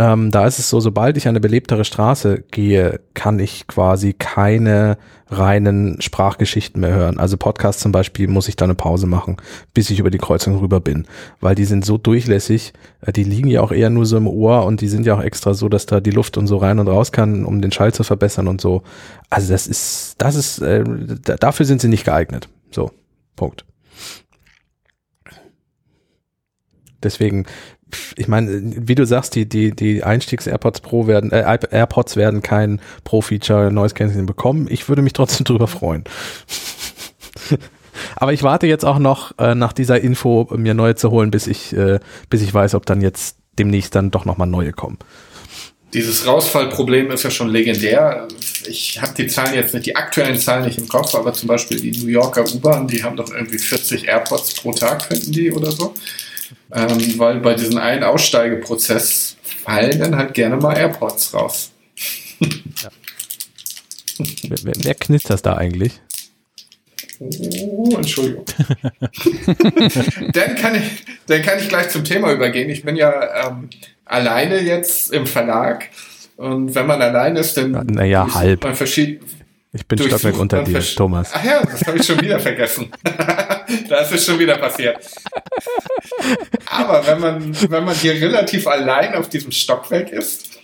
Ähm, 0.00 0.30
da 0.30 0.46
ist 0.46 0.58
es 0.58 0.70
so, 0.70 0.80
sobald 0.80 1.18
ich 1.18 1.28
eine 1.28 1.40
belebtere 1.40 1.84
Straße 1.84 2.42
gehe, 2.50 3.00
kann 3.12 3.38
ich 3.38 3.66
quasi 3.66 4.14
keine 4.14 4.96
reinen 5.28 6.00
Sprachgeschichten 6.00 6.80
mehr 6.80 6.94
hören. 6.94 7.18
Also 7.18 7.36
Podcast 7.36 7.80
zum 7.80 7.92
Beispiel 7.92 8.26
muss 8.26 8.48
ich 8.48 8.56
da 8.56 8.64
eine 8.64 8.74
Pause 8.74 9.06
machen, 9.06 9.36
bis 9.74 9.90
ich 9.90 9.98
über 9.98 10.10
die 10.10 10.16
Kreuzung 10.16 10.58
rüber 10.58 10.80
bin, 10.80 11.06
weil 11.40 11.54
die 11.54 11.66
sind 11.66 11.84
so 11.84 11.98
durchlässig, 11.98 12.72
äh, 13.02 13.12
die 13.12 13.24
liegen 13.24 13.48
ja 13.48 13.60
auch 13.60 13.72
eher 13.72 13.90
nur 13.90 14.06
so 14.06 14.16
im 14.16 14.26
Ohr 14.26 14.64
und 14.64 14.80
die 14.80 14.88
sind 14.88 15.04
ja 15.04 15.14
auch 15.16 15.22
extra 15.22 15.52
so, 15.52 15.68
dass 15.68 15.84
da 15.84 16.00
die 16.00 16.12
Luft 16.12 16.38
und 16.38 16.46
so 16.46 16.56
rein 16.56 16.78
und 16.78 16.88
raus 16.88 17.12
kann, 17.12 17.44
um 17.44 17.60
den 17.60 17.70
Schall 17.70 17.92
zu 17.92 18.02
verbessern 18.02 18.48
und 18.48 18.62
so. 18.62 18.82
Also 19.28 19.52
das 19.52 19.66
ist, 19.66 20.14
das 20.16 20.34
ist, 20.34 20.60
äh, 20.60 20.82
dafür 21.40 21.66
sind 21.66 21.82
sie 21.82 21.88
nicht 21.88 22.06
geeignet. 22.06 22.48
So, 22.70 22.90
Punkt. 23.36 23.66
Deswegen 27.02 27.44
ich 28.16 28.28
meine, 28.28 28.60
wie 28.62 28.94
du 28.94 29.04
sagst, 29.04 29.34
die, 29.34 29.48
die, 29.48 29.74
die 29.74 30.02
Einstiegs-AirPods 30.02 30.80
Pro 30.80 31.06
werden, 31.06 31.32
äh, 31.32 31.58
AirPods 31.70 32.16
werden 32.16 32.42
kein 32.42 32.80
Pro-Feature 33.04 33.72
Noise 33.72 33.94
Cancelling 33.94 34.26
bekommen. 34.26 34.66
Ich 34.70 34.88
würde 34.88 35.02
mich 35.02 35.12
trotzdem 35.12 35.44
drüber 35.46 35.66
freuen. 35.66 36.04
Aber 38.16 38.32
ich 38.32 38.42
warte 38.42 38.66
jetzt 38.66 38.84
auch 38.84 38.98
noch 38.98 39.38
äh, 39.38 39.54
nach 39.54 39.72
dieser 39.72 40.00
Info, 40.00 40.48
mir 40.56 40.74
neue 40.74 40.94
zu 40.94 41.10
holen, 41.10 41.30
bis 41.30 41.46
ich, 41.46 41.76
äh, 41.76 42.00
bis 42.28 42.42
ich 42.42 42.52
weiß, 42.52 42.74
ob 42.74 42.86
dann 42.86 43.00
jetzt 43.00 43.36
demnächst 43.58 43.94
dann 43.94 44.10
doch 44.10 44.24
nochmal 44.24 44.46
neue 44.46 44.72
kommen. 44.72 44.98
Dieses 45.92 46.24
Rausfallproblem 46.24 47.10
ist 47.10 47.24
ja 47.24 47.30
schon 47.30 47.48
legendär. 47.48 48.28
Ich 48.68 49.02
habe 49.02 49.12
die 49.14 49.26
Zahlen 49.26 49.54
jetzt 49.54 49.74
nicht, 49.74 49.86
die 49.86 49.96
aktuellen 49.96 50.38
Zahlen 50.38 50.64
nicht 50.64 50.78
im 50.78 50.86
Kopf, 50.86 51.14
aber 51.16 51.32
zum 51.32 51.48
Beispiel 51.48 51.80
die 51.80 51.90
New 52.00 52.06
Yorker 52.08 52.44
U-Bahn, 52.54 52.86
die 52.86 53.02
haben 53.02 53.16
doch 53.16 53.32
irgendwie 53.32 53.58
40 53.58 54.06
AirPods 54.06 54.54
pro 54.54 54.72
Tag, 54.72 55.02
finden 55.02 55.32
die 55.32 55.50
oder 55.50 55.72
so. 55.72 55.94
Ähm, 56.72 57.18
weil 57.18 57.40
bei 57.40 57.54
diesem 57.54 57.78
einen 57.78 58.04
Aussteigeprozess 58.04 59.36
fallen 59.42 59.98
dann 59.98 60.16
halt 60.16 60.34
gerne 60.34 60.56
mal 60.56 60.76
AirPods 60.76 61.34
raus. 61.34 61.72
ja. 62.40 62.90
wer, 64.18 64.58
wer, 64.62 64.74
wer 64.84 64.94
knistert 64.94 65.44
da 65.44 65.54
eigentlich? 65.54 66.00
Oh, 67.20 67.96
Entschuldigung. 67.96 68.44
dann, 70.32 70.54
kann 70.54 70.74
ich, 70.74 71.04
dann 71.26 71.42
kann 71.42 71.58
ich 71.58 71.68
gleich 71.68 71.90
zum 71.90 72.02
Thema 72.04 72.32
übergehen. 72.32 72.70
Ich 72.70 72.82
bin 72.82 72.96
ja 72.96 73.48
ähm, 73.48 73.68
alleine 74.06 74.60
jetzt 74.60 75.12
im 75.12 75.26
Verlag. 75.26 75.90
Und 76.36 76.74
wenn 76.74 76.86
man 76.86 77.02
allein 77.02 77.36
ist, 77.36 77.58
dann 77.58 77.72
naja, 77.72 78.26
halb. 78.32 78.64
man 78.64 78.74
ich 79.72 79.86
bin 79.86 79.98
Stockwerk 79.98 80.38
unter 80.38 80.64
dir, 80.64 80.80
Thomas. 80.80 81.30
Ach 81.32 81.44
ja, 81.44 81.62
das 81.62 81.86
habe 81.86 81.98
ich 81.98 82.06
schon 82.06 82.20
wieder 82.20 82.40
vergessen. 82.40 82.90
das 83.88 84.12
ist 84.12 84.26
schon 84.26 84.38
wieder 84.38 84.58
passiert. 84.58 84.98
Aber 86.66 87.06
wenn 87.06 87.20
man, 87.20 87.70
wenn 87.70 87.84
man 87.84 87.94
hier 87.94 88.14
relativ 88.14 88.66
allein 88.66 89.14
auf 89.14 89.28
diesem 89.28 89.52
Stockwerk 89.52 90.10
ist, 90.10 90.58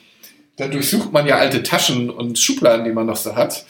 dann 0.56 0.70
durchsucht 0.70 1.12
man 1.12 1.26
ja 1.26 1.36
alte 1.36 1.62
Taschen 1.62 2.10
und 2.10 2.38
Schubladen, 2.38 2.84
die 2.84 2.92
man 2.92 3.06
noch 3.06 3.16
so 3.16 3.36
hat. 3.36 3.64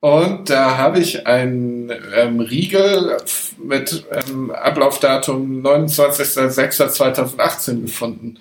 Und 0.00 0.48
da 0.48 0.78
habe 0.78 0.98
ich 0.98 1.26
einen 1.26 1.92
ähm, 2.14 2.40
Riegel 2.40 3.18
mit 3.62 4.06
ähm, 4.10 4.50
Ablaufdatum 4.50 5.62
29.06.2018 5.62 7.82
gefunden. 7.82 8.38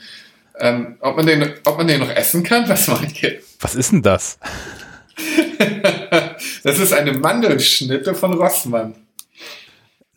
Ähm, 0.57 0.95
ob, 1.01 1.17
man 1.17 1.25
den, 1.25 1.51
ob 1.65 1.77
man 1.77 1.87
den 1.87 1.99
noch 1.99 2.09
essen 2.09 2.43
kann? 2.43 2.69
Was 2.69 2.87
meint 2.87 3.21
ihr? 3.21 3.41
Was 3.59 3.75
ist 3.75 3.91
denn 3.91 4.01
das? 4.01 4.39
das 6.63 6.79
ist 6.79 6.93
eine 6.93 7.11
Mandelschnitte 7.11 8.15
von 8.15 8.35
Rossmann. 8.35 8.95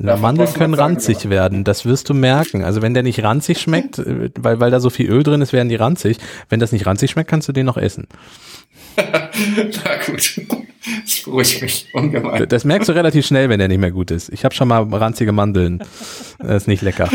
Na, 0.03 0.17
Mandeln 0.17 0.53
können 0.53 0.75
ranzig 0.75 1.21
gemacht. 1.21 1.31
werden, 1.31 1.65
das 1.65 1.85
wirst 1.85 2.09
du 2.09 2.15
merken. 2.15 2.65
Also 2.65 2.83
wenn 2.83 2.95
der 2.95 3.03
nicht 3.03 3.23
ranzig 3.23 3.59
schmeckt, 3.61 3.99
äh, 3.99 4.31
weil, 4.39 4.61
weil 4.61 4.71
da 4.71 4.81
so 4.81 4.91
viel 4.91 5.09
Öl 5.09 5.23
drin 5.23 5.41
ist, 5.41 5.53
werden 5.53 5.69
die 5.69 5.77
ranzig. 5.77 6.19
Wenn 6.49 6.61
das 6.61 6.73
nicht 6.73 6.87
ranzig 6.87 7.13
schmeckt, 7.13 7.31
kannst 7.31 7.49
du 7.49 7.53
den 7.53 7.67
noch 7.67 7.77
essen. 7.77 8.07
Na 8.97 10.05
gut, 10.07 10.41
das 11.05 11.23
beruhigt 11.25 11.63
mich 11.63 11.87
ungemein. 11.95 12.49
Das 12.49 12.65
merkst 12.65 12.89
du 12.89 12.93
relativ 12.93 13.27
schnell, 13.27 13.49
wenn 13.49 13.59
der 13.59 13.69
nicht 13.69 13.81
mehr 13.81 13.93
gut 13.93 14.11
ist. 14.11 14.29
Ich 14.31 14.45
habe 14.45 14.55
schon 14.55 14.69
mal 14.69 14.83
ranzige 14.83 15.33
Mandeln. 15.33 15.83
Das 16.39 16.63
ist 16.63 16.69
nicht 16.69 16.83
lecker. 16.83 17.09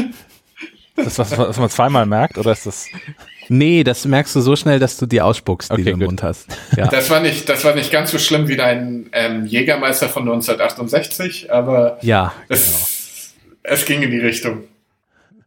Das 0.98 1.08
ist 1.08 1.20
was, 1.20 1.38
was 1.38 1.60
man 1.60 1.70
zweimal 1.70 2.06
merkt, 2.06 2.38
oder 2.38 2.52
ist 2.52 2.66
das? 2.66 2.88
Nee, 3.50 3.84
das 3.84 4.06
merkst 4.06 4.36
du 4.36 4.42
so 4.42 4.56
schnell, 4.56 4.80
dass 4.80 4.98
du 4.98 5.06
die 5.06 5.22
ausspuckst, 5.22 5.72
okay, 5.72 5.84
die 5.84 5.86
du 5.86 5.92
im 5.92 6.00
Mund 6.00 6.24
hast. 6.24 6.48
Ja. 6.76 6.88
Das, 6.88 7.10
war 7.10 7.22
nicht, 7.22 7.48
das 7.48 7.64
war 7.64 7.74
nicht 7.74 7.92
ganz 7.92 8.12
so 8.12 8.20
schlimm 8.20 8.48
wie 8.48 8.56
dein 8.56 9.10
ähm, 9.14 9.46
Jägermeister 9.46 10.10
von 10.10 10.24
1968, 10.24 11.52
aber 11.52 11.98
ja, 12.02 12.34
es, 12.50 13.34
genau. 13.44 13.76
es 13.76 13.86
ging 13.86 14.02
in 14.02 14.12
die 14.12 14.20
Richtung. 14.20 14.64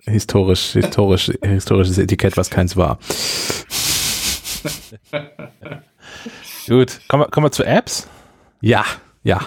Historisch, 0.07 0.73
historisch, 0.73 1.31
historisches 1.43 1.99
Etikett, 1.99 2.37
was 2.37 2.49
keins 2.49 2.77
war. 2.77 2.99
Gut, 6.67 7.01
kommen 7.09 7.25
wir, 7.25 7.29
kommen 7.29 7.47
wir 7.47 7.53
zu 7.53 7.65
Apps? 7.65 8.09
Ja, 8.61 8.85
ja. 9.23 9.41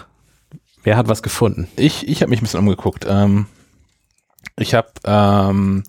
Wer 0.84 0.98
hat 0.98 1.08
was 1.08 1.24
gefunden? 1.24 1.68
Ich, 1.76 2.08
ich 2.08 2.22
habe 2.22 2.30
mich 2.30 2.42
ein 2.42 2.44
bisschen 2.44 2.60
umgeguckt. 2.60 3.06
Ähm, 3.10 3.48
ich 4.58 4.74
habe 4.74 4.90
ähm, 5.06 5.84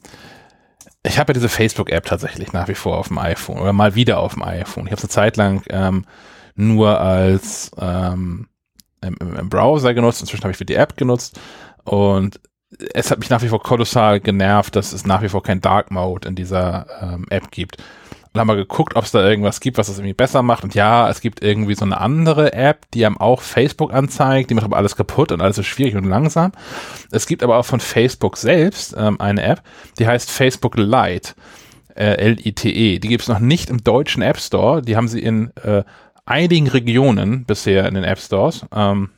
ich 1.06 1.18
habe 1.18 1.30
ja 1.30 1.34
diese 1.34 1.48
Facebook-App 1.48 2.06
tatsächlich 2.06 2.52
nach 2.52 2.68
wie 2.68 2.74
vor 2.74 2.96
auf 2.96 3.08
dem 3.08 3.18
iPhone 3.18 3.58
oder 3.58 3.72
mal 3.72 3.94
wieder 3.94 4.18
auf 4.18 4.34
dem 4.34 4.42
iPhone. 4.42 4.86
Ich 4.86 4.92
habe 4.92 4.98
es 4.98 5.04
eine 5.04 5.10
Zeit 5.10 5.36
lang 5.36 5.62
ähm, 5.68 6.06
nur 6.54 6.98
als 6.98 7.70
ähm, 7.78 8.48
im, 9.02 9.16
im, 9.20 9.50
Browser 9.50 9.92
genutzt, 9.92 10.22
inzwischen 10.22 10.44
habe 10.44 10.52
ich 10.52 10.56
für 10.56 10.64
die 10.64 10.76
App 10.76 10.96
genutzt. 10.96 11.38
Und 11.84 12.40
es 12.94 13.10
hat 13.10 13.18
mich 13.18 13.28
nach 13.28 13.42
wie 13.42 13.48
vor 13.48 13.62
kolossal 13.62 14.20
genervt, 14.20 14.76
dass 14.76 14.92
es 14.92 15.04
nach 15.04 15.20
wie 15.20 15.28
vor 15.28 15.42
kein 15.42 15.60
Dark 15.60 15.90
Mode 15.90 16.26
in 16.26 16.34
dieser 16.34 16.86
ähm, 17.02 17.26
App 17.28 17.50
gibt 17.50 17.76
haben 18.40 18.48
mal 18.48 18.56
geguckt, 18.56 18.97
ob 18.97 19.05
es 19.05 19.12
da 19.12 19.24
irgendwas 19.24 19.61
gibt, 19.61 19.78
was 19.78 19.89
es 19.89 19.98
irgendwie 19.98 20.15
besser 20.15 20.43
macht. 20.43 20.65
Und 20.65 20.74
ja, 20.74 21.09
es 21.09 21.20
gibt 21.20 21.43
irgendwie 21.43 21.74
so 21.74 21.85
eine 21.85 22.01
andere 22.01 22.52
App, 22.52 22.90
die 22.93 23.06
einem 23.06 23.16
auch 23.16 23.40
Facebook 23.40 23.93
anzeigt, 23.93 24.51
die 24.51 24.55
macht 24.55 24.65
aber 24.65 24.77
alles 24.77 24.97
kaputt 24.97 25.31
und 25.31 25.40
alles 25.40 25.59
ist 25.59 25.66
schwierig 25.66 25.94
und 25.94 26.05
langsam. 26.05 26.52
Es 27.12 27.27
gibt 27.27 27.43
aber 27.43 27.59
auch 27.59 27.65
von 27.65 27.81
Facebook 27.81 28.36
selbst 28.36 28.94
ähm, 28.98 29.20
eine 29.20 29.43
App, 29.43 29.62
die 29.98 30.06
heißt 30.06 30.31
Facebook 30.31 30.77
Lite, 30.77 31.35
äh, 31.94 32.15
L-I-T-E. 32.16 32.98
Die 32.98 33.09
gibt 33.09 33.23
es 33.23 33.28
noch 33.28 33.39
nicht 33.39 33.70
im 33.70 33.85
deutschen 33.85 34.23
App 34.23 34.39
Store. 34.39 34.82
Die 34.82 34.97
haben 34.97 35.09
sie 35.09 35.20
in 35.20 35.52
äh, 35.62 35.85
einigen 36.27 36.66
Regionen 36.66 37.44
bisher 37.44 37.86
in 37.86 37.94
den 37.94 38.05
App 38.05 38.19
Stores. 38.19 38.66
Ähm, 38.74 39.11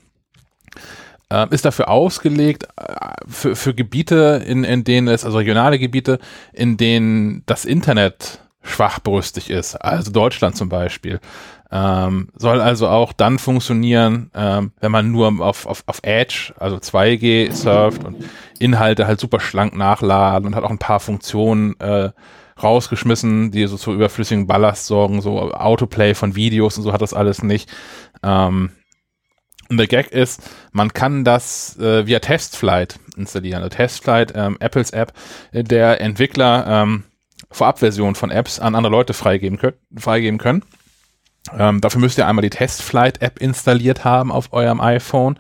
äh, 1.31 1.47
ist 1.51 1.65
dafür 1.65 1.89
ausgelegt, 1.89 2.65
äh, 2.77 3.11
für, 3.27 3.57
für 3.57 3.75
Gebiete, 3.75 4.45
in, 4.47 4.65
in 4.65 4.85
denen 4.85 5.09
es, 5.09 5.25
also 5.25 5.39
regionale 5.39 5.79
Gebiete, 5.79 6.19
in 6.53 6.77
denen 6.77 7.43
das 7.47 7.65
Internet 7.65 8.46
schwachbrüstig 8.67 9.51
ist, 9.51 9.77
also 9.77 10.11
Deutschland 10.11 10.57
zum 10.57 10.69
Beispiel. 10.69 11.21
Ähm, 11.71 12.29
soll 12.37 12.61
also 12.61 12.89
auch 12.89 13.13
dann 13.13 13.39
funktionieren, 13.39 14.31
ähm, 14.35 14.73
wenn 14.81 14.93
man 14.93 15.11
nur 15.11 15.41
auf, 15.41 15.67
auf, 15.67 15.83
auf 15.87 15.99
Edge, 16.03 16.55
also 16.59 16.77
2G 16.77 17.53
surft 17.53 18.05
und 18.05 18.25
Inhalte 18.59 19.07
halt 19.07 19.19
super 19.19 19.41
schlank 19.41 19.75
nachladen 19.75 20.47
und 20.47 20.55
hat 20.55 20.63
auch 20.63 20.71
ein 20.71 20.79
paar 20.79 21.01
Funktionen 21.01 21.79
äh, 21.81 22.11
rausgeschmissen, 22.63 23.51
die 23.51 23.67
so 23.67 23.77
zu 23.77 23.93
überflüssigen 23.93 24.47
Ballast 24.47 24.87
sorgen, 24.87 25.21
so 25.21 25.53
Autoplay 25.53 26.15
von 26.15 26.37
Videos 26.37 26.79
und 26.79 26.85
so 26.85 26.93
hat 26.93 27.03
das 27.03 27.15
alles 27.15 27.43
nicht. 27.43 27.71
Ähm, 28.23 28.71
und 29.69 29.79
der 29.79 29.89
Gag 29.89 30.13
ist, 30.13 30.43
man 30.73 30.93
kann 30.93 31.25
das 31.25 31.77
äh, 31.79 32.07
via 32.07 32.21
Testflight 32.21 33.01
installieren. 33.17 33.63
Also 33.63 33.77
Testflight, 33.77 34.33
ähm, 34.37 34.57
Apples 34.61 34.91
App, 34.91 35.13
der 35.53 36.01
Entwickler 36.01 36.65
ähm, 36.69 37.05
Vorabversion 37.57 38.15
von 38.15 38.31
Apps 38.31 38.61
an 38.61 38.75
andere 38.75 38.93
Leute 38.93 39.15
freigeben, 39.15 39.59
können. 39.59 39.77
Freigeben 39.97 40.39
können. 40.39 40.63
Ähm, 41.57 41.81
dafür 41.81 42.01
müsst 42.01 42.19
ihr 42.19 42.27
einmal 42.27 42.43
die 42.43 42.51
Testflight-App 42.51 43.41
installiert 43.41 44.05
haben 44.05 44.31
auf 44.31 44.53
eurem 44.53 44.81
iPhone 44.81 45.39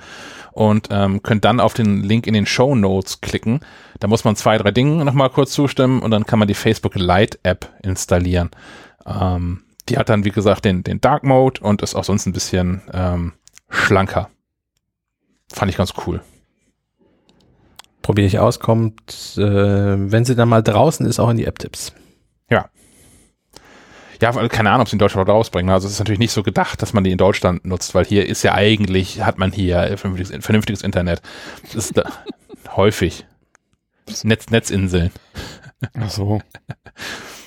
und 0.52 0.88
ähm, 0.90 1.22
könnt 1.22 1.44
dann 1.44 1.60
auf 1.60 1.74
den 1.74 2.02
Link 2.02 2.26
in 2.26 2.32
den 2.32 2.47
Show 2.47 2.74
Notes 2.74 3.20
klicken. 3.20 3.60
Da 4.01 4.09
muss 4.09 4.24
man 4.24 4.34
zwei, 4.34 4.56
drei 4.56 4.70
Dinge 4.70 5.05
nochmal 5.05 5.30
kurz 5.30 5.52
zustimmen 5.52 6.01
und 6.01 6.10
dann 6.10 6.24
kann 6.24 6.38
man 6.38 6.48
die 6.48 6.55
Facebook 6.55 6.94
Lite-App 6.94 7.68
installieren. 7.82 8.51
Ähm, 9.05 9.64
die 9.88 9.98
hat 9.98 10.09
dann, 10.09 10.24
wie 10.24 10.30
gesagt, 10.30 10.64
den, 10.64 10.84
den 10.84 11.01
Dark 11.01 11.22
Mode 11.22 11.60
und 11.60 11.82
ist 11.82 11.94
auch 11.94 12.05
sonst 12.05 12.26
ein 12.26 12.32
bisschen 12.32 12.80
ähm, 12.93 13.34
schlanker. 13.68 14.30
Fand 15.52 15.70
ich 15.70 15.76
ganz 15.76 15.93
cool 16.06 16.22
probiere 18.06 18.28
ich 18.28 18.38
aus, 18.38 18.60
kommt, 18.60 19.34
äh, 19.36 19.43
wenn 19.43 20.24
sie 20.24 20.36
dann 20.36 20.48
mal 20.48 20.62
draußen 20.62 21.05
ist, 21.06 21.18
auch 21.18 21.28
in 21.28 21.38
die 21.38 21.44
App-Tipps. 21.44 21.93
Ja. 22.51 22.68
Ja, 24.20 24.32
keine 24.48 24.70
Ahnung, 24.70 24.82
ob 24.82 24.89
sie 24.89 24.94
in 24.94 24.98
Deutschland 24.98 25.28
rausbringen. 25.28 25.70
Also 25.70 25.86
es 25.86 25.94
ist 25.94 25.98
natürlich 25.98 26.18
nicht 26.18 26.32
so 26.32 26.43
gedacht, 26.43 26.81
dass 26.81 26.93
man 26.93 27.05
die 27.05 27.12
in 27.12 27.18
Deutschland 27.18 27.66
nutzt, 27.66 27.94
weil 27.94 28.06
hier 28.06 28.27
ist 28.27 28.43
ja 28.43 28.55
eigentlich, 28.55 29.23
hat 29.23 29.39
man 29.39 29.52
hier 29.52 29.98
vernünftiges, 29.98 30.44
vernünftiges 30.44 30.82
Internet. 30.82 31.20
Das 31.62 31.74
ist 31.74 31.98
da 31.98 32.10
häufig. 32.77 33.27
Netz, 34.23 34.51
Netzinseln. 34.51 35.10
Ach 35.98 36.10
so. 36.10 36.40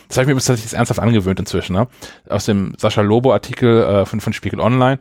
Das 0.10 0.18
habe 0.18 0.24
ich 0.24 0.36
mir 0.36 0.42
tatsächlich 0.42 0.74
ernsthaft 0.74 1.00
angewöhnt 1.00 1.40
inzwischen. 1.40 1.74
Ne? 1.74 1.88
Aus 2.28 2.46
dem 2.46 2.74
Sascha 2.78 3.02
Lobo-Artikel 3.02 3.84
äh, 3.84 4.06
von, 4.06 4.20
von 4.20 4.34
Spiegel 4.34 4.60
Online 4.60 5.00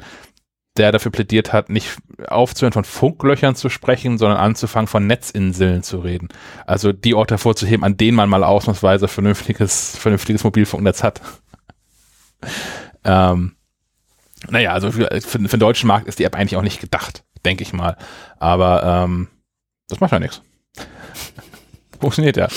der 0.79 0.93
dafür 0.93 1.13
plädiert 1.13 1.53
hat, 1.53 1.69
nicht 1.69 1.99
aufzuhören 2.27 2.73
von 2.73 2.85
Funklöchern 2.85 3.55
zu 3.55 3.69
sprechen, 3.69 4.19
sondern 4.19 4.39
anzufangen 4.39 4.87
von 4.87 5.07
Netzinseln 5.07 5.83
zu 5.83 5.99
reden. 5.99 6.29
Also 6.67 6.93
die 6.93 7.15
Orte 7.15 7.35
hervorzuheben, 7.35 7.85
an 7.85 7.97
denen 7.97 8.17
man 8.17 8.29
mal 8.29 8.45
ausnahmsweise 8.45 9.09
vernünftiges, 9.09 9.97
vernünftiges 9.97 10.45
Mobilfunknetz 10.45 11.03
hat. 11.03 11.21
ähm, 13.05 13.57
naja, 14.49 14.73
also 14.73 14.93
für, 14.93 15.09
für, 15.21 15.39
für 15.39 15.39
den 15.39 15.61
deutschen 15.61 15.89
Markt 15.89 16.07
ist 16.07 16.19
die 16.19 16.25
App 16.25 16.37
eigentlich 16.37 16.57
auch 16.57 16.63
nicht 16.63 16.81
gedacht, 16.81 17.25
denke 17.45 17.63
ich 17.63 17.73
mal. 17.73 17.97
Aber 18.39 19.05
ähm, 19.05 19.29
das 19.89 20.01
macht 20.01 20.13
ja 20.13 20.21
nichts. 20.21 20.43
Funktioniert 22.01 22.37
ja. 22.37 22.49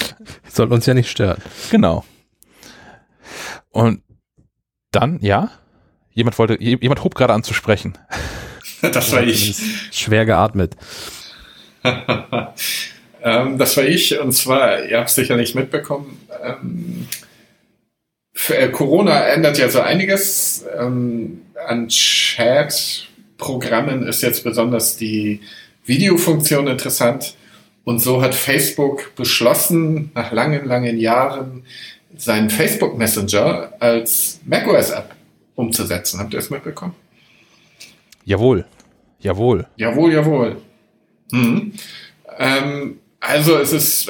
Soll 0.48 0.72
uns 0.72 0.85
ja 0.85 0.93
nicht 0.93 1.10
stören. 1.10 1.41
Genau. 1.72 2.06
Und 3.69 4.03
dann, 4.91 5.19
ja, 5.22 5.49
jemand 6.13 6.38
wollte, 6.38 6.61
jemand 6.61 7.03
hob 7.03 7.15
gerade 7.15 7.33
an 7.33 7.43
zu 7.43 7.53
sprechen. 7.53 7.97
Das 8.81 9.11
war 9.11 9.21
ich. 9.21 9.61
Schwer 9.91 10.25
geatmet. 10.25 10.75
ähm, 11.83 13.59
das 13.59 13.77
war 13.77 13.83
ich 13.83 14.19
und 14.19 14.31
zwar, 14.31 14.85
ihr 14.85 14.97
habt 14.97 15.09
es 15.09 15.13
sicherlich 15.13 15.53
mitbekommen, 15.53 16.19
ähm, 16.43 17.07
für, 18.33 18.57
äh, 18.57 18.69
Corona 18.69 19.27
ändert 19.27 19.59
ja 19.59 19.69
so 19.69 19.81
einiges. 19.81 20.65
Ähm, 20.77 21.41
an 21.67 21.89
Chat-Programmen 21.89 24.07
ist 24.07 24.23
jetzt 24.23 24.43
besonders 24.43 24.97
die 24.97 25.41
Videofunktion 25.85 26.65
interessant. 26.67 27.35
Und 27.83 27.99
so 27.99 28.23
hat 28.23 28.35
Facebook 28.35 29.15
beschlossen, 29.15 30.11
nach 30.13 30.31
langen, 30.31 30.65
langen 30.65 30.97
Jahren 30.97 31.65
seinen 32.15 32.49
Facebook 32.49 32.97
Messenger 32.97 33.73
als 33.79 34.39
macOS-App 34.45 35.13
umzusetzen. 35.55 36.19
Habt 36.19 36.33
ihr 36.33 36.39
es 36.39 36.49
mitbekommen? 36.49 36.95
Jawohl. 38.25 38.65
Jawohl. 39.19 39.67
Jawohl, 39.75 40.13
jawohl. 40.13 40.61
Mhm. 41.31 41.73
Ähm, 42.37 42.99
also 43.19 43.57
es 43.57 43.71
ist, 43.71 44.09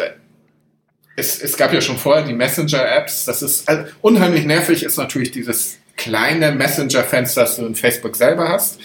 es, 1.15 1.41
es 1.41 1.57
gab 1.57 1.73
ja 1.73 1.81
schon 1.81 1.97
vorher 1.97 2.23
die 2.23 2.33
Messenger-Apps. 2.33 3.25
Das 3.25 3.41
ist 3.41 3.67
also 3.67 3.83
unheimlich 4.01 4.45
nervig, 4.45 4.83
ist 4.83 4.97
natürlich 4.97 5.31
dieses 5.31 5.79
kleine 5.97 6.51
Messenger-Fenster, 6.51 7.41
das 7.41 7.57
du 7.57 7.65
in 7.65 7.75
Facebook 7.75 8.15
selber 8.15 8.49
hast. 8.49 8.79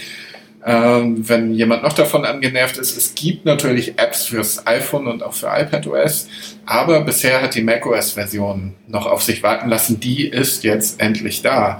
Ähm, 0.68 1.28
wenn 1.28 1.54
jemand 1.54 1.84
noch 1.84 1.92
davon 1.92 2.24
angenervt 2.24 2.76
ist, 2.76 2.96
es 2.96 3.14
gibt 3.14 3.44
natürlich 3.44 4.00
Apps 4.00 4.26
fürs 4.26 4.66
iPhone 4.66 5.06
und 5.06 5.22
auch 5.22 5.32
für 5.32 5.46
iPadOS, 5.46 6.26
aber 6.66 7.02
bisher 7.02 7.40
hat 7.40 7.54
die 7.54 7.62
macOS-Version 7.62 8.74
noch 8.88 9.06
auf 9.06 9.22
sich 9.22 9.44
warten 9.44 9.68
lassen. 9.68 10.00
Die 10.00 10.26
ist 10.26 10.64
jetzt 10.64 11.00
endlich 11.00 11.42
da. 11.42 11.78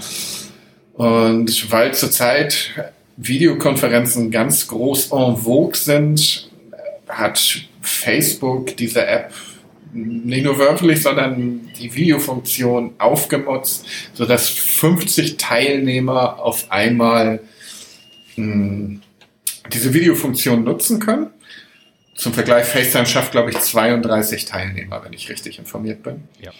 Und 0.96 1.70
weil 1.70 1.94
zurzeit 1.94 2.70
Videokonferenzen 3.16 4.30
ganz 4.30 4.66
groß 4.66 5.12
en 5.12 5.36
vogue 5.36 5.74
sind, 5.74 6.50
hat 7.08 7.66
Facebook 7.80 8.76
diese 8.76 9.06
App 9.06 9.32
nicht 9.92 10.44
nur 10.44 10.58
wörtlich, 10.58 11.02
sondern 11.02 11.70
die 11.78 11.94
Videofunktion 11.94 12.94
aufgemotzt, 12.98 13.86
sodass 14.12 14.48
50 14.48 15.36
Teilnehmer 15.36 16.38
auf 16.38 16.70
einmal 16.70 17.40
hm, 18.34 19.00
diese 19.72 19.94
Videofunktion 19.94 20.64
nutzen 20.64 21.00
können. 21.00 21.28
Zum 22.14 22.32
Vergleich, 22.32 22.66
FaceTime 22.66 23.06
schafft, 23.06 23.32
glaube 23.32 23.50
ich, 23.50 23.58
32 23.58 24.46
Teilnehmer, 24.46 25.02
wenn 25.04 25.12
ich 25.12 25.28
richtig 25.28 25.58
informiert 25.58 26.02
bin. 26.02 26.24
Ja. 26.40 26.50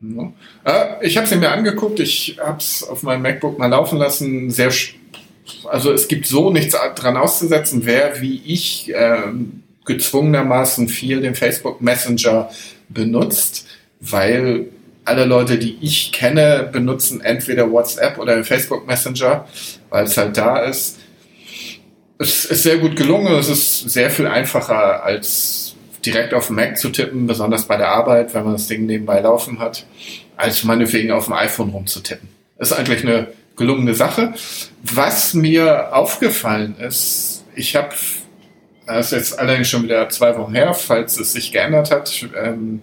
Ja. 0.00 0.32
Äh, 0.64 1.06
ich 1.06 1.16
habe 1.16 1.26
es 1.26 1.34
mir 1.34 1.50
angeguckt, 1.50 2.00
ich 2.00 2.38
habe 2.42 2.58
es 2.58 2.82
auf 2.82 3.02
meinem 3.02 3.22
MacBook 3.22 3.58
mal 3.58 3.66
laufen 3.66 3.98
lassen. 3.98 4.50
Sehr, 4.50 4.72
also 5.68 5.92
es 5.92 6.08
gibt 6.08 6.26
so 6.26 6.50
nichts 6.50 6.76
dran 6.96 7.16
auszusetzen. 7.16 7.82
Wer 7.84 8.20
wie 8.20 8.42
ich 8.46 8.92
äh, 8.94 9.22
gezwungenermaßen 9.84 10.88
viel 10.88 11.20
den 11.20 11.34
Facebook 11.34 11.80
Messenger 11.80 12.50
benutzt, 12.88 13.66
weil 14.00 14.68
alle 15.04 15.24
Leute, 15.24 15.58
die 15.58 15.76
ich 15.80 16.12
kenne, 16.12 16.68
benutzen 16.72 17.20
entweder 17.20 17.70
WhatsApp 17.70 18.18
oder 18.18 18.34
den 18.34 18.44
Facebook 18.44 18.86
Messenger, 18.86 19.46
weil 19.88 20.04
es 20.04 20.16
halt 20.16 20.36
da 20.36 20.60
ist. 20.60 20.98
Es 22.18 22.44
ist 22.44 22.62
sehr 22.62 22.78
gut 22.78 22.96
gelungen. 22.96 23.34
Es 23.34 23.48
ist 23.48 23.90
sehr 23.90 24.10
viel 24.10 24.26
einfacher 24.26 25.02
als 25.02 25.69
direkt 26.04 26.34
auf 26.34 26.48
dem 26.48 26.56
Mac 26.56 26.78
zu 26.78 26.90
tippen, 26.90 27.26
besonders 27.26 27.66
bei 27.66 27.76
der 27.76 27.88
Arbeit, 27.88 28.34
wenn 28.34 28.44
man 28.44 28.54
das 28.54 28.66
Ding 28.66 28.86
nebenbei 28.86 29.20
laufen 29.20 29.58
hat, 29.58 29.86
als 30.36 30.64
meinetwegen 30.64 31.10
auf 31.10 31.26
dem 31.26 31.34
iPhone 31.34 31.70
rumzutippen. 31.70 32.28
Ist 32.58 32.72
eigentlich 32.72 33.02
eine 33.02 33.28
gelungene 33.56 33.94
Sache. 33.94 34.32
Was 34.82 35.34
mir 35.34 35.94
aufgefallen 35.94 36.76
ist, 36.78 37.44
ich 37.54 37.76
habe, 37.76 37.90
das 38.86 39.12
ist 39.12 39.18
jetzt 39.18 39.38
allerdings 39.38 39.68
schon 39.68 39.82
wieder 39.82 40.08
zwei 40.08 40.36
Wochen 40.36 40.54
her, 40.54 40.74
falls 40.74 41.18
es 41.18 41.32
sich 41.32 41.52
geändert 41.52 41.90
hat, 41.90 42.26
ähm, 42.42 42.82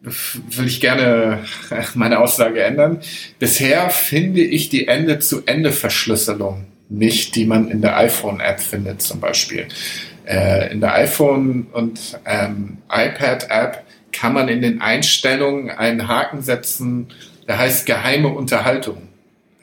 will 0.00 0.66
ich 0.66 0.80
gerne 0.80 1.44
meine 1.94 2.20
Aussage 2.20 2.62
ändern. 2.62 3.00
Bisher 3.38 3.90
finde 3.90 4.42
ich 4.42 4.68
die 4.68 4.88
Ende-zu-Ende-Verschlüsselung 4.88 6.66
nicht, 6.88 7.34
die 7.34 7.46
man 7.46 7.68
in 7.68 7.80
der 7.80 7.96
iPhone-App 7.96 8.60
findet 8.60 9.02
zum 9.02 9.20
Beispiel. 9.20 9.66
Äh, 10.26 10.72
in 10.72 10.80
der 10.80 10.94
iPhone- 10.94 11.66
und 11.72 12.18
ähm, 12.24 12.78
iPad-App 12.90 13.84
kann 14.12 14.32
man 14.32 14.48
in 14.48 14.62
den 14.62 14.80
Einstellungen 14.80 15.70
einen 15.70 16.08
Haken 16.08 16.40
setzen, 16.40 17.08
der 17.46 17.58
heißt 17.58 17.84
geheime 17.84 18.28
Unterhaltung. 18.28 19.08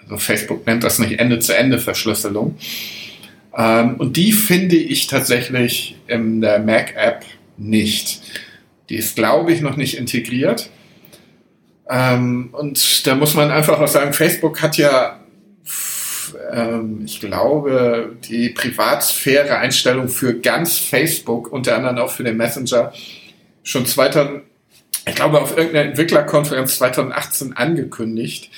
Also 0.04 0.18
Facebook 0.18 0.68
nennt 0.68 0.84
das 0.84 1.00
nicht 1.00 1.20
Ende-zu-Ende-Verschlüsselung. 1.20 2.58
Ähm, 3.58 3.96
und 3.96 4.18
die 4.18 4.32
finde 4.32 4.76
ich 4.76 5.08
tatsächlich 5.08 5.98
in 6.08 6.42
der 6.42 6.60
Mac-App 6.60 7.26
nicht. 7.58 8.22
Die 8.90 8.96
ist, 8.96 9.16
glaube 9.16 9.52
ich, 9.54 9.62
noch 9.62 9.78
nicht 9.78 9.98
integriert. 9.98 10.70
Ähm, 11.90 12.50
und 12.52 13.08
da 13.08 13.16
muss 13.16 13.34
man 13.34 13.52
einfach 13.52 13.80
auch 13.80 13.88
sagen, 13.88 14.14
Facebook 14.14 14.62
hat 14.62 14.78
ja, 14.78 15.21
ähm, 16.52 17.02
ich 17.06 17.20
glaube, 17.20 18.16
die 18.24 18.50
Privatsphäre-Einstellung 18.50 20.10
für 20.10 20.40
ganz 20.40 20.78
Facebook, 20.78 21.52
unter 21.52 21.76
anderem 21.76 21.98
auch 21.98 22.12
für 22.12 22.24
den 22.24 22.38
Messenger, 22.38 22.94
schon 23.64 23.86
2000, 23.86 24.42
ich 25.08 25.16
glaube, 25.16 25.42
auf 25.42 25.58
irgendeiner 25.58 25.90
Entwicklerkonferenz 25.90 26.78
2018 26.78 27.54
angekündigt 27.54 28.52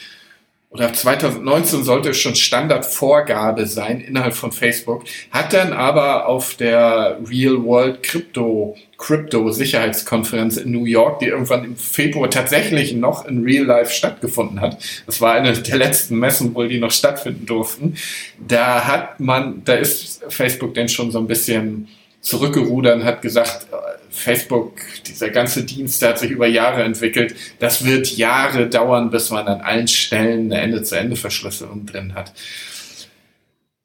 oder 0.73 0.91
2019 0.91 1.83
sollte 1.83 2.09
es 2.09 2.17
schon 2.17 2.33
Standardvorgabe 2.33 3.67
sein 3.67 4.01
innerhalb 4.01 4.33
von 4.33 4.51
Facebook, 4.51 5.03
hat 5.29 5.53
dann 5.53 5.71
aber 5.71 6.27
auf 6.27 6.55
der 6.55 7.19
Real 7.29 7.63
World 7.63 8.01
Crypto, 8.01 8.75
Crypto 8.97 9.51
Sicherheitskonferenz 9.51 10.57
in 10.57 10.71
New 10.71 10.85
York, 10.85 11.19
die 11.19 11.27
irgendwann 11.27 11.63
im 11.63 11.75
Februar 11.75 12.29
tatsächlich 12.29 12.93
noch 12.93 13.25
in 13.25 13.43
Real 13.43 13.65
Life 13.65 13.93
stattgefunden 13.93 14.61
hat, 14.61 14.83
das 15.05 15.21
war 15.21 15.33
eine 15.33 15.53
der 15.53 15.77
letzten 15.77 16.17
Messen 16.17 16.55
wohl, 16.55 16.67
die 16.67 16.79
noch 16.79 16.91
stattfinden 16.91 17.45
durften, 17.45 17.95
da 18.39 18.87
hat 18.87 19.19
man, 19.19 19.61
da 19.65 19.75
ist 19.75 20.23
Facebook 20.29 20.73
denn 20.73 20.89
schon 20.89 21.11
so 21.11 21.19
ein 21.19 21.27
bisschen 21.27 21.87
zurückgerudert 22.23 22.95
und 22.95 23.03
hat 23.03 23.21
gesagt, 23.21 23.67
Facebook, 24.09 24.79
dieser 25.05 25.29
ganze 25.29 25.63
Dienst, 25.63 26.01
der 26.01 26.09
hat 26.09 26.19
sich 26.19 26.31
über 26.31 26.47
Jahre 26.47 26.83
entwickelt. 26.83 27.35
Das 27.59 27.85
wird 27.85 28.15
Jahre 28.17 28.67
dauern, 28.67 29.11
bis 29.11 29.29
man 29.29 29.47
an 29.47 29.61
allen 29.61 29.87
Stellen 29.87 30.51
eine 30.51 30.61
Ende-zu-Ende-Verschlüsselung 30.61 31.85
drin 31.85 32.15
hat. 32.15 32.33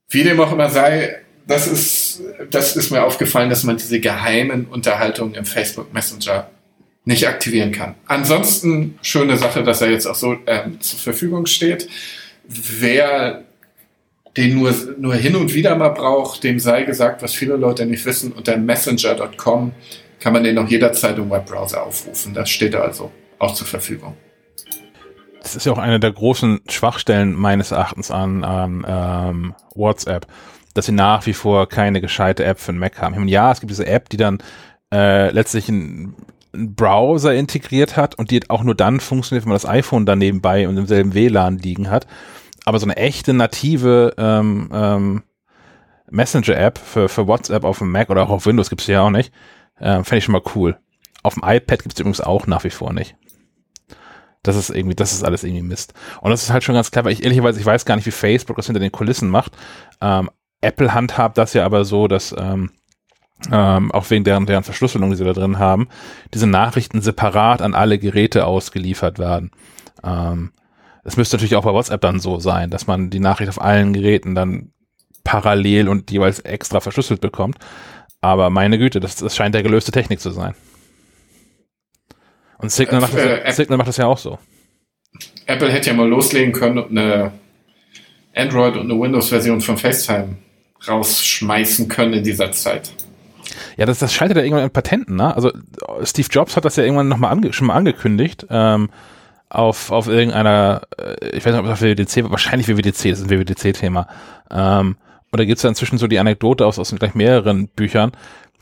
Wie 0.08 0.22
dem 0.22 0.40
auch 0.40 0.52
immer 0.52 0.70
sei, 0.70 1.18
das 1.46 1.66
ist, 1.66 2.22
das 2.50 2.76
ist 2.76 2.90
mir 2.90 3.02
aufgefallen, 3.02 3.50
dass 3.50 3.64
man 3.64 3.76
diese 3.76 4.00
geheimen 4.00 4.66
Unterhaltungen 4.66 5.34
im 5.34 5.44
Facebook 5.44 5.92
Messenger 5.92 6.48
nicht 7.04 7.26
aktivieren 7.26 7.72
kann. 7.72 7.94
Ansonsten 8.06 8.98
schöne 9.02 9.36
Sache, 9.38 9.64
dass 9.64 9.80
er 9.80 9.90
jetzt 9.90 10.06
auch 10.06 10.14
so 10.14 10.36
ähm, 10.46 10.80
zur 10.80 10.98
Verfügung 10.98 11.46
steht. 11.46 11.88
Wer 12.46 13.44
den 14.38 14.54
nur, 14.54 14.72
nur 14.98 15.16
hin 15.16 15.34
und 15.34 15.52
wieder 15.52 15.74
mal 15.74 15.88
braucht, 15.88 16.44
dem 16.44 16.60
sei 16.60 16.84
gesagt, 16.84 17.22
was 17.22 17.34
viele 17.34 17.56
Leute 17.56 17.84
nicht 17.84 18.06
wissen, 18.06 18.32
unter 18.32 18.56
messenger.com 18.56 19.72
kann 20.20 20.32
man 20.32 20.44
den 20.44 20.56
auch 20.58 20.68
jederzeit 20.68 21.18
im 21.18 21.28
Webbrowser 21.28 21.84
aufrufen. 21.84 22.34
Das 22.34 22.48
steht 22.48 22.76
also 22.76 23.10
auch 23.40 23.54
zur 23.54 23.66
Verfügung. 23.66 24.14
Das 25.42 25.56
ist 25.56 25.66
ja 25.66 25.72
auch 25.72 25.78
eine 25.78 25.98
der 25.98 26.12
großen 26.12 26.60
Schwachstellen 26.68 27.34
meines 27.34 27.72
Erachtens 27.72 28.12
an, 28.12 28.44
an 28.44 28.86
ähm, 28.88 29.54
WhatsApp, 29.74 30.26
dass 30.74 30.86
sie 30.86 30.92
nach 30.92 31.26
wie 31.26 31.32
vor 31.32 31.68
keine 31.68 32.00
gescheite 32.00 32.44
App 32.44 32.60
für 32.60 32.72
den 32.72 32.78
Mac 32.78 33.00
haben. 33.00 33.16
Und 33.16 33.28
ja, 33.28 33.50
es 33.50 33.58
gibt 33.58 33.70
diese 33.70 33.86
App, 33.86 34.08
die 34.08 34.18
dann 34.18 34.38
äh, 34.94 35.30
letztlich 35.32 35.68
einen 35.68 36.14
Browser 36.52 37.34
integriert 37.34 37.96
hat 37.96 38.14
und 38.16 38.30
die 38.30 38.48
auch 38.48 38.62
nur 38.62 38.76
dann 38.76 39.00
funktioniert, 39.00 39.44
wenn 39.44 39.50
man 39.50 39.56
das 39.56 39.68
iPhone 39.68 40.06
da 40.06 40.14
nebenbei 40.14 40.68
und 40.68 40.76
im 40.76 40.86
selben 40.86 41.14
WLAN 41.14 41.58
liegen 41.58 41.90
hat. 41.90 42.06
Aber 42.68 42.78
so 42.78 42.84
eine 42.84 42.98
echte 42.98 43.32
native 43.32 44.12
ähm, 44.18 44.68
ähm, 44.74 45.22
Messenger-App 46.10 46.76
für, 46.76 47.08
für 47.08 47.26
WhatsApp 47.26 47.64
auf 47.64 47.78
dem 47.78 47.90
Mac 47.90 48.10
oder 48.10 48.22
auch 48.24 48.28
auf 48.28 48.44
Windows 48.44 48.68
gibt 48.68 48.82
es 48.82 48.86
ja 48.88 49.00
auch 49.00 49.08
nicht. 49.08 49.32
Äh, 49.78 50.04
Fände 50.04 50.18
ich 50.18 50.24
schon 50.24 50.34
mal 50.34 50.42
cool. 50.54 50.76
Auf 51.22 51.32
dem 51.32 51.44
iPad 51.46 51.82
gibt 51.82 51.94
es 51.94 51.98
übrigens 52.00 52.20
auch 52.20 52.46
nach 52.46 52.64
wie 52.64 52.70
vor 52.70 52.92
nicht. 52.92 53.16
Das 54.42 54.54
ist 54.54 54.68
irgendwie, 54.68 54.94
das 54.94 55.14
ist 55.14 55.24
alles 55.24 55.44
irgendwie 55.44 55.62
Mist. 55.62 55.94
Und 56.20 56.30
das 56.30 56.42
ist 56.42 56.50
halt 56.50 56.62
schon 56.62 56.74
ganz 56.74 56.90
clever. 56.90 57.10
Ich 57.10 57.22
ehrlicherweise, 57.24 57.58
ich 57.58 57.64
weiß 57.64 57.86
gar 57.86 57.96
nicht, 57.96 58.04
wie 58.04 58.10
Facebook 58.10 58.56
das 58.56 58.66
hinter 58.66 58.80
den 58.80 58.92
Kulissen 58.92 59.30
macht. 59.30 59.56
Ähm, 60.02 60.28
Apple 60.60 60.92
handhabt 60.92 61.38
das 61.38 61.54
ja 61.54 61.64
aber 61.64 61.86
so, 61.86 62.06
dass 62.06 62.36
ähm, 62.38 62.70
ähm, 63.50 63.92
auch 63.92 64.10
wegen 64.10 64.24
deren, 64.24 64.44
deren 64.44 64.64
Verschlüsselung, 64.64 65.08
die 65.08 65.16
sie 65.16 65.24
da 65.24 65.32
drin 65.32 65.58
haben, 65.58 65.88
diese 66.34 66.46
Nachrichten 66.46 67.00
separat 67.00 67.62
an 67.62 67.74
alle 67.74 67.98
Geräte 67.98 68.44
ausgeliefert 68.44 69.18
werden. 69.18 69.52
Ähm, 70.04 70.52
es 71.08 71.16
müsste 71.16 71.36
natürlich 71.36 71.56
auch 71.56 71.64
bei 71.64 71.72
WhatsApp 71.72 72.02
dann 72.02 72.20
so 72.20 72.38
sein, 72.38 72.68
dass 72.70 72.86
man 72.86 73.08
die 73.08 73.18
Nachricht 73.18 73.48
auf 73.48 73.60
allen 73.60 73.94
Geräten 73.94 74.34
dann 74.34 74.72
parallel 75.24 75.88
und 75.88 76.10
jeweils 76.10 76.40
extra 76.40 76.80
verschlüsselt 76.80 77.22
bekommt. 77.22 77.56
Aber 78.20 78.50
meine 78.50 78.78
Güte, 78.78 79.00
das, 79.00 79.16
das 79.16 79.34
scheint 79.34 79.54
der 79.54 79.62
gelöste 79.62 79.90
Technik 79.90 80.20
zu 80.20 80.30
sein. 80.30 80.54
Und 82.58 82.70
Signal, 82.70 83.00
macht 83.00 83.14
das, 83.14 83.22
äh, 83.22 83.52
Signal 83.52 83.78
macht 83.78 83.88
das 83.88 83.96
ja 83.96 84.06
auch 84.06 84.18
so. 84.18 84.38
Apple 85.46 85.72
hätte 85.72 85.88
ja 85.88 85.96
mal 85.96 86.08
loslegen 86.08 86.52
können 86.52 86.78
und 86.78 86.90
eine 86.90 87.32
Android- 88.34 88.76
und 88.76 88.90
eine 88.90 89.00
Windows-Version 89.00 89.62
von 89.62 89.78
FaceTime 89.78 90.36
rausschmeißen 90.86 91.88
können 91.88 92.12
in 92.12 92.24
dieser 92.24 92.52
Zeit. 92.52 92.92
Ja, 93.78 93.86
das, 93.86 93.98
das 93.98 94.12
schaltet 94.12 94.36
ja 94.36 94.42
irgendwann 94.42 94.64
an 94.64 94.70
Patenten, 94.70 95.16
ne? 95.16 95.34
Also 95.34 95.52
Steve 96.02 96.28
Jobs 96.30 96.54
hat 96.56 96.66
das 96.66 96.76
ja 96.76 96.84
irgendwann 96.84 97.08
noch 97.08 97.16
mal 97.16 97.30
ange 97.30 97.54
schon 97.54 97.68
mal 97.68 97.74
angekündigt, 97.74 98.46
ähm, 98.50 98.90
auf, 99.50 99.90
auf 99.90 100.08
irgendeiner, 100.08 100.82
äh, 100.98 101.28
ich 101.28 101.44
weiß 101.44 101.52
nicht, 101.52 101.62
ob 101.62 101.66
das 101.66 101.82
WWDC, 101.82 102.30
wahrscheinlich 102.30 102.68
WWDC, 102.68 103.10
das 103.10 103.20
ist 103.20 103.22
ein 103.22 103.30
WWDC-Thema. 103.30 104.06
Ähm, 104.50 104.96
und 105.30 105.40
da 105.40 105.44
gibt 105.44 105.58
es 105.58 105.62
ja 105.62 105.68
inzwischen 105.68 105.98
so 105.98 106.06
die 106.06 106.18
Anekdote 106.18 106.66
aus, 106.66 106.78
aus 106.78 106.94
gleich 106.98 107.14
mehreren 107.14 107.68
Büchern, 107.68 108.12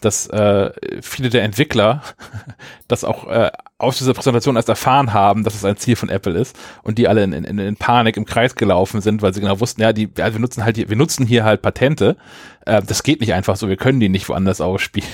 dass 0.01 0.27
äh, 0.29 0.71
viele 1.01 1.31
der 1.31 1.43
Entwickler 1.43 2.03
das 2.89 3.05
auch 3.05 3.29
äh, 3.29 3.51
aus 3.79 3.99
dieser 3.99 4.15
Präsentation 4.15 4.57
erst 4.57 4.69
erfahren 4.69 5.13
haben, 5.13 5.45
dass 5.45 5.55
es 5.55 5.65
ein 5.65 5.77
Ziel 5.77 5.97
von 5.97 6.09
Apple 6.09 6.39
ist 6.39 6.57
und 6.83 6.99
die 6.99 7.09
alle 7.09 7.23
in, 7.25 7.33
in, 7.33 7.59
in 7.59 7.77
Panik 7.77 8.17
im 8.17 8.25
Kreis 8.25 8.55
gelaufen 8.55 9.01
sind, 9.01 9.23
weil 9.23 9.33
sie 9.35 9.41
genau 9.41 9.61
wussten, 9.61 9.81
ja, 9.83 9.93
die, 9.93 10.11
ja, 10.17 10.33
wir 10.33 10.41
nutzen 10.41 10.65
halt, 10.65 10.77
wir 10.77 10.97
nutzen 10.97 11.27
hier 11.27 11.45
halt 11.45 11.63
Patente. 11.63 12.17
Äh, 12.65 12.83
das 12.83 13.03
geht 13.03 13.21
nicht 13.21 13.35
einfach 13.35 13.57
so, 13.57 13.69
wir 13.69 13.77
können 13.77 14.01
die 14.01 14.09
nicht 14.09 14.29
woanders 14.29 14.61
ausspielen. 14.61 15.09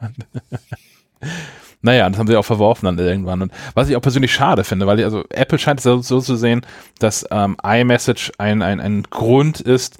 naja, 1.82 2.08
das 2.08 2.18
haben 2.18 2.28
sie 2.28 2.36
auch 2.36 2.44
verworfen 2.44 2.86
dann 2.86 2.98
irgendwann. 2.98 3.42
Und 3.42 3.52
was 3.74 3.88
ich 3.88 3.96
auch 3.96 4.00
persönlich 4.00 4.32
schade 4.32 4.64
finde, 4.64 4.86
weil 4.86 5.00
ich, 5.00 5.04
also 5.04 5.24
Apple 5.30 5.58
scheint 5.58 5.84
es 5.84 5.84
so, 5.84 6.20
zu 6.20 6.36
sehen, 6.36 6.62
dass 7.00 7.26
ähm, 7.30 7.56
iMessage 7.62 8.32
ein, 8.38 8.62
ein, 8.62 8.80
ein 8.80 9.02
Grund 9.04 9.60
ist, 9.60 9.98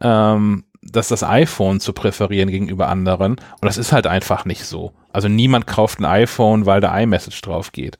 ähm, 0.00 0.64
dass 0.82 1.08
das 1.08 1.22
iPhone 1.22 1.78
zu 1.78 1.92
präferieren 1.92 2.50
gegenüber 2.50 2.88
anderen. 2.88 3.32
Und 3.32 3.64
das 3.64 3.78
ist 3.78 3.92
halt 3.92 4.06
einfach 4.06 4.44
nicht 4.44 4.64
so. 4.64 4.92
Also 5.12 5.28
niemand 5.28 5.66
kauft 5.66 6.00
ein 6.00 6.04
iPhone, 6.04 6.66
weil 6.66 6.80
da 6.80 6.98
iMessage 6.98 7.40
drauf 7.42 7.72
geht. 7.72 7.98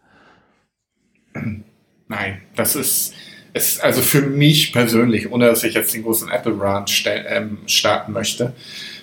Nein, 2.09 2.43
das 2.57 2.74
ist, 2.74 3.15
ist 3.52 3.82
also 3.82 4.02
für 4.02 4.23
mich 4.23 4.73
persönlich, 4.73 5.31
ohne 5.31 5.47
dass 5.47 5.62
ich 5.62 5.74
jetzt 5.74 5.94
den 5.94 6.02
großen 6.02 6.31
Apple 6.31 6.52
Run 6.52 6.85
ähm, 7.05 7.59
starten 7.66 8.12
möchte, 8.12 8.55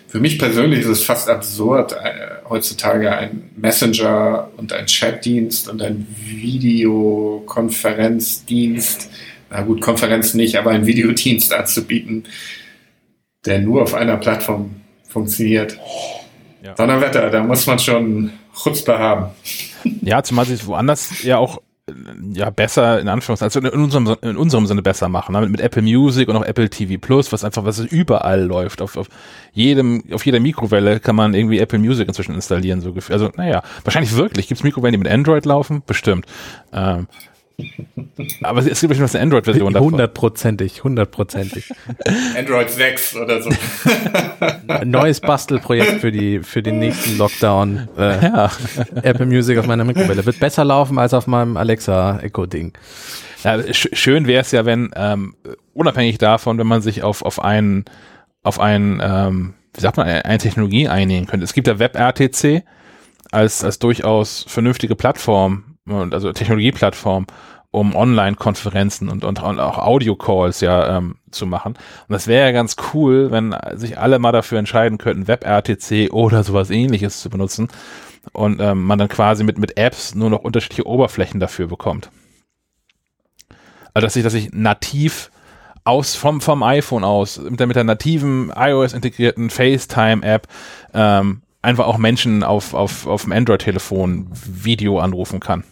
für 0.08 0.20
mich 0.20 0.40
persönlich 0.40 0.80
ist 0.80 0.88
es 0.88 1.04
fast 1.04 1.30
absurd, 1.30 1.92
äh, 1.92 2.38
heutzutage 2.48 3.16
ein 3.16 3.52
Messenger 3.58 4.50
und 4.56 4.72
ein 4.72 4.86
Chatdienst 4.86 5.68
und 5.68 5.82
ein 5.82 6.08
Videokonferenzdienst, 6.26 9.10
na 9.50 9.62
gut, 9.62 9.82
Konferenz 9.82 10.34
nicht, 10.34 10.58
aber 10.58 10.72
ein 10.72 10.86
Videodienst 10.86 11.54
anzubieten, 11.54 12.24
der 13.46 13.60
nur 13.60 13.84
auf 13.84 13.94
einer 13.94 14.18
Plattform 14.18 14.82
funktioniert. 15.08 15.78
Ja. 16.64 16.74
Donnerwetter, 16.74 17.30
da 17.30 17.44
muss 17.44 17.68
man 17.68 17.80
schon 17.80 18.32
Chutzpe 18.56 18.98
haben. 18.98 19.32
Ja, 20.02 20.24
zumal 20.24 20.46
sie 20.46 20.54
es 20.54 20.66
woanders 20.66 21.24
ja 21.24 21.38
auch 21.38 21.62
ja 22.34 22.50
besser 22.50 23.00
in 23.00 23.08
Anführungszeichen, 23.08 23.66
also 23.66 23.76
in 23.76 23.82
unserem, 23.82 24.16
in 24.22 24.38
unserem 24.38 24.66
Sinne 24.66 24.82
besser 24.82 25.08
machen, 25.08 25.34
ne? 25.34 25.42
mit, 25.42 25.52
mit 25.52 25.62
Apple 25.62 25.82
Music 25.82 26.28
und 26.28 26.36
auch 26.36 26.44
Apple 26.44 26.70
TV 26.70 27.00
Plus, 27.00 27.32
was 27.32 27.44
einfach 27.44 27.64
was 27.64 27.80
überall 27.80 28.44
läuft. 28.44 28.82
Auf, 28.82 28.98
auf 28.98 29.08
jedem, 29.54 30.04
auf 30.12 30.26
jeder 30.26 30.40
Mikrowelle 30.40 31.00
kann 31.00 31.16
man 31.16 31.34
irgendwie 31.34 31.60
Apple 31.60 31.80
Music 31.80 32.08
inzwischen 32.08 32.36
installieren, 32.36 32.82
so 32.82 32.94
gefühlt. 32.94 33.14
Also 33.14 33.32
naja, 33.38 33.64
wahrscheinlich 33.84 34.16
wirklich. 34.16 34.48
Gibt 34.48 34.60
es 34.60 34.64
Mikrowellen, 34.64 34.94
die 34.94 34.98
mit 34.98 35.08
Android 35.08 35.46
laufen? 35.46 35.82
Bestimmt. 35.86 36.26
Ähm, 36.74 37.08
aber 38.42 38.60
es 38.60 38.80
gibt 38.82 38.90
bestimmt 38.90 39.14
eine 39.16 39.24
Android-Version 39.24 39.74
davon. 39.74 39.92
Hundertprozentig, 39.92 40.84
hundertprozentig. 40.84 41.70
Android 42.38 42.70
6 42.70 43.16
oder 43.16 43.42
so. 43.42 43.50
Neues 44.86 45.22
Bastelprojekt 45.22 46.02
für 46.02 46.12
die 46.12 46.40
für 46.40 46.62
den 46.62 46.80
nächsten 46.80 47.18
Lockdown. 47.18 47.88
Äh, 47.98 48.24
ja. 48.24 48.52
Apple 49.02 49.26
Music 49.26 49.58
auf 49.58 49.66
meiner 49.66 49.84
Mikrowelle 49.84 50.26
wird 50.26 50.40
besser 50.40 50.66
laufen 50.66 51.00
als 51.00 51.14
auf 51.14 51.26
meinem 51.26 51.58
Alexa 51.58 52.20
Echo 52.20 52.46
Ding. 52.46 52.74
Ja, 53.44 53.62
sch 53.74 53.90
schön 53.94 54.28
wäre 54.28 54.42
es 54.42 54.52
ja, 54.52 54.66
wenn 54.66 54.92
ähm, 54.96 55.36
unabhängig 55.74 56.18
davon, 56.20 56.58
wenn 56.60 56.68
man 56.68 56.82
sich 56.82 57.04
auf 57.04 57.24
auf 57.24 57.44
einen 57.44 57.86
auf 58.44 58.60
einen 58.60 59.02
ähm, 59.04 59.54
wie 59.74 59.82
sagt 59.82 59.98
man 59.98 60.08
eine 60.08 60.38
Technologie 60.38 60.88
einigen 60.88 61.26
könnte. 61.26 61.44
Es 61.44 61.54
gibt 61.54 61.68
ja 61.68 61.80
WebRTC 61.80 62.64
als 63.32 63.64
als 63.64 63.80
durchaus 63.80 64.46
vernünftige 64.48 64.96
Plattform 64.96 65.77
also 65.90 66.32
Technologieplattform, 66.34 67.28
um 67.72 67.96
Online-Konferenzen 67.96 69.10
und, 69.10 69.24
und, 69.24 69.44
auch 69.44 69.78
Audio-Calls 69.78 70.62
ja 70.62 70.98
ähm, 70.98 71.16
zu 71.32 71.46
machen. 71.46 71.74
Und 71.74 72.14
das 72.14 72.28
wäre 72.28 72.48
ja 72.48 72.52
ganz 72.52 72.76
cool, 72.94 73.32
wenn 73.32 73.56
sich 73.74 73.98
alle 73.98 74.20
mal 74.20 74.32
dafür 74.32 74.60
entscheiden 74.60 74.98
könnten, 74.98 75.28
WebRTC 75.28 76.12
oder 76.12 76.44
sowas 76.44 76.70
ähnliches 76.70 77.22
zu 77.22 77.30
benutzen 77.30 77.68
und 78.34 78.62
ähm, 78.62 78.84
man 78.84 79.00
dann 79.00 79.10
quasi 79.10 79.44
mit, 79.44 79.58
mit 79.58 79.78
Apps 79.78 80.16
nur 80.16 80.30
noch 80.30 80.40
unterschiedliche 80.40 80.88
Oberflächen 80.88 81.40
dafür 81.40 81.68
bekommt. 81.68 82.10
Also 83.94 84.06
dass 84.06 84.16
ich, 84.16 84.24
dass 84.24 84.34
ich 84.34 84.52
nativ 84.54 85.32
aus 85.84 86.16
vom, 86.16 86.42
vom 86.42 86.64
iPhone 86.64 87.04
aus, 87.04 87.40
mit 87.40 87.60
der, 87.60 87.68
mit 87.68 87.76
der 87.76 87.84
nativen 87.84 88.52
iOS-integrierten 88.56 89.50
FaceTime-App 89.50 90.48
ähm, 90.94 91.42
einfach 91.62 91.88
auch 91.88 91.98
Menschen 91.98 92.44
auf, 92.44 92.74
auf, 92.74 93.08
auf 93.08 93.24
dem 93.24 93.32
Android-Telefon 93.32 94.30
Video 94.32 95.00
anrufen 95.00 95.40
kann 95.40 95.64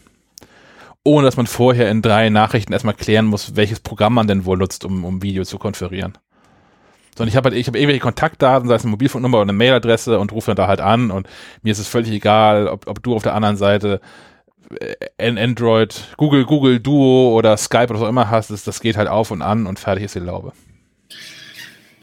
ohne 1.05 1.25
dass 1.25 1.37
man 1.37 1.47
vorher 1.47 1.89
in 1.89 2.01
drei 2.01 2.29
Nachrichten 2.29 2.73
erstmal 2.73 2.95
klären 2.95 3.27
muss, 3.27 3.55
welches 3.55 3.79
Programm 3.79 4.15
man 4.15 4.27
denn 4.27 4.43
wohl 4.43 4.57
nutzt, 4.57 4.83
um, 4.83 5.05
um 5.05 5.21
Video 5.21 5.45
zu 5.45 5.57
konferieren. 5.57 6.17
Sondern 7.15 7.29
ich 7.29 7.37
habe 7.37 7.49
halt, 7.49 7.57
ich 7.57 7.67
habe 7.67 7.77
irgendwelche 7.77 8.01
Kontaktdaten, 8.01 8.67
sei 8.67 8.75
es 8.75 8.83
eine 8.83 8.91
Mobilfunknummer 8.91 9.37
oder 9.37 9.43
eine 9.43 9.53
Mailadresse 9.53 10.19
und 10.19 10.33
rufe 10.33 10.47
dann 10.47 10.57
da 10.57 10.67
halt 10.67 10.81
an 10.81 11.11
und 11.11 11.27
mir 11.61 11.71
ist 11.71 11.79
es 11.79 11.87
völlig 11.87 12.11
egal, 12.11 12.67
ob, 12.67 12.87
ob 12.87 13.01
du 13.03 13.15
auf 13.15 13.23
der 13.23 13.35
anderen 13.35 13.55
Seite 13.55 14.01
ein 15.17 15.37
äh, 15.37 15.43
Android, 15.43 16.15
Google, 16.17 16.43
Google 16.43 16.79
Duo 16.79 17.33
oder 17.37 17.55
Skype 17.55 17.85
oder 17.85 17.95
was 17.95 18.01
auch 18.01 18.09
immer 18.09 18.31
hast, 18.31 18.49
das, 18.49 18.63
das 18.63 18.81
geht 18.81 18.97
halt 18.97 19.07
auf 19.07 19.29
und 19.31 19.43
an 19.43 19.67
und 19.67 19.79
fertig 19.79 20.05
ist 20.05 20.15
die 20.15 20.19
Laube. 20.19 20.53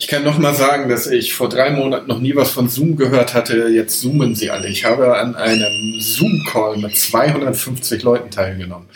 Ich 0.02 0.08
kann 0.08 0.24
noch 0.24 0.36
mal 0.36 0.52
sagen, 0.52 0.88
dass 0.88 1.06
ich 1.06 1.32
vor 1.32 1.48
drei 1.48 1.70
Monaten 1.70 2.08
noch 2.08 2.18
nie 2.18 2.34
was 2.34 2.50
von 2.50 2.68
Zoom 2.68 2.96
gehört 2.96 3.34
hatte. 3.34 3.68
Jetzt 3.68 4.00
zoomen 4.00 4.34
sie 4.34 4.50
alle. 4.50 4.66
Ich 4.66 4.84
habe 4.84 5.16
an 5.16 5.36
einem 5.36 6.00
Zoom-Call 6.00 6.78
mit 6.78 6.96
250 6.98 8.02
Leuten 8.02 8.28
teilgenommen. 8.28 8.88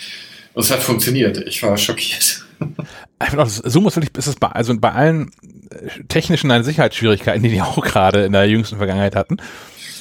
Und 0.53 0.65
es 0.65 0.71
hat 0.73 0.81
funktioniert. 0.81 1.39
Ich 1.47 1.63
war 1.63 1.79
schockiert. 1.79 2.45
Zoom 3.47 3.87
ist 3.87 3.95
wirklich, 3.95 4.17
ist 4.17 4.27
es 4.27 4.35
bei, 4.35 4.49
also 4.49 4.77
bei 4.77 4.91
allen 4.91 5.31
äh, 5.71 6.03
technischen 6.09 6.51
Sicherheitsschwierigkeiten, 6.65 7.41
die 7.41 7.51
die 7.51 7.63
auch 7.63 7.81
gerade 7.85 8.25
in 8.25 8.33
der 8.33 8.49
jüngsten 8.49 8.79
Vergangenheit 8.79 9.15
hatten. 9.15 9.37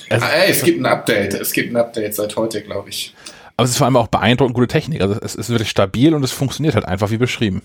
Also, 0.10 0.26
ah, 0.26 0.30
ey, 0.30 0.50
es 0.50 0.64
gibt 0.64 0.80
ein 0.80 0.88
Update. 0.88 1.36
Es 1.36 1.54
gibt 1.54 1.72
ein 1.72 1.78
Update 1.78 2.16
seit 2.16 2.36
heute, 2.36 2.64
glaube 2.64 2.90
ich. 2.90 3.14
Aber 3.58 3.66
es 3.66 3.70
ist 3.70 3.78
vor 3.78 3.86
allem 3.86 3.98
auch 3.98 4.08
beeindruckend 4.08 4.56
gute 4.56 4.70
Technik. 4.70 5.02
Also 5.02 5.18
es 5.22 5.36
ist 5.36 5.52
wirklich 5.52 5.70
stabil 5.70 6.16
und 6.16 6.24
es 6.24 6.32
funktioniert 6.32 6.74
halt 6.74 6.86
einfach 6.86 7.12
wie 7.12 7.18
beschrieben. 7.18 7.62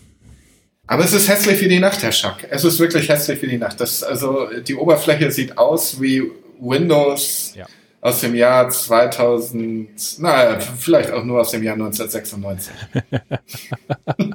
Aber 0.87 1.05
es 1.05 1.13
ist 1.13 1.29
hässlich 1.29 1.61
wie 1.61 1.69
die 1.69 1.79
Nacht, 1.79 2.03
Herr 2.03 2.13
Schack. 2.13 2.47
Es 2.51 2.65
ist 2.65 2.79
wirklich 2.79 3.09
hässlich 3.09 3.41
wie 3.43 3.47
die 3.47 3.59
Nacht. 3.59 3.81
Das, 3.81 4.03
also 4.03 4.49
die 4.61 4.75
Oberfläche 4.75 5.31
sieht 5.31 5.57
aus 5.57 6.01
wie 6.01 6.23
Windows 6.61 7.55
ja. 7.57 7.67
aus 8.01 8.21
dem 8.21 8.35
Jahr 8.35 8.69
2000, 8.69 10.19
naja, 10.19 10.59
vielleicht 10.61 11.11
auch 11.13 11.25
nur 11.25 11.41
aus 11.41 11.53
dem 11.53 11.63
Jahr 11.63 11.75
1996. 11.75 12.73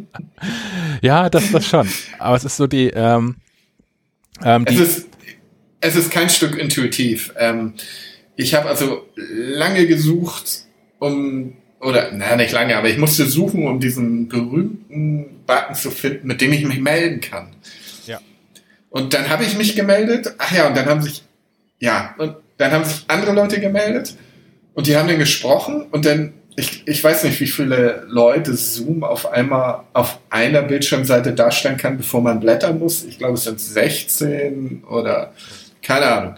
ja, 1.02 1.30
das, 1.30 1.52
das 1.52 1.66
schon. 1.66 1.90
Aber 2.20 2.36
es 2.36 2.46
ist 2.46 2.58
so 2.58 2.68
die, 2.68 2.90
ähm, 2.90 3.36
ähm, 4.44 4.66
die 4.66 4.76
es, 4.76 4.82
ist, 4.82 5.08
es 5.82 5.96
ist 5.96 6.12
kein 6.12 6.30
Stück 6.30 6.58
intuitiv. 6.58 7.34
Ähm, 7.38 7.74
ich 8.36 8.54
habe 8.54 8.70
also 8.70 9.06
lange 9.16 9.88
gesucht, 9.88 10.66
um 11.00 11.56
oder, 11.86 12.12
naja, 12.12 12.36
nicht 12.36 12.52
lange, 12.52 12.76
aber 12.76 12.90
ich 12.90 12.98
musste 12.98 13.26
suchen, 13.26 13.68
um 13.68 13.80
diesen 13.80 14.28
berühmten 14.28 15.44
Button 15.46 15.76
zu 15.76 15.92
finden, 15.92 16.28
mit 16.28 16.42
dem 16.42 16.52
ich 16.52 16.66
mich 16.66 16.80
melden 16.80 17.22
kann. 17.22 17.50
Ja. 18.08 18.20
Und 18.90 19.14
dann 19.14 19.30
habe 19.30 19.44
ich 19.44 19.56
mich 19.56 19.76
gemeldet. 19.76 20.34
Ach 20.40 20.52
ja, 20.52 20.68
und 20.68 20.76
dann 20.76 20.88
haben 20.88 21.02
sich, 21.02 21.24
ja, 21.80 22.16
und 22.18 22.36
dann 22.58 22.72
haben 22.72 22.86
sich 22.86 23.06
andere 23.08 23.34
Leute 23.34 23.60
gemeldet 23.60 24.16
und 24.74 24.88
die 24.88 24.98
haben 24.98 25.08
dann 25.08 25.20
gesprochen 25.20 25.86
und 25.92 26.06
dann, 26.06 26.34
ich, 26.56 26.88
ich 26.88 27.04
weiß 27.04 27.24
nicht, 27.26 27.40
wie 27.40 27.48
viele 27.48 28.06
Leute 28.08 28.56
Zoom 28.56 29.04
auf 29.04 29.32
einmal 29.32 29.82
auf 29.94 30.20
einer 30.30 30.64
Bildschirmseite 30.64 31.34
darstellen 31.34 31.78
kann, 31.78 31.98
bevor 31.98 32.22
man 32.22 32.40
blättern 32.40 32.80
muss. 32.80 33.04
Ich 33.04 33.20
glaube, 33.20 33.36
es 33.36 33.44
sind 33.44 33.60
16 33.60 34.86
oder 34.86 35.34
keine 35.82 36.06
Ahnung 36.08 36.36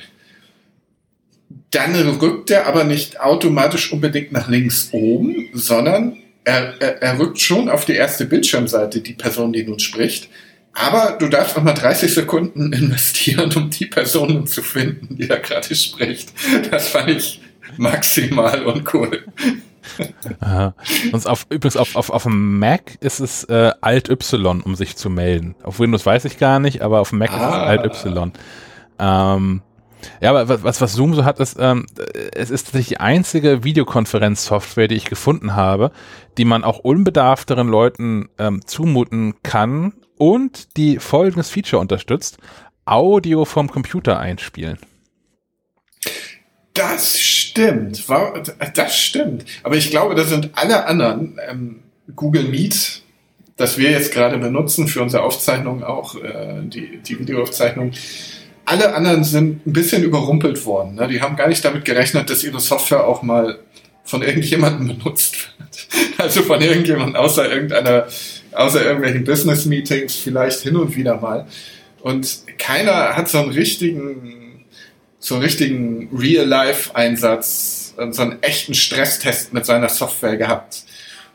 dann 1.71 1.95
rückt 2.19 2.49
er 2.49 2.67
aber 2.67 2.83
nicht 2.83 3.19
automatisch 3.19 3.91
unbedingt 3.91 4.31
nach 4.31 4.47
links 4.47 4.89
oben, 4.91 5.49
sondern 5.53 6.17
er, 6.43 6.73
er, 6.79 7.01
er 7.01 7.19
rückt 7.19 7.39
schon 7.41 7.69
auf 7.69 7.85
die 7.85 7.93
erste 7.93 8.25
Bildschirmseite 8.25 9.01
die 9.01 9.13
Person, 9.13 9.51
die 9.51 9.63
nun 9.63 9.79
spricht. 9.79 10.29
Aber 10.73 11.17
du 11.19 11.27
darfst 11.27 11.57
auch 11.57 11.63
mal 11.63 11.73
30 11.73 12.13
Sekunden 12.13 12.71
investieren, 12.73 13.51
um 13.55 13.69
die 13.69 13.87
Person 13.87 14.47
zu 14.47 14.61
finden, 14.61 15.17
die 15.17 15.27
da 15.27 15.37
gerade 15.37 15.75
spricht. 15.75 16.31
Das 16.71 16.87
fand 16.87 17.09
ich 17.09 17.41
maximal 17.77 18.65
uncool. 18.65 19.25
Aha. 20.39 20.73
Sonst 21.11 21.25
auf, 21.25 21.47
übrigens 21.49 21.77
auf, 21.77 21.95
auf, 21.95 22.09
auf 22.09 22.23
dem 22.23 22.59
Mac 22.59 22.97
ist 23.01 23.19
es 23.19 23.43
äh, 23.45 23.71
Alt 23.81 24.09
Y, 24.09 24.61
um 24.61 24.75
sich 24.75 24.95
zu 24.95 25.09
melden. 25.09 25.55
Auf 25.63 25.79
Windows 25.79 26.05
weiß 26.05 26.25
ich 26.25 26.37
gar 26.37 26.59
nicht, 26.59 26.81
aber 26.81 26.99
auf 26.99 27.09
dem 27.09 27.19
Mac 27.19 27.31
ah. 27.31 27.35
ist 27.35 27.41
es 27.41 27.53
ah. 27.53 27.63
Alt 27.63 27.85
Y. 27.85 28.31
Ähm, 28.99 29.61
ja, 30.21 30.29
aber 30.29 30.63
was, 30.63 30.81
was 30.81 30.93
Zoom 30.93 31.13
so 31.13 31.25
hat, 31.25 31.39
ist, 31.39 31.57
ähm, 31.59 31.85
es 32.33 32.49
ist 32.49 32.65
tatsächlich 32.65 32.89
die 32.89 32.99
einzige 32.99 33.63
Videokonferenzsoftware, 33.63 34.87
die 34.87 34.95
ich 34.95 35.05
gefunden 35.05 35.55
habe, 35.55 35.91
die 36.37 36.45
man 36.45 36.63
auch 36.63 36.79
unbedarfteren 36.79 37.67
Leuten 37.67 38.29
ähm, 38.37 38.65
zumuten 38.65 39.35
kann 39.43 39.93
und 40.17 40.77
die 40.77 40.99
folgendes 40.99 41.49
Feature 41.49 41.81
unterstützt: 41.81 42.37
Audio 42.85 43.45
vom 43.45 43.69
Computer 43.69 44.19
einspielen. 44.19 44.77
Das 46.73 47.19
stimmt. 47.19 48.03
Das 48.75 48.97
stimmt. 48.99 49.45
Aber 49.63 49.75
ich 49.75 49.89
glaube, 49.89 50.13
da 50.13 50.23
sind 50.23 50.51
alle 50.53 50.85
anderen 50.85 51.39
ähm, 51.49 51.79
Google 52.15 52.43
Meet, 52.43 53.01
das 53.55 53.79
wir 53.79 53.89
jetzt 53.89 54.13
gerade 54.13 54.37
benutzen 54.37 54.87
für 54.87 55.01
unsere 55.01 55.23
Aufzeichnung 55.23 55.83
auch, 55.83 56.15
äh, 56.15 56.61
die, 56.63 56.99
die 56.99 57.19
Videoaufzeichnung, 57.19 57.93
alle 58.67 58.93
anderen 58.93 59.23
sind 59.23 59.65
ein 59.65 59.71
bisschen 59.71 60.03
überrumpelt 60.03 60.65
worden. 60.65 60.95
Ne? 60.95 61.07
Die 61.07 61.21
haben 61.21 61.37
gar 61.37 61.47
nicht 61.47 61.63
damit 61.63 61.85
gerechnet, 61.85 62.29
dass 62.29 62.43
ihre 62.43 62.59
Software 62.59 63.07
auch 63.07 63.23
mal 63.23 63.59
von 64.03 64.21
irgendjemandem 64.21 64.87
benutzt 64.97 65.37
wird. 65.57 65.87
Also 66.17 66.41
von 66.41 66.61
irgendjemandem 66.61 67.15
außer 67.15 67.49
irgendeiner 67.49 68.07
außer 68.51 68.83
irgendwelchen 68.83 69.23
Business-Meetings 69.23 70.15
vielleicht 70.15 70.61
hin 70.61 70.75
und 70.75 70.95
wieder 70.95 71.15
mal. 71.17 71.47
Und 72.01 72.43
keiner 72.57 73.15
hat 73.15 73.29
so 73.29 73.37
einen 73.37 73.51
richtigen, 73.51 74.65
so 75.19 75.35
einen 75.35 75.43
richtigen 75.43 76.09
Real-Life-Einsatz, 76.17 77.95
so 78.11 78.21
einen 78.21 78.41
echten 78.41 78.73
Stresstest 78.73 79.53
mit 79.53 79.65
seiner 79.65 79.89
Software 79.89 80.35
gehabt. 80.35 80.83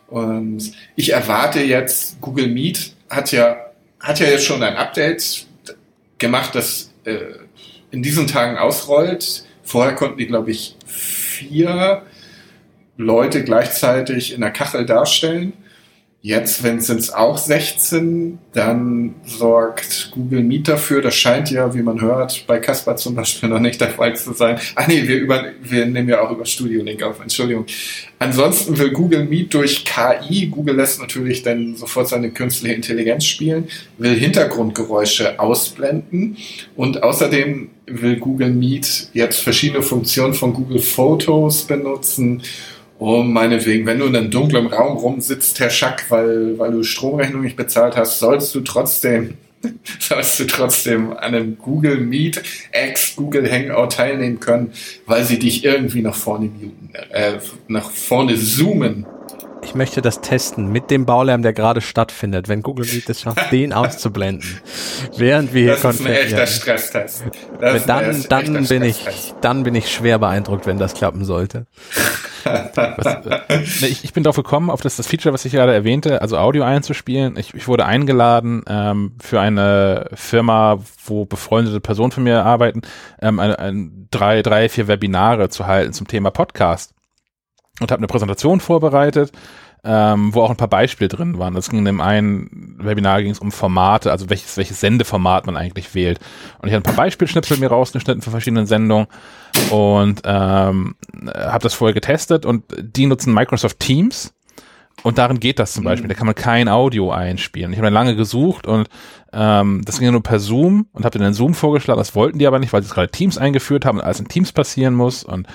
Und 0.08 0.72
ich 0.96 1.12
erwarte 1.12 1.62
jetzt, 1.62 2.20
Google 2.20 2.48
Meet 2.48 2.94
hat 3.08 3.32
ja, 3.32 3.56
hat 4.00 4.20
ja 4.20 4.26
jetzt 4.26 4.44
schon 4.44 4.62
ein 4.62 4.76
Update 4.76 5.46
gemacht, 6.18 6.54
das 6.54 6.91
äh, 7.04 7.18
in 7.90 8.02
diesen 8.02 8.26
Tagen 8.26 8.58
ausrollt. 8.58 9.44
Vorher 9.62 9.94
konnten 9.94 10.18
die, 10.18 10.26
glaube 10.26 10.50
ich, 10.50 10.76
vier 10.86 12.02
Leute 12.96 13.44
gleichzeitig 13.44 14.32
in 14.32 14.40
der 14.40 14.50
Kachel 14.50 14.86
darstellen. 14.86 15.52
Jetzt, 16.24 16.62
wenn 16.62 16.76
es 16.76 17.12
auch 17.12 17.36
16, 17.36 18.38
dann 18.52 19.16
sorgt 19.24 20.12
Google 20.12 20.44
Meet 20.44 20.68
dafür. 20.68 21.02
Das 21.02 21.16
scheint 21.16 21.50
ja, 21.50 21.74
wie 21.74 21.82
man 21.82 22.00
hört, 22.00 22.46
bei 22.46 22.60
Caspar 22.60 22.94
zum 22.94 23.16
Beispiel 23.16 23.48
noch 23.48 23.58
nicht 23.58 23.80
der 23.80 23.88
Fall 23.88 24.14
zu 24.14 24.32
sein. 24.32 24.60
Ah 24.76 24.84
nee, 24.86 25.08
wir, 25.08 25.16
über, 25.18 25.46
wir 25.60 25.84
nehmen 25.84 26.08
ja 26.08 26.20
auch 26.20 26.30
über 26.30 26.46
Studio 26.46 26.84
Link 26.84 27.02
auf, 27.02 27.20
Entschuldigung. 27.20 27.66
Ansonsten 28.20 28.78
will 28.78 28.92
Google 28.92 29.24
Meet 29.24 29.52
durch 29.52 29.84
KI, 29.84 30.46
Google 30.46 30.76
lässt 30.76 31.00
natürlich 31.00 31.42
dann 31.42 31.74
sofort 31.74 32.06
seine 32.06 32.30
künstliche 32.30 32.76
Intelligenz 32.76 33.24
spielen, 33.24 33.66
will 33.98 34.14
Hintergrundgeräusche 34.14 35.40
ausblenden 35.40 36.36
und 36.76 37.02
außerdem 37.02 37.68
will 37.86 38.16
Google 38.20 38.50
Meet 38.50 39.08
jetzt 39.12 39.40
verschiedene 39.40 39.82
Funktionen 39.82 40.34
von 40.34 40.52
Google 40.54 40.82
Photos 40.82 41.64
benutzen 41.64 42.42
Oh, 43.04 43.24
meinetwegen, 43.24 43.84
wenn 43.84 43.98
du 43.98 44.06
in 44.06 44.14
einem 44.14 44.30
dunklen 44.30 44.68
Raum 44.68 44.96
rumsitzt, 44.96 45.58
Herr 45.58 45.70
Schack, 45.70 46.04
weil, 46.08 46.56
weil 46.56 46.70
du 46.70 46.84
Stromrechnung 46.84 47.42
nicht 47.42 47.56
bezahlt 47.56 47.96
hast, 47.96 48.20
sollst 48.20 48.54
du 48.54 48.60
trotzdem, 48.60 49.34
sollst 49.98 50.38
du 50.38 50.44
trotzdem 50.44 51.10
an 51.10 51.34
einem 51.34 51.58
Google 51.58 51.96
Meet, 51.98 52.40
ex 52.70 53.16
Google 53.16 53.50
Hangout 53.50 53.88
teilnehmen 53.88 54.38
können, 54.38 54.72
weil 55.04 55.24
sie 55.24 55.40
dich 55.40 55.64
irgendwie 55.64 56.00
nach 56.00 56.14
vorne 56.14 56.44
muten, 56.44 56.90
äh, 57.10 57.40
nach 57.66 57.90
vorne 57.90 58.36
zoomen 58.36 59.04
ich 59.62 59.74
möchte 59.74 60.02
das 60.02 60.20
testen 60.20 60.70
mit 60.70 60.90
dem 60.90 61.06
Baulärm, 61.06 61.42
der 61.42 61.52
gerade 61.52 61.80
stattfindet, 61.80 62.48
wenn 62.48 62.62
Google 62.62 62.86
Meet 62.86 63.08
es 63.08 63.20
schafft, 63.20 63.52
den 63.52 63.72
auszublenden, 63.72 64.60
während 65.16 65.54
wir 65.54 65.62
hier 65.62 65.76
Das 65.76 65.94
ist 65.94 66.00
ein 66.00 66.12
echter 66.12 66.46
Stresstest. 66.46 67.24
Das 67.60 67.86
dann, 67.86 68.24
dann 68.28 68.66
bin 68.66 68.82
ich, 68.82 69.34
dann 69.40 69.62
bin 69.62 69.74
ich 69.74 69.92
schwer 69.92 70.18
beeindruckt, 70.18 70.66
wenn 70.66 70.78
das 70.78 70.94
klappen 70.94 71.24
sollte. 71.24 71.66
was, 72.44 73.06
äh, 73.06 73.62
ich, 73.86 74.04
ich 74.04 74.12
bin 74.12 74.24
darauf 74.24 74.36
gekommen, 74.36 74.68
auf 74.68 74.80
das, 74.80 74.96
das 74.96 75.06
Feature, 75.06 75.32
was 75.32 75.44
ich 75.44 75.52
gerade 75.52 75.72
erwähnte, 75.72 76.20
also 76.22 76.38
Audio 76.38 76.64
einzuspielen. 76.64 77.36
Ich, 77.36 77.54
ich 77.54 77.68
wurde 77.68 77.86
eingeladen 77.86 78.64
ähm, 78.66 79.12
für 79.22 79.40
eine 79.40 80.08
Firma, 80.14 80.80
wo 81.04 81.24
befreundete 81.24 81.80
Personen 81.80 82.10
von 82.10 82.24
mir 82.24 82.44
arbeiten, 82.44 82.82
ähm, 83.20 83.38
ein, 83.38 83.54
ein, 83.54 84.08
drei, 84.10 84.42
drei, 84.42 84.68
vier 84.68 84.88
Webinare 84.88 85.48
zu 85.48 85.66
halten 85.66 85.92
zum 85.92 86.08
Thema 86.08 86.30
Podcast 86.30 86.91
und 87.82 87.90
habe 87.90 88.00
eine 88.00 88.06
Präsentation 88.06 88.60
vorbereitet, 88.60 89.32
ähm, 89.84 90.32
wo 90.32 90.42
auch 90.42 90.50
ein 90.50 90.56
paar 90.56 90.68
Beispiele 90.68 91.08
drin 91.08 91.38
waren. 91.38 91.54
Das 91.54 91.68
ging 91.68 91.80
in 91.80 91.84
dem 91.84 92.00
einen 92.00 92.76
Webinar 92.78 93.22
ging 93.22 93.32
es 93.32 93.40
um 93.40 93.50
Formate, 93.50 94.10
also 94.10 94.30
welches, 94.30 94.56
welches 94.56 94.80
Sendeformat 94.80 95.46
man 95.46 95.56
eigentlich 95.56 95.94
wählt. 95.94 96.20
Und 96.60 96.68
ich 96.68 96.74
habe 96.74 96.82
ein 96.82 96.94
paar 96.94 97.04
Beispielschnipsel 97.04 97.58
mir 97.58 97.68
rausgeschnitten 97.68 98.22
für 98.22 98.30
verschiedene 98.30 98.66
Sendungen 98.66 99.08
und 99.70 100.22
ähm, 100.24 100.94
habe 101.26 101.62
das 101.62 101.74
vorher 101.74 101.94
getestet 101.94 102.46
und 102.46 102.64
die 102.80 103.06
nutzen 103.06 103.34
Microsoft 103.34 103.80
Teams. 103.80 104.32
Und 105.02 105.18
darin 105.18 105.40
geht 105.40 105.58
das 105.58 105.72
zum 105.72 105.84
Beispiel. 105.84 106.08
Da 106.08 106.14
kann 106.14 106.26
man 106.26 106.34
kein 106.36 106.68
Audio 106.68 107.10
einspielen. 107.10 107.72
Ich 107.72 107.78
habe 107.78 107.86
dann 107.86 107.94
lange 107.94 108.14
gesucht 108.14 108.66
und 108.66 108.88
ähm, 109.32 109.82
das 109.84 109.98
ging 109.98 110.06
ja 110.06 110.12
nur 110.12 110.22
per 110.22 110.38
Zoom 110.38 110.86
und 110.92 111.04
habe 111.04 111.18
dann 111.18 111.34
Zoom 111.34 111.54
vorgeschlagen. 111.54 111.98
Das 111.98 112.14
wollten 112.14 112.38
die 112.38 112.46
aber 112.46 112.58
nicht, 112.58 112.72
weil 112.72 112.82
sie 112.82 112.92
gerade 112.92 113.10
Teams 113.10 113.38
eingeführt 113.38 113.84
haben 113.84 113.98
und 113.98 114.04
alles 114.04 114.20
in 114.20 114.28
Teams 114.28 114.52
passieren 114.52 114.94
muss. 114.94 115.24
Und 115.24 115.48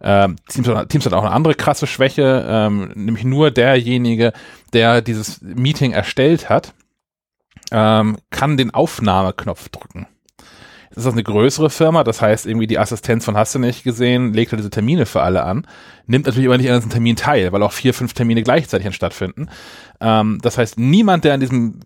ähm, 0.00 0.36
Teams, 0.48 0.68
hat 0.68 1.12
auch 1.12 1.24
eine 1.24 1.32
andere 1.32 1.54
krasse 1.54 1.86
Schwäche, 1.86 2.46
ähm, 2.48 2.92
nämlich 2.94 3.24
nur 3.24 3.50
derjenige, 3.50 4.32
der 4.72 5.02
dieses 5.02 5.40
Meeting 5.42 5.92
erstellt 5.92 6.48
hat, 6.48 6.74
ähm, 7.70 8.16
kann 8.30 8.56
den 8.56 8.72
Aufnahmeknopf 8.72 9.68
drücken. 9.68 10.06
Das 10.94 11.04
ist 11.04 11.12
eine 11.12 11.22
größere 11.22 11.70
Firma, 11.70 12.02
das 12.02 12.20
heißt 12.20 12.46
irgendwie 12.46 12.66
die 12.66 12.78
Assistenz 12.78 13.24
von 13.24 13.36
hast 13.36 13.54
du 13.54 13.60
nicht 13.60 13.84
gesehen, 13.84 14.32
legt 14.32 14.50
halt 14.50 14.58
diese 14.58 14.70
Termine 14.70 15.06
für 15.06 15.22
alle 15.22 15.44
an, 15.44 15.66
nimmt 16.06 16.26
natürlich 16.26 16.48
aber 16.48 16.58
nicht 16.58 16.70
an 16.70 16.76
diesem 16.76 16.90
Termin 16.90 17.14
teil, 17.14 17.52
weil 17.52 17.62
auch 17.62 17.70
vier, 17.72 17.94
fünf 17.94 18.14
Termine 18.14 18.42
gleichzeitig 18.42 18.92
stattfinden. 18.94 19.48
Ähm, 20.00 20.38
das 20.42 20.58
heißt, 20.58 20.78
niemand, 20.78 21.24
der 21.24 21.34
an 21.34 21.40
diesem 21.40 21.80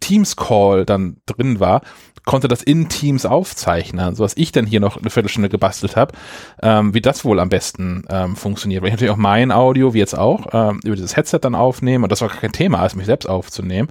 Teams-Call 0.00 0.84
dann 0.84 1.16
drin 1.24 1.60
war, 1.60 1.80
konnte 2.24 2.48
das 2.48 2.62
in 2.62 2.88
Teams 2.88 3.26
aufzeichnen, 3.26 4.14
so 4.14 4.24
was 4.24 4.36
ich 4.36 4.52
dann 4.52 4.66
hier 4.66 4.80
noch 4.80 4.96
eine 4.96 5.10
Viertelstunde 5.10 5.48
gebastelt 5.48 5.96
habe, 5.96 6.12
ähm, 6.62 6.94
wie 6.94 7.00
das 7.00 7.24
wohl 7.24 7.40
am 7.40 7.48
besten 7.48 8.04
ähm, 8.08 8.36
funktioniert. 8.36 8.82
Weil 8.82 8.88
ich 8.88 8.94
natürlich 8.94 9.12
auch 9.12 9.16
mein 9.16 9.52
Audio, 9.52 9.94
wie 9.94 9.98
jetzt 9.98 10.16
auch, 10.16 10.46
ähm, 10.52 10.80
über 10.84 10.96
dieses 10.96 11.16
Headset 11.16 11.38
dann 11.40 11.54
aufnehme 11.54 12.04
und 12.04 12.12
das 12.12 12.20
war 12.20 12.28
gar 12.28 12.38
kein 12.38 12.52
Thema, 12.52 12.80
als 12.80 12.94
mich 12.94 13.06
selbst 13.06 13.26
aufzunehmen 13.26 13.88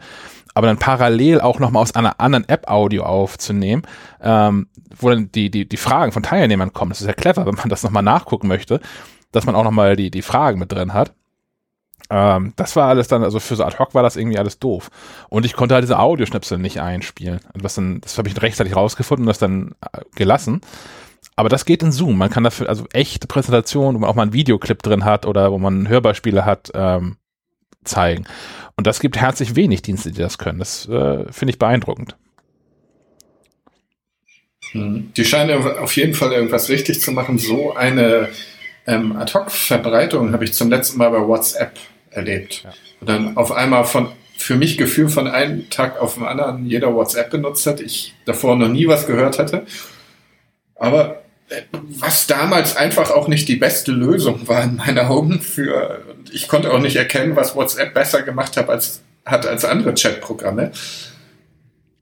aber 0.53 0.67
dann 0.67 0.77
parallel 0.77 1.41
auch 1.41 1.59
nochmal 1.59 1.81
aus 1.81 1.95
einer 1.95 2.19
anderen 2.19 2.47
App 2.49 2.69
Audio 2.69 3.03
aufzunehmen, 3.03 3.83
ähm, 4.21 4.67
wo 4.97 5.09
dann 5.09 5.31
die, 5.31 5.49
die, 5.49 5.67
die 5.67 5.77
Fragen 5.77 6.11
von 6.11 6.23
Teilnehmern 6.23 6.73
kommen. 6.73 6.89
Das 6.89 7.01
ist 7.01 7.07
ja 7.07 7.13
clever, 7.13 7.45
wenn 7.45 7.55
man 7.55 7.69
das 7.69 7.83
nochmal 7.83 8.03
nachgucken 8.03 8.47
möchte, 8.47 8.81
dass 9.31 9.45
man 9.45 9.55
auch 9.55 9.63
nochmal 9.63 9.95
die, 9.95 10.11
die 10.11 10.21
Fragen 10.21 10.59
mit 10.59 10.71
drin 10.71 10.93
hat. 10.93 11.13
Ähm, 12.09 12.53
das 12.55 12.75
war 12.75 12.87
alles 12.87 13.07
dann, 13.07 13.23
also 13.23 13.39
für 13.39 13.55
so 13.55 13.63
ad 13.63 13.77
hoc 13.77 13.93
war 13.93 14.03
das 14.03 14.15
irgendwie 14.15 14.39
alles 14.39 14.59
doof. 14.59 14.89
Und 15.29 15.45
ich 15.45 15.53
konnte 15.53 15.75
halt 15.75 15.83
diese 15.83 15.99
Audioschnipsel 15.99 16.57
nicht 16.57 16.81
einspielen. 16.81 17.39
Was 17.53 17.75
dann, 17.75 18.01
das 18.01 18.17
habe 18.17 18.27
ich 18.27 18.41
rechtzeitig 18.41 18.75
rausgefunden 18.75 19.25
und 19.25 19.27
das 19.27 19.37
dann 19.37 19.75
äh, 19.93 20.01
gelassen. 20.15 20.61
Aber 21.35 21.49
das 21.49 21.65
geht 21.65 21.83
in 21.83 21.91
Zoom. 21.91 22.17
Man 22.17 22.29
kann 22.29 22.43
dafür, 22.43 22.67
also 22.67 22.85
echte 22.91 23.27
Präsentationen, 23.27 23.95
wo 23.95 23.99
man 23.99 24.09
auch 24.09 24.15
mal 24.15 24.23
einen 24.23 24.33
Videoclip 24.33 24.81
drin 24.81 25.05
hat 25.05 25.25
oder 25.25 25.51
wo 25.51 25.57
man 25.57 25.87
Hörbeispiele 25.87 26.45
hat, 26.45 26.71
ähm, 26.73 27.17
zeigen. 27.83 28.25
Und 28.75 28.87
das 28.87 28.99
gibt 28.99 29.17
herzlich 29.17 29.55
wenig 29.55 29.81
Dienste, 29.81 30.11
die 30.11 30.19
das 30.19 30.37
können. 30.37 30.59
Das 30.59 30.87
äh, 30.87 31.31
finde 31.31 31.51
ich 31.51 31.59
beeindruckend. 31.59 32.15
Hm. 34.71 35.11
Die 35.15 35.25
scheinen 35.25 35.65
auf 35.77 35.95
jeden 35.95 36.13
Fall 36.13 36.31
irgendwas 36.31 36.69
richtig 36.69 37.01
zu 37.01 37.11
machen. 37.11 37.37
So 37.37 37.73
eine 37.73 38.29
ähm, 38.85 39.15
Ad-Hoc-Verbreitung 39.15 40.33
habe 40.33 40.43
ich 40.43 40.53
zum 40.53 40.69
letzten 40.69 40.97
Mal 40.97 41.09
bei 41.09 41.25
WhatsApp 41.25 41.77
erlebt. 42.11 42.63
Ja. 42.63 42.73
Und 42.99 43.09
dann 43.09 43.37
auf 43.37 43.51
einmal 43.51 43.85
von, 43.85 44.11
für 44.37 44.55
mich 44.55 44.77
Gefühl 44.77 45.09
von 45.09 45.27
einem 45.27 45.69
Tag 45.69 45.99
auf 45.99 46.15
den 46.15 46.23
anderen 46.23 46.65
jeder 46.65 46.93
WhatsApp 46.93 47.29
benutzt 47.29 47.65
hat, 47.65 47.81
ich 47.81 48.13
davor 48.25 48.55
noch 48.55 48.67
nie 48.67 48.87
was 48.87 49.07
gehört 49.07 49.39
hatte. 49.39 49.65
Aber 50.75 51.23
äh, 51.49 51.61
was 51.71 52.27
damals 52.27 52.77
einfach 52.77 53.11
auch 53.11 53.27
nicht 53.27 53.47
die 53.47 53.55
beste 53.55 53.91
Lösung 53.91 54.47
war 54.47 54.63
in 54.63 54.77
meinen 54.77 54.99
Augen 54.99 55.41
für, 55.41 56.03
ich 56.31 56.47
konnte 56.47 56.71
auch 56.71 56.79
nicht 56.79 56.95
erkennen, 56.95 57.35
was 57.35 57.55
WhatsApp 57.55 57.93
besser 57.93 58.21
gemacht 58.21 58.57
hat 58.57 58.69
als, 58.69 59.01
hat 59.25 59.45
als 59.45 59.65
andere 59.65 59.93
Chatprogramme. 59.93 60.71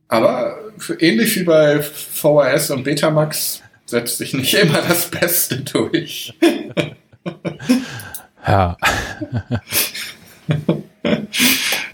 Aber 0.08 0.60
ähnlich 1.00 1.36
wie 1.36 1.44
bei 1.44 1.82
VHS 1.82 2.72
und 2.72 2.84
Betamax 2.84 3.62
setzt 3.86 4.18
sich 4.18 4.34
nicht 4.34 4.54
immer 4.54 4.82
das 4.88 5.10
Beste 5.10 5.58
durch. 5.58 6.34
ja. 8.48 8.78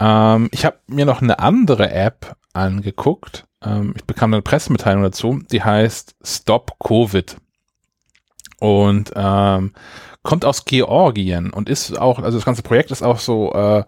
ähm, 0.00 0.48
ich 0.52 0.64
habe 0.64 0.78
mir 0.86 1.04
noch 1.04 1.22
eine 1.22 1.38
andere 1.38 1.90
App 1.90 2.36
angeguckt. 2.52 3.46
Ähm, 3.62 3.94
ich 3.96 4.04
bekam 4.04 4.32
eine 4.32 4.42
Pressemitteilung 4.42 5.02
dazu, 5.02 5.40
die 5.50 5.62
heißt 5.62 6.14
Stop 6.22 6.78
Covid. 6.78 7.36
Und 8.60 9.12
ähm, 9.14 9.72
kommt 10.22 10.44
aus 10.44 10.64
Georgien 10.64 11.50
und 11.50 11.68
ist 11.68 11.98
auch, 11.98 12.18
also 12.18 12.38
das 12.38 12.46
ganze 12.46 12.62
Projekt 12.62 12.90
ist 12.90 13.02
auch 13.02 13.18
so 13.18 13.52
äh, 13.52 13.84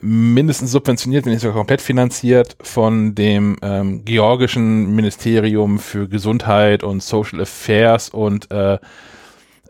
mindestens 0.00 0.70
subventioniert, 0.70 1.24
wenn 1.24 1.32
nicht 1.32 1.42
sogar 1.42 1.56
komplett 1.56 1.80
finanziert 1.80 2.56
von 2.60 3.14
dem 3.14 3.56
ähm, 3.62 4.04
georgischen 4.04 4.94
Ministerium 4.94 5.78
für 5.78 6.08
Gesundheit 6.08 6.82
und 6.82 7.02
Social 7.02 7.40
Affairs 7.40 8.08
und 8.08 8.50
äh, 8.50 8.78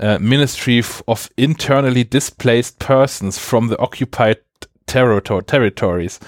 äh, 0.03 0.19
Ministry 0.19 0.85
of 1.07 1.31
Internally 1.37 2.05
Displaced 2.05 2.79
Persons 2.81 3.39
from 3.39 3.69
the 3.69 3.79
Occupied 3.79 4.39
Territor 4.87 5.47
Territories. 5.47 6.19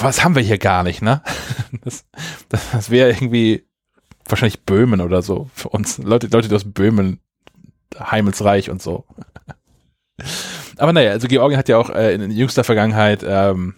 Was 0.00 0.22
haben 0.22 0.34
wir 0.34 0.42
hier 0.42 0.58
gar 0.58 0.82
nicht, 0.82 1.00
ne? 1.00 1.22
Das, 1.82 2.04
das, 2.48 2.70
das 2.70 2.90
wäre 2.90 3.10
irgendwie 3.10 3.64
wahrscheinlich 4.26 4.64
Böhmen 4.64 5.00
oder 5.00 5.22
so 5.22 5.48
für 5.54 5.70
uns. 5.70 5.98
Leute, 5.98 6.26
Leute, 6.26 6.54
aus 6.54 6.70
Böhmen, 6.70 7.20
Heimelsreich 7.98 8.68
und 8.68 8.82
so. 8.82 9.06
Aber 10.76 10.92
naja, 10.92 11.12
also 11.12 11.28
Georgien 11.28 11.58
hat 11.58 11.68
ja 11.68 11.78
auch 11.78 11.88
äh, 11.88 12.14
in 12.14 12.30
jüngster 12.30 12.64
Vergangenheit 12.64 13.24
ähm, 13.26 13.74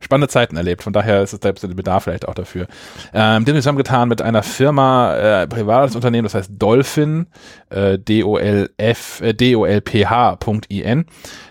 spannende 0.00 0.28
Zeiten 0.28 0.56
erlebt. 0.56 0.82
Von 0.82 0.92
daher 0.92 1.22
ist 1.22 1.32
es 1.32 1.40
der 1.40 1.52
Bedarf 1.52 2.04
vielleicht 2.04 2.28
auch 2.28 2.34
dafür. 2.34 2.66
Ähm, 3.12 3.44
den 3.44 3.56
zusammengetan 3.56 4.08
mit 4.08 4.22
einer 4.22 4.42
Firma, 4.42 5.14
äh, 5.16 5.46
privates 5.46 5.96
Unternehmen, 5.96 6.24
das 6.24 6.34
heißt 6.34 6.52
Dolphin, 6.56 7.26
äh, 7.70 7.98
D-O-L-F, 7.98 9.20
äh, 9.20 9.34
D-O-L-P-H.in. 9.34 11.06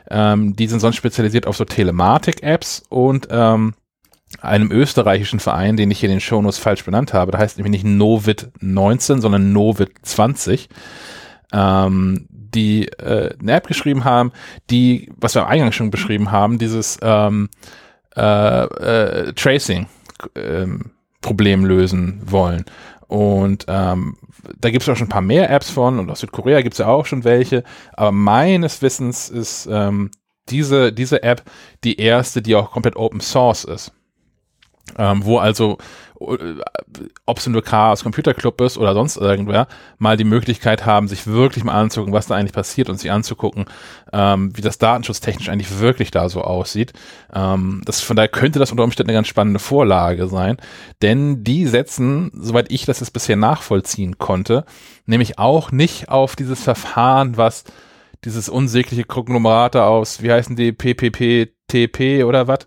Ähm, 0.10 0.56
die 0.56 0.68
sind 0.68 0.80
sonst 0.80 0.96
spezialisiert 0.96 1.46
auf 1.46 1.58
so 1.58 1.66
Telematik-Apps 1.66 2.84
und 2.90 3.28
ähm, 3.32 3.74
einem 4.42 4.72
österreichischen 4.72 5.40
Verein, 5.40 5.78
den 5.78 5.92
ich 5.92 6.00
hier 6.00 6.10
in 6.10 6.16
den 6.16 6.22
Shownotes 6.22 6.58
falsch 6.58 6.86
benannt 6.86 7.14
habe. 7.14 7.32
Da 7.32 7.40
heißt 7.40 7.58
nämlich 7.58 7.84
nicht 7.84 7.86
Novit 7.86 8.50
19, 8.60 9.22
sondern 9.22 9.52
Novit 9.52 9.92
20. 10.04 10.70
Ähm, 11.54 12.28
die 12.30 12.88
äh, 12.88 13.36
eine 13.40 13.52
App 13.54 13.68
geschrieben 13.68 14.06
haben, 14.06 14.32
die, 14.70 15.12
was 15.18 15.36
wir 15.36 15.44
am 15.44 15.50
Eingang 15.50 15.72
schon 15.74 15.92
beschrieben 15.92 16.32
haben, 16.32 16.58
dieses 16.58 16.98
ähm, 17.02 17.50
äh, 18.18 18.64
äh, 18.64 19.34
Tracing 19.34 19.88
ähm, 20.36 20.92
Problem 21.22 21.66
lösen 21.66 22.22
wollen. 22.26 22.66
Und 23.08 23.66
ähm, 23.68 24.18
da 24.60 24.70
gibt 24.70 24.84
es 24.84 24.90
auch 24.90 24.98
schon 24.98 25.08
ein 25.08 25.12
paar 25.12 25.22
mehr 25.22 25.50
Apps 25.50 25.70
von 25.70 26.00
und 26.00 26.10
aus 26.10 26.20
Südkorea 26.20 26.62
gibt 26.62 26.74
es 26.74 26.80
ja 26.80 26.88
auch 26.88 27.06
schon 27.06 27.24
welche. 27.24 27.64
Aber 27.94 28.12
meines 28.12 28.82
Wissens 28.82 29.30
ist 29.30 29.68
ähm, 29.72 30.12
diese, 30.50 30.92
diese 30.92 31.24
App 31.24 31.44
die 31.84 32.00
erste, 32.00 32.42
die 32.42 32.56
auch 32.56 32.72
komplett 32.72 32.96
Open 32.96 33.22
Source 33.22 33.64
ist. 33.64 33.94
Ähm, 34.98 35.26
wo 35.26 35.38
also 35.38 35.78
ob 36.20 37.38
es 37.38 37.48
nur 37.48 37.62
Chaos 37.62 38.04
Computer 38.04 38.34
Club 38.34 38.60
ist 38.62 38.78
oder 38.78 38.94
sonst 38.94 39.18
irgendwer, 39.18 39.68
mal 40.00 40.18
die 40.18 40.24
Möglichkeit 40.24 40.86
haben, 40.86 41.08
sich 41.08 41.28
wirklich 41.28 41.64
mal 41.64 41.74
anzugucken, 41.74 42.14
was 42.14 42.28
da 42.28 42.36
eigentlich 42.36 42.54
passiert 42.54 42.90
und 42.90 43.00
sich 43.00 43.12
anzugucken, 43.12 43.66
ähm, 44.12 44.56
wie 44.56 44.62
das 44.62 44.80
datenschutztechnisch 44.80 45.50
eigentlich 45.50 45.80
wirklich 45.80 46.10
da 46.10 46.30
so 46.30 46.42
aussieht. 46.42 46.94
Ähm, 47.34 47.82
das, 47.86 48.02
von 48.02 48.16
daher 48.16 48.30
könnte 48.30 48.58
das 48.60 48.72
unter 48.72 48.84
Umständen 48.84 49.12
eine 49.12 49.18
ganz 49.18 49.28
spannende 49.28 49.60
Vorlage 49.60 50.28
sein, 50.28 50.58
denn 51.02 51.44
die 51.44 51.68
setzen, 51.68 52.32
soweit 52.34 52.72
ich 52.72 52.86
das 52.86 53.00
jetzt 53.00 53.12
bisher 53.12 53.36
nachvollziehen 53.36 54.18
konnte, 54.18 54.66
nämlich 55.06 55.38
auch 55.38 55.72
nicht 55.72 56.10
auf 56.10 56.36
dieses 56.36 56.64
Verfahren, 56.64 57.38
was 57.38 57.64
dieses 58.24 58.50
unsägliche 58.50 59.04
Konglomerate 59.04 59.84
aus, 59.84 60.24
wie 60.24 60.32
heißen 60.32 60.56
die, 60.56 60.72
PPP, 60.72 61.52
TP 61.68 62.24
oder 62.24 62.48
was, 62.48 62.66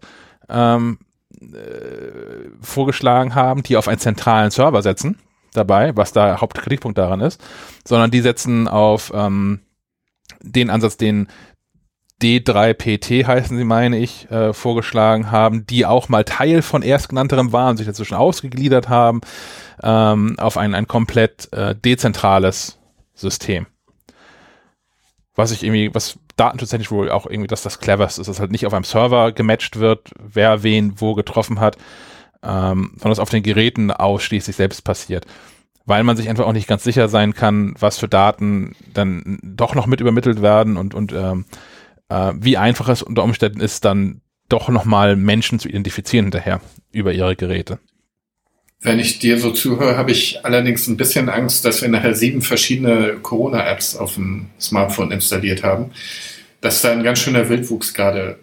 ähm, 0.49 0.99
äh, 1.41 2.51
vorgeschlagen 2.61 3.35
haben, 3.35 3.63
die 3.63 3.77
auf 3.77 3.89
einen 3.89 3.99
zentralen 3.99 4.51
Server 4.51 4.83
setzen 4.83 5.19
dabei, 5.53 5.97
was 5.97 6.13
da 6.13 6.41
Hauptkritikpunkt 6.41 6.99
daran 6.99 7.21
ist, 7.21 7.43
sondern 7.87 8.11
die 8.11 8.21
setzen 8.21 8.69
auf 8.69 9.13
ähm, 9.15 9.61
den 10.43 10.71
Ansatz, 10.71 10.97
den 10.97 11.29
D3PT 12.23 13.27
heißen 13.27 13.57
sie, 13.57 13.65
meine 13.65 13.99
ich, 13.99 14.31
äh, 14.31 14.53
vorgeschlagen 14.53 15.31
haben, 15.31 15.67
die 15.67 15.87
auch 15.87 16.09
mal 16.09 16.25
Teil 16.25 16.63
von 16.63 16.83
erstgenannterem 16.83 17.53
waren, 17.53 17.77
sich 17.77 17.87
dazwischen 17.87 18.15
ausgegliedert 18.15 18.89
haben, 18.89 19.23
ähm, 19.83 20.39
auf 20.39 20.59
ein, 20.59 20.75
ein 20.75 20.87
komplett 20.87 21.51
äh, 21.53 21.75
dezentrales 21.75 22.79
System. 23.15 23.67
Was 25.35 25.51
ich 25.51 25.63
irgendwie, 25.63 25.95
was 25.95 26.19
datenschutztechnisch 26.41 26.91
wohl 26.91 27.11
auch 27.11 27.27
irgendwie 27.27 27.47
das 27.47 27.63
das 27.63 27.79
cleverste 27.79 28.21
ist, 28.21 28.29
dass 28.29 28.41
halt 28.41 28.51
nicht 28.51 28.67
auf 28.67 28.75
einem 28.75 28.85
Server 28.85 29.33
gematcht 29.33 29.79
wird, 29.79 30.11
wer 30.19 30.63
wen 30.63 31.01
wo 31.01 31.15
getroffen 31.15 31.61
hat, 31.61 31.77
ähm, 32.43 32.93
sondern 32.95 33.11
dass 33.11 33.19
auf 33.19 33.31
den 33.31 33.43
Geräten 33.43 33.91
ausschließlich 33.91 34.57
selbst 34.57 34.83
passiert. 34.83 35.27
Weil 35.85 36.03
man 36.03 36.17
sich 36.17 36.29
einfach 36.29 36.47
auch 36.47 36.53
nicht 36.53 36.69
ganz 36.69 36.83
sicher 36.83 37.09
sein 37.09 37.35
kann, 37.35 37.75
was 37.79 37.99
für 37.99 38.09
Daten 38.09 38.75
dann 38.95 39.39
doch 39.43 39.75
noch 39.75 39.87
mit 39.87 40.01
übermittelt 40.01 40.41
werden 40.41 40.77
und, 40.77 40.95
und 40.95 41.13
ähm, 41.13 41.45
äh, 42.09 42.33
wie 42.37 42.57
einfach 42.57 42.89
es 42.89 43.03
unter 43.03 43.23
Umständen 43.23 43.61
ist, 43.61 43.85
dann 43.85 44.21
doch 44.49 44.69
nochmal 44.69 45.17
Menschen 45.17 45.59
zu 45.59 45.69
identifizieren 45.69 46.27
hinterher 46.27 46.61
über 46.93 47.13
ihre 47.13 47.37
Geräte. 47.37 47.79
Wenn 48.83 48.99
ich 48.99 49.19
dir 49.19 49.39
so 49.39 49.51
zuhöre, 49.51 49.99
habe 49.99 50.11
ich 50.11 50.45
allerdings 50.45 50.87
ein 50.87 50.97
bisschen 50.97 51.29
Angst, 51.29 51.67
dass 51.67 51.83
wir 51.83 51.89
nachher 51.91 52.15
sieben 52.15 52.41
verschiedene 52.41 53.19
Corona-Apps 53.21 53.95
auf 53.95 54.15
dem 54.15 54.47
Smartphone 54.59 55.11
installiert 55.13 55.63
haben. 55.63 55.91
Dass 56.61 56.83
da 56.83 56.93
ein 56.93 57.03
ganz 57.03 57.19
schöner 57.19 57.49
Wildwuchs 57.49 57.95
gerade 57.95 58.39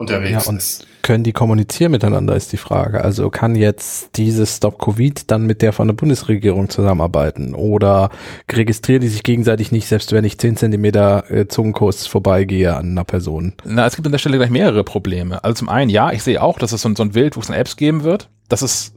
unterwegs 0.00 0.44
ja, 0.44 0.50
und 0.50 0.56
ist. 0.56 0.86
Können 1.02 1.24
die 1.24 1.32
kommunizieren 1.32 1.92
miteinander, 1.92 2.34
ist 2.34 2.52
die 2.52 2.56
Frage. 2.56 3.02
Also 3.02 3.30
kann 3.30 3.54
jetzt 3.54 4.16
dieses 4.16 4.56
Stop 4.56 4.78
Covid 4.78 5.30
dann 5.30 5.46
mit 5.46 5.60
der 5.60 5.72
von 5.72 5.88
der 5.88 5.94
Bundesregierung 5.94 6.70
zusammenarbeiten? 6.70 7.54
Oder 7.54 8.10
registrieren 8.50 9.02
die 9.02 9.08
sich 9.08 9.22
gegenseitig 9.22 9.72
nicht, 9.72 9.86
selbst 9.86 10.12
wenn 10.12 10.24
ich 10.24 10.38
zehn 10.38 10.56
Zentimeter 10.56 11.30
äh, 11.30 11.48
Zungenkurs 11.48 12.06
vorbeigehe 12.06 12.74
an 12.74 12.90
einer 12.90 13.04
Person? 13.04 13.54
Na, 13.64 13.86
es 13.86 13.96
gibt 13.96 14.06
an 14.06 14.12
der 14.12 14.18
Stelle 14.18 14.38
gleich 14.38 14.50
mehrere 14.50 14.84
Probleme. 14.84 15.42
Also 15.44 15.54
zum 15.54 15.68
einen, 15.68 15.90
ja, 15.90 16.12
ich 16.12 16.22
sehe 16.22 16.42
auch, 16.42 16.58
dass 16.58 16.72
es 16.72 16.82
so, 16.82 16.94
so 16.94 17.02
ein 17.02 17.14
Wildwuchs 17.14 17.50
an 17.50 17.56
Apps 17.56 17.76
geben 17.76 18.02
wird. 18.04 18.28
Das 18.48 18.62
ist 18.62 18.94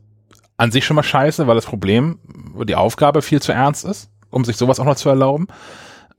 an 0.57 0.71
sich 0.71 0.85
schon 0.85 0.95
mal 0.95 1.03
scheiße, 1.03 1.47
weil 1.47 1.55
das 1.55 1.65
Problem, 1.65 2.19
die 2.67 2.75
Aufgabe 2.75 3.21
viel 3.21 3.41
zu 3.41 3.51
ernst 3.51 3.85
ist, 3.85 4.09
um 4.29 4.45
sich 4.45 4.55
sowas 4.55 4.79
auch 4.79 4.85
noch 4.85 4.95
zu 4.95 5.09
erlauben. 5.09 5.47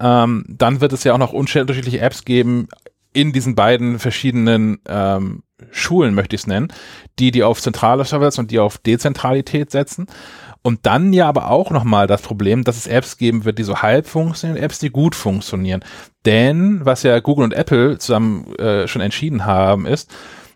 Ähm, 0.00 0.44
dann 0.48 0.80
wird 0.80 0.92
es 0.92 1.04
ja 1.04 1.14
auch 1.14 1.18
noch 1.18 1.32
unterschiedliche 1.32 2.00
Apps 2.00 2.24
geben 2.24 2.68
in 3.12 3.32
diesen 3.32 3.54
beiden 3.54 3.98
verschiedenen 3.98 4.80
ähm, 4.86 5.42
Schulen, 5.70 6.14
möchte 6.14 6.34
ich 6.34 6.42
es 6.42 6.46
nennen, 6.46 6.68
die 7.18 7.30
die 7.30 7.42
auf 7.42 7.62
zentrale 7.62 8.04
Server 8.04 8.30
und 8.38 8.50
die 8.50 8.58
auf 8.58 8.78
Dezentralität 8.78 9.70
setzen. 9.70 10.06
Und 10.62 10.86
dann 10.86 11.12
ja 11.12 11.28
aber 11.28 11.50
auch 11.50 11.70
nochmal 11.70 12.06
das 12.06 12.22
Problem, 12.22 12.64
dass 12.64 12.76
es 12.76 12.86
Apps 12.86 13.18
geben 13.18 13.44
wird, 13.44 13.58
die 13.58 13.64
so 13.64 13.82
halb 13.82 14.06
funktionieren, 14.06 14.62
Apps, 14.62 14.78
die 14.78 14.90
gut 14.90 15.14
funktionieren. 15.14 15.84
Denn 16.24 16.80
was 16.84 17.02
ja 17.02 17.20
Google 17.20 17.44
und 17.44 17.52
Apple 17.52 17.98
zusammen 17.98 18.54
äh, 18.54 18.88
schon 18.88 19.02
entschieden 19.02 19.44
haben, 19.44 19.86
ist, 19.86 20.10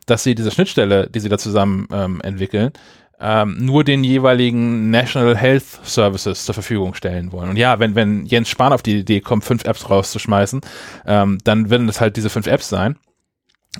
dass 0.06 0.24
sie 0.24 0.34
diese 0.34 0.50
Schnittstelle, 0.50 1.10
die 1.10 1.20
sie 1.20 1.28
da 1.28 1.36
zusammen 1.36 1.86
ähm, 1.92 2.20
entwickeln, 2.22 2.72
ähm, 3.20 3.56
nur 3.58 3.84
den 3.84 4.04
jeweiligen 4.04 4.90
National 4.90 5.36
Health 5.36 5.80
Services 5.82 6.44
zur 6.44 6.54
Verfügung 6.54 6.94
stellen 6.94 7.32
wollen. 7.32 7.50
Und 7.50 7.56
ja, 7.56 7.78
wenn, 7.78 7.94
wenn 7.94 8.26
Jens 8.26 8.48
Spahn 8.48 8.72
auf 8.72 8.82
die 8.82 8.98
Idee 8.98 9.20
kommt, 9.20 9.44
fünf 9.44 9.64
Apps 9.64 9.90
rauszuschmeißen, 9.90 10.60
ähm, 11.06 11.38
dann 11.44 11.70
werden 11.70 11.88
es 11.88 12.00
halt 12.00 12.16
diese 12.16 12.30
fünf 12.30 12.46
Apps 12.46 12.68
sein. 12.68 12.96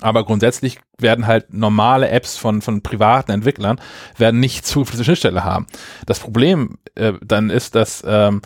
Aber 0.01 0.23
grundsätzlich 0.23 0.79
werden 0.97 1.25
halt 1.27 1.53
normale 1.53 2.09
Apps 2.09 2.37
von, 2.37 2.61
von 2.61 2.81
privaten 2.81 3.31
Entwicklern 3.31 3.81
werden 4.17 4.39
nicht 4.39 4.65
auf 4.77 4.91
diese 4.91 5.03
Schnittstelle 5.03 5.43
haben. 5.43 5.67
Das 6.05 6.19
Problem 6.19 6.77
äh, 6.95 7.13
dann 7.21 7.49
ist, 7.49 7.75
dass 7.75 8.03
ähm, 8.05 8.41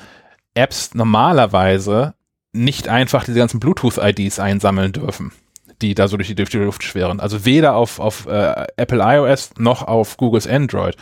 Apps 0.53 0.93
normalerweise 0.93 2.13
nicht 2.53 2.87
einfach 2.87 3.25
diese 3.25 3.39
ganzen 3.39 3.59
Bluetooth-IDs 3.59 4.39
einsammeln 4.39 4.93
dürfen 4.93 5.31
die 5.81 5.95
da 5.95 6.07
so 6.07 6.17
durch 6.17 6.27
die, 6.27 6.35
durch 6.35 6.49
die 6.49 6.57
Luft 6.57 6.83
schweren. 6.83 7.19
Also 7.19 7.45
weder 7.45 7.75
auf, 7.75 7.99
auf 7.99 8.25
äh, 8.27 8.65
Apple 8.77 8.99
iOS 9.01 9.51
noch 9.57 9.83
auf 9.83 10.17
Googles 10.17 10.47
Android 10.47 10.95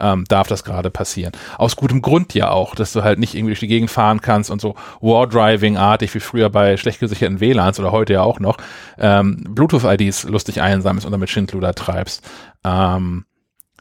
ähm, 0.00 0.24
darf 0.28 0.48
das 0.48 0.64
gerade 0.64 0.90
passieren. 0.90 1.32
Aus 1.58 1.76
gutem 1.76 2.02
Grund 2.02 2.34
ja 2.34 2.50
auch, 2.50 2.74
dass 2.74 2.92
du 2.92 3.02
halt 3.02 3.18
nicht 3.18 3.34
irgendwie 3.34 3.50
durch 3.50 3.60
die 3.60 3.66
Gegend 3.66 3.90
fahren 3.90 4.20
kannst 4.20 4.50
und 4.50 4.60
so 4.60 4.74
War-Driving-artig 5.00 6.14
wie 6.14 6.20
früher 6.20 6.50
bei 6.50 6.76
schlecht 6.76 7.00
gesicherten 7.00 7.40
WLANs 7.40 7.78
oder 7.80 7.92
heute 7.92 8.14
ja 8.14 8.22
auch 8.22 8.40
noch 8.40 8.58
ähm, 8.98 9.44
Bluetooth-IDs 9.48 10.24
lustig 10.24 10.60
einsammelst 10.60 11.06
und 11.06 11.12
damit 11.12 11.30
Schindluder 11.30 11.74
treibst. 11.74 12.22
Ähm, 12.64 13.24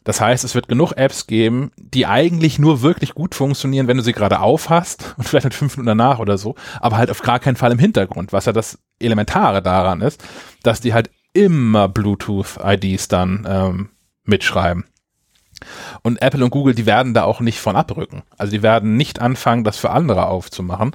das 0.06 0.22
heißt, 0.22 0.44
es 0.46 0.56
wird 0.56 0.70
genug 0.70 0.94
Apps 0.94 1.28
geben, 1.28 1.72
die 1.76 2.06
eigentlich 2.06 2.60
nur 2.60 2.82
wirklich 2.82 3.14
gut 3.16 3.36
funktionieren, 3.36 3.88
wenn 3.88 3.98
du 3.98 4.04
sie 4.04 4.14
gerade 4.14 4.40
aufhast 4.40 5.14
und 5.18 5.28
vielleicht 5.28 5.44
mit 5.44 5.54
fünf 5.54 5.76
Minuten 5.76 5.98
danach 5.98 6.20
oder 6.20 6.38
so, 6.38 6.56
aber 6.80 6.96
halt 6.98 7.12
auf 7.12 7.22
gar 7.22 7.40
keinen 7.40 7.58
Fall 7.58 7.74
im 7.74 7.80
Hintergrund, 7.80 8.32
was 8.32 8.46
ja 8.46 8.54
das 8.54 8.80
Elementare 9.00 9.62
daran 9.62 10.00
ist, 10.00 10.24
dass 10.64 10.80
die 10.80 10.94
halt 10.94 11.10
immer 11.34 11.90
Bluetooth-IDs 11.90 13.10
dann 13.10 13.46
ähm, 13.50 13.90
mitschreiben. 14.24 14.86
Und 16.04 16.22
Apple 16.22 16.44
und 16.44 16.52
Google, 16.52 16.76
die 16.76 16.86
werden 16.86 17.14
da 17.14 17.24
auch 17.24 17.40
nicht 17.40 17.60
von 17.60 17.76
abrücken. 17.76 18.24
Also 18.38 18.52
die 18.52 18.62
werden 18.62 18.98
nicht 18.98 19.20
anfangen, 19.22 19.64
das 19.64 19.78
für 19.78 19.90
andere 19.90 20.28
aufzumachen. 20.28 20.92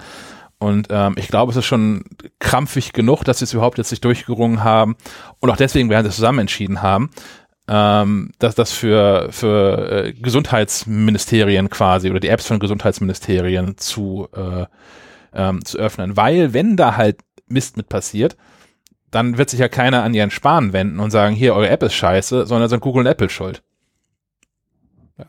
Und 0.58 0.88
ähm, 0.90 1.14
ich 1.16 1.28
glaube, 1.28 1.50
es 1.50 1.56
ist 1.56 1.64
schon 1.64 2.04
krampfig 2.38 2.92
genug, 2.92 3.24
dass 3.24 3.38
sie 3.38 3.44
es 3.44 3.54
überhaupt 3.54 3.78
jetzt 3.78 3.90
nicht 3.90 4.04
durchgerungen 4.04 4.62
haben 4.62 4.96
und 5.38 5.48
auch 5.48 5.56
deswegen 5.56 5.88
werden 5.88 6.04
sie 6.04 6.14
zusammen 6.14 6.40
entschieden 6.40 6.82
haben, 6.82 7.10
ähm, 7.72 8.32
dass 8.40 8.56
das 8.56 8.72
für, 8.72 9.28
für 9.30 10.06
äh, 10.06 10.12
Gesundheitsministerien 10.12 11.70
quasi 11.70 12.10
oder 12.10 12.18
die 12.18 12.26
Apps 12.26 12.48
von 12.48 12.58
Gesundheitsministerien 12.58 13.78
zu, 13.78 14.28
äh, 14.34 14.66
ähm, 15.32 15.64
zu 15.64 15.78
öffnen. 15.78 16.16
Weil, 16.16 16.52
wenn 16.52 16.76
da 16.76 16.96
halt 16.96 17.18
Mist 17.46 17.76
mit 17.76 17.88
passiert, 17.88 18.36
dann 19.12 19.38
wird 19.38 19.50
sich 19.50 19.60
ja 19.60 19.68
keiner 19.68 20.02
an 20.02 20.14
ihren 20.14 20.32
Sparen 20.32 20.72
wenden 20.72 20.98
und 20.98 21.12
sagen, 21.12 21.36
hier, 21.36 21.54
eure 21.54 21.68
App 21.68 21.84
ist 21.84 21.94
scheiße, 21.94 22.44
sondern 22.44 22.68
sind 22.68 22.80
Google 22.80 23.02
und 23.02 23.06
Apple 23.06 23.30
schuld. 23.30 23.62
Ja. 25.16 25.26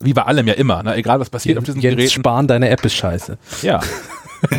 Wie 0.00 0.14
bei 0.14 0.22
allem 0.22 0.46
ja 0.46 0.54
immer, 0.54 0.82
ne? 0.82 0.94
egal 0.94 1.20
was 1.20 1.28
passiert 1.28 1.56
Jens, 1.56 1.58
auf 1.58 1.64
diesen 1.66 1.82
Jens 1.82 1.96
Geräten. 1.96 2.12
Spahn, 2.12 2.46
deine 2.46 2.70
App 2.70 2.82
ist 2.82 2.94
scheiße. 2.94 3.36
Ja. 3.60 3.80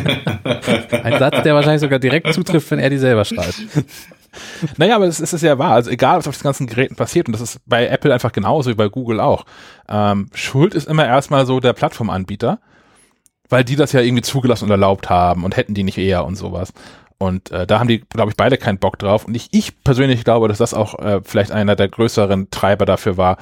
Ein 1.02 1.18
Satz, 1.18 1.42
der 1.42 1.54
wahrscheinlich 1.54 1.80
sogar 1.80 1.98
direkt 1.98 2.32
zutrifft, 2.34 2.70
wenn 2.70 2.78
er 2.78 2.90
die 2.90 2.98
selber 2.98 3.24
schreibt. 3.24 3.60
Naja, 4.76 4.96
aber 4.96 5.06
es 5.06 5.20
ist, 5.20 5.32
es 5.32 5.42
ja 5.42 5.58
wahr. 5.58 5.72
Also 5.72 5.90
egal, 5.90 6.18
was 6.18 6.28
auf 6.28 6.36
den 6.36 6.44
ganzen 6.44 6.66
Geräten 6.66 6.96
passiert, 6.96 7.26
und 7.26 7.32
das 7.32 7.40
ist 7.40 7.60
bei 7.66 7.86
Apple 7.86 8.12
einfach 8.12 8.32
genauso 8.32 8.70
wie 8.70 8.74
bei 8.74 8.88
Google 8.88 9.20
auch. 9.20 9.44
Ähm, 9.88 10.28
Schuld 10.34 10.74
ist 10.74 10.88
immer 10.88 11.06
erstmal 11.06 11.46
so 11.46 11.60
der 11.60 11.72
Plattformanbieter, 11.72 12.60
weil 13.48 13.64
die 13.64 13.76
das 13.76 13.92
ja 13.92 14.00
irgendwie 14.00 14.22
zugelassen 14.22 14.64
und 14.64 14.70
erlaubt 14.70 15.10
haben 15.10 15.44
und 15.44 15.56
hätten 15.56 15.74
die 15.74 15.84
nicht 15.84 15.98
eher 15.98 16.24
und 16.24 16.36
sowas. 16.36 16.72
Und 17.18 17.50
äh, 17.50 17.66
da 17.66 17.78
haben 17.78 17.88
die, 17.88 18.00
glaube 18.00 18.30
ich, 18.30 18.36
beide 18.36 18.56
keinen 18.56 18.78
Bock 18.78 18.98
drauf. 18.98 19.26
Und 19.26 19.34
ich, 19.34 19.48
ich 19.50 19.84
persönlich 19.84 20.24
glaube, 20.24 20.48
dass 20.48 20.58
das 20.58 20.72
auch 20.72 20.98
äh, 20.98 21.20
vielleicht 21.22 21.52
einer 21.52 21.76
der 21.76 21.88
größeren 21.88 22.50
Treiber 22.50 22.86
dafür 22.86 23.18
war, 23.18 23.36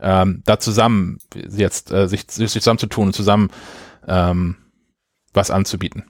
ähm, 0.00 0.42
da 0.44 0.58
zusammen 0.58 1.18
jetzt 1.34 1.90
äh, 1.90 2.06
sich, 2.06 2.26
sich 2.28 2.52
zusammenzutun 2.52 3.06
und 3.06 3.12
zusammen 3.14 3.48
ähm, 4.06 4.56
was 5.32 5.50
anzubieten. 5.50 6.04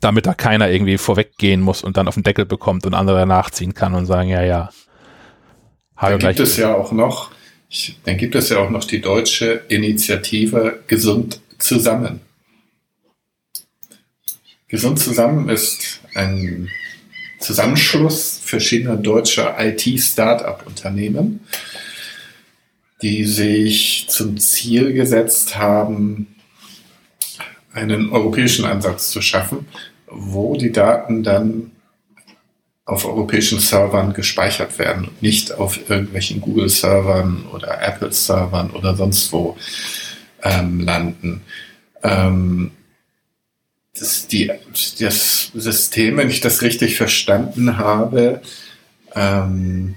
Damit 0.00 0.26
da 0.26 0.34
keiner 0.34 0.70
irgendwie 0.70 0.98
vorweggehen 0.98 1.60
muss 1.60 1.82
und 1.82 1.96
dann 1.96 2.08
auf 2.08 2.14
den 2.14 2.22
Deckel 2.22 2.44
bekommt 2.44 2.86
und 2.86 2.94
andere 2.94 3.26
nachziehen 3.26 3.74
kann 3.74 3.94
und 3.94 4.06
sagen, 4.06 4.28
ja, 4.28 4.42
ja. 4.42 4.70
Da 5.98 6.16
gibt 6.16 6.40
es 6.40 6.56
ja 6.58 6.74
auch 6.74 6.92
noch, 6.92 7.30
ich, 7.70 7.98
dann 8.04 8.18
gibt 8.18 8.34
es 8.34 8.50
ja 8.50 8.58
auch 8.58 8.70
noch 8.70 8.84
die 8.84 9.00
deutsche 9.00 9.62
Initiative 9.68 10.80
Gesund 10.86 11.40
zusammen. 11.58 12.20
Gesund 14.68 14.98
zusammen 14.98 15.48
ist 15.48 16.00
ein 16.14 16.68
Zusammenschluss 17.38 18.40
verschiedener 18.42 18.96
deutscher 18.96 19.56
IT-Startup-Unternehmen, 19.58 21.40
die 23.02 23.24
sich 23.24 24.06
zum 24.08 24.38
Ziel 24.38 24.92
gesetzt 24.92 25.56
haben, 25.56 26.35
einen 27.76 28.10
europäischen 28.10 28.64
Ansatz 28.64 29.10
zu 29.10 29.20
schaffen, 29.20 29.68
wo 30.06 30.56
die 30.56 30.72
Daten 30.72 31.22
dann 31.22 31.72
auf 32.86 33.04
europäischen 33.04 33.58
Servern 33.58 34.12
gespeichert 34.12 34.78
werden 34.78 35.06
und 35.06 35.22
nicht 35.22 35.52
auf 35.52 35.90
irgendwelchen 35.90 36.40
Google-Servern 36.40 37.46
oder 37.52 37.82
Apple-Servern 37.82 38.70
oder 38.70 38.94
sonst 38.96 39.32
wo 39.32 39.56
ähm, 40.42 40.80
landen. 40.80 41.42
Ähm, 42.02 42.70
das, 43.98 44.28
die, 44.28 44.52
das 45.00 45.50
System, 45.54 46.16
wenn 46.16 46.30
ich 46.30 46.40
das 46.40 46.62
richtig 46.62 46.96
verstanden 46.96 47.76
habe, 47.76 48.40
ähm, 49.14 49.96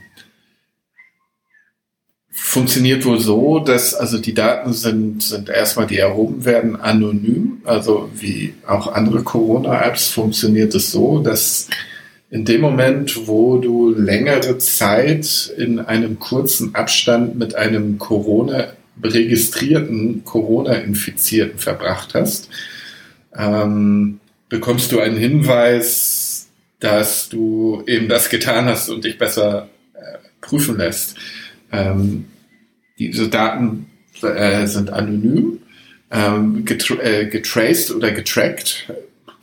funktioniert 2.50 3.06
wohl 3.06 3.20
so, 3.20 3.60
dass 3.60 3.94
also 3.94 4.18
die 4.18 4.34
Daten 4.34 4.74
sind, 4.74 5.22
sind 5.22 5.50
erstmal, 5.50 5.86
die 5.86 6.00
erhoben 6.00 6.46
werden, 6.46 6.76
anonym. 6.76 7.62
Also 7.64 8.10
wie 8.16 8.56
auch 8.66 8.92
andere 8.92 9.22
Corona-Apps 9.22 10.10
funktioniert 10.10 10.74
es 10.74 10.92
so, 10.92 11.20
dass 11.20 11.68
in 12.32 12.46
dem 12.46 12.62
Moment, 12.62 13.28
wo 13.28 13.60
du 13.60 13.92
längere 13.92 14.58
Zeit 14.58 15.54
in 15.58 15.80
einem 15.80 16.18
kurzen 16.18 16.74
Abstand 16.74 17.38
mit 17.38 17.54
einem 17.54 18.00
Corona 18.00 18.74
registrierten 19.04 20.24
Corona-Infizierten 20.26 21.60
verbracht 21.60 22.16
hast, 22.16 22.50
ähm, 23.38 24.20
bekommst 24.50 24.92
du 24.92 25.00
einen 25.00 25.18
Hinweis, 25.18 26.48
dass 26.80 27.30
du 27.30 27.84
eben 27.86 28.10
das 28.10 28.30
getan 28.30 28.66
hast 28.66 28.90
und 28.90 29.04
dich 29.04 29.20
besser 29.20 29.70
äh, 29.94 30.18
prüfen 30.42 30.80
lässt. 30.80 31.16
Ähm, 31.72 32.26
diese 33.00 33.30
Daten 33.30 33.88
äh, 34.22 34.68
sind 34.68 34.92
anonym, 34.92 35.60
ähm, 36.12 36.66
getra 36.66 36.96
äh, 37.02 37.26
getraced 37.26 37.92
oder 37.92 38.12
getrackt. 38.12 38.92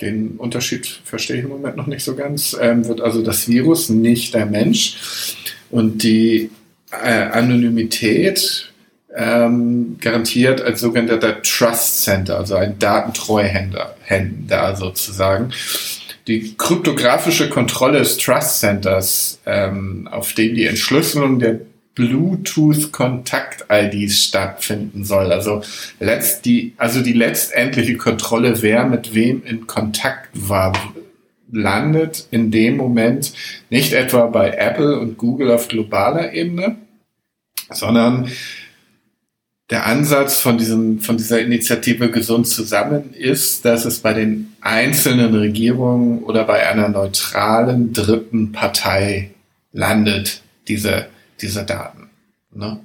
Den 0.00 0.32
Unterschied 0.36 0.86
verstehe 1.04 1.38
ich 1.38 1.44
im 1.44 1.48
Moment 1.48 1.76
noch 1.76 1.86
nicht 1.86 2.04
so 2.04 2.14
ganz. 2.14 2.56
Ähm, 2.60 2.86
wird 2.86 3.00
also 3.00 3.22
das 3.22 3.48
Virus, 3.48 3.88
nicht 3.88 4.34
der 4.34 4.46
Mensch. 4.46 5.46
Und 5.70 6.02
die 6.02 6.50
äh, 6.90 7.22
Anonymität 7.30 8.72
ähm, 9.14 9.96
garantiert 10.00 10.60
als 10.60 10.80
sogenannter 10.80 11.40
Trust 11.42 12.02
Center, 12.02 12.36
also 12.36 12.56
ein 12.56 12.78
Datentreuhänder 12.78 13.96
Händer 14.02 14.76
sozusagen. 14.76 15.52
Die 16.26 16.54
kryptografische 16.58 17.48
Kontrolle 17.48 18.00
des 18.00 18.18
Trust 18.18 18.60
Centers, 18.60 19.38
ähm, 19.46 20.08
auf 20.10 20.34
dem 20.34 20.54
die 20.54 20.66
Entschlüsselung 20.66 21.38
der 21.38 21.60
Bluetooth-Kontakt-IDs 21.96 24.22
stattfinden 24.22 25.04
soll. 25.04 25.32
Also, 25.32 25.62
letzt 25.98 26.44
die, 26.44 26.74
also 26.76 27.02
die 27.02 27.14
letztendliche 27.14 27.96
Kontrolle, 27.96 28.62
wer 28.62 28.86
mit 28.86 29.12
wem 29.14 29.42
in 29.44 29.66
Kontakt 29.66 30.30
war, 30.34 30.72
landet 31.50 32.28
in 32.30 32.52
dem 32.52 32.76
Moment 32.76 33.32
nicht 33.70 33.92
etwa 33.92 34.26
bei 34.26 34.52
Apple 34.52 35.00
und 35.00 35.18
Google 35.18 35.50
auf 35.50 35.66
globaler 35.68 36.32
Ebene, 36.32 36.76
sondern 37.70 38.30
der 39.70 39.86
Ansatz 39.86 40.40
von 40.40 40.58
diesem, 40.58 41.00
von 41.00 41.16
dieser 41.16 41.40
Initiative 41.40 42.10
Gesund 42.10 42.46
zusammen 42.46 43.14
ist, 43.14 43.64
dass 43.64 43.84
es 43.84 43.98
bei 43.98 44.12
den 44.12 44.52
einzelnen 44.60 45.34
Regierungen 45.34 46.22
oder 46.22 46.44
bei 46.44 46.68
einer 46.68 46.88
neutralen 46.88 47.92
dritten 47.92 48.52
Partei 48.52 49.32
landet, 49.72 50.42
diese 50.68 51.08
dieser 51.40 51.64
Daten. 51.64 52.10
Ne? 52.52 52.80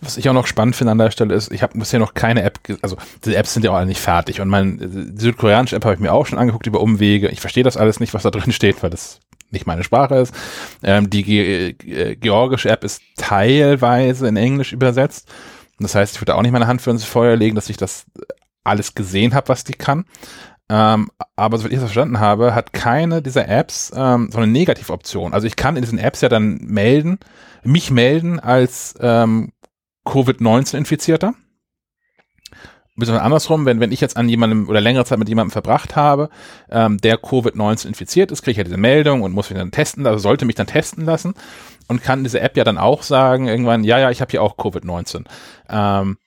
Was 0.00 0.16
ich 0.16 0.28
auch 0.28 0.34
noch 0.34 0.46
spannend 0.46 0.76
finde 0.76 0.92
an 0.92 0.98
der 0.98 1.10
Stelle 1.10 1.34
ist, 1.34 1.52
ich 1.52 1.62
habe 1.62 1.78
bisher 1.78 1.98
noch 1.98 2.14
keine 2.14 2.42
App, 2.42 2.58
also 2.80 2.96
die 3.24 3.34
Apps 3.34 3.52
sind 3.52 3.64
ja 3.64 3.70
auch 3.70 3.84
nicht 3.84 4.00
fertig 4.00 4.40
und 4.40 4.48
mein 4.48 4.78
die 4.78 5.20
südkoreanische 5.20 5.76
App 5.76 5.84
habe 5.84 5.94
ich 5.94 6.00
mir 6.00 6.12
auch 6.12 6.26
schon 6.26 6.38
angeguckt 6.38 6.66
über 6.66 6.80
Umwege. 6.80 7.28
Ich 7.28 7.40
verstehe 7.40 7.64
das 7.64 7.76
alles 7.76 8.00
nicht, 8.00 8.14
was 8.14 8.22
da 8.22 8.30
drin 8.30 8.52
steht, 8.52 8.82
weil 8.82 8.90
das 8.90 9.20
nicht 9.50 9.66
meine 9.66 9.84
Sprache 9.84 10.16
ist. 10.16 10.34
Ähm, 10.82 11.10
die 11.10 11.22
Ge 11.22 11.74
äh, 11.84 12.16
georgische 12.16 12.70
App 12.70 12.84
ist 12.84 13.02
teilweise 13.16 14.26
in 14.26 14.36
Englisch 14.36 14.72
übersetzt. 14.72 15.28
Das 15.78 15.94
heißt, 15.94 16.14
ich 16.14 16.20
würde 16.20 16.34
auch 16.34 16.42
nicht 16.42 16.52
meine 16.52 16.66
Hand 16.66 16.80
für 16.80 16.90
ins 16.90 17.04
Feuer 17.04 17.36
legen, 17.36 17.56
dass 17.56 17.70
ich 17.70 17.76
das 17.76 18.06
alles 18.64 18.94
gesehen 18.94 19.34
habe, 19.34 19.48
was 19.48 19.64
die 19.64 19.72
kann. 19.72 20.04
Ähm, 20.72 21.10
aber 21.34 21.58
soweit 21.58 21.72
ich 21.72 21.78
das 21.78 21.86
verstanden 21.86 22.20
habe, 22.20 22.54
hat 22.54 22.72
keine 22.72 23.22
dieser 23.22 23.48
Apps 23.48 23.90
ähm, 23.92 24.28
so 24.30 24.38
eine 24.38 24.46
Negativoption. 24.46 25.34
Also 25.34 25.48
ich 25.48 25.56
kann 25.56 25.74
in 25.74 25.82
diesen 25.82 25.98
Apps 25.98 26.20
ja 26.20 26.28
dann 26.28 26.58
melden, 26.62 27.18
mich 27.64 27.90
melden 27.90 28.38
als 28.38 28.94
ähm, 29.00 29.50
Covid-19-Infizierter. 30.04 31.34
Beziehungsweise 32.94 33.24
andersrum, 33.24 33.66
wenn, 33.66 33.80
wenn 33.80 33.90
ich 33.90 34.00
jetzt 34.00 34.16
an 34.16 34.28
jemandem 34.28 34.68
oder 34.68 34.80
längere 34.80 35.04
Zeit 35.04 35.18
mit 35.18 35.28
jemandem 35.28 35.50
verbracht 35.50 35.96
habe, 35.96 36.28
ähm, 36.70 36.98
der 36.98 37.18
Covid-19 37.20 37.88
infiziert 37.88 38.30
ist, 38.30 38.42
kriege 38.42 38.52
ich 38.52 38.58
ja 38.58 38.64
diese 38.64 38.76
Meldung 38.76 39.22
und 39.22 39.32
muss 39.32 39.50
mich 39.50 39.58
dann 39.58 39.72
testen, 39.72 40.06
also 40.06 40.18
sollte 40.18 40.44
mich 40.44 40.54
dann 40.54 40.68
testen 40.68 41.04
lassen 41.04 41.34
und 41.88 42.04
kann 42.04 42.22
diese 42.22 42.40
App 42.40 42.56
ja 42.56 42.62
dann 42.62 42.78
auch 42.78 43.02
sagen, 43.02 43.48
irgendwann, 43.48 43.82
ja, 43.82 43.98
ja, 43.98 44.10
ich 44.10 44.20
habe 44.20 44.30
hier 44.30 44.42
auch 44.42 44.56
Covid-19. 44.56 45.24
Ähm, 45.68 46.18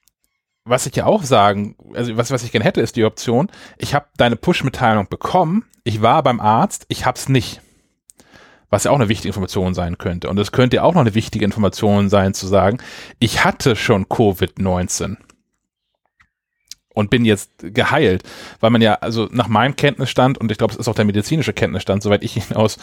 was 0.66 0.86
ich 0.86 0.96
ja 0.96 1.06
auch 1.06 1.24
sagen, 1.24 1.76
also 1.94 2.16
was, 2.18 2.32
was 2.32 2.44
ich 2.44 2.52
gerne 2.52 2.66
hätte, 2.66 2.82
ist 2.82 2.96
die 2.96 3.06
Option, 3.06 3.50
ich 3.78 3.94
habe 3.94 4.06
deine 4.18 4.36
Push-Mitteilung 4.36 5.08
bekommen, 5.10 5.66
ich 5.84 6.02
war 6.02 6.24
beim 6.24 6.40
Arzt, 6.40 6.86
ich 6.88 7.06
hab's 7.06 7.30
nicht. 7.30 7.62
Was 8.70 8.86
ja 8.86 8.92
auch 8.92 8.96
eine 8.96 9.10
wichtige 9.10 9.30
Information 9.30 9.76
sein 9.76 10.00
könnte. 10.00 10.30
Und 10.30 10.40
es 10.40 10.52
könnte 10.52 10.78
ja 10.78 10.84
auch 10.84 10.96
noch 10.96 11.02
eine 11.02 11.14
wichtige 11.14 11.46
Information 11.46 12.10
sein, 12.10 12.34
zu 12.34 12.48
sagen, 12.48 12.80
ich 13.20 13.44
hatte 13.46 13.76
schon 13.76 14.06
Covid-19 14.06 15.18
und 16.94 17.10
bin 17.10 17.26
jetzt 17.26 17.52
geheilt, 17.60 18.24
weil 18.60 18.72
man 18.72 18.82
ja, 18.82 18.96
also 18.96 19.28
nach 19.32 19.48
meinem 19.48 19.76
Kenntnisstand, 19.76 20.38
und 20.40 20.52
ich 20.52 20.58
glaube, 20.58 20.74
es 20.74 20.80
ist 20.80 20.88
auch 20.88 20.96
der 20.96 21.06
medizinische 21.06 21.54
Kenntnisstand, 21.54 22.02
soweit 22.02 22.24
ich 22.24 22.38
ihn 22.38 22.56
aus 22.56 22.78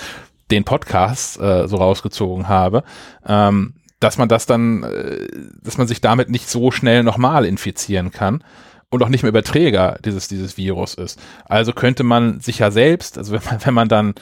den 0.50 0.64
Podcasts 0.64 1.36
äh, 1.38 1.66
so 1.66 1.76
rausgezogen 1.76 2.48
habe, 2.48 2.84
ähm, 3.26 3.74
dass 4.00 4.18
man 4.18 4.28
das 4.28 4.46
dann, 4.46 4.82
äh, 4.82 5.28
dass 5.62 5.78
man 5.78 5.86
sich 5.86 6.00
damit 6.00 6.30
nicht 6.30 6.48
so 6.48 6.70
schnell 6.70 7.02
nochmal 7.02 7.44
infizieren 7.44 8.10
kann 8.10 8.42
und 8.88 9.02
auch 9.02 9.08
nicht 9.08 9.22
mehr 9.22 9.30
Überträger 9.30 9.98
dieses, 10.04 10.28
dieses 10.28 10.56
Virus 10.56 10.94
ist. 10.94 11.20
Also 11.44 11.72
könnte 11.72 12.02
man 12.02 12.40
sich 12.40 12.58
ja 12.58 12.70
selbst, 12.70 13.18
also 13.18 13.32
wenn 13.32 13.42
man, 13.44 13.64
wenn 13.64 13.74
man 13.74 13.88
dann 13.88 14.14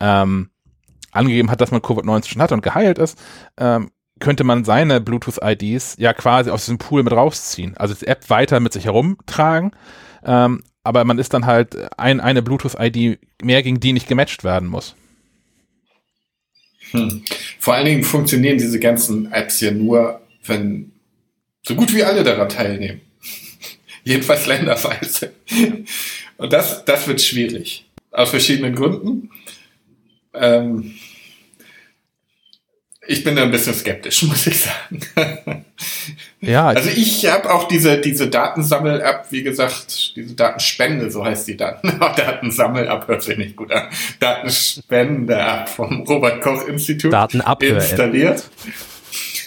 ähm, 0.00 0.50
angegeben 1.12 1.50
hat, 1.50 1.60
dass 1.60 1.70
man 1.70 1.80
Covid-19 1.80 2.28
schon 2.28 2.42
hat 2.42 2.52
und 2.52 2.62
geheilt 2.62 2.98
ist, 2.98 3.18
ähm, 3.58 3.90
könnte 4.20 4.44
man 4.44 4.64
seine 4.64 5.00
Bluetooth-IDs 5.00 5.96
ja 5.98 6.12
quasi 6.12 6.50
aus 6.50 6.64
diesem 6.64 6.78
Pool 6.78 7.04
mit 7.04 7.12
rausziehen. 7.12 7.76
Also 7.76 7.94
die 7.94 8.06
App 8.06 8.28
weiter 8.30 8.58
mit 8.58 8.72
sich 8.72 8.86
herumtragen, 8.86 9.72
ähm, 10.24 10.62
aber 10.82 11.04
man 11.04 11.18
ist 11.18 11.34
dann 11.34 11.46
halt 11.46 11.76
ein, 11.98 12.20
eine 12.20 12.42
Bluetooth-ID 12.42 13.20
mehr, 13.42 13.62
gegen 13.62 13.78
die 13.78 13.92
nicht 13.92 14.08
gematcht 14.08 14.42
werden 14.42 14.68
muss. 14.68 14.96
Hm. 16.92 17.22
Vor 17.58 17.74
allen 17.74 17.86
Dingen 17.86 18.02
funktionieren 18.02 18.58
diese 18.58 18.78
ganzen 18.78 19.32
Apps 19.32 19.60
ja 19.60 19.70
nur, 19.70 20.20
wenn 20.44 20.92
so 21.62 21.74
gut 21.74 21.94
wie 21.94 22.04
alle 22.04 22.24
daran 22.24 22.48
teilnehmen. 22.48 23.00
Jedenfalls 24.04 24.46
länderweise. 24.46 25.32
Und 26.38 26.52
das, 26.52 26.84
das 26.84 27.06
wird 27.06 27.20
schwierig. 27.20 27.84
Aus 28.10 28.30
verschiedenen 28.30 28.74
Gründen. 28.74 29.30
Ähm, 30.34 30.94
ich 33.08 33.24
bin 33.24 33.36
da 33.36 33.42
ein 33.42 33.50
bisschen 33.50 33.72
skeptisch, 33.72 34.22
muss 34.24 34.46
ich 34.46 34.60
sagen. 34.60 35.64
Ja. 36.40 36.68
Also 36.68 36.90
ich 36.90 37.26
habe 37.26 37.52
auch 37.52 37.66
diese, 37.66 37.98
diese 37.98 38.28
Datensammel-App, 38.28 39.26
wie 39.30 39.42
gesagt, 39.42 40.14
diese 40.14 40.34
Datenspende, 40.34 41.10
so 41.10 41.24
heißt 41.24 41.48
die 41.48 41.56
Daten. 41.56 41.98
Datensammel-App 41.98 43.08
hört 43.08 43.22
sich 43.22 43.38
nicht 43.38 43.56
gut 43.56 43.72
an. 43.72 43.88
Datenspende-App 44.20 45.70
vom 45.70 46.02
Robert-Koch-Institut 46.02 47.14
installiert. 47.60 48.44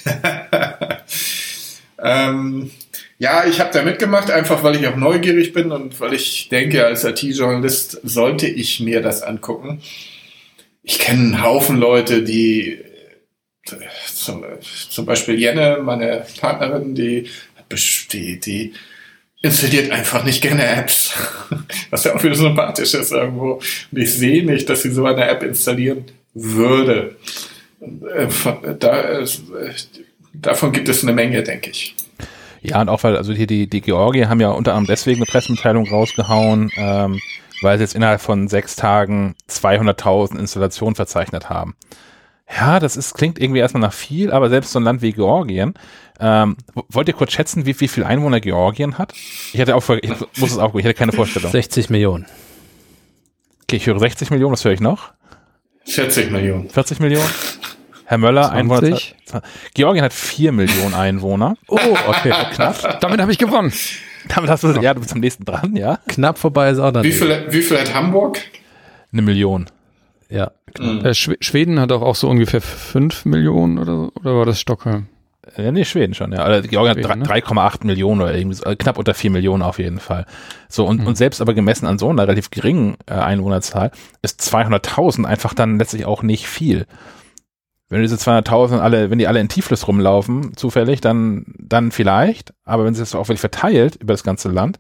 ähm, 2.03 2.71
ja, 3.19 3.45
ich 3.45 3.59
habe 3.59 3.69
da 3.71 3.83
mitgemacht, 3.83 4.31
einfach 4.31 4.63
weil 4.63 4.75
ich 4.75 4.87
auch 4.87 4.95
neugierig 4.95 5.53
bin 5.53 5.71
und 5.71 5.99
weil 5.99 6.13
ich 6.13 6.49
denke, 6.49 6.87
als 6.87 7.03
IT-Journalist 7.03 7.99
sollte 8.01 8.47
ich 8.47 8.79
mir 8.79 9.03
das 9.03 9.21
angucken. 9.21 9.81
Ich 10.81 10.97
kenne 10.97 11.35
einen 11.35 11.43
Haufen 11.43 11.77
Leute, 11.77 12.23
die 12.23 12.79
zum, 14.13 14.43
zum 14.89 15.05
Beispiel 15.05 15.39
Jenne, 15.39 15.79
meine 15.81 16.25
Partnerin, 16.39 16.95
die, 16.95 17.29
die, 18.11 18.39
die 18.39 18.73
installiert 19.41 19.91
einfach 19.91 20.23
nicht 20.23 20.41
gerne 20.41 20.65
Apps, 20.65 21.13
was 21.89 22.03
ja 22.03 22.15
auch 22.15 22.23
wieder 22.23 22.35
sympathisch 22.35 22.93
ist 22.93 23.11
irgendwo. 23.11 23.53
Und 23.53 23.97
ich 23.97 24.13
sehe 24.13 24.45
nicht, 24.45 24.69
dass 24.69 24.83
sie 24.83 24.91
so 24.91 25.05
eine 25.05 25.27
App 25.27 25.43
installieren 25.43 26.05
würde. 26.33 27.15
Äh, 27.81 28.27
da, 28.79 29.19
äh, 29.19 29.25
davon 30.33 30.71
gibt 30.71 30.89
es 30.89 31.03
eine 31.03 31.13
Menge, 31.13 31.43
denke 31.43 31.71
ich. 31.71 31.95
Ja, 32.61 32.79
und 32.81 32.89
auch 32.89 33.03
weil, 33.03 33.17
also 33.17 33.33
hier 33.33 33.47
die, 33.47 33.67
die 33.67 33.81
Georgier 33.81 34.29
haben 34.29 34.39
ja 34.39 34.49
unter 34.49 34.73
anderem 34.73 34.87
deswegen 34.87 35.17
eine 35.17 35.25
Pressemitteilung 35.25 35.89
rausgehauen, 35.89 36.71
ähm, 36.75 37.19
weil 37.61 37.77
sie 37.77 37.83
jetzt 37.83 37.95
innerhalb 37.95 38.21
von 38.21 38.47
sechs 38.47 38.75
Tagen 38.75 39.35
200.000 39.49 40.37
Installationen 40.37 40.95
verzeichnet 40.95 41.49
haben. 41.49 41.75
Ja, 42.55 42.79
das 42.79 42.97
ist, 42.97 43.13
klingt 43.13 43.39
irgendwie 43.39 43.59
erstmal 43.59 43.81
nach 43.81 43.93
viel, 43.93 44.31
aber 44.31 44.49
selbst 44.49 44.71
so 44.71 44.79
ein 44.79 44.83
Land 44.83 45.01
wie 45.01 45.13
Georgien, 45.13 45.73
ähm, 46.19 46.57
wollt 46.89 47.07
ihr 47.07 47.13
kurz 47.13 47.31
schätzen, 47.31 47.65
wie, 47.65 47.79
wie 47.79 47.87
viel 47.87 48.03
Einwohner 48.03 48.41
Georgien 48.41 48.97
hat? 48.97 49.13
Ich 49.53 49.59
hatte 49.61 49.75
auch, 49.75 49.89
ich 49.89 50.09
muss 50.37 50.51
es 50.51 50.57
auch, 50.57 50.75
ich 50.75 50.83
hatte 50.83 50.93
keine 50.93 51.11
Vorstellung. 51.13 51.51
60 51.51 51.89
Millionen. 51.89 52.25
Okay, 53.63 53.77
ich 53.77 53.87
höre 53.87 53.99
60 53.99 54.29
Millionen, 54.31 54.53
was 54.53 54.65
höre 54.65 54.73
ich 54.73 54.81
noch? 54.81 55.13
40 55.85 56.31
Millionen. 56.31 56.69
40 56.69 56.99
Millionen? 56.99 57.29
Herr 58.05 58.17
Möller, 58.17 58.49
20. 58.49 58.59
Einwohner. 58.59 59.43
Georgien 59.73 60.03
hat 60.03 60.13
4 60.13 60.51
Millionen 60.51 60.93
Einwohner. 60.93 61.55
Oh, 61.69 61.79
okay, 62.07 62.33
knapp. 62.53 62.99
Damit 62.99 63.21
habe 63.21 63.31
ich 63.31 63.37
gewonnen. 63.37 63.71
Damit 64.27 64.49
hast 64.49 64.63
du, 64.63 64.73
ja, 64.81 64.93
du 64.93 64.99
bist 64.99 65.13
am 65.13 65.19
nächsten 65.19 65.45
dran, 65.45 65.75
ja. 65.75 65.99
Knapp 66.07 66.37
vorbei 66.37 66.69
ist 66.69 66.79
auch 66.79 66.91
dann. 66.91 67.03
Wie 67.03 67.11
viel, 67.11 67.45
wie 67.49 67.61
viel 67.61 67.79
hat 67.79 67.93
Hamburg? 67.93 68.39
Eine 69.13 69.21
Million. 69.21 69.67
Ja. 70.31 70.51
Mhm. 70.79 71.05
Äh, 71.05 71.13
Schweden 71.13 71.79
hat 71.79 71.91
auch, 71.91 72.01
auch 72.01 72.15
so 72.15 72.29
ungefähr 72.29 72.61
5 72.61 73.25
Millionen 73.25 73.77
oder, 73.77 74.09
oder 74.15 74.35
war 74.37 74.45
das 74.45 74.59
Stockholm? 74.59 75.07
Ja, 75.57 75.71
nee, 75.71 75.83
Schweden 75.83 76.13
schon, 76.13 76.31
ja. 76.31 76.39
Also 76.39 76.69
Georgien 76.69 77.09
hat 77.09 77.19
3,8 77.19 77.79
ne? 77.81 77.87
Millionen 77.87 78.21
oder 78.21 78.33
irgendwie 78.33 78.55
so, 78.55 78.63
äh, 78.63 78.75
knapp 78.75 78.97
unter 78.97 79.13
4 79.13 79.31
Millionen 79.31 79.63
auf 79.63 79.79
jeden 79.79 79.99
Fall. 79.99 80.25
So, 80.69 80.85
und, 80.85 81.01
mhm. 81.01 81.07
und 81.07 81.17
selbst 81.17 81.41
aber 81.41 81.53
gemessen 81.53 81.85
an 81.85 81.99
so 81.99 82.09
einer 82.09 82.23
relativ 82.23 82.49
geringen 82.51 82.95
äh, 83.07 83.13
Einwohnerzahl 83.13 83.91
ist 84.21 84.39
200.000 84.41 85.25
einfach 85.25 85.53
dann 85.53 85.79
letztlich 85.79 86.05
auch 86.05 86.23
nicht 86.23 86.47
viel. 86.47 86.85
Wenn 87.89 88.01
diese 88.01 88.15
200.000 88.15 88.79
alle, 88.79 89.09
wenn 89.09 89.19
die 89.19 89.27
alle 89.27 89.41
in 89.41 89.49
Tiflis 89.49 89.85
rumlaufen, 89.85 90.55
zufällig, 90.55 91.01
dann, 91.01 91.43
dann 91.59 91.91
vielleicht. 91.91 92.53
Aber 92.63 92.85
wenn 92.85 92.93
sie 92.93 93.01
das 93.01 93.15
auch 93.15 93.27
wirklich 93.27 93.41
verteilt 93.41 93.97
über 93.97 94.13
das 94.13 94.23
ganze 94.23 94.47
Land, 94.47 94.79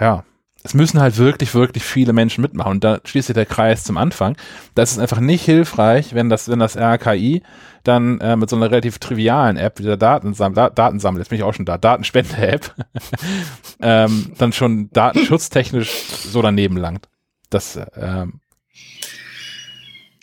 ja, 0.00 0.24
es 0.66 0.72
müssen 0.72 0.98
halt 0.98 1.18
wirklich, 1.18 1.54
wirklich 1.54 1.84
viele 1.84 2.14
Menschen 2.14 2.40
mitmachen. 2.40 2.72
Und 2.72 2.84
da 2.84 2.98
schließt 3.04 3.26
sich 3.26 3.34
der 3.34 3.44
Kreis 3.44 3.84
zum 3.84 3.98
Anfang. 3.98 4.36
Das 4.74 4.92
ist 4.92 4.98
einfach 4.98 5.20
nicht 5.20 5.44
hilfreich, 5.44 6.14
wenn 6.14 6.30
das, 6.30 6.48
wenn 6.48 6.58
das 6.58 6.76
RKI 6.76 7.42
dann 7.84 8.18
äh, 8.20 8.34
mit 8.34 8.48
so 8.48 8.56
einer 8.56 8.70
relativ 8.70 8.98
trivialen 8.98 9.58
App 9.58 9.78
wie 9.78 9.82
der 9.82 9.98
Datensammel, 9.98 10.56
da, 10.56 10.70
Datensammel, 10.70 11.20
jetzt 11.20 11.28
bin 11.28 11.36
ich 11.36 11.44
auch 11.44 11.52
schon 11.52 11.66
da, 11.66 11.76
Datenspende-App, 11.76 12.74
ähm, 13.82 14.32
dann 14.38 14.54
schon 14.54 14.88
datenschutztechnisch 14.90 15.92
so 16.08 16.40
daneben 16.40 16.78
langt. 16.78 17.08
Das, 17.50 17.78
ähm, 17.94 18.40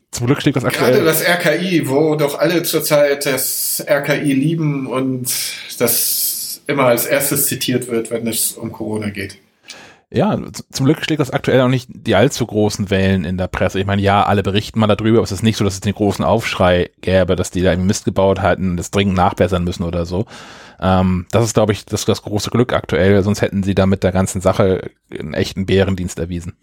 zum 0.09 0.25
Glück 0.25 0.41
steht 0.41 0.55
das 0.55 0.65
aktuell. 0.65 0.93
Gerade 0.93 1.05
das 1.05 1.21
RKI, 1.23 1.87
wo 1.87 2.15
doch 2.15 2.39
alle 2.39 2.63
zurzeit 2.63 3.27
das 3.27 3.85
RKI 3.87 4.33
lieben 4.33 4.87
und 4.87 5.31
das 5.77 6.61
immer 6.65 6.85
als 6.85 7.05
erstes 7.05 7.45
zitiert 7.45 7.89
wird, 7.89 8.09
wenn 8.09 8.27
es 8.27 8.53
um 8.53 8.71
Corona 8.71 9.11
geht. 9.11 9.37
Ja, 10.13 10.37
zum 10.71 10.85
Glück 10.85 11.03
schlägt 11.03 11.21
das 11.21 11.31
aktuell 11.31 11.61
auch 11.61 11.69
nicht 11.69 11.89
die 11.89 12.15
allzu 12.15 12.45
großen 12.45 12.89
Wellen 12.89 13.23
in 13.23 13.37
der 13.37 13.47
Presse. 13.47 13.79
Ich 13.79 13.85
meine, 13.85 14.01
ja, 14.01 14.23
alle 14.23 14.43
berichten 14.43 14.77
mal 14.79 14.87
darüber, 14.87 15.19
aber 15.19 15.23
es 15.23 15.31
ist 15.31 15.41
nicht 15.41 15.55
so, 15.55 15.63
dass 15.63 15.75
es 15.75 15.79
den 15.79 15.95
großen 15.95 16.25
Aufschrei 16.25 16.89
gäbe, 16.99 17.37
dass 17.37 17.49
die 17.49 17.61
da 17.61 17.71
irgendwie 17.71 17.87
Mist 17.87 18.03
gebaut 18.03 18.41
hatten, 18.41 18.75
das 18.75 18.91
dringend 18.91 19.15
nachbessern 19.15 19.63
müssen 19.63 19.83
oder 19.83 20.05
so. 20.05 20.25
Ähm, 20.81 21.27
das 21.31 21.45
ist, 21.45 21.53
glaube 21.53 21.71
ich, 21.71 21.85
das, 21.85 22.03
das 22.03 22.23
große 22.23 22.49
Glück 22.49 22.73
aktuell, 22.73 23.23
sonst 23.23 23.41
hätten 23.41 23.63
sie 23.63 23.73
da 23.73 23.85
mit 23.85 24.03
der 24.03 24.11
ganzen 24.11 24.41
Sache 24.41 24.91
einen 25.17 25.33
echten 25.33 25.65
Bärendienst 25.65 26.19
erwiesen. 26.19 26.57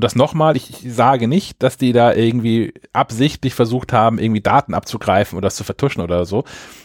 Und 0.00 0.04
das 0.04 0.16
nochmal, 0.16 0.56
ich, 0.56 0.70
ich 0.70 0.94
sage 0.94 1.28
nicht, 1.28 1.62
dass 1.62 1.76
die 1.76 1.92
da 1.92 2.14
irgendwie 2.14 2.72
absichtlich 2.94 3.52
versucht 3.52 3.92
haben, 3.92 4.18
irgendwie 4.18 4.40
Daten 4.40 4.72
abzugreifen 4.72 5.36
oder 5.36 5.48
das 5.48 5.56
zu 5.56 5.62
vertuschen 5.62 6.02
oder 6.02 6.24
so. 6.24 6.44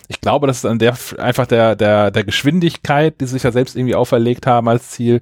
Ich 0.09 0.19
glaube, 0.19 0.47
das 0.47 0.57
ist 0.57 0.65
an 0.65 0.79
der 0.79 0.97
einfach 1.17 1.47
der, 1.47 1.77
der, 1.77 2.11
der 2.11 2.25
Geschwindigkeit, 2.25 3.21
die 3.21 3.25
sie 3.25 3.35
sich 3.35 3.43
ja 3.43 3.53
selbst 3.53 3.77
irgendwie 3.77 3.95
auferlegt 3.95 4.47
haben 4.47 4.67
als 4.67 4.89
Ziel. 4.89 5.21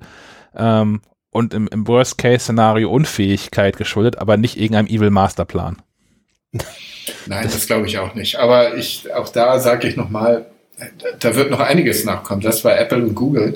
Ähm, 0.56 1.02
und 1.30 1.54
im, 1.54 1.68
im 1.68 1.88
Worst-Case-Szenario 1.88 2.90
Unfähigkeit 2.90 3.78
geschuldet, 3.78 4.18
aber 4.18 4.38
nicht 4.38 4.58
irgendeinem 4.58 4.88
Evil 4.88 5.12
Masterplan. 5.12 5.80
Nein, 7.28 7.44
das 7.44 7.68
glaube 7.68 7.86
ich 7.86 8.00
auch 8.00 8.16
nicht. 8.16 8.38
Aber 8.38 8.76
ich, 8.76 9.14
auch 9.14 9.30
da 9.30 9.60
sage 9.60 9.88
ich 9.88 9.98
nochmal, 9.98 10.48
da 11.20 11.36
wird 11.36 11.52
noch 11.52 11.60
einiges 11.60 12.06
nachkommen. 12.06 12.42
Das 12.42 12.66
war 12.66 12.76
Apple 12.76 13.04
und 13.04 13.14
Google. 13.14 13.56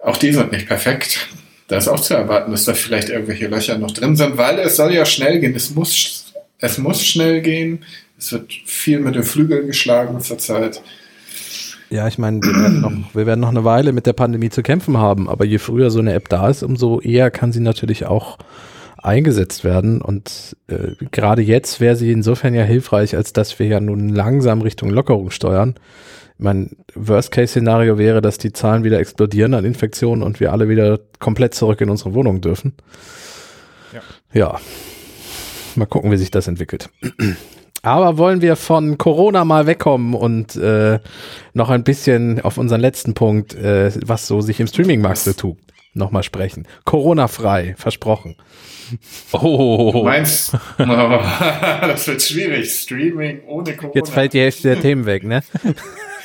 Auch 0.00 0.16
die 0.16 0.32
sind 0.32 0.50
nicht 0.50 0.66
perfekt 0.66 1.28
da 1.68 1.76
ist 1.76 1.88
auch 1.88 2.00
zu 2.00 2.14
erwarten, 2.14 2.52
dass 2.52 2.64
da 2.64 2.74
vielleicht 2.74 3.08
irgendwelche 3.08 3.48
Löcher 3.48 3.78
noch 3.78 3.90
drin 3.90 4.16
sind, 4.16 4.36
weil 4.36 4.58
es 4.58 4.76
soll 4.76 4.92
ja 4.92 5.04
schnell 5.04 5.40
gehen. 5.40 5.54
Es 5.54 5.74
muss, 5.74 6.32
es 6.58 6.78
muss 6.78 7.04
schnell 7.04 7.40
gehen. 7.40 7.84
Es 8.18 8.32
wird 8.32 8.52
viel 8.64 9.00
mit 9.00 9.14
den 9.14 9.24
Flügeln 9.24 9.66
geschlagen 9.66 10.20
zurzeit. 10.20 10.80
Ja, 11.90 12.08
ich 12.08 12.18
meine, 12.18 12.40
wir, 12.40 12.54
werden 12.54 12.80
noch, 12.80 13.14
wir 13.14 13.26
werden 13.26 13.40
noch 13.40 13.50
eine 13.50 13.64
Weile 13.64 13.92
mit 13.92 14.06
der 14.06 14.12
Pandemie 14.12 14.50
zu 14.50 14.62
kämpfen 14.62 14.96
haben, 14.96 15.28
aber 15.28 15.44
je 15.44 15.58
früher 15.58 15.90
so 15.90 16.00
eine 16.00 16.14
App 16.14 16.28
da 16.28 16.48
ist, 16.48 16.62
umso 16.62 17.00
eher 17.00 17.30
kann 17.30 17.52
sie 17.52 17.60
natürlich 17.60 18.06
auch 18.06 18.38
eingesetzt 19.02 19.62
werden. 19.62 20.00
Und 20.00 20.56
äh, 20.68 20.94
gerade 21.10 21.42
jetzt 21.42 21.80
wäre 21.80 21.94
sie 21.96 22.10
insofern 22.10 22.54
ja 22.54 22.64
hilfreich, 22.64 23.16
als 23.16 23.32
dass 23.32 23.58
wir 23.58 23.66
ja 23.66 23.80
nun 23.80 24.08
langsam 24.08 24.62
Richtung 24.62 24.90
Lockerung 24.90 25.30
steuern 25.30 25.74
mein 26.38 26.76
Worst-Case-Szenario 26.94 27.98
wäre, 27.98 28.20
dass 28.20 28.38
die 28.38 28.52
Zahlen 28.52 28.84
wieder 28.84 28.98
explodieren 28.98 29.54
an 29.54 29.64
Infektionen 29.64 30.22
und 30.22 30.40
wir 30.40 30.52
alle 30.52 30.68
wieder 30.68 31.00
komplett 31.18 31.54
zurück 31.54 31.80
in 31.80 31.90
unsere 31.90 32.14
Wohnung 32.14 32.40
dürfen. 32.40 32.74
Ja. 33.92 34.00
ja. 34.32 34.60
Mal 35.76 35.86
gucken, 35.86 36.10
wie 36.10 36.16
sich 36.16 36.30
das 36.30 36.48
entwickelt. 36.48 36.90
Aber 37.82 38.18
wollen 38.18 38.42
wir 38.42 38.56
von 38.56 38.98
Corona 38.98 39.44
mal 39.44 39.66
wegkommen 39.66 40.14
und 40.14 40.56
äh, 40.56 40.98
noch 41.54 41.70
ein 41.70 41.84
bisschen 41.84 42.40
auf 42.40 42.58
unseren 42.58 42.80
letzten 42.80 43.14
Punkt, 43.14 43.54
äh, 43.54 43.92
was 44.04 44.26
so 44.26 44.40
sich 44.40 44.58
im 44.58 44.66
Streaming-Markt 44.66 45.18
so 45.18 45.32
tut, 45.32 45.58
nochmal 45.96 46.22
sprechen. 46.22 46.66
Corona-frei, 46.84 47.74
versprochen. 47.76 48.36
Oh. 49.32 49.90
Du 49.92 50.04
meinst, 50.04 50.54
oh, 50.54 50.58
das 50.84 52.06
wird 52.06 52.22
schwierig. 52.22 52.70
Streaming 52.70 53.42
ohne 53.46 53.74
Corona. 53.74 53.94
Jetzt 53.94 54.10
fällt 54.10 54.32
die 54.32 54.40
Hälfte 54.40 54.68
der 54.68 54.80
Themen 54.80 55.06
weg, 55.06 55.24
ne? 55.24 55.42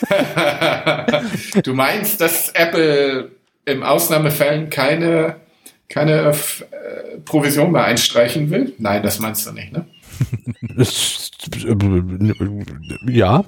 du 1.63 1.73
meinst, 1.73 2.21
dass 2.21 2.49
Apple 2.49 3.31
im 3.65 3.83
Ausnahmefällen 3.83 4.69
keine, 4.69 5.37
keine 5.89 6.11
äh, 6.11 6.33
Provision 7.25 7.71
mehr 7.71 7.85
einstreichen 7.85 8.49
will? 8.49 8.73
Nein, 8.77 9.03
das 9.03 9.19
meinst 9.19 9.47
du 9.47 9.53
nicht, 9.53 9.73
ne? 9.73 9.85
ja. 13.07 13.43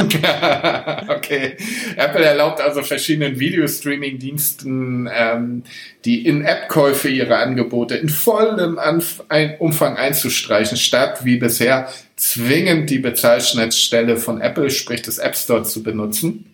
okay. 1.08 1.56
Apple 1.96 2.24
erlaubt 2.24 2.60
also 2.60 2.82
verschiedenen 2.82 3.38
Videostreaming-Diensten 3.38 5.08
ähm, 5.12 5.62
die 6.04 6.26
In-App-Käufe 6.26 7.08
ihrer 7.08 7.38
Angebote 7.38 7.96
in 7.96 8.08
vollem 8.08 8.78
Anf 8.78 9.22
ein 9.28 9.56
Umfang 9.58 9.96
einzustreichen, 9.96 10.76
statt 10.76 11.24
wie 11.24 11.36
bisher 11.36 11.88
zwingend 12.16 12.90
die 12.90 12.98
Bezahlschnittstelle 12.98 14.16
von 14.16 14.40
Apple, 14.40 14.70
sprich 14.70 15.02
des 15.02 15.18
App 15.18 15.36
Store, 15.36 15.62
zu 15.62 15.82
benutzen 15.82 16.49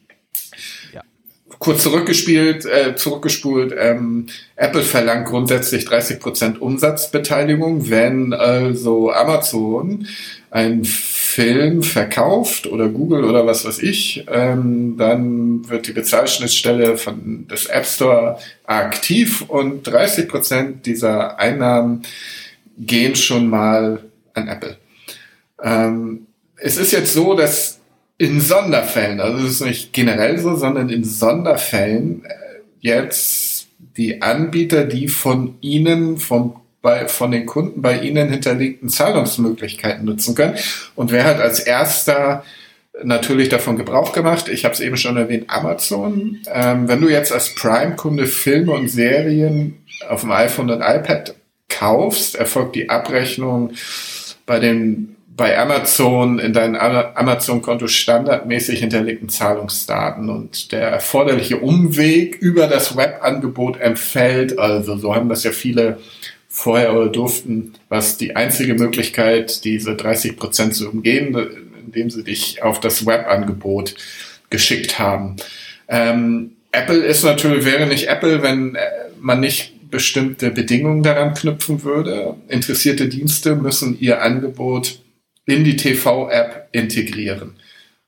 kurz 1.59 1.83
zurückgespielt, 1.83 2.65
äh, 2.67 2.97
zurückgespult, 2.97 3.75
ähm, 3.79 4.27
Apple 4.57 4.83
verlangt 4.83 5.27
grundsätzlich 5.27 5.85
30% 5.87 6.59
Umsatzbeteiligung, 6.59 7.91
wenn 7.91 8.33
also 8.33 9.11
Amazon 9.11 10.07
einen 10.51 10.85
Film 10.85 11.83
verkauft 11.83 12.67
oder 12.67 12.89
Google 12.89 13.25
oder 13.25 13.47
was 13.47 13.65
weiß 13.65 13.81
ich, 13.81 14.25
ähm, 14.33 14.97
dann 14.97 15.69
wird 15.69 15.87
die 15.87 15.93
Bezahlschnittstelle 15.93 16.97
von 16.97 17.47
des 17.49 17.67
App 17.67 17.85
Store 17.85 18.39
aktiv 18.65 19.45
und 19.49 19.87
30% 19.87 20.87
dieser 20.87 21.39
Einnahmen 21.39 22.03
gehen 22.79 23.17
schon 23.17 23.49
mal 23.49 24.01
an 24.35 24.49
Apple. 24.49 24.77
Ähm, 25.63 26.27
es 26.57 26.77
ist 26.77 26.93
jetzt 26.93 27.13
so, 27.13 27.35
dass 27.35 27.76
in 28.19 28.41
Sonderfällen, 28.41 29.21
also 29.21 29.45
es 29.45 29.53
ist 29.53 29.65
nicht 29.65 29.93
generell 29.93 30.39
so, 30.39 30.57
sondern 30.57 30.89
in 30.89 31.05
Sonderfällen 31.05 32.25
äh, 32.25 32.31
jetzt 32.81 33.69
die 33.97 34.23
Anbieter, 34.23 34.85
die 34.85 35.09
von 35.09 35.57
Ihnen, 35.61 36.17
vom, 36.17 36.57
bei, 36.81 37.09
von 37.09 37.31
den 37.31 37.47
Kunden 37.47 37.83
bei 37.83 37.99
Ihnen 38.01 38.31
hinterlegten 38.31 38.89
Zahlungsmöglichkeiten 38.89 40.05
nutzen 40.05 40.35
können. 40.35 40.57
Und 40.95 41.13
wer 41.13 41.25
hat 41.25 41.41
als 41.41 41.61
erster 41.61 42.45
natürlich 43.03 43.49
davon 43.49 43.77
Gebrauch 43.77 44.13
gemacht? 44.13 44.49
Ich 44.49 44.65
habe 44.65 44.73
es 44.73 44.81
eben 44.81 44.97
schon 44.97 45.17
erwähnt, 45.17 45.45
Amazon. 45.49 46.39
Ähm, 46.51 46.89
wenn 46.89 47.01
du 47.01 47.09
jetzt 47.09 47.33
als 47.33 47.55
Prime-Kunde 47.55 48.27
Filme 48.27 48.73
und 48.73 48.89
Serien 48.89 49.79
auf 50.09 50.23
dem 50.23 50.31
iPhone 50.31 50.71
und 50.71 50.81
iPad 50.81 51.35
kaufst, 51.69 52.37
erfolgt 52.37 52.77
die 52.77 52.89
Abrechnung 52.89 53.73
bei 54.47 54.59
den 54.59 55.16
bei 55.37 55.59
Amazon 55.59 56.39
in 56.39 56.55
deinem 56.55 56.77
Amazon-Konto 56.77 57.89
standardmäßig 57.89 58.81
hinterlegten 58.81 59.29
Zahlungsdaten 59.29 60.31
und 60.31 60.73
der 60.73 60.89
erforderliche 60.89 61.59
Umweg 61.59 62.37
über 62.37 62.67
das 62.67 62.97
Webangebot 62.97 63.79
entfällt. 63.79 64.59
Also 64.59 64.97
so 64.97 65.15
haben 65.15 65.29
das 65.29 65.45
ja 65.45 65.51
viele 65.51 65.99
vorher 66.49 66.95
oder 66.95 67.11
durften, 67.11 67.75
was 67.91 68.17
die 68.17 68.35
einzige 68.35 68.75
Möglichkeit, 68.75 69.65
diese 69.65 69.95
30 69.95 70.39
Prozent 70.39 70.75
zu 70.75 70.89
umgehen, 70.89 71.37
indem 71.85 72.09
sie 72.09 72.25
dich 72.25 72.63
auf 72.63 72.81
das 72.81 73.07
Webangebot 73.07 73.95
geschickt 74.49 74.99
haben. 74.99 75.37
Ähm, 75.89 76.53
Apple 76.73 77.05
ist 77.05 77.25
natürlich, 77.25 77.67
wäre 77.67 77.87
nicht 77.87 78.09
Apple, 78.09 78.43
wenn 78.43 78.75
äh, 78.75 78.81
man 79.21 79.41
nicht 79.41 79.91
bestimmte 79.91 80.51
Bedingungen 80.51 81.03
daran 81.03 81.35
knüpfen 81.35 81.85
würde. 81.85 82.37
Interessierte 82.49 83.09
Dienste 83.09 83.55
müssen 83.55 83.99
ihr 84.01 84.23
Angebot 84.23 85.01
in 85.47 85.65
die 85.65 85.77
TV-App 85.77 86.69
integrieren. 86.73 87.55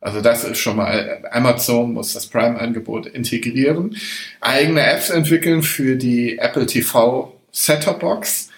Also 0.01 0.21
das 0.21 0.45
ist 0.45 0.59
schon 0.59 0.77
mal, 0.77 1.25
Amazon 1.33 1.93
muss 1.93 2.13
das 2.13 2.27
Prime-Angebot 2.27 3.07
integrieren. 3.07 3.97
Eigene 4.41 4.83
Apps 4.83 5.11
entwickeln 5.11 5.63
für 5.63 5.97
die 5.97 6.39
Apple 6.39 6.67
TV 6.67 7.35
Set-Top-Box. 7.51 8.51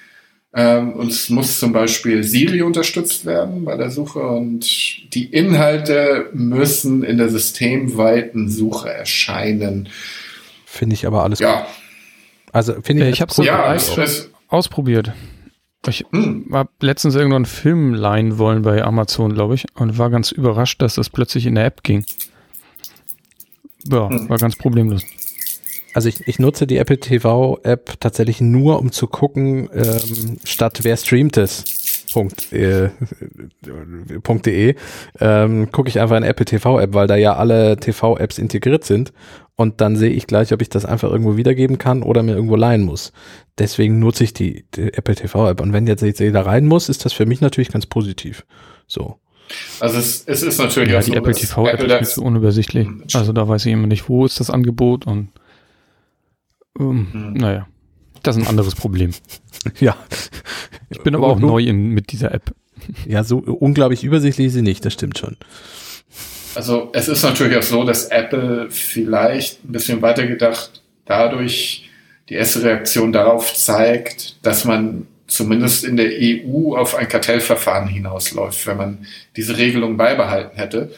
Ähm, 0.53 0.95
und 0.95 1.11
es 1.11 1.31
muss 1.31 1.59
zum 1.61 1.73
Beispiel 1.73 2.25
Siri 2.25 2.63
unterstützt 2.63 3.25
werden 3.25 3.65
bei 3.65 3.77
der 3.77 3.91
Suche 3.91 4.19
und 4.19 5.15
die 5.15 5.27
Inhalte 5.27 6.29
müssen 6.33 7.05
in 7.05 7.19
der 7.19 7.29
systemweiten 7.29 8.51
Suche 8.51 8.93
erscheinen. 8.93 9.89
Finde 10.67 10.95
ich 10.95 11.07
aber 11.07 11.23
alles 11.23 11.39
ja. 11.39 11.61
gut. 11.61 11.69
Also 12.53 12.75
finde 12.83 13.05
ich, 13.07 13.15
ich 13.15 13.21
habe 13.21 13.31
es 13.31 13.37
ja, 13.39 13.77
ausprobiert. 14.49 15.13
Ich 15.87 16.05
hm. 16.11 16.49
habe 16.53 16.71
letztens 16.81 17.15
irgendwann 17.15 17.45
einen 17.45 17.45
Film 17.47 17.95
leihen 17.95 18.39
wollen 18.39 18.63
bei 18.63 18.83
Amazon, 18.85 19.33
glaube 19.33 19.55
ich, 19.55 19.67
und 19.75 19.97
war 19.97 20.11
ganz 20.11 20.31
überrascht, 20.31 20.83
dass 20.83 20.97
das 20.97 21.09
plötzlich 21.09 21.47
in 21.47 21.55
der 21.55 21.65
App 21.65 21.83
ging. 21.83 22.05
Ja, 23.85 24.09
hm. 24.09 24.29
war 24.29 24.39
ganz 24.39 24.57
problemlos. 24.57 25.05
Also 25.95 26.09
ich, 26.09 26.27
ich 26.29 26.39
nutze 26.39 26.67
die 26.67 26.77
Apple 26.77 27.01
TV 27.01 27.59
App 27.63 27.99
tatsächlich 27.99 28.41
nur, 28.41 28.79
um 28.79 28.93
zu 28.93 29.07
gucken, 29.07 29.69
ähm, 29.75 30.39
statt 30.45 30.81
wer 30.83 30.97
streamt 30.97 31.37
es. 31.37 31.65
Punkt, 32.13 32.53
äh, 32.53 32.91
.de 33.63 34.75
ähm, 35.21 35.71
gucke 35.71 35.89
ich 35.89 36.01
einfach 36.01 36.17
in 36.17 36.23
Apple 36.23 36.45
TV 36.45 36.81
App, 36.81 36.95
weil 36.95 37.07
da 37.07 37.17
ja 37.17 37.37
alle 37.37 37.77
TV 37.77 38.17
Apps 38.19 38.39
integriert 38.39 38.85
sind 38.85 39.13
und 39.57 39.81
dann 39.81 39.97
sehe 39.97 40.11
ich 40.11 40.27
gleich, 40.27 40.53
ob 40.53 40.63
ich 40.63 40.69
das 40.69 40.85
einfach 40.85 41.11
irgendwo 41.11 41.37
wiedergeben 41.37 41.79
kann 41.79 42.03
oder 42.03 42.23
mir 42.23 42.35
irgendwo 42.35 42.57
leihen 42.57 42.83
muss. 42.83 43.13
Deswegen 43.59 43.99
nutze 43.99 44.25
ich 44.25 44.33
die, 44.33 44.65
die 44.75 44.93
Apple 44.95 45.15
TV 45.15 45.51
App 45.51 45.61
und 45.61 45.73
wenn 45.73 45.87
jetzt 45.87 46.03
jeder 46.03 46.47
rein 46.47 46.67
muss, 46.67 46.89
ist 46.89 47.05
das 47.05 47.13
für 47.13 47.27
mich 47.27 47.41
natürlich 47.41 47.71
ganz 47.71 47.87
positiv. 47.87 48.45
So. 48.87 49.19
Also 49.81 49.99
es, 49.99 50.25
es 50.27 50.43
ist 50.43 50.59
natürlich 50.59 50.93
ja, 50.93 50.99
auch 50.99 51.05
die 51.05 51.11
so, 51.11 51.17
Apple 51.17 51.35
TV 51.35 51.67
App 51.67 51.81
Apple 51.81 51.99
ist 51.99 52.15
so 52.15 52.23
unübersichtlich. 52.23 52.89
Also 53.15 53.33
da 53.33 53.49
weiß 53.49 53.67
ich 53.67 53.73
immer 53.73 53.87
nicht, 53.87 54.09
wo 54.09 54.25
ist 54.25 54.41
das 54.41 54.51
Angebot 54.51 55.07
und 55.07 55.29
ähm, 56.79 57.09
hm. 57.13 57.33
naja, 57.35 57.67
das 58.23 58.37
ist 58.37 58.43
ein 58.43 58.49
anderes 58.49 58.75
Problem. 58.75 59.13
ja. 59.81 59.97
Ich 60.91 61.01
bin 61.03 61.15
aber 61.15 61.29
auch 61.29 61.39
neu 61.39 61.63
in, 61.63 61.91
mit 61.91 62.13
dieser 62.13 62.33
App. 62.35 62.55
Ja, 63.07 63.25
so 63.25 63.39
unglaublich 63.39 64.05
übersichtlich 64.05 64.49
ist 64.49 64.55
sie 64.55 64.63
nicht, 64.63 64.85
das 64.85 64.95
stimmt 64.95 65.19
schon. 65.19 65.37
Also 66.55 66.91
es 66.93 67.09
ist 67.09 67.23
natürlich 67.23 67.57
auch 67.57 67.63
so, 67.63 67.85
dass 67.85 68.07
Apple 68.07 68.69
vielleicht 68.71 69.65
ein 69.65 69.73
bisschen 69.73 70.03
weitergedacht 70.03 70.83
dadurch 71.05 71.89
die 72.29 72.35
erste 72.35 72.63
Reaktion 72.63 73.13
darauf 73.13 73.55
zeigt, 73.55 74.45
dass 74.45 74.65
man 74.65 75.07
zumindest 75.27 75.85
in 75.85 75.97
der 75.97 76.11
EU 76.11 76.77
auf 76.77 76.95
ein 76.95 77.09
Kartellverfahren 77.09 77.89
hinausläuft, 77.89 78.67
wenn 78.67 78.77
man 78.77 79.07
diese 79.37 79.57
Regelung 79.57 79.97
beibehalten 79.97 80.57
hätte. 80.57 80.93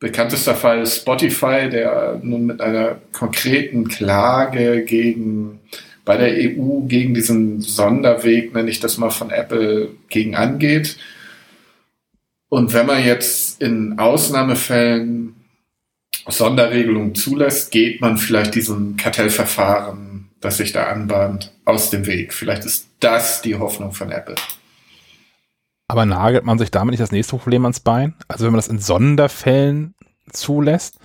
Bekanntester 0.00 0.54
Fall 0.54 0.82
ist 0.82 0.98
Spotify, 0.98 1.68
der 1.68 2.20
nun 2.22 2.46
mit 2.46 2.60
einer 2.60 2.98
konkreten 3.12 3.88
Klage 3.88 4.84
gegen 4.84 5.60
bei 6.08 6.16
der 6.16 6.32
EU 6.32 6.86
gegen 6.86 7.12
diesen 7.12 7.60
Sonderweg, 7.60 8.54
nenne 8.54 8.70
ich 8.70 8.80
das 8.80 8.96
mal 8.96 9.10
von 9.10 9.30
Apple, 9.30 9.90
gegen 10.08 10.36
angeht. 10.36 10.96
Und 12.48 12.72
wenn 12.72 12.86
man 12.86 13.04
jetzt 13.04 13.60
in 13.60 13.98
Ausnahmefällen 13.98 15.34
Sonderregelungen 16.26 17.14
zulässt, 17.14 17.70
geht 17.70 18.00
man 18.00 18.16
vielleicht 18.16 18.54
diesem 18.54 18.96
Kartellverfahren, 18.96 20.30
das 20.40 20.56
sich 20.56 20.72
da 20.72 20.84
anbahnt, 20.84 21.52
aus 21.66 21.90
dem 21.90 22.06
Weg. 22.06 22.32
Vielleicht 22.32 22.64
ist 22.64 22.88
das 23.00 23.42
die 23.42 23.56
Hoffnung 23.56 23.92
von 23.92 24.10
Apple. 24.10 24.36
Aber 25.88 26.04
nagelt 26.04 26.44
man 26.44 26.58
sich 26.58 26.70
damit 26.70 26.92
nicht 26.92 27.00
das 27.00 27.12
nächste 27.12 27.36
Problem 27.36 27.64
ans 27.64 27.80
Bein? 27.80 28.14
Also 28.28 28.44
wenn 28.44 28.52
man 28.52 28.58
das 28.58 28.68
in 28.68 28.78
Sonderfällen 28.78 29.94
zulässt? 30.30 30.98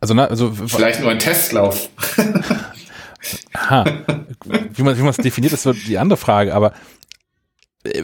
Also, 0.00 0.12
na, 0.12 0.26
also 0.26 0.52
vielleicht 0.52 1.00
nur 1.00 1.10
ein 1.10 1.20
Testlauf. 1.20 1.88
Aha. 3.54 3.84
Wie 4.74 4.82
man 4.82 4.98
wie 4.98 5.08
es 5.08 5.16
definiert, 5.16 5.52
ist 5.52 5.62
so 5.62 5.72
die 5.72 5.96
andere 5.96 6.18
Frage, 6.18 6.54
aber 6.54 6.74
äh, 7.84 8.02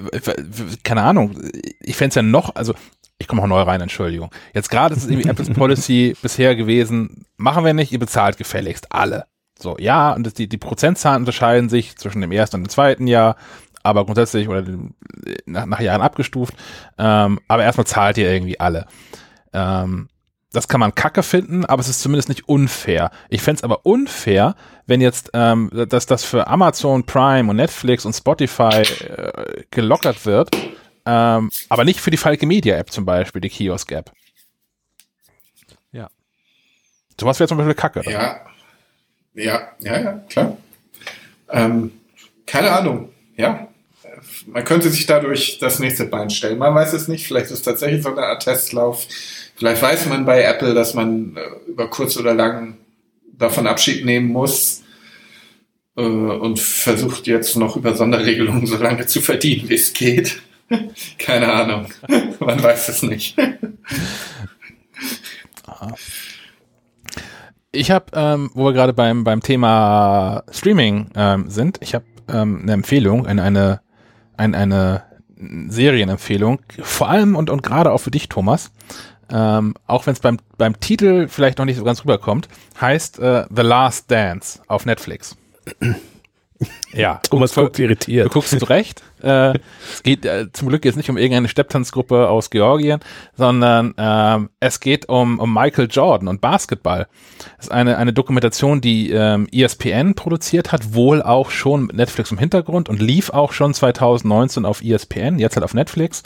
keine 0.83 1.03
Ahnung, 1.03 1.37
ich 1.81 1.97
fände 1.97 2.11
es 2.11 2.15
ja 2.15 2.23
noch, 2.23 2.55
also 2.55 2.75
ich 3.19 3.29
komme 3.29 3.43
auch 3.43 3.47
neu 3.47 3.61
rein, 3.61 3.83
Entschuldigung. 3.83 4.31
Jetzt 4.55 4.71
gerade 4.71 4.95
ist 4.95 5.05
es 5.05 5.11
irgendwie 5.11 5.29
Apples 5.29 5.51
Policy 5.51 6.17
bisher 6.23 6.57
gewesen, 6.57 7.27
machen 7.37 7.65
wir 7.65 7.75
nicht, 7.75 7.93
ihr 7.93 7.99
bezahlt 7.99 8.39
gefälligst 8.39 8.93
alle. 8.93 9.27
So, 9.59 9.77
ja, 9.79 10.13
und 10.13 10.39
die, 10.39 10.49
die 10.49 10.57
Prozentzahlen 10.57 11.23
unterscheiden 11.23 11.69
sich 11.69 11.97
zwischen 11.97 12.23
dem 12.23 12.33
ersten 12.33 12.57
und 12.57 12.63
dem 12.63 12.71
zweiten 12.71 13.07
Jahr, 13.07 13.37
aber 13.83 14.05
grundsätzlich 14.05 14.49
oder 14.49 14.65
nach, 15.47 15.67
nach 15.67 15.81
Jahren 15.81 16.03
abgestuft. 16.03 16.55
Ähm, 16.99 17.41
aber 17.49 17.65
erstmal 17.65 17.87
zahlt 17.87 18.19
ihr 18.19 18.31
irgendwie 18.31 18.61
alle. 18.61 18.87
Ähm, 19.53 20.09
das 20.53 20.67
kann 20.67 20.81
man 20.81 20.95
kacke 20.95 21.23
finden, 21.23 21.65
aber 21.65 21.81
es 21.81 21.89
ist 21.89 22.01
zumindest 22.01 22.29
nicht 22.29 22.49
unfair. 22.49 23.11
Ich 23.29 23.43
fände 23.43 23.59
es 23.59 23.65
aber 23.65 23.87
unfair, 23.87 24.57
wenn 24.87 25.01
jetzt, 25.01 25.31
ähm, 25.33 25.71
dass 25.89 26.07
das 26.07 26.25
für 26.25 26.49
Amazon 26.49 27.05
Prime 27.05 27.49
und 27.49 27.57
Netflix 27.57 28.05
und 28.05 28.15
Spotify 28.15 28.83
äh, 28.83 29.65
gelockert 29.71 30.27
wird, 30.27 30.51
ähm, 31.07 31.51
aber 31.69 31.85
nicht 31.85 32.01
für 32.01 32.11
die 32.11 32.17
Falke 32.17 32.47
Media 32.47 32.77
App 32.77 32.91
zum 32.91 33.05
Beispiel, 33.05 33.41
die 33.41 33.49
Kiosk 33.49 33.93
App. 33.93 34.13
Ja. 35.93 36.09
Sowas 37.19 37.39
wäre 37.39 37.49
zum 37.49 37.59
Beispiel 37.59 37.75
kacke. 37.75 38.01
Oder? 38.01 38.11
Ja. 38.11 38.41
Ja, 39.35 39.69
ja, 39.79 40.01
ja, 40.01 40.13
klar. 40.29 40.57
Ähm, 41.51 41.93
keine 42.47 42.73
Ahnung, 42.73 43.11
ja. 43.37 43.69
Man 44.47 44.65
könnte 44.65 44.91
sich 44.91 45.07
dadurch 45.07 45.59
das 45.59 45.79
nächste 45.79 46.05
Bein 46.05 46.31
stellen. 46.31 46.59
Man 46.59 46.75
weiß 46.75 46.93
es 46.93 47.09
nicht. 47.09 47.27
Vielleicht 47.27 47.47
ist 47.47 47.53
es 47.53 47.63
tatsächlich 47.63 48.03
so 48.03 48.11
eine 48.11 48.27
Art 48.27 48.43
Testlauf. 48.43 49.07
Vielleicht 49.57 49.83
weiß 49.83 50.07
man 50.07 50.25
bei 50.25 50.43
Apple, 50.43 50.75
dass 50.75 50.95
man 50.95 51.37
äh, 51.37 51.71
über 51.71 51.89
kurz 51.89 52.17
oder 52.17 52.35
lang 52.35 52.79
davon 53.37 53.67
Abschied 53.67 54.05
nehmen 54.05 54.29
muss 54.29 54.83
äh, 55.97 56.03
und 56.03 56.59
versucht 56.61 57.27
jetzt 57.27 57.57
noch 57.57 57.77
über 57.77 57.95
Sonderregelungen 57.95 58.67
so 58.67 58.77
lange 58.77 59.07
zu 59.07 59.21
verdienen, 59.21 59.69
wie 59.69 59.75
es 59.75 59.93
geht. 59.93 60.41
Keine 61.19 61.53
Ahnung. 61.53 61.87
Man 62.41 62.63
weiß 62.63 62.89
es 62.89 63.03
nicht. 63.03 63.37
Ich 67.73 67.91
habe, 67.91 68.07
ähm, 68.15 68.51
wo 68.55 68.67
wir 68.67 68.73
gerade 68.73 68.93
beim, 68.93 69.25
beim 69.25 69.41
Thema 69.41 70.43
Streaming 70.51 71.11
ähm, 71.15 71.49
sind, 71.49 71.79
ich 71.81 71.95
habe 71.95 72.05
ähm, 72.29 72.61
eine 72.63 72.73
Empfehlung, 72.73 73.27
eine, 73.27 73.43
eine, 73.43 73.81
eine, 74.41 74.57
eine 74.57 75.03
Serienempfehlung, 75.69 76.61
vor 76.83 77.09
allem 77.09 77.37
und, 77.37 77.51
und 77.51 77.63
gerade 77.63 77.93
auch 77.93 77.99
für 77.99 78.11
dich, 78.11 78.29
Thomas. 78.29 78.73
Ähm, 79.33 79.75
auch 79.87 80.07
wenn 80.07 80.15
es 80.15 80.21
beim, 80.21 80.39
beim 80.59 80.81
Titel 80.81 81.29
vielleicht 81.29 81.59
noch 81.59 81.65
nicht 81.65 81.77
so 81.77 81.85
ganz 81.85 82.03
rüberkommt, 82.03 82.49
heißt 82.81 83.21
äh, 83.21 83.45
The 83.55 83.63
Last 83.63 84.11
Dance 84.11 84.61
auf 84.67 84.87
Netflix. 84.87 85.37
Ja. 86.93 87.21
Thomas 87.31 87.55
guckt 87.55 87.79
irritiert. 87.79 88.27
Du 88.27 88.31
guckst 88.31 88.59
zurecht. 88.59 89.03
äh, 89.23 89.55
es 89.93 90.03
geht 90.03 90.25
äh, 90.25 90.53
zum 90.53 90.69
Glück 90.69 90.85
jetzt 90.85 90.97
nicht 90.97 91.11
um 91.11 91.17
irgendeine 91.17 91.49
Stepptanzgruppe 91.49 92.29
aus 92.29 92.51
Georgien, 92.51 93.01
sondern 93.37 93.95
äh, 93.97 94.49
es 94.61 94.81
geht 94.81 95.09
um, 95.09 95.39
um 95.39 95.53
Michael 95.53 95.89
Jordan 95.91 96.29
und 96.29 96.41
Basketball. 96.41 97.07
Das 97.57 97.67
ist 97.67 97.73
eine, 97.73 97.97
eine 97.99 98.13
Dokumentation, 98.13 98.81
die 98.81 99.11
ähm, 99.11 99.47
ESPN 99.53 100.15
produziert 100.15 100.73
hat, 100.73 100.95
wohl 100.95 101.23
auch 101.23 101.51
schon 101.51 101.87
mit 101.87 101.97
Netflix 101.97 102.31
im 102.31 102.39
Hintergrund 102.39 102.89
und 102.89 103.01
lief 103.01 103.31
auch 103.31 103.53
schon 103.53 103.75
2019 103.75 104.65
auf 104.65 104.83
ESPN, 104.83 105.39
jetzt 105.39 105.57
halt 105.57 105.65
auf 105.65 105.75
Netflix. 105.75 106.23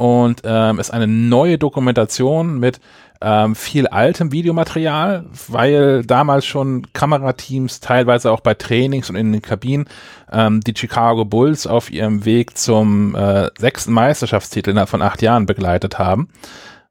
Und 0.00 0.40
ähm, 0.44 0.78
ist 0.78 0.94
eine 0.94 1.06
neue 1.06 1.58
Dokumentation 1.58 2.58
mit 2.58 2.80
ähm, 3.20 3.54
viel 3.54 3.86
altem 3.86 4.32
Videomaterial, 4.32 5.26
weil 5.48 6.06
damals 6.06 6.46
schon 6.46 6.86
Kamerateams 6.94 7.80
teilweise 7.80 8.32
auch 8.32 8.40
bei 8.40 8.54
Trainings 8.54 9.10
und 9.10 9.16
in 9.16 9.30
den 9.30 9.42
Kabinen 9.42 9.90
ähm, 10.32 10.62
die 10.62 10.72
Chicago 10.74 11.26
Bulls 11.26 11.66
auf 11.66 11.90
ihrem 11.90 12.24
Weg 12.24 12.56
zum 12.56 13.14
äh, 13.14 13.50
sechsten 13.58 13.92
Meisterschaftstitel 13.92 14.70
innerhalb 14.70 14.88
von 14.88 15.02
acht 15.02 15.20
Jahren 15.20 15.44
begleitet 15.44 15.98
haben. 15.98 16.28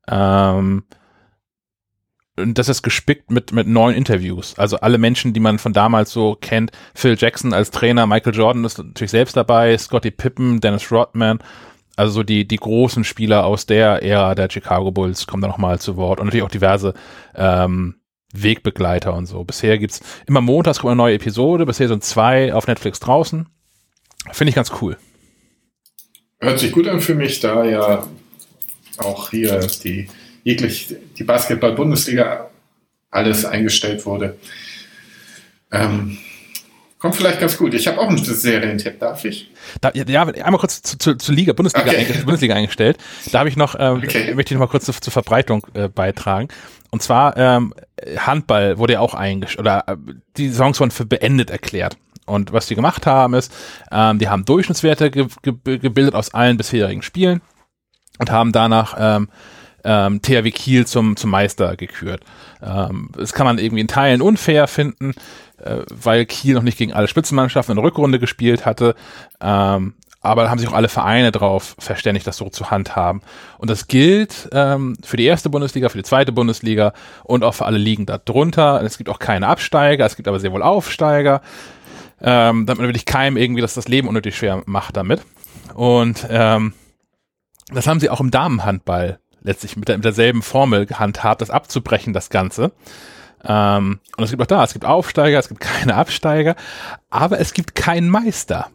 Ähm, 0.07 0.83
und 2.37 2.59
das 2.59 2.69
ist 2.69 2.83
gespickt 2.83 3.31
mit, 3.31 3.53
mit 3.53 3.65
neuen 3.65 3.95
Interviews. 3.95 4.53
Also 4.59 4.81
alle 4.81 4.99
Menschen, 4.99 5.33
die 5.33 5.39
man 5.39 5.57
von 5.57 5.73
damals 5.73 6.11
so 6.11 6.37
kennt. 6.39 6.73
Phil 6.93 7.15
Jackson 7.17 7.53
als 7.53 7.71
Trainer, 7.71 8.05
Michael 8.05 8.35
Jordan 8.35 8.65
ist 8.65 8.77
natürlich 8.77 9.09
selbst 9.09 9.35
dabei, 9.35 9.75
Scotty 9.79 10.11
Pippen, 10.11 10.61
Dennis 10.61 10.91
Rodman 10.91 11.39
also 11.99 12.13
so 12.13 12.23
die, 12.23 12.47
die 12.47 12.55
großen 12.55 13.03
Spieler 13.03 13.45
aus 13.45 13.65
der 13.65 14.01
Ära 14.01 14.33
der 14.33 14.49
Chicago 14.49 14.89
Bulls 14.89 15.27
kommen 15.27 15.41
da 15.41 15.49
nochmal 15.49 15.79
zu 15.79 15.97
Wort 15.97 16.19
und 16.19 16.27
natürlich 16.27 16.45
auch 16.45 16.49
diverse 16.49 16.93
ähm, 17.35 17.95
Wegbegleiter 18.31 19.13
und 19.13 19.25
so. 19.25 19.43
Bisher 19.43 19.77
gibt's 19.77 19.99
immer 20.25 20.39
montags 20.39 20.79
kommt 20.79 20.91
eine 20.91 20.97
neue 20.97 21.15
Episode, 21.15 21.65
bisher 21.65 21.89
sind 21.89 22.05
zwei 22.05 22.53
auf 22.53 22.67
Netflix 22.67 23.01
draußen. 23.01 23.47
Finde 24.31 24.49
ich 24.49 24.55
ganz 24.55 24.71
cool. 24.81 24.97
Hört 26.39 26.59
sich 26.59 26.71
gut 26.71 26.87
an 26.87 27.01
für 27.01 27.15
mich, 27.15 27.41
da 27.41 27.65
ja 27.65 28.07
auch 28.97 29.31
hier 29.31 29.59
die 29.83 30.07
jeglich 30.45 30.95
die 31.17 31.23
Basketball-Bundesliga 31.25 32.49
alles 33.11 33.43
eingestellt 33.43 34.05
wurde. 34.05 34.37
Ähm, 35.69 36.17
Kommt 36.99 37.15
vielleicht 37.15 37.39
ganz 37.39 37.57
gut. 37.57 37.73
Ich 37.73 37.87
habe 37.87 37.97
auch 37.97 38.09
einen 38.09 38.17
Serientipp, 38.17 38.99
darf 38.99 39.23
ich? 39.23 39.49
Da, 39.79 39.91
ja, 39.93 40.23
einmal 40.23 40.59
kurz 40.59 40.81
zu, 40.81 40.97
zu, 40.97 41.15
zu 41.15 41.31
Liga, 41.31 41.53
Bundesliga, 41.53 41.87
okay. 41.87 41.97
eingestellt, 41.97 42.25
Bundesliga 42.25 42.55
eingestellt. 42.55 42.97
Da 43.31 43.39
habe 43.39 43.47
ich 43.47 43.55
noch, 43.55 43.75
ähm, 43.79 44.03
okay. 44.03 44.33
möchte 44.33 44.53
ich 44.53 44.59
noch 44.59 44.67
mal 44.67 44.71
kurz 44.71 44.83
zur, 44.83 44.95
zur 44.95 45.13
Verbreitung 45.13 45.65
äh, 45.73 45.87
beitragen. 45.87 46.49
Und 46.91 47.01
zwar 47.01 47.37
ähm, 47.37 47.73
Handball 48.17 48.77
wurde 48.79 48.93
ja 48.93 48.99
auch 48.99 49.13
eingestellt, 49.13 49.59
oder 49.59 49.85
äh, 49.87 49.95
die 50.35 50.49
Saisons 50.49 50.79
wurden 50.81 50.91
für 50.91 51.05
beendet 51.05 51.49
erklärt. 51.49 51.95
Und 52.25 52.51
was 52.51 52.67
die 52.67 52.75
gemacht 52.75 53.07
haben 53.07 53.33
ist, 53.33 53.53
ähm, 53.91 54.19
die 54.19 54.27
haben 54.27 54.43
Durchschnittswerte 54.43 55.09
ge 55.09 55.27
ge 55.41 55.77
gebildet 55.77 56.15
aus 56.15 56.33
allen 56.33 56.57
bisherigen 56.57 57.01
Spielen 57.01 57.41
und 58.19 58.29
haben 58.29 58.51
danach 58.51 58.95
ähm, 58.99 59.29
ähm, 59.83 60.21
THW 60.21 60.51
Kiel 60.51 60.85
zum, 60.85 61.15
zum 61.15 61.29
Meister 61.29 61.75
gekürt. 61.75 62.21
Ähm, 62.61 63.09
das 63.17 63.33
kann 63.33 63.45
man 63.45 63.57
irgendwie 63.57 63.81
in 63.81 63.87
Teilen 63.87 64.21
unfair 64.21 64.67
finden 64.67 65.13
äh, 65.63 65.81
weil 65.89 66.25
Kiel 66.25 66.53
noch 66.53 66.63
nicht 66.63 66.77
gegen 66.77 66.93
alle 66.93 67.07
Spitzenmannschaften 67.07 67.73
in 67.73 67.77
der 67.77 67.83
Rückrunde 67.83 68.19
gespielt 68.19 68.65
hatte. 68.65 68.95
Ähm, 69.41 69.95
aber 70.21 70.43
da 70.43 70.49
haben 70.49 70.59
sich 70.59 70.67
auch 70.67 70.73
alle 70.73 70.89
Vereine 70.89 71.31
drauf 71.31 71.75
verständigt, 71.79 72.27
das 72.27 72.37
so 72.37 72.49
zu 72.49 72.69
handhaben. 72.69 73.21
Und 73.57 73.69
das 73.69 73.87
gilt 73.87 74.49
ähm, 74.51 74.97
für 75.01 75.15
die 75.15 75.25
erste 75.25 75.49
Bundesliga, 75.49 75.87
für 75.87 75.97
die 75.97 76.03
zweite 76.03 76.33
Bundesliga 76.33 76.93
und 77.23 77.43
auch 77.45 77.53
für 77.53 77.65
alle 77.65 77.77
Ligen 77.77 78.05
darunter. 78.05 78.81
Es 78.83 78.97
gibt 78.97 79.09
auch 79.09 79.19
keine 79.19 79.47
Absteiger, 79.47 80.05
es 80.05 80.17
gibt 80.17 80.27
aber 80.27 80.41
sehr 80.41 80.51
wohl 80.51 80.61
Aufsteiger, 80.61 81.41
ähm, 82.21 82.65
damit 82.65 82.79
man 82.79 82.87
wirklich 82.87 83.05
keinem 83.05 83.37
irgendwie 83.37 83.61
das, 83.61 83.75
das 83.75 83.87
Leben 83.87 84.09
unnötig 84.09 84.35
schwer 84.35 84.61
macht 84.65 84.97
damit. 84.97 85.21
Und 85.73 86.27
ähm, 86.29 86.73
das 87.71 87.87
haben 87.87 88.01
sie 88.01 88.09
auch 88.09 88.19
im 88.19 88.31
Damenhandball 88.31 89.19
letztlich 89.43 89.75
mit, 89.75 89.87
der, 89.87 89.97
mit 89.97 90.05
derselben 90.05 90.41
Formel 90.41 90.85
gehandhabt, 90.85 91.41
das 91.41 91.49
abzubrechen, 91.49 92.13
das 92.13 92.29
Ganze. 92.29 92.71
Ähm, 93.43 93.99
und 94.17 94.23
es 94.23 94.31
gibt 94.31 94.41
auch 94.41 94.47
da, 94.47 94.63
es 94.63 94.73
gibt 94.73 94.85
Aufsteiger, 94.85 95.39
es 95.39 95.47
gibt 95.47 95.59
keine 95.61 95.95
Absteiger, 95.95 96.55
aber 97.09 97.39
es 97.39 97.53
gibt 97.53 97.75
keinen 97.75 98.09
Meister. 98.09 98.67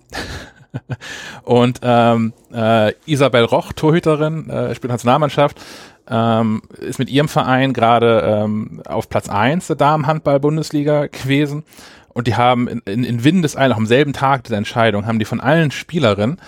und 1.42 1.80
ähm, 1.82 2.32
äh, 2.52 2.92
Isabel 3.06 3.44
Roch, 3.44 3.72
Torhüterin, 3.72 4.48
äh, 4.50 4.74
spielt 4.74 4.90
Nationalmannschaft, 4.90 5.60
ähm, 6.08 6.62
ist 6.80 6.98
mit 6.98 7.08
ihrem 7.08 7.28
Verein 7.28 7.72
gerade 7.72 8.20
ähm, 8.26 8.82
auf 8.86 9.08
Platz 9.08 9.28
eins 9.28 9.68
der 9.68 9.76
Damenhandball-Bundesliga 9.76 11.06
gewesen. 11.06 11.64
Und 12.08 12.26
die 12.26 12.36
haben 12.36 12.68
in, 12.68 12.80
in, 12.86 13.04
in 13.04 13.24
Windeseil, 13.24 13.70
noch 13.70 13.76
am 13.76 13.86
selben 13.86 14.12
Tag 14.12 14.44
der 14.44 14.58
Entscheidung, 14.58 15.06
haben 15.06 15.18
die 15.18 15.24
von 15.24 15.40
allen 15.40 15.70
Spielerinnen 15.70 16.38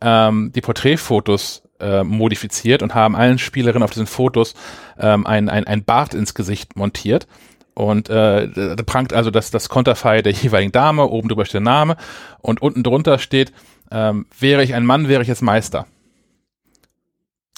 ähm, 0.00 0.52
die 0.54 0.60
Porträtfotos 0.60 1.62
äh, 1.80 2.04
modifiziert 2.04 2.82
und 2.82 2.94
haben 2.94 3.16
allen 3.16 3.38
Spielerinnen 3.38 3.82
auf 3.82 3.90
diesen 3.90 4.06
Fotos 4.06 4.54
ähm, 4.98 5.26
ein, 5.26 5.48
ein, 5.48 5.66
ein 5.66 5.84
Bart 5.84 6.14
ins 6.14 6.34
Gesicht 6.34 6.76
montiert 6.76 7.26
und 7.74 8.08
äh, 8.08 8.48
da 8.48 8.82
prangt 8.84 9.12
also 9.12 9.30
das, 9.30 9.50
das 9.50 9.68
Konterfei 9.68 10.22
der 10.22 10.32
jeweiligen 10.32 10.72
Dame, 10.72 11.06
oben 11.06 11.28
drüber 11.28 11.44
steht 11.44 11.54
der 11.54 11.60
Name 11.62 11.96
und 12.40 12.62
unten 12.62 12.82
drunter 12.82 13.18
steht, 13.18 13.52
ähm, 13.90 14.26
wäre 14.38 14.62
ich 14.62 14.74
ein 14.74 14.86
Mann, 14.86 15.08
wäre 15.08 15.22
ich 15.22 15.28
jetzt 15.28 15.42
Meister. 15.42 15.86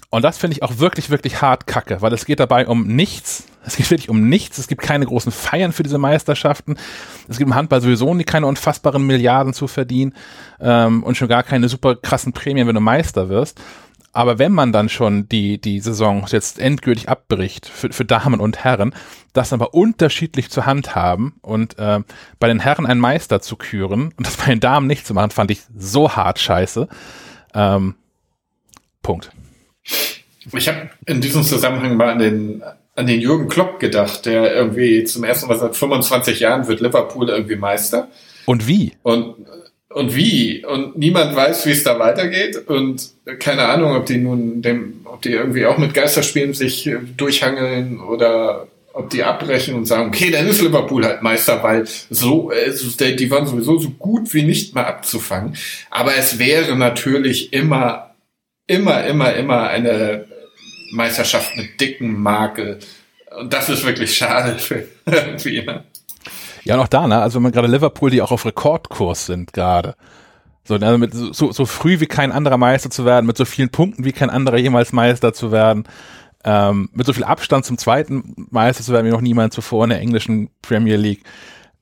Und 0.08 0.22
das 0.22 0.38
finde 0.38 0.56
ich 0.56 0.62
auch 0.62 0.78
wirklich, 0.78 1.10
wirklich 1.10 1.42
hart 1.42 1.66
kacke, 1.66 2.00
weil 2.00 2.12
es 2.12 2.24
geht 2.24 2.40
dabei 2.40 2.66
um 2.68 2.86
nichts. 2.86 3.44
Es 3.66 3.76
geht 3.76 3.90
wirklich 3.90 4.08
um 4.08 4.28
nichts. 4.28 4.56
Es 4.56 4.68
gibt 4.68 4.80
keine 4.80 5.04
großen 5.04 5.32
Feiern 5.32 5.72
für 5.72 5.82
diese 5.82 5.98
Meisterschaften. 5.98 6.76
Es 7.28 7.38
gibt 7.38 7.48
im 7.48 7.54
Handball 7.54 7.80
sowieso 7.80 8.14
nie 8.14 8.24
keine 8.24 8.46
unfassbaren 8.46 9.04
Milliarden 9.04 9.52
zu 9.52 9.66
verdienen 9.66 10.14
ähm, 10.60 11.02
und 11.02 11.16
schon 11.16 11.28
gar 11.28 11.42
keine 11.42 11.68
super 11.68 11.96
krassen 11.96 12.32
Prämien, 12.32 12.68
wenn 12.68 12.76
du 12.76 12.80
Meister 12.80 13.28
wirst. 13.28 13.60
Aber 14.16 14.38
wenn 14.38 14.52
man 14.52 14.72
dann 14.72 14.88
schon 14.88 15.28
die, 15.28 15.60
die 15.60 15.78
Saison 15.78 16.24
jetzt 16.30 16.58
endgültig 16.58 17.10
abbricht 17.10 17.66
für, 17.66 17.92
für 17.92 18.06
Damen 18.06 18.40
und 18.40 18.64
Herren, 18.64 18.94
das 19.34 19.52
aber 19.52 19.74
unterschiedlich 19.74 20.48
zu 20.48 20.64
handhaben 20.64 21.34
und 21.42 21.78
äh, 21.78 22.00
bei 22.38 22.48
den 22.48 22.58
Herren 22.58 22.86
einen 22.86 22.98
Meister 22.98 23.42
zu 23.42 23.56
küren 23.56 24.14
und 24.16 24.26
das 24.26 24.38
bei 24.38 24.46
den 24.46 24.60
Damen 24.60 24.86
nicht 24.86 25.06
zu 25.06 25.12
machen, 25.12 25.32
fand 25.32 25.50
ich 25.50 25.60
so 25.76 26.16
hart 26.16 26.38
scheiße. 26.38 26.88
Ähm, 27.52 27.94
Punkt. 29.02 29.32
Ich 29.84 30.66
habe 30.66 30.88
in 31.04 31.20
diesem 31.20 31.42
Zusammenhang 31.42 31.98
mal 31.98 32.08
an 32.08 32.18
den, 32.18 32.62
an 32.94 33.06
den 33.06 33.20
Jürgen 33.20 33.50
Klopp 33.50 33.80
gedacht, 33.80 34.24
der 34.24 34.54
irgendwie 34.54 35.04
zum 35.04 35.24
ersten 35.24 35.46
Mal 35.48 35.58
seit 35.58 35.76
25 35.76 36.40
Jahren 36.40 36.66
wird 36.68 36.80
Liverpool 36.80 37.28
irgendwie 37.28 37.56
Meister. 37.56 38.08
Und 38.46 38.66
wie? 38.66 38.94
Und 39.02 39.46
und 39.96 40.14
wie 40.14 40.62
und 40.62 40.98
niemand 40.98 41.34
weiß, 41.34 41.64
wie 41.64 41.70
es 41.70 41.82
da 41.82 41.98
weitergeht 41.98 42.68
und 42.68 43.12
keine 43.38 43.64
Ahnung, 43.64 43.96
ob 43.96 44.04
die 44.04 44.18
nun 44.18 44.60
dem, 44.60 45.00
ob 45.04 45.22
die 45.22 45.30
irgendwie 45.30 45.64
auch 45.64 45.78
mit 45.78 45.94
Geisterspielen 45.94 46.52
sich 46.52 46.86
äh, 46.86 46.98
durchhangeln 47.16 47.98
oder 48.00 48.68
ob 48.92 49.08
die 49.08 49.24
abbrechen 49.24 49.74
und 49.74 49.86
sagen, 49.86 50.08
okay, 50.08 50.30
dann 50.30 50.46
ist 50.48 50.60
Liverpool 50.60 51.02
halt 51.02 51.22
Meister, 51.22 51.62
weil 51.62 51.86
so, 52.10 52.52
äh, 52.52 53.16
die 53.16 53.30
waren 53.30 53.46
sowieso 53.46 53.78
so 53.78 53.88
gut 53.88 54.34
wie 54.34 54.42
nicht 54.42 54.74
mehr 54.74 54.86
abzufangen. 54.86 55.56
Aber 55.88 56.14
es 56.14 56.38
wäre 56.38 56.76
natürlich 56.76 57.54
immer, 57.54 58.14
immer, 58.66 59.02
immer, 59.06 59.32
immer 59.32 59.68
eine 59.70 60.26
Meisterschaft 60.92 61.56
mit 61.56 61.80
dicken 61.80 62.20
Makel. 62.20 62.80
Und 63.34 63.50
das 63.50 63.70
ist 63.70 63.86
wirklich 63.86 64.14
schade 64.14 64.58
für 64.58 64.86
irgendwie. 65.06 65.62
Ne? 65.62 65.84
Ja, 66.66 66.80
auch 66.80 66.88
da, 66.88 67.06
ne? 67.06 67.20
Also 67.22 67.36
wenn 67.36 67.44
man 67.44 67.52
gerade 67.52 67.68
Liverpool, 67.68 68.10
die 68.10 68.20
auch 68.22 68.32
auf 68.32 68.44
Rekordkurs 68.44 69.26
sind 69.26 69.52
gerade. 69.52 69.94
So, 70.64 70.74
also 70.74 70.98
mit 70.98 71.14
so, 71.14 71.52
so 71.52 71.64
früh 71.64 72.00
wie 72.00 72.06
kein 72.06 72.32
anderer 72.32 72.58
Meister 72.58 72.90
zu 72.90 73.04
werden, 73.04 73.24
mit 73.24 73.36
so 73.36 73.44
vielen 73.44 73.70
Punkten 73.70 74.04
wie 74.04 74.10
kein 74.10 74.30
anderer 74.30 74.58
jemals 74.58 74.92
Meister 74.92 75.32
zu 75.32 75.52
werden, 75.52 75.84
ähm, 76.42 76.88
mit 76.92 77.06
so 77.06 77.12
viel 77.12 77.22
Abstand 77.22 77.64
zum 77.64 77.78
zweiten 77.78 78.48
Meister 78.50 78.82
zu 78.82 78.92
werden 78.92 79.06
wie 79.06 79.12
noch 79.12 79.20
niemand 79.20 79.52
zuvor 79.52 79.84
in 79.84 79.90
der 79.90 80.00
englischen 80.00 80.50
Premier 80.60 80.96
League. 80.96 81.22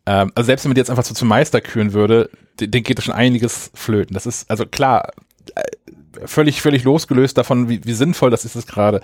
Ähm, 0.04 0.32
also 0.34 0.46
selbst 0.46 0.64
wenn 0.64 0.70
man 0.70 0.74
die 0.74 0.80
jetzt 0.80 0.90
einfach 0.90 1.04
so 1.04 1.14
zum 1.14 1.28
Meister 1.28 1.62
küren 1.62 1.94
würde, 1.94 2.28
den, 2.60 2.70
den 2.70 2.82
geht 2.82 2.98
da 2.98 3.02
schon 3.02 3.14
einiges 3.14 3.70
flöten. 3.72 4.12
Das 4.12 4.26
ist, 4.26 4.50
also 4.50 4.66
klar, 4.66 5.12
äh, 5.54 5.62
völlig, 6.24 6.62
völlig 6.62 6.84
losgelöst 6.84 7.38
davon, 7.38 7.68
wie, 7.68 7.84
wie 7.84 7.92
sinnvoll 7.92 8.30
das 8.30 8.44
ist 8.44 8.56
es 8.56 8.66
gerade 8.66 9.00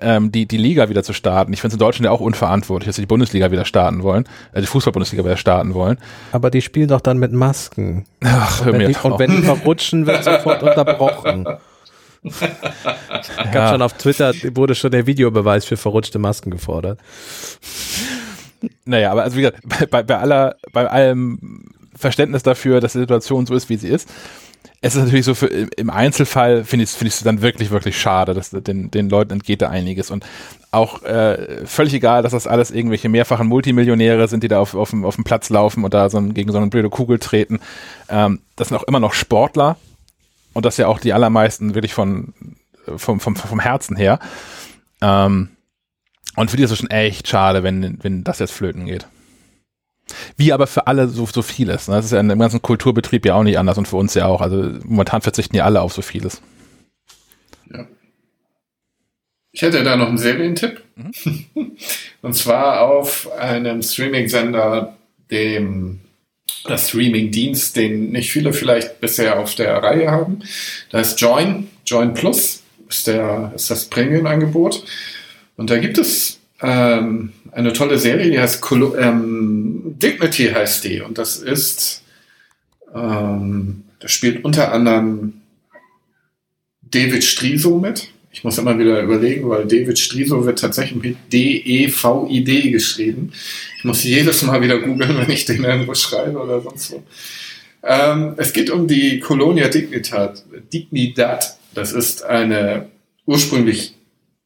ähm, 0.00 0.30
die, 0.32 0.46
die 0.46 0.56
Liga 0.56 0.88
wieder 0.88 1.02
zu 1.02 1.12
starten. 1.12 1.52
Ich 1.52 1.60
finde 1.60 1.72
es 1.72 1.74
in 1.74 1.80
Deutschland 1.80 2.04
ja 2.06 2.10
auch 2.10 2.20
unverantwortlich, 2.20 2.86
dass 2.86 2.96
sie 2.96 3.02
die 3.02 3.06
Bundesliga 3.06 3.50
wieder 3.50 3.64
starten 3.64 4.02
wollen, 4.02 4.24
äh, 4.52 4.60
die 4.60 4.66
Fußball-Bundesliga 4.66 5.24
wieder 5.24 5.36
starten 5.36 5.74
wollen. 5.74 5.98
Aber 6.32 6.50
die 6.50 6.62
spielen 6.62 6.88
doch 6.88 7.00
dann 7.00 7.18
mit 7.18 7.32
Masken. 7.32 8.04
Ach, 8.24 8.64
hör 8.64 8.72
und, 8.72 8.80
wenn 8.80 8.92
die, 8.92 8.98
und 9.02 9.18
wenn 9.18 9.30
die 9.30 9.42
verrutschen, 9.42 10.06
wird 10.06 10.24
sofort 10.24 10.62
unterbrochen. 10.62 11.44
Gab 12.24 13.54
ja. 13.54 13.70
schon 13.70 13.82
auf 13.82 13.92
Twitter, 13.94 14.32
wurde 14.54 14.74
schon 14.74 14.90
der 14.90 15.06
Videobeweis 15.06 15.64
für 15.64 15.76
verrutschte 15.76 16.18
Masken 16.18 16.50
gefordert. 16.50 16.98
Naja, 18.84 19.12
aber 19.12 19.22
also 19.22 19.36
wie 19.36 19.42
gesagt, 19.42 19.60
bei, 19.90 20.02
bei 20.02 20.18
aller, 20.18 20.56
bei 20.72 20.88
allem 20.88 21.64
Verständnis 21.94 22.42
dafür, 22.42 22.80
dass 22.80 22.92
die 22.92 22.98
Situation 22.98 23.46
so 23.46 23.54
ist, 23.54 23.68
wie 23.68 23.76
sie 23.76 23.88
ist, 23.88 24.08
es 24.80 24.94
ist 24.94 25.04
natürlich 25.04 25.24
so 25.24 25.34
für, 25.34 25.46
im 25.46 25.90
Einzelfall 25.90 26.64
finde 26.64 26.84
ich 26.84 27.00
es 27.00 27.22
dann 27.22 27.42
wirklich 27.42 27.70
wirklich 27.70 28.00
schade, 28.00 28.32
dass 28.32 28.50
den 28.50 28.90
den 28.90 29.08
Leuten 29.08 29.32
entgeht 29.32 29.60
da 29.62 29.70
einiges 29.70 30.10
und 30.10 30.24
auch 30.70 31.02
äh, 31.02 31.66
völlig 31.66 31.94
egal, 31.94 32.22
dass 32.22 32.32
das 32.32 32.46
alles 32.46 32.70
irgendwelche 32.70 33.08
mehrfachen 33.08 33.48
Multimillionäre 33.48 34.28
sind, 34.28 34.44
die 34.44 34.48
da 34.48 34.60
auf 34.60 34.74
auf 34.74 34.90
dem, 34.90 35.04
auf 35.04 35.16
dem 35.16 35.24
Platz 35.24 35.50
laufen 35.50 35.82
und 35.82 35.94
da 35.94 36.08
so 36.10 36.20
gegen 36.22 36.52
so 36.52 36.58
eine 36.58 36.68
blöde 36.68 36.90
Kugel 36.90 37.18
treten. 37.18 37.58
Ähm, 38.08 38.40
das 38.54 38.68
sind 38.68 38.76
auch 38.76 38.84
immer 38.84 39.00
noch 39.00 39.14
Sportler 39.14 39.76
und 40.52 40.64
das 40.64 40.76
ja 40.76 40.86
auch 40.86 41.00
die 41.00 41.12
allermeisten 41.12 41.74
wirklich 41.74 41.94
von 41.94 42.32
vom 42.96 43.18
vom 43.18 43.34
vom 43.34 43.60
Herzen 43.60 43.96
her. 43.96 44.20
Ähm, 45.00 45.50
und 46.36 46.50
für 46.52 46.56
die 46.56 46.62
ist 46.62 46.70
es 46.70 46.78
schon 46.78 46.90
echt 46.90 47.26
schade, 47.26 47.64
wenn 47.64 47.98
wenn 48.02 48.22
das 48.22 48.38
jetzt 48.38 48.52
flöten 48.52 48.86
geht. 48.86 49.08
Wie 50.36 50.52
aber 50.52 50.66
für 50.66 50.86
alle 50.86 51.08
so, 51.08 51.26
so 51.26 51.42
vieles. 51.42 51.88
Ne? 51.88 51.96
Das 51.96 52.06
ist 52.06 52.12
ja 52.12 52.20
im 52.20 52.38
ganzen 52.38 52.62
Kulturbetrieb 52.62 53.26
ja 53.26 53.34
auch 53.34 53.42
nicht 53.42 53.58
anders 53.58 53.78
und 53.78 53.88
für 53.88 53.96
uns 53.96 54.14
ja 54.14 54.26
auch. 54.26 54.40
Also 54.40 54.70
momentan 54.84 55.22
verzichten 55.22 55.56
ja 55.56 55.64
alle 55.64 55.80
auf 55.80 55.92
so 55.92 56.02
vieles. 56.02 56.40
Ja. 57.72 57.86
Ich 59.52 59.62
hätte 59.62 59.82
da 59.82 59.96
noch 59.96 60.08
einen 60.08 60.18
Serientipp. 60.18 60.82
Mhm. 60.96 61.76
und 62.22 62.34
zwar 62.34 62.82
auf 62.82 63.30
einem 63.32 63.82
Streaming-Sender, 63.82 64.96
dem 65.30 66.00
das 66.64 66.88
Streaming-Dienst, 66.88 67.76
den 67.76 68.10
nicht 68.10 68.30
viele 68.30 68.52
vielleicht 68.52 69.00
bisher 69.00 69.38
auf 69.38 69.54
der 69.54 69.82
Reihe 69.82 70.10
haben. 70.10 70.40
Da 70.90 71.00
ist 71.00 71.20
Join, 71.20 71.68
Join 71.86 72.14
Plus 72.14 72.62
ist, 72.88 73.06
der, 73.06 73.52
ist 73.54 73.70
das 73.70 73.86
Premium-Angebot. 73.86 74.84
Und 75.56 75.70
da 75.70 75.78
gibt 75.78 75.98
es 75.98 76.37
ähm, 76.60 77.32
eine 77.52 77.72
tolle 77.72 77.98
Serie, 77.98 78.30
die 78.30 78.38
heißt 78.38 78.60
Col 78.60 78.96
ähm, 78.98 79.94
Dignity 80.02 80.48
heißt 80.48 80.84
die 80.84 81.00
und 81.00 81.18
das 81.18 81.36
ist, 81.36 82.02
ähm, 82.94 83.84
da 84.00 84.08
spielt 84.08 84.44
unter 84.44 84.72
anderem 84.72 85.34
David 86.82 87.24
Striso 87.24 87.78
mit. 87.78 88.08
Ich 88.30 88.44
muss 88.44 88.58
immer 88.58 88.78
wieder 88.78 89.02
überlegen, 89.02 89.48
weil 89.48 89.66
David 89.66 89.98
Striso 89.98 90.44
wird 90.44 90.58
tatsächlich 90.58 91.02
mit 91.02 91.16
D-E-V-I-D 91.32 92.52
e 92.52 92.70
geschrieben. 92.70 93.32
Ich 93.78 93.84
muss 93.84 94.04
jedes 94.04 94.42
Mal 94.42 94.62
wieder 94.62 94.78
googeln, 94.78 95.18
wenn 95.18 95.30
ich 95.30 95.44
den 95.44 95.64
irgendwo 95.64 95.94
schreibe 95.94 96.38
oder 96.38 96.60
sonst 96.60 96.92
wo. 96.92 97.02
Ähm, 97.82 98.34
es 98.36 98.52
geht 98.52 98.70
um 98.70 98.86
die 98.86 99.18
Colonia 99.20 99.68
Dignidad. 99.68 100.44
Dignidad. 100.72 101.58
Das 101.74 101.92
ist 101.92 102.22
eine 102.22 102.88
ursprünglich 103.26 103.94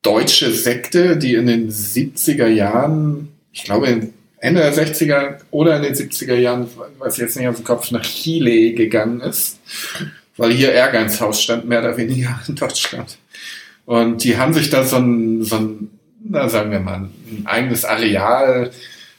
deutsche 0.02 0.52
Sekte, 0.52 1.16
die 1.16 1.34
in 1.34 1.46
den 1.46 1.70
70er 1.70 2.48
Jahren, 2.48 3.28
ich 3.52 3.64
glaube 3.64 4.10
Ende 4.38 4.60
der 4.60 4.74
60er 4.74 5.38
oder 5.52 5.76
in 5.76 5.84
den 5.84 5.94
70er 5.94 6.34
Jahren, 6.34 6.66
weiß 6.98 7.14
ich 7.14 7.20
jetzt 7.20 7.36
nicht 7.36 7.46
auf 7.46 7.56
den 7.56 7.64
Kopf, 7.64 7.90
nach 7.92 8.02
Chile 8.02 8.72
gegangen 8.72 9.20
ist, 9.20 9.60
weil 10.36 10.52
hier 10.52 10.72
Ärger 10.72 11.00
ins 11.00 11.20
Haus 11.20 11.42
stand, 11.42 11.68
mehr 11.68 11.78
oder 11.78 11.96
weniger 11.96 12.40
in 12.48 12.56
Deutschland. 12.56 13.18
Und 13.86 14.24
die 14.24 14.36
haben 14.36 14.52
sich 14.52 14.70
da 14.70 14.84
so 14.84 14.96
ein, 14.96 15.42
so 15.44 15.56
ein 15.56 15.90
na, 16.24 16.48
sagen 16.48 16.70
wir 16.70 16.80
mal, 16.80 17.08
ein 17.30 17.42
eigenes 17.46 17.84
Areal, 17.84 18.70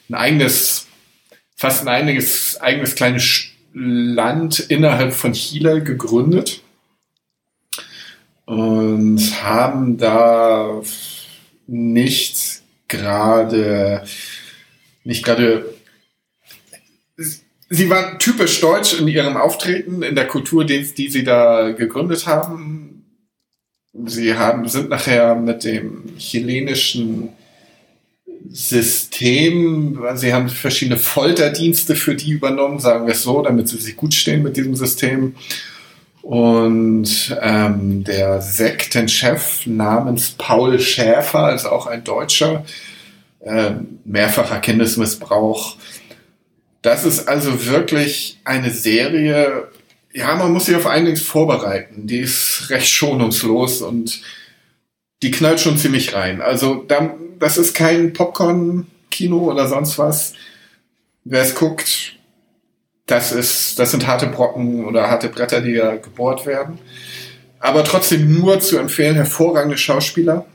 ein 0.10 0.16
eigenes, 0.16 0.88
fast 1.56 1.82
ein 1.82 1.88
eigenes, 1.88 2.60
eigenes 2.62 2.96
kleines 2.96 3.46
Land 3.74 4.60
innerhalb 4.60 5.14
von 5.14 5.34
Chile 5.34 5.84
gegründet 5.84 6.63
und 8.46 9.20
haben 9.44 9.98
da 9.98 10.82
nicht 11.68 12.62
gerade, 12.88 14.04
nicht 15.04 15.24
gerade, 15.24 15.74
sie 17.70 17.90
waren 17.90 18.20
typisch 18.20 18.60
deutsch 18.62 19.00
in 19.00 19.08
ihrem 19.08 19.38
Auftreten, 19.38 20.04
in 20.04 20.16
der 20.16 20.28
Kultur, 20.28 20.66
die, 20.66 20.84
die 20.84 21.10
sie 21.10 21.24
da 21.24 21.72
gegründet 21.72 22.28
haben. 22.28 23.06
Sie 24.06 24.34
haben, 24.36 24.68
sind 24.68 24.90
nachher 24.90 25.36
mit 25.36 25.64
dem 25.64 26.18
chilenischen 26.18 27.30
System, 28.50 30.00
sie 30.16 30.34
haben 30.34 30.50
verschiedene 30.50 30.98
Folterdienste 30.98 31.96
für 31.96 32.16
die 32.16 32.32
übernommen, 32.32 32.80
sagen 32.80 33.06
wir 33.06 33.14
es 33.14 33.24
so, 33.24 33.42
damit 33.42 33.70
sie 33.70 33.78
sich 33.78 33.96
gut 33.96 34.14
stehen 34.14 34.44
mit 34.44 34.58
diesem 34.58 34.76
System 34.76 35.36
und 36.24 37.38
ähm, 37.42 38.06
der 38.06 38.42
Sektenchef 38.42 39.68
namens 39.68 40.32
Paul 40.32 40.80
Schäfer, 40.80 41.40
also 41.40 41.70
auch 41.70 41.86
ein 41.86 42.06
Deutscher, 42.06 42.64
äh, 43.42 43.72
mehrfacher 44.06 44.60
Kindesmissbrauch. 44.60 45.76
Das 46.82 47.04
ist 47.04 47.28
also 47.28 47.66
wirklich 47.68 48.40
eine 48.46 48.72
Serie, 48.72 49.68
ja, 50.14 50.34
man 50.36 50.54
muss 50.54 50.68
sich 50.68 50.78
auf 50.78 50.88
einiges 50.88 51.24
vorbereiten. 51.24 52.08
Die 52.08 52.20
ist 52.20 52.70
recht 52.70 52.88
schonungslos 52.88 53.82
und 53.82 54.22
die 55.24 55.32
knallt 55.32 55.60
schon 55.60 55.78
ziemlich 55.78 56.14
rein. 56.14 56.42
Also 56.42 56.86
da, 56.88 57.16
das 57.38 57.58
ist 57.58 57.74
kein 57.74 58.14
Popcorn-Kino 58.14 59.52
oder 59.52 59.68
sonst 59.68 60.00
was. 60.00 60.34
Wer 61.26 61.42
es 61.42 61.54
guckt, 61.54 62.16
das 63.06 63.32
ist, 63.32 63.80
das 63.80 63.92
sind 63.92 64.08
harte 64.08 64.28
Brocken 64.28 64.86
oder 64.86 65.10
harte 65.10 65.30
Bretter, 65.30 65.62
die 65.62 65.76
da 65.76 65.96
gebohrt 65.96 66.46
werden. 66.46 66.80
Aber 67.60 67.84
trotzdem 67.84 68.40
nur 68.40 68.60
zu 68.60 68.78
empfehlen, 68.78 69.16
hervorragende 69.16 69.78
Schauspieler. 69.78 70.46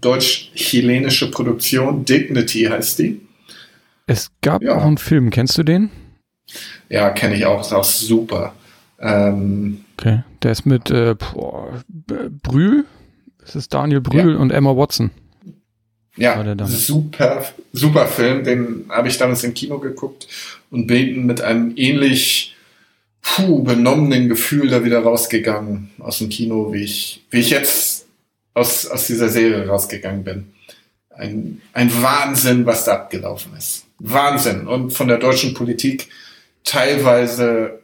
Deutsch-chilenische 0.00 1.30
Produktion, 1.30 2.04
Dignity 2.04 2.64
heißt 2.64 3.00
die. 3.00 3.20
Es 4.06 4.30
gab 4.42 4.62
ja. 4.62 4.76
auch 4.76 4.84
einen 4.84 4.98
Film, 4.98 5.30
kennst 5.30 5.58
du 5.58 5.64
den? 5.64 5.90
Ja, 6.88 7.10
kenne 7.10 7.34
ich 7.34 7.46
auch, 7.46 7.60
ist 7.60 7.72
auch 7.72 7.84
super. 7.84 8.54
Ähm, 9.00 9.84
okay, 9.96 10.22
der 10.42 10.52
ist 10.52 10.66
mit 10.66 10.90
äh, 10.90 11.14
Brühl, 11.16 12.84
das 13.40 13.54
ist 13.54 13.74
Daniel 13.74 14.00
Brühl 14.00 14.34
ja. 14.34 14.38
und 14.38 14.50
Emma 14.50 14.76
Watson. 14.76 15.10
Ja, 16.18 16.66
super, 16.66 17.44
super 17.72 18.06
Film, 18.06 18.44
den 18.44 18.86
habe 18.88 19.08
ich 19.08 19.18
damals 19.18 19.44
im 19.44 19.54
Kino 19.54 19.78
geguckt 19.78 20.26
und 20.70 20.86
bin 20.86 21.26
mit 21.26 21.40
einem 21.40 21.72
ähnlich 21.76 22.56
puh, 23.22 23.62
benommenen 23.62 24.28
Gefühl 24.28 24.68
da 24.68 24.84
wieder 24.84 25.00
rausgegangen 25.00 25.90
aus 25.98 26.18
dem 26.18 26.28
Kino, 26.28 26.72
wie 26.72 26.84
ich, 26.84 27.24
wie 27.30 27.40
ich 27.40 27.50
jetzt 27.50 28.06
aus, 28.54 28.86
aus 28.86 29.06
dieser 29.06 29.28
Serie 29.28 29.66
rausgegangen 29.66 30.24
bin. 30.24 30.52
Ein, 31.10 31.60
ein 31.72 31.90
Wahnsinn, 32.02 32.66
was 32.66 32.84
da 32.84 32.94
abgelaufen 32.94 33.56
ist. 33.56 33.86
Wahnsinn. 33.98 34.66
Und 34.66 34.92
von 34.92 35.08
der 35.08 35.18
deutschen 35.18 35.54
Politik 35.54 36.08
teilweise 36.64 37.80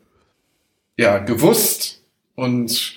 ja 0.96 1.18
gewusst 1.18 2.00
und 2.34 2.94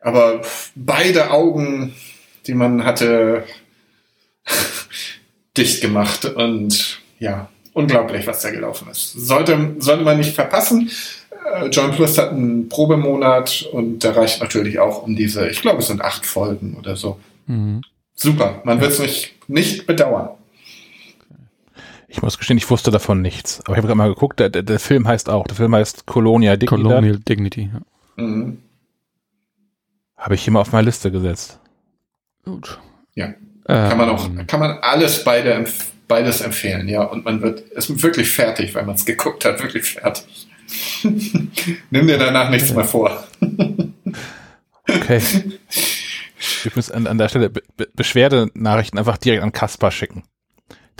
aber 0.00 0.42
beide 0.74 1.30
Augen, 1.30 1.94
die 2.46 2.54
man 2.54 2.84
hatte, 2.84 3.44
dicht 5.56 5.80
gemacht 5.80 6.24
und 6.24 7.00
ja, 7.18 7.48
unglaublich, 7.72 8.26
was 8.26 8.42
da 8.42 8.50
gelaufen 8.50 8.88
ist. 8.90 9.12
Sollte, 9.12 9.76
sollte 9.78 10.04
man 10.04 10.18
nicht 10.18 10.34
verpassen. 10.34 10.90
Äh, 11.54 11.66
John 11.68 11.92
Plus 11.92 12.18
hat 12.18 12.30
einen 12.30 12.68
Probemonat 12.68 13.68
und 13.72 14.04
der 14.04 14.16
reicht 14.16 14.40
natürlich 14.40 14.78
auch 14.78 15.02
um 15.02 15.16
diese, 15.16 15.48
ich 15.48 15.62
glaube, 15.62 15.78
es 15.78 15.88
sind 15.88 16.02
acht 16.02 16.26
Folgen 16.26 16.76
oder 16.78 16.96
so. 16.96 17.18
Mhm. 17.46 17.82
Super, 18.14 18.60
man 18.64 18.80
wird 18.80 18.92
es 18.92 18.98
nicht, 18.98 19.48
nicht 19.48 19.86
bedauern. 19.86 20.30
Ich 22.08 22.20
muss 22.20 22.36
gestehen, 22.36 22.58
ich 22.58 22.68
wusste 22.68 22.90
davon 22.90 23.22
nichts. 23.22 23.60
Aber 23.60 23.72
ich 23.72 23.78
habe 23.78 23.86
gerade 23.86 23.96
mal 23.96 24.08
geguckt, 24.08 24.38
der, 24.38 24.50
der, 24.50 24.62
der, 24.62 24.78
Film 24.78 25.08
heißt 25.08 25.30
auch, 25.30 25.46
der 25.46 25.56
Film 25.56 25.74
heißt 25.74 26.04
Colonia 26.04 26.56
Dignity. 26.56 26.82
Colonial 26.82 27.18
Dignity, 27.18 27.70
ja. 27.72 28.22
Mhm. 28.22 28.58
Habe 30.18 30.34
ich 30.34 30.44
hier 30.44 30.52
mal 30.52 30.60
auf 30.60 30.72
meine 30.72 30.84
Liste 30.84 31.10
gesetzt. 31.10 31.58
Gut. 32.44 32.78
Ja. 33.14 33.32
Kann 33.64 33.98
man 33.98 34.08
auch, 34.08 34.26
ähm. 34.26 34.46
kann 34.46 34.60
man 34.60 34.78
alles 34.78 35.24
beide 35.24 35.64
beides 36.08 36.40
empfehlen, 36.40 36.88
ja. 36.88 37.02
Und 37.02 37.24
man 37.24 37.40
wird, 37.42 37.60
ist 37.60 38.02
wirklich 38.02 38.30
fertig, 38.30 38.74
weil 38.74 38.84
man 38.84 38.96
es 38.96 39.04
geguckt 39.04 39.44
hat, 39.44 39.62
wirklich 39.62 39.84
fertig. 39.84 40.48
Nimm 41.90 42.06
dir 42.06 42.18
danach 42.18 42.50
nichts 42.50 42.72
mehr 42.72 42.84
vor. 42.84 43.24
okay. 44.88 45.20
Ich 46.64 46.74
muss 46.74 46.90
an, 46.90 47.06
an 47.06 47.18
der 47.18 47.28
Stelle 47.28 47.50
Be 47.50 47.62
Beschwerdenachrichten 47.94 48.98
einfach 48.98 49.16
direkt 49.16 49.44
an 49.44 49.52
Kaspar 49.52 49.92
schicken. 49.92 50.24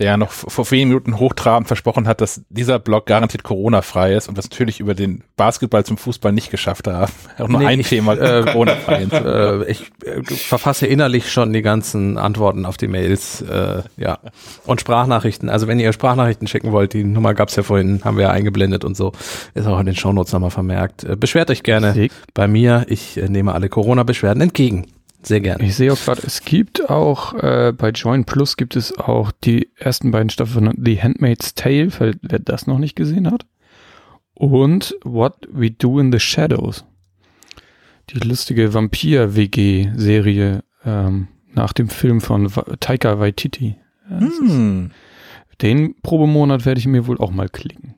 Der 0.03 0.17
noch 0.17 0.33
vor 0.33 0.69
wenigen 0.73 0.89
Minuten 0.89 1.21
hochtrabend 1.21 1.69
versprochen 1.69 2.09
hat, 2.09 2.21
dass 2.21 2.43
dieser 2.49 2.81
Blog 2.81 3.07
garantiert 3.07 3.45
Corona-frei 3.45 4.15
ist 4.15 4.29
und 4.29 4.37
was 4.37 4.51
natürlich 4.51 4.81
über 4.81 4.95
den 4.95 5.23
Basketball 5.37 5.85
zum 5.85 5.97
Fußball 5.97 6.33
nicht 6.33 6.51
geschafft 6.51 6.89
haben. 6.89 7.13
Auch 7.39 7.47
nur 7.47 7.61
nee, 7.61 7.67
ein 7.67 7.81
ich, 7.81 7.89
Thema 7.89 8.15
äh, 8.15 8.43
Corona-frei. 8.43 9.03
äh, 9.13 9.71
ich 9.71 9.93
äh, 10.05 10.25
verfasse 10.25 10.87
innerlich 10.87 11.31
schon 11.31 11.53
die 11.53 11.63
ganzen 11.63 12.19
Antworten 12.19 12.67
auf 12.67 12.77
die 12.77 12.89
Mails, 12.89 13.43
äh, 13.43 13.83
ja. 13.97 14.19
Und 14.67 14.81
Sprachnachrichten. 14.81 15.49
Also 15.49 15.69
wenn 15.69 15.79
ihr 15.79 15.93
Sprachnachrichten 15.93 16.49
schicken 16.49 16.73
wollt, 16.73 16.95
die 16.95 17.05
Nummer 17.05 17.35
gab's 17.35 17.55
ja 17.55 17.63
vorhin, 17.63 18.01
haben 18.05 18.17
wir 18.17 18.25
ja 18.25 18.31
eingeblendet 18.31 18.85
und 18.85 18.97
so, 18.97 19.13
ist 19.55 19.69
auch 19.69 19.79
in 19.79 19.87
den 19.87 19.95
Shownotes 19.95 20.33
nochmal 20.33 20.51
vermerkt. 20.51 21.05
Äh, 21.05 21.15
beschwert 21.15 21.49
euch 21.49 21.63
gerne 21.63 21.93
Sieg. 21.93 22.13
bei 22.35 22.49
mir. 22.49 22.87
Ich 22.89 23.17
äh, 23.19 23.29
nehme 23.29 23.53
alle 23.53 23.69
Corona-Beschwerden 23.69 24.43
entgegen. 24.43 24.89
Sehr 25.23 25.41
gerne. 25.41 25.65
Ich 25.65 25.77
sehe 25.77 25.93
auch 25.93 26.01
gerade, 26.01 26.23
es 26.27 26.43
gibt 26.43 26.91
auch 26.91 27.35
äh, 27.35 27.73
bei 27.77 27.91
Join 27.91 28.25
Plus 28.25 28.57
gibt 28.57 28.75
es 28.75 28.99
auch 28.99 29.31
die 29.31 29.71
ersten 29.77 30.11
beiden 30.11 30.31
Staffeln 30.31 30.67
von 30.67 30.85
The 30.85 31.01
Handmaid's 31.01 31.55
Tale, 31.55 31.91
wer 32.23 32.39
das 32.41 32.67
noch 32.67 32.79
nicht 32.79 32.97
gesehen 32.97 33.31
hat. 33.31 33.47
Und 34.35 34.97
What 35.05 35.49
We 35.51 35.71
Do 35.71 36.01
in 36.01 36.11
the 36.11 36.19
Shadows. 36.19 36.85
Die 38.11 38.19
lustige 38.19 38.75
Vampir-WG-Serie 38.75 40.65
ähm, 40.85 41.29
nach 41.53 41.73
dem 41.73 41.89
Film 41.89 42.21
von 42.21 42.51
Taika 42.81 43.21
Waititi. 43.21 43.77
Ja, 44.11 44.21
hm. 44.21 44.91
Den 45.61 45.95
Probemonat 46.03 46.67
werde 46.67 46.81
ich 46.81 46.87
mir 46.87 47.07
wohl 47.07 47.19
auch 47.19 47.31
mal 47.31 47.49
klicken. 47.49 47.95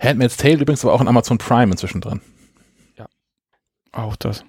Handmaid's 0.00 0.38
Tale 0.38 0.54
übrigens 0.54 0.84
aber 0.84 0.94
auch 0.94 1.02
in 1.02 1.08
Amazon 1.08 1.36
Prime 1.36 1.70
inzwischen 1.70 2.00
drin. 2.00 2.22
Ja, 2.96 3.06
auch 3.92 4.16
das. 4.16 4.44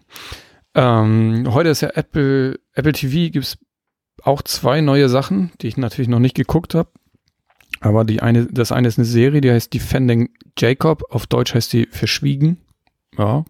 Ähm, 0.77 1.51
heute 1.51 1.69
ist 1.69 1.81
ja 1.81 1.89
Apple, 1.95 2.59
Apple 2.73 2.93
TV 2.93 3.31
gibt 3.31 3.45
es 3.45 3.57
auch 4.21 4.43
zwei 4.43 4.79
neue 4.79 5.09
Sachen, 5.09 5.51
die 5.59 5.67
ich 5.67 5.75
natürlich 5.75 6.07
noch 6.07 6.19
nicht 6.19 6.35
geguckt 6.35 6.75
habe. 6.75 6.91
Aber 7.79 8.05
die 8.05 8.21
eine, 8.21 8.45
das 8.45 8.71
eine 8.71 8.87
ist 8.87 8.99
eine 8.99 9.05
Serie, 9.05 9.41
die 9.41 9.51
heißt 9.51 9.73
Defending 9.73 10.29
Jacob. 10.55 11.03
Auf 11.09 11.25
Deutsch 11.25 11.55
heißt 11.55 11.73
die 11.73 11.87
Verschwiegen. 11.87 12.61
Ja. 13.17 13.43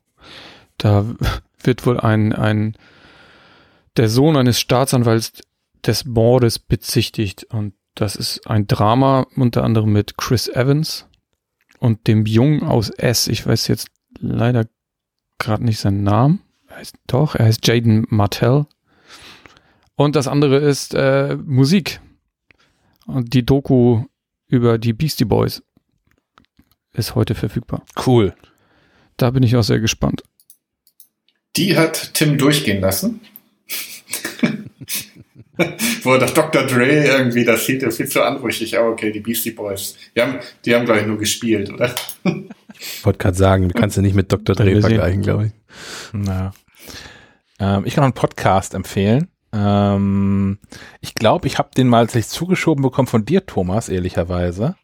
Da 0.78 1.06
wird 1.64 1.86
wohl 1.86 2.00
ein, 2.00 2.32
ein, 2.32 2.78
der 3.98 4.08
Sohn 4.08 4.38
eines 4.38 4.62
Staatsanwalts 4.62 5.34
des 5.86 6.06
Mordes 6.06 6.60
bezichtigt. 6.60 7.44
Und 7.50 7.74
das 7.94 8.16
ist 8.16 8.48
ein 8.50 8.68
Drama, 8.68 9.28
unter 9.36 9.66
anderem 9.66 9.92
mit 9.92 10.18
Chris 10.18 10.48
Evans 10.48 11.08
und 11.80 12.08
dem 12.08 12.26
Jungen 12.26 12.64
aus 12.64 12.90
S. 12.90 13.28
Ich 13.28 13.46
weiß 13.46 13.68
jetzt 13.68 13.90
leider 14.18 14.66
gerade 15.40 15.66
nicht 15.66 15.80
seinen 15.80 16.04
Namen 16.04 16.42
heißt, 16.78 16.96
doch, 17.08 17.36
er 17.36 17.46
heißt 17.46 17.66
Jaden 17.68 18.06
Martell. 18.10 18.66
Und 19.96 20.16
das 20.16 20.28
andere 20.28 20.58
ist 20.58 20.94
äh, 20.94 21.36
Musik. 21.36 22.00
Und 23.08 23.34
die 23.34 23.46
Doku 23.46 24.04
über 24.48 24.78
die 24.78 24.94
Beastie 24.94 25.26
Boys 25.26 25.64
ist 26.94 27.16
heute 27.16 27.36
verfügbar. 27.36 27.84
Cool. 28.06 28.36
Da 29.18 29.32
bin 29.32 29.44
ich 29.44 29.56
auch 29.56 29.64
sehr 29.64 29.80
gespannt. 29.80 30.24
Die 31.56 31.76
hat 31.78 32.14
Tim 32.14 32.38
durchgehen 32.38 32.82
lassen. 32.82 33.22
Wo 36.04 36.14
er 36.14 36.20
doch 36.20 36.30
Dr. 36.30 36.68
Dre 36.68 37.06
irgendwie, 37.06 37.44
das 37.44 37.66
hielt 37.66 37.82
er 37.82 37.92
viel 37.92 38.08
zu 38.08 38.22
anrüchig. 38.22 38.78
Aber 38.78 38.90
okay, 38.90 39.12
die 39.12 39.22
Beastie 39.22 39.50
Boys. 39.52 39.96
Die 40.16 40.22
haben, 40.22 40.40
die 40.64 40.76
haben 40.76 40.86
glaube 40.86 41.02
ich, 41.02 41.08
nur 41.08 41.18
gespielt, 41.18 41.72
oder? 41.72 41.96
Ich 42.80 43.04
wollte 43.04 43.18
gerade 43.18 43.38
sagen, 43.38 43.72
kannst 43.72 43.98
du 43.98 44.02
nicht 44.02 44.14
mit 44.14 44.32
Dr. 44.32 44.56
Dre 44.56 44.80
vergleichen, 44.80 45.24
glaube 45.24 45.48
ich. 45.48 45.54
Naja. 46.14 46.54
Ähm, 47.60 47.86
ich 47.86 47.96
kann 47.96 48.02
noch 48.02 48.08
einen 48.08 48.14
Podcast 48.14 48.74
empfehlen. 48.74 49.30
Ähm, 49.54 50.60
ich 51.02 51.16
glaube, 51.16 51.48
ich 51.48 51.58
habe 51.58 51.70
den 51.76 51.88
mal 51.88 52.10
sich 52.10 52.28
zugeschoben 52.28 52.84
bekommen 52.84 53.08
von 53.08 53.26
dir, 53.26 53.46
Thomas, 53.46 53.90
ehrlicherweise. 53.90 54.76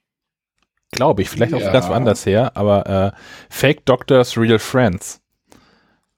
Glaube 0.91 1.21
ich, 1.21 1.29
vielleicht 1.29 1.51
ja. 1.51 1.57
auch 1.57 1.73
ganz 1.73 1.87
woanders 1.87 2.25
her, 2.25 2.51
aber 2.55 3.13
äh, 3.15 3.19
Fake 3.49 3.85
Doctors, 3.85 4.37
Real 4.37 4.59
Friends. 4.59 5.21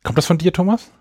Kommt 0.03 0.17
das 0.17 0.25
von 0.25 0.37
dir, 0.37 0.53
Thomas? 0.53 0.91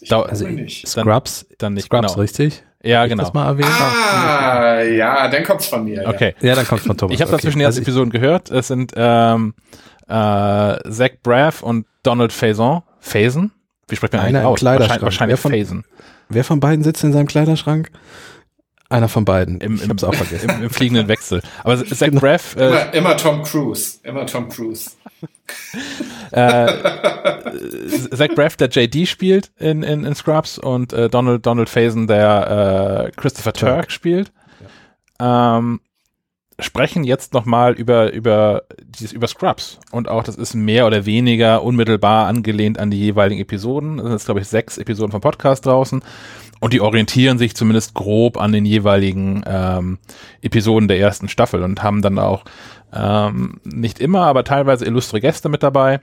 Ich 0.00 0.12
also 0.12 0.46
nicht. 0.46 0.86
Scrubs, 0.86 1.46
dann 1.58 1.74
nicht. 1.74 1.86
Scrubs, 1.86 2.08
genau. 2.08 2.20
richtig? 2.20 2.64
Ja, 2.82 3.04
ich 3.04 3.10
genau. 3.10 3.24
Das 3.24 3.32
mal 3.32 3.46
erwähnt? 3.46 3.68
Ah, 3.68 4.82
ja, 4.82 5.28
dann 5.28 5.44
kommt's 5.44 5.66
von 5.66 5.84
mir. 5.84 6.06
Okay. 6.06 6.34
Ja, 6.40 6.54
dann 6.54 6.66
kommt's 6.66 6.86
von 6.86 6.96
Thomas. 6.96 7.14
Ich 7.14 7.20
habe 7.20 7.30
okay. 7.30 7.38
dazwischen 7.38 7.58
die 7.58 7.64
ersten 7.64 7.80
also 7.80 7.90
Episoden 7.90 8.10
gehört. 8.10 8.50
Es 8.50 8.68
sind 8.68 8.92
ähm, 8.96 9.54
äh, 10.06 10.90
Zach 10.90 11.10
Braff 11.22 11.62
und 11.62 11.86
Donald 12.02 12.32
Faison. 12.32 12.82
Faison? 13.06 13.50
Wie 13.88 13.96
spricht 13.96 14.12
man 14.12 14.22
Einer 14.22 14.40
eigentlich 14.40 14.46
aus? 14.46 14.64
Wahrscheinlich, 14.64 15.02
wahrscheinlich 15.02 15.44
wer 15.44 15.66
von, 15.66 15.84
Wer 16.28 16.44
von 16.44 16.60
beiden 16.60 16.84
sitzt 16.84 17.04
in 17.04 17.12
seinem 17.12 17.26
Kleiderschrank? 17.26 17.90
Einer 18.88 19.08
von 19.08 19.24
beiden. 19.24 19.60
Im, 19.60 19.76
ich 19.76 19.88
hab's 19.88 20.04
auch 20.04 20.14
vergessen. 20.14 20.48
Im, 20.50 20.64
Im, 20.64 20.70
fliegenden 20.70 21.08
Wechsel. 21.08 21.42
Aber 21.64 21.84
Zach 21.86 22.06
genau. 22.06 22.20
Braff. 22.20 22.54
Äh, 22.56 22.66
immer, 22.66 22.94
immer 22.94 23.16
Tom 23.16 23.42
Cruise. 23.42 23.98
Immer 24.04 24.26
Tom 24.26 24.48
Cruise. 24.48 24.92
äh, 26.30 26.66
Zach 28.14 28.28
Braff, 28.34 28.56
der 28.56 28.68
JD 28.68 29.08
spielt 29.08 29.50
in, 29.58 29.82
in, 29.82 30.04
in 30.04 30.14
Scrubs 30.14 30.58
und 30.58 30.92
äh, 30.92 31.08
Donald, 31.08 31.44
Donald 31.46 31.68
Faison, 31.68 32.06
der 32.06 33.06
äh, 33.08 33.20
Christopher 33.20 33.52
Turk, 33.52 33.74
Turk 33.74 33.90
spielt. 33.90 34.32
Ja. 35.20 35.58
Ähm, 35.58 35.80
sprechen 36.58 37.04
jetzt 37.04 37.34
nochmal 37.34 37.74
über, 37.74 38.12
über, 38.12 38.62
dieses, 38.84 39.12
über 39.12 39.26
Scrubs. 39.26 39.78
Und 39.90 40.08
auch 40.08 40.22
das 40.22 40.36
ist 40.36 40.54
mehr 40.54 40.86
oder 40.86 41.04
weniger 41.04 41.62
unmittelbar 41.62 42.26
angelehnt 42.26 42.78
an 42.78 42.90
die 42.90 42.98
jeweiligen 42.98 43.40
Episoden. 43.40 43.98
Das 43.98 44.06
sind 44.06 44.24
glaube 44.24 44.40
ich, 44.40 44.48
sechs 44.48 44.78
Episoden 44.78 45.12
vom 45.12 45.20
Podcast 45.20 45.66
draußen. 45.66 46.02
Und 46.60 46.72
die 46.72 46.80
orientieren 46.80 47.36
sich 47.36 47.54
zumindest 47.54 47.92
grob 47.94 48.38
an 48.40 48.52
den 48.52 48.64
jeweiligen 48.64 49.42
ähm, 49.46 49.98
Episoden 50.40 50.88
der 50.88 50.98
ersten 50.98 51.28
Staffel 51.28 51.62
und 51.62 51.82
haben 51.82 52.00
dann 52.00 52.18
auch 52.18 52.44
ähm, 52.94 53.60
nicht 53.64 53.98
immer, 53.98 54.22
aber 54.22 54.42
teilweise 54.44 54.86
illustre 54.86 55.20
Gäste 55.20 55.50
mit 55.50 55.62
dabei. 55.62 56.00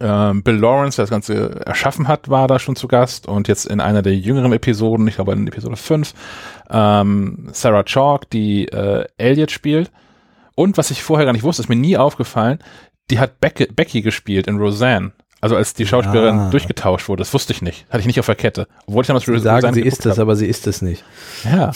Ähm, 0.00 0.42
Bill 0.42 0.56
Lawrence, 0.56 0.96
der 0.96 1.04
das 1.04 1.10
Ganze 1.10 1.60
erschaffen 1.66 2.08
hat, 2.08 2.28
war 2.28 2.48
da 2.48 2.58
schon 2.58 2.74
zu 2.74 2.88
Gast 2.88 3.28
und 3.28 3.48
jetzt 3.48 3.66
in 3.66 3.80
einer 3.80 4.02
der 4.02 4.16
jüngeren 4.16 4.52
Episoden, 4.52 5.06
ich 5.06 5.16
glaube 5.16 5.32
in 5.32 5.46
Episode 5.46 5.76
5, 5.76 6.14
ähm, 6.70 7.48
Sarah 7.52 7.84
Chalk, 7.84 8.28
die 8.30 8.66
äh, 8.68 9.06
Elliot 9.18 9.50
spielt. 9.50 9.90
Und 10.56 10.78
was 10.78 10.90
ich 10.90 11.02
vorher 11.02 11.26
gar 11.26 11.32
nicht 11.32 11.42
wusste, 11.42 11.62
ist 11.62 11.68
mir 11.68 11.76
nie 11.76 11.96
aufgefallen, 11.96 12.58
die 13.10 13.18
hat 13.18 13.40
Becky, 13.40 13.66
Becky 13.66 14.02
gespielt 14.02 14.46
in 14.46 14.58
Roseanne. 14.58 15.12
Also 15.44 15.56
als 15.56 15.74
die 15.74 15.86
Schauspielerin 15.86 16.38
ah. 16.38 16.50
durchgetauscht 16.50 17.06
wurde, 17.10 17.20
das 17.20 17.34
wusste 17.34 17.52
ich 17.52 17.60
nicht. 17.60 17.84
Hatte 17.90 18.00
ich 18.00 18.06
nicht 18.06 18.18
auf 18.18 18.24
der 18.24 18.34
Kette. 18.34 18.66
Obwohl 18.86 19.02
ich 19.02 19.08
damals 19.08 19.26
sie 19.26 19.38
sagen, 19.40 19.74
sie 19.74 19.82
ist 19.82 20.06
es, 20.06 20.18
aber 20.18 20.36
sie 20.36 20.46
ist 20.46 20.66
es 20.66 20.80
nicht. 20.80 21.04
Ja. 21.44 21.72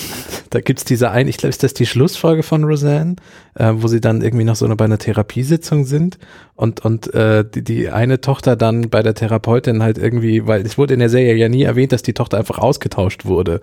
Da 0.48 0.62
gibt's 0.62 0.84
diese 0.84 1.10
ein, 1.10 1.28
ich 1.28 1.36
glaube, 1.36 1.50
ist 1.50 1.62
das 1.62 1.74
die 1.74 1.84
Schlussfolge 1.84 2.42
von 2.42 2.64
Roseanne, 2.64 3.16
äh, 3.58 3.72
wo 3.74 3.88
sie 3.88 4.00
dann 4.00 4.22
irgendwie 4.22 4.44
noch 4.44 4.56
so 4.56 4.64
eine, 4.64 4.76
bei 4.76 4.84
einer 4.84 4.98
Therapiesitzung 4.98 5.84
sind 5.84 6.18
und, 6.54 6.84
und 6.84 7.12
äh, 7.12 7.44
die, 7.44 7.62
die 7.62 7.90
eine 7.90 8.20
Tochter 8.20 8.56
dann 8.56 8.88
bei 8.88 9.02
der 9.02 9.14
Therapeutin 9.14 9.82
halt 9.82 9.98
irgendwie, 9.98 10.46
weil 10.46 10.64
es 10.64 10.78
wurde 10.78 10.94
in 10.94 11.00
der 11.00 11.08
Serie 11.08 11.34
ja 11.34 11.48
nie 11.48 11.64
erwähnt, 11.64 11.92
dass 11.92 12.02
die 12.02 12.14
Tochter 12.14 12.38
einfach 12.38 12.58
ausgetauscht 12.58 13.26
wurde. 13.26 13.60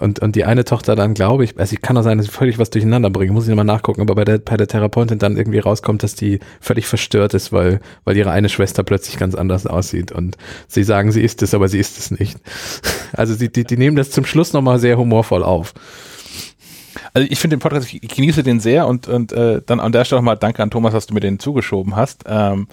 Und, 0.00 0.20
und 0.20 0.36
die 0.36 0.44
eine 0.44 0.64
Tochter 0.64 0.96
dann, 0.96 1.14
glaube 1.14 1.44
ich, 1.44 1.58
also 1.58 1.74
ich 1.74 1.82
kann 1.82 1.96
auch 1.98 2.02
sein, 2.02 2.18
dass 2.18 2.26
ich 2.26 2.32
völlig 2.32 2.58
was 2.58 2.70
durcheinander 2.70 3.10
bringe, 3.10 3.32
muss 3.32 3.44
ich 3.44 3.50
nochmal 3.50 3.66
nachgucken, 3.66 4.00
aber 4.00 4.14
bei 4.14 4.24
der, 4.24 4.38
bei 4.38 4.56
der 4.56 4.66
Therapeutin 4.66 5.18
dann 5.18 5.36
irgendwie 5.36 5.58
rauskommt, 5.58 6.02
dass 6.02 6.14
die 6.14 6.40
völlig 6.60 6.86
verstört 6.86 7.34
ist, 7.34 7.52
weil, 7.52 7.80
weil 8.04 8.16
ihre 8.16 8.30
eine 8.30 8.48
Schwester 8.48 8.82
plötzlich 8.82 9.18
ganz 9.18 9.34
anders 9.34 9.66
aussieht. 9.66 10.12
Und 10.12 10.36
sie 10.66 10.82
sagen, 10.82 11.12
sie 11.12 11.22
ist 11.22 11.42
es, 11.42 11.52
aber 11.52 11.68
sie 11.68 11.78
ist 11.78 11.98
es 11.98 12.10
nicht. 12.10 12.38
Also 13.12 13.34
sie, 13.34 13.48
die, 13.48 13.64
die 13.64 13.78
nehmen 13.78 13.96
das 13.96 14.10
zum 14.10 14.26
Schluss 14.26 14.52
nochmal 14.52 14.78
sehr 14.78 14.98
humorvoll 14.98 15.42
auf. 15.42 15.72
Also 17.16 17.28
ich 17.30 17.40
finde 17.40 17.56
den 17.56 17.60
Podcast, 17.60 17.94
ich 17.94 18.14
genieße 18.14 18.42
den 18.42 18.60
sehr 18.60 18.86
und, 18.86 19.08
und 19.08 19.32
äh, 19.32 19.62
dann 19.64 19.80
an 19.80 19.90
der 19.90 20.04
Stelle 20.04 20.20
nochmal 20.20 20.36
danke 20.36 20.62
an 20.62 20.70
Thomas, 20.70 20.92
dass 20.92 21.06
du 21.06 21.14
mir 21.14 21.20
den 21.20 21.38
zugeschoben 21.38 21.96
hast. 21.96 22.24
Ähm, 22.26 22.68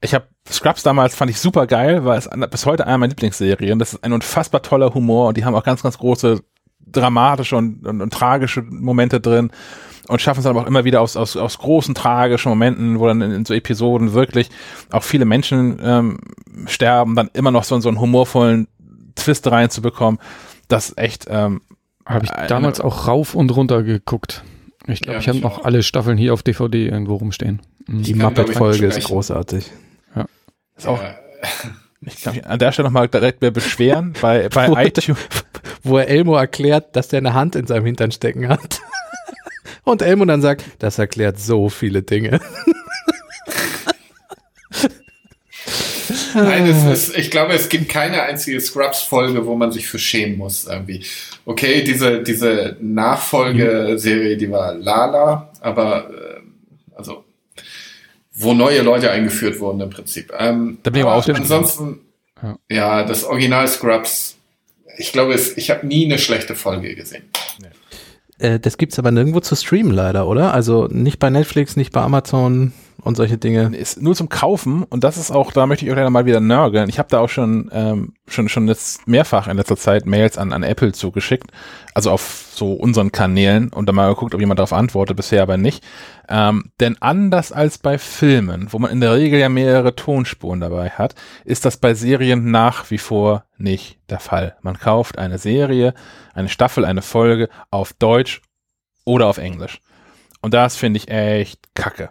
ich 0.00 0.12
habe 0.12 0.26
Scrubs 0.50 0.82
damals 0.82 1.14
fand 1.14 1.30
ich 1.30 1.38
super 1.38 1.68
geil, 1.68 2.04
weil 2.04 2.18
es 2.18 2.28
bis 2.50 2.66
heute 2.66 2.88
einer 2.88 2.98
meiner 2.98 3.10
Lieblingsserien. 3.10 3.78
Das 3.78 3.92
ist 3.92 4.02
ein 4.02 4.12
unfassbar 4.12 4.62
toller 4.62 4.92
Humor 4.92 5.28
und 5.28 5.36
die 5.36 5.44
haben 5.44 5.54
auch 5.54 5.62
ganz, 5.62 5.84
ganz 5.84 5.98
große 5.98 6.42
dramatische 6.84 7.56
und, 7.56 7.86
und, 7.86 8.02
und 8.02 8.12
tragische 8.12 8.62
Momente 8.62 9.20
drin 9.20 9.52
und 10.08 10.20
schaffen 10.20 10.40
es 10.40 10.46
aber 10.46 10.62
auch 10.62 10.66
immer 10.66 10.82
wieder 10.82 11.00
aus, 11.00 11.16
aus, 11.16 11.36
aus 11.36 11.58
großen 11.58 11.94
tragischen 11.94 12.48
Momenten, 12.48 12.98
wo 12.98 13.06
dann 13.06 13.20
in, 13.20 13.30
in 13.30 13.44
so 13.44 13.54
Episoden 13.54 14.14
wirklich 14.14 14.50
auch 14.90 15.04
viele 15.04 15.26
Menschen 15.26 15.78
ähm, 15.80 16.18
sterben, 16.66 17.14
dann 17.14 17.30
immer 17.34 17.52
noch 17.52 17.62
so, 17.62 17.78
so 17.78 17.88
einen 17.88 18.00
humorvollen 18.00 18.66
Twist 19.14 19.48
reinzubekommen. 19.48 20.18
Das 20.66 20.96
echt 20.96 21.28
ähm, 21.30 21.60
habe 22.10 22.24
ich 22.24 22.30
damals 22.48 22.80
auch 22.80 23.08
rauf 23.08 23.34
und 23.34 23.54
runter 23.54 23.82
geguckt. 23.82 24.42
Ich 24.86 25.00
glaube, 25.00 25.14
ja, 25.14 25.20
ich 25.20 25.28
habe 25.28 25.38
noch 25.38 25.64
alle 25.64 25.82
Staffeln 25.82 26.18
hier 26.18 26.32
auf 26.34 26.42
DVD 26.42 26.88
irgendwo 26.88 27.16
rumstehen. 27.16 27.60
Die 27.86 28.14
Muppet-Folge 28.14 28.86
ist 28.86 29.04
großartig. 29.04 29.70
Ja. 30.14 30.26
Ist 30.76 30.86
auch, 30.86 31.00
ich 32.00 32.16
glaube, 32.16 32.46
an 32.46 32.58
der 32.58 32.72
Stelle 32.72 32.88
nochmal 32.88 33.08
direkt 33.08 33.42
mehr 33.42 33.50
beschweren 33.50 34.14
bei, 34.20 34.48
bei 34.48 34.86
iTunes. 34.86 35.18
Wo 35.82 35.98
er 35.98 36.08
Elmo 36.08 36.36
erklärt, 36.36 36.94
dass 36.96 37.08
der 37.08 37.18
eine 37.18 37.34
Hand 37.34 37.56
in 37.56 37.66
seinem 37.66 37.86
Hintern 37.86 38.12
stecken 38.12 38.48
hat. 38.48 38.80
Und 39.82 40.02
Elmo 40.02 40.26
dann 40.26 40.42
sagt, 40.42 40.64
das 40.78 40.98
erklärt 40.98 41.38
so 41.38 41.70
viele 41.70 42.02
Dinge. 42.02 42.40
Nein, 46.34 46.66
es 46.66 46.84
ist, 46.84 47.16
ich 47.16 47.30
glaube, 47.30 47.54
es 47.54 47.68
gibt 47.68 47.88
keine 47.88 48.22
einzige 48.22 48.60
Scrubs-Folge, 48.60 49.46
wo 49.46 49.54
man 49.56 49.72
sich 49.72 49.86
für 49.86 49.98
schämen 49.98 50.38
muss, 50.38 50.66
irgendwie. 50.66 51.04
Okay, 51.44 51.82
diese, 51.82 52.22
diese 52.22 52.76
Nachfolgeserie, 52.80 54.36
die 54.36 54.50
war 54.50 54.74
Lala, 54.74 55.50
aber, 55.60 56.10
äh, 56.10 56.40
also, 56.94 57.24
wo 58.34 58.54
neue 58.54 58.82
Leute 58.82 59.10
eingeführt 59.10 59.60
wurden 59.60 59.80
im 59.80 59.90
Prinzip. 59.90 60.32
Ähm, 60.38 60.78
da 60.82 60.90
bin 60.90 61.00
ich 61.00 61.06
aber 61.06 61.16
auch 61.16 61.28
ansonsten, 61.28 62.00
ja. 62.42 62.58
ja, 62.70 63.04
das 63.04 63.24
Original 63.24 63.68
Scrubs, 63.68 64.36
ich 64.96 65.12
glaube, 65.12 65.34
es, 65.34 65.56
ich 65.56 65.70
habe 65.70 65.86
nie 65.86 66.04
eine 66.04 66.18
schlechte 66.18 66.54
Folge 66.54 66.94
gesehen. 66.94 67.24
Nee. 67.60 67.68
Äh, 68.46 68.60
das 68.60 68.78
gibt's 68.78 68.98
aber 68.98 69.10
nirgendwo 69.10 69.40
zu 69.40 69.54
streamen 69.54 69.92
leider, 69.92 70.26
oder? 70.26 70.54
Also 70.54 70.86
nicht 70.86 71.18
bei 71.18 71.30
Netflix, 71.30 71.76
nicht 71.76 71.92
bei 71.92 72.00
Amazon 72.00 72.72
und 73.00 73.16
solche 73.16 73.38
Dinge. 73.38 73.76
Ist 73.76 74.00
nur 74.00 74.14
zum 74.14 74.28
Kaufen 74.28 74.84
und 74.84 75.04
das 75.04 75.16
ist 75.16 75.30
auch, 75.30 75.52
da 75.52 75.66
möchte 75.66 75.86
ich 75.86 75.94
gerne 75.94 76.10
mal 76.10 76.26
wieder 76.26 76.40
nörgeln. 76.40 76.88
Ich 76.88 76.98
habe 76.98 77.08
da 77.08 77.20
auch 77.20 77.28
schon, 77.28 77.70
ähm, 77.72 78.14
schon, 78.26 78.48
schon 78.48 78.68
jetzt 78.68 79.06
mehrfach 79.06 79.48
in 79.48 79.56
letzter 79.56 79.76
Zeit 79.76 80.06
Mails 80.06 80.38
an, 80.38 80.52
an 80.52 80.62
Apple 80.62 80.92
zugeschickt, 80.92 81.50
also 81.94 82.10
auf 82.10 82.46
so 82.52 82.72
unseren 82.72 83.12
Kanälen 83.12 83.72
und 83.72 83.86
dann 83.86 83.96
mal 83.96 84.08
geguckt, 84.08 84.34
ob 84.34 84.40
jemand 84.40 84.58
darauf 84.58 84.72
antwortet, 84.72 85.16
bisher 85.16 85.42
aber 85.42 85.56
nicht. 85.56 85.84
Ähm, 86.28 86.70
denn 86.78 86.96
anders 87.00 87.52
als 87.52 87.78
bei 87.78 87.98
Filmen, 87.98 88.68
wo 88.70 88.78
man 88.78 88.90
in 88.90 89.00
der 89.00 89.14
Regel 89.14 89.40
ja 89.40 89.48
mehrere 89.48 89.96
Tonspuren 89.96 90.60
dabei 90.60 90.90
hat, 90.90 91.14
ist 91.44 91.64
das 91.64 91.76
bei 91.76 91.94
Serien 91.94 92.50
nach 92.50 92.90
wie 92.90 92.98
vor 92.98 93.44
nicht 93.58 93.98
der 94.10 94.20
Fall. 94.20 94.56
Man 94.62 94.78
kauft 94.78 95.18
eine 95.18 95.38
Serie, 95.38 95.94
eine 96.34 96.48
Staffel, 96.48 96.84
eine 96.84 97.02
Folge 97.02 97.48
auf 97.70 97.92
Deutsch 97.92 98.42
oder 99.04 99.26
auf 99.26 99.38
Englisch. 99.38 99.80
Und 100.40 100.54
das 100.54 100.76
finde 100.76 100.98
ich 100.98 101.08
echt 101.08 101.74
kacke. 101.74 102.10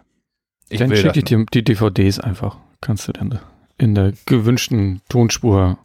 Ich 0.70 0.78
dann 0.78 0.94
schicke 0.94 1.18
ich 1.18 1.24
dir 1.24 1.44
die 1.52 1.64
DVDs 1.64 2.18
einfach. 2.18 2.56
Kannst 2.80 3.08
du 3.08 3.12
dann 3.12 3.38
in 3.76 3.94
der 3.94 4.12
gewünschten 4.26 5.02
Tonspur 5.08 5.78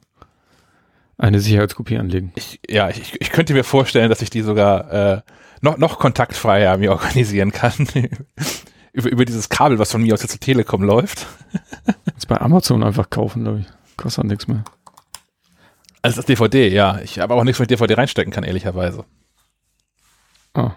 eine 1.18 1.40
Sicherheitskopie 1.40 1.98
anlegen. 1.98 2.32
Ich, 2.36 2.60
ja, 2.70 2.90
ich, 2.90 3.20
ich 3.20 3.32
könnte 3.32 3.54
mir 3.54 3.64
vorstellen, 3.64 4.10
dass 4.10 4.22
ich 4.22 4.30
die 4.30 4.42
sogar 4.42 4.92
äh, 4.92 5.22
noch, 5.62 5.78
noch 5.78 6.00
kontaktfreier 6.00 6.78
mir 6.78 6.92
organisieren 6.92 7.52
kann. 7.52 7.88
über, 8.94 9.10
über 9.10 9.26
dieses 9.26 9.50
Kabel, 9.50 9.80
was 9.80 9.92
von 9.92 10.04
mir 10.04 10.14
aus 10.14 10.22
jetzt 10.22 10.32
zur 10.32 10.40
Telekom 10.40 10.84
läuft. 10.84 11.26
Jetzt 12.06 12.28
bei 12.28 12.40
Amazon 12.40 12.84
einfach 12.84 13.10
kaufen, 13.10 13.44
glaube 13.44 13.60
ich. 13.60 13.98
Kostet 13.98 14.26
nichts 14.26 14.48
mehr. 14.48 14.64
Also 16.02 16.18
das 16.18 16.26
DVD, 16.26 16.70
ja. 16.70 17.00
Ich 17.02 17.20
habe 17.20 17.34
auch 17.34 17.44
nichts 17.44 17.60
mit 17.60 17.70
DVD 17.70 17.96
reinstecken 17.96 18.32
kann, 18.32 18.44
ehrlicherweise. 18.44 19.06
Ah. 20.54 20.76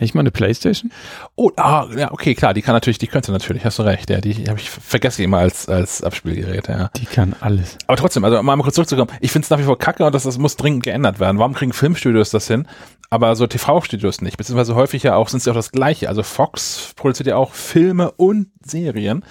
Nicht 0.00 0.14
mal 0.14 0.20
eine 0.20 0.30
Playstation? 0.30 0.90
Oh, 1.36 1.50
ah, 1.56 1.86
ja, 1.96 2.12
okay, 2.12 2.34
klar, 2.34 2.54
die 2.54 2.62
kann 2.62 2.74
natürlich, 2.74 2.98
die 2.98 3.06
könnte 3.06 3.30
natürlich, 3.30 3.64
hast 3.64 3.78
du 3.78 3.82
recht, 3.82 4.08
ja, 4.08 4.20
die 4.20 4.48
habe 4.48 4.58
ich 4.58 4.70
vergesse 4.70 5.22
immer 5.22 5.38
als, 5.38 5.68
als 5.68 6.02
Abspielgerät, 6.02 6.68
ja. 6.68 6.90
Die 6.96 7.04
kann 7.04 7.36
alles. 7.40 7.76
Aber 7.86 7.96
trotzdem, 7.98 8.24
also 8.24 8.42
mal 8.42 8.56
kurz 8.58 8.74
zurückzukommen, 8.74 9.10
ich 9.20 9.30
finde 9.30 9.44
es 9.44 9.50
nach 9.50 9.58
wie 9.58 9.64
vor 9.64 9.78
kacke 9.78 10.04
und 10.04 10.14
das, 10.14 10.22
das 10.22 10.38
muss 10.38 10.56
dringend 10.56 10.82
geändert 10.82 11.20
werden. 11.20 11.38
Warum 11.38 11.52
kriegen 11.52 11.74
Filmstudios 11.74 12.30
das 12.30 12.48
hin, 12.48 12.66
aber 13.10 13.36
so 13.36 13.46
TV-Studios 13.46 14.22
nicht? 14.22 14.38
Beziehungsweise 14.38 14.74
häufig 14.74 15.02
ja 15.02 15.14
auch, 15.14 15.28
sind 15.28 15.42
sie 15.42 15.50
auch 15.50 15.54
das 15.54 15.72
Gleiche. 15.72 16.08
Also 16.08 16.22
Fox 16.22 16.94
produziert 16.96 17.28
ja 17.28 17.36
auch 17.36 17.52
Filme 17.52 18.12
und 18.12 18.48
Serien. 18.64 19.24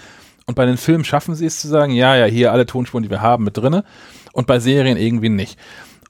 Und 0.45 0.55
bei 0.55 0.65
den 0.65 0.77
Filmen 0.77 1.03
schaffen 1.03 1.33
sie 1.33 1.45
es 1.45 1.59
zu 1.59 1.67
sagen, 1.67 1.93
ja, 1.93 2.15
ja, 2.15 2.25
hier 2.25 2.51
alle 2.51 2.65
Tonspuren, 2.65 3.03
die 3.03 3.09
wir 3.09 3.21
haben, 3.21 3.43
mit 3.43 3.57
drinne. 3.57 3.83
Und 4.33 4.47
bei 4.47 4.59
Serien 4.59 4.97
irgendwie 4.97 5.29
nicht. 5.29 5.57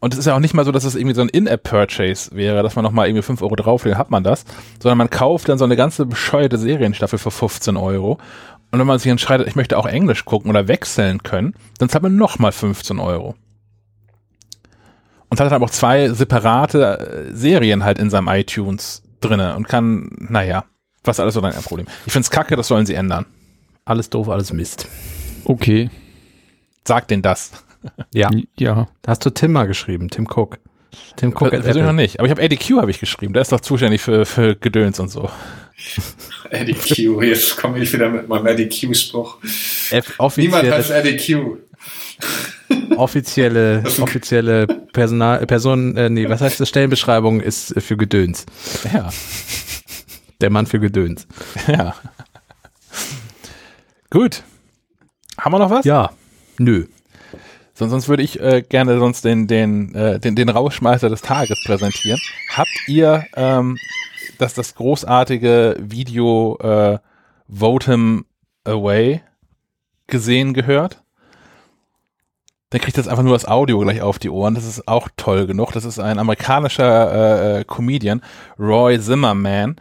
Und 0.01 0.13
es 0.13 0.19
ist 0.19 0.25
ja 0.25 0.35
auch 0.35 0.39
nicht 0.39 0.55
mal 0.55 0.65
so, 0.65 0.71
dass 0.71 0.83
es 0.83 0.95
irgendwie 0.95 1.13
so 1.13 1.21
ein 1.21 1.29
In-App-Purchase 1.29 2.35
wäre, 2.35 2.63
dass 2.63 2.75
man 2.75 2.83
nochmal 2.83 3.07
irgendwie 3.07 3.21
5 3.21 3.39
Euro 3.43 3.55
drauflegt, 3.55 3.97
hat 3.97 4.09
man 4.09 4.23
das, 4.23 4.45
sondern 4.81 4.97
man 4.97 5.11
kauft 5.11 5.47
dann 5.47 5.59
so 5.59 5.63
eine 5.63 5.75
ganze 5.75 6.07
bescheuerte 6.07 6.57
Serienstaffel 6.57 7.19
für 7.19 7.29
15 7.29 7.77
Euro. 7.77 8.17
Und 8.71 8.79
wenn 8.79 8.87
man 8.87 8.97
sich 8.97 9.11
entscheidet, 9.11 9.47
ich 9.47 9.55
möchte 9.55 9.77
auch 9.77 9.85
Englisch 9.85 10.25
gucken 10.25 10.49
oder 10.49 10.67
wechseln 10.67 11.21
können, 11.21 11.53
dann 11.77 11.87
zahlt 11.87 12.01
man 12.01 12.15
nochmal 12.15 12.51
15 12.51 12.97
Euro. 12.97 13.35
Und 15.29 15.39
hat 15.39 15.51
dann 15.51 15.63
auch 15.63 15.69
zwei 15.69 16.09
separate 16.09 17.27
äh, 17.29 17.35
Serien 17.35 17.83
halt 17.83 17.99
in 17.99 18.09
seinem 18.09 18.27
iTunes 18.27 19.03
drinne 19.21 19.55
und 19.55 19.67
kann, 19.67 20.09
naja, 20.17 20.65
was 21.03 21.19
alles 21.19 21.35
so 21.35 21.41
ein 21.41 21.53
Problem. 21.53 21.85
Ich 22.07 22.13
find's 22.13 22.31
kacke, 22.31 22.55
das 22.55 22.67
sollen 22.67 22.87
sie 22.87 22.95
ändern. 22.95 23.27
Alles 23.85 24.09
doof, 24.09 24.29
alles 24.29 24.51
Mist. 24.51 24.87
Okay. 25.45 25.91
Sag 26.85 27.07
denn 27.07 27.21
das. 27.21 27.51
Ja. 28.13 28.29
Ja. 28.57 28.87
Da 29.01 29.11
hast 29.11 29.25
du 29.25 29.29
Tim 29.29 29.51
mal 29.51 29.67
geschrieben, 29.67 30.09
Tim 30.09 30.27
Cook. 30.27 30.59
Tim 31.15 31.31
Cook. 31.31 31.51
Das 31.51 31.75
noch 31.75 31.93
nicht. 31.93 32.19
Aber 32.19 32.27
ich 32.27 32.31
habe 32.31 32.41
Eddie 32.41 32.57
Q 32.57 32.81
habe 32.81 32.91
ich 32.91 32.99
geschrieben. 32.99 33.33
Der 33.33 33.41
ist 33.41 33.51
doch 33.51 33.61
zuständig 33.61 34.01
für, 34.01 34.25
für 34.25 34.55
Gedöns 34.55 34.99
und 34.99 35.09
so. 35.09 35.29
Eddie 36.49 36.73
Q. 36.73 37.21
Jetzt 37.21 37.57
komme 37.57 37.79
ich 37.79 37.91
wieder 37.93 38.09
mit 38.09 38.27
meinem 38.27 38.47
Eddie 38.47 38.69
Q-Spruch. 38.69 39.37
Niemand 40.37 40.69
heißt 40.69 40.91
Eddie 40.91 41.17
Q. 41.17 41.57
offizielle, 42.97 43.83
offizielle 43.99 44.67
Personal, 44.67 45.45
Person, 45.45 45.95
äh, 45.97 46.09
nee, 46.09 46.27
was 46.29 46.41
heißt 46.41 46.59
das? 46.59 46.69
Stellenbeschreibung 46.69 47.41
ist 47.41 47.73
für 47.81 47.97
Gedöns. 47.97 48.45
Ja. 48.93 49.09
Der 50.41 50.49
Mann 50.49 50.65
für 50.65 50.79
Gedöns. 50.79 51.27
Ja. 51.67 51.95
Gut. 54.09 54.43
Haben 55.37 55.53
wir 55.53 55.59
noch 55.59 55.69
was? 55.69 55.85
Ja. 55.85 56.11
Nö. 56.57 56.85
Sonst, 57.81 57.93
sonst 57.93 58.09
würde 58.09 58.21
ich 58.21 58.39
äh, 58.39 58.61
gerne 58.61 58.99
sonst 58.99 59.25
den, 59.25 59.47
den, 59.47 59.95
äh, 59.95 60.19
den, 60.19 60.35
den 60.35 60.49
Rauschmeister 60.49 61.09
des 61.09 61.23
Tages 61.23 61.63
präsentieren. 61.63 62.19
Habt 62.55 62.69
ihr 62.87 63.25
ähm, 63.35 63.79
das, 64.37 64.53
das 64.53 64.75
großartige 64.75 65.77
Video 65.79 66.59
äh, 66.61 66.99
Vote 67.49 67.89
Him 67.89 68.25
Away 68.65 69.23
gesehen, 70.05 70.53
gehört? 70.53 71.01
Dann 72.69 72.81
kriegt 72.81 72.99
das 72.99 73.07
einfach 73.07 73.23
nur 73.23 73.33
das 73.33 73.47
Audio 73.47 73.79
gleich 73.79 74.03
auf 74.03 74.19
die 74.19 74.29
Ohren. 74.29 74.53
Das 74.53 74.65
ist 74.65 74.87
auch 74.87 75.09
toll 75.17 75.47
genug. 75.47 75.71
Das 75.71 75.83
ist 75.83 75.97
ein 75.97 76.19
amerikanischer 76.19 77.57
äh, 77.57 77.61
äh 77.61 77.63
Comedian, 77.63 78.21
Roy 78.59 78.99
Zimmerman. 78.99 79.77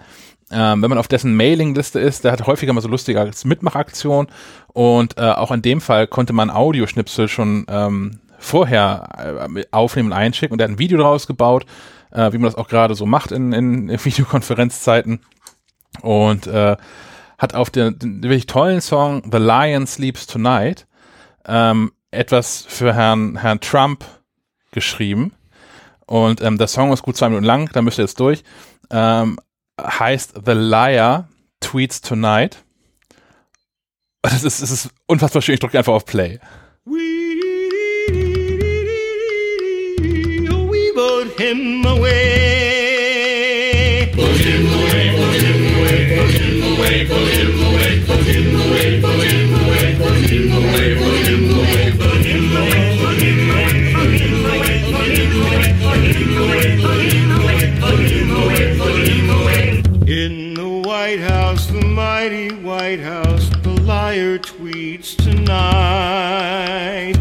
Ähm, 0.53 0.83
wenn 0.83 0.91
man 0.91 0.99
auf 0.99 1.09
dessen 1.09 1.37
Mailingliste 1.37 2.01
ist, 2.01 2.25
der 2.25 2.33
hat 2.33 2.47
häufiger 2.47 2.73
mal 2.73 2.81
so 2.81 2.89
lustige 2.89 3.31
Mitmachaktionen 3.45 4.31
und 4.73 5.17
äh, 5.17 5.23
auch 5.23 5.53
in 5.53 5.63
dem 5.63 5.81
Fall 5.81 6.07
konnte 6.09 6.33
man 6.33 6.51
Audioschnipsel 6.51 7.29
schon 7.29 7.67
ähm, 7.69 8.21
vorher 8.41 9.49
äh, 9.55 9.65
aufnehmen 9.71 10.11
und 10.11 10.19
einschicken. 10.19 10.55
Und 10.55 10.61
er 10.61 10.65
hat 10.65 10.73
ein 10.73 10.79
Video 10.79 10.99
daraus 10.99 11.27
gebaut, 11.27 11.67
äh, 12.11 12.33
wie 12.33 12.39
man 12.39 12.51
das 12.51 12.57
auch 12.57 12.69
gerade 12.69 12.95
so 12.95 13.07
macht 13.07 13.31
in, 13.31 13.53
in 13.53 13.91
Videokonferenzzeiten. 14.05 15.21
Und 16.03 16.47
äh, 16.47 16.77
hat 17.39 17.55
auf 17.55 17.71
den, 17.71 17.99
den 17.99 18.23
wirklich 18.23 18.47
tollen 18.47 18.81
Song 18.81 19.23
The 19.31 19.39
Lion 19.39 19.87
Sleeps 19.87 20.27
Tonight 20.27 20.87
ähm, 21.47 21.93
etwas 22.11 22.65
für 22.69 22.95
Herrn, 22.95 23.37
Herrn 23.37 23.61
Trump 23.61 24.05
geschrieben. 24.73 25.33
Und 26.07 26.43
ähm, 26.43 26.59
der 26.59 26.67
Song 26.67 26.93
ist 26.93 27.03
gut 27.03 27.17
zwei 27.17 27.29
Minuten 27.29 27.47
lang, 27.47 27.71
da 27.73 27.83
müsst 27.83 27.99
ihr 27.99 28.05
jetzt 28.05 28.19
durch. 28.21 28.43
Ähm, 28.91 29.39
heißt 29.87 30.35
The 30.45 30.53
Liar 30.53 31.29
Tweets 31.61 32.01
Tonight. 32.01 32.65
Das 34.23 34.45
ist, 34.45 34.63
das 34.63 34.71
ist 34.71 34.91
unfassbar 35.07 35.43
schön. 35.43 35.55
Ich 35.55 35.61
drücke 35.61 35.79
einfach 35.79 35.95
auf 35.95 36.05
Play. 36.05 36.39
We, 36.85 36.99
we 40.69 40.93
vote 40.95 41.41
him 41.41 41.85
away. 41.87 42.61
Vote 44.15 44.37
him 44.37 44.67
away, 44.67 45.11
vote 45.17 45.41
him 45.41 45.75
away, 45.75 46.17
vote 46.17 46.33
him 46.33 46.63
away, 46.63 47.05
vote 47.07 47.31
him 47.31 47.61
away, 47.61 48.01
vote 48.01 48.27
him 48.27 48.55
away, 48.57 49.01
vote 49.01 49.25
him 49.25 49.55
away, 49.55 49.95
vote 49.97 50.27
him 50.29 50.53
away, 50.53 50.95
vote 50.95 50.95
him 50.95 51.01
away, 51.05 51.10
mighty 62.21 62.53
White 62.53 63.01
House, 63.01 63.49
the 63.63 63.71
liar 63.81 64.39
tweets 64.39 65.17
tonight. 65.17 67.15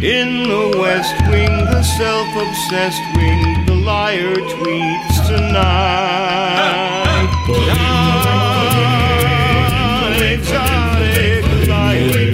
In 0.00 0.44
the 0.44 0.78
West 0.78 1.20
Wing, 1.28 1.50
the 1.72 1.82
self 1.82 2.28
obsessed 2.36 3.02
wing, 3.16 3.66
the 3.66 3.74
liar 3.74 4.36
tweets 4.36 5.26
tonight. 5.26 6.60
Exotic, 10.32 11.44
liar. 11.68 12.30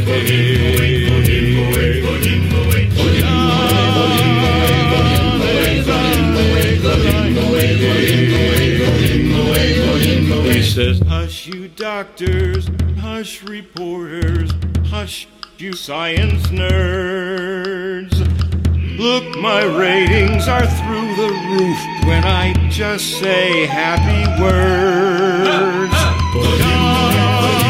He 10.47 10.63
says, 10.63 11.01
doctors, 11.77 12.71
hush, 12.99 13.43
reporters, 13.43 14.51
hush, 14.87 15.29
you 15.59 15.75
science 15.75 16.47
nerds. 16.47 18.17
Look, 18.99 19.37
my 19.37 19.63
ratings 19.63 20.49
are 20.49 20.67
through 20.67 21.17
the 21.17 21.29
roof 21.51 21.79
when 22.07 22.25
I 22.25 22.55
just 22.71 23.21
say 23.21 23.67
happy 23.67 24.43
words. 24.43 25.93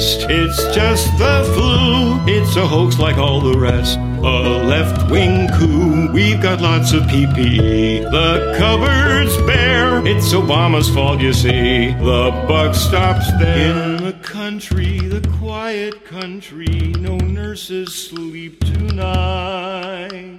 It's 0.00 0.62
just 0.72 1.18
the 1.18 1.42
flu. 1.54 2.24
It's 2.32 2.54
a 2.54 2.64
hoax 2.64 3.00
like 3.00 3.16
all 3.16 3.40
the 3.40 3.58
rest. 3.58 3.98
A 3.98 4.62
left 4.64 5.10
wing 5.10 5.48
coup. 5.48 6.12
We've 6.12 6.40
got 6.40 6.60
lots 6.60 6.92
of 6.92 7.02
PPE. 7.02 8.08
The 8.08 8.54
cupboard's 8.56 9.36
bare. 9.38 10.06
It's 10.06 10.32
Obama's 10.32 10.88
fault, 10.88 11.20
you 11.20 11.32
see. 11.32 11.88
The 11.94 12.30
buck 12.46 12.76
stops 12.76 13.26
there. 13.40 13.72
In 13.72 13.96
the 14.04 14.12
country, 14.22 15.00
the 15.00 15.28
quiet 15.40 16.04
country, 16.04 16.94
no 17.00 17.16
nurses 17.16 17.92
sleep 17.92 18.60
tonight. 18.60 20.38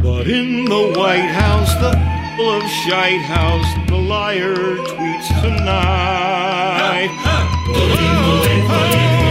But 0.00 0.28
in 0.28 0.64
the 0.66 0.92
White 0.96 1.32
House, 1.42 1.74
the 1.80 2.25
full 2.36 2.50
of 2.50 2.68
shite 2.68 3.22
house, 3.22 3.88
the 3.88 3.96
liar 3.96 4.54
tweets 4.76 5.28
tonight. 5.40 7.10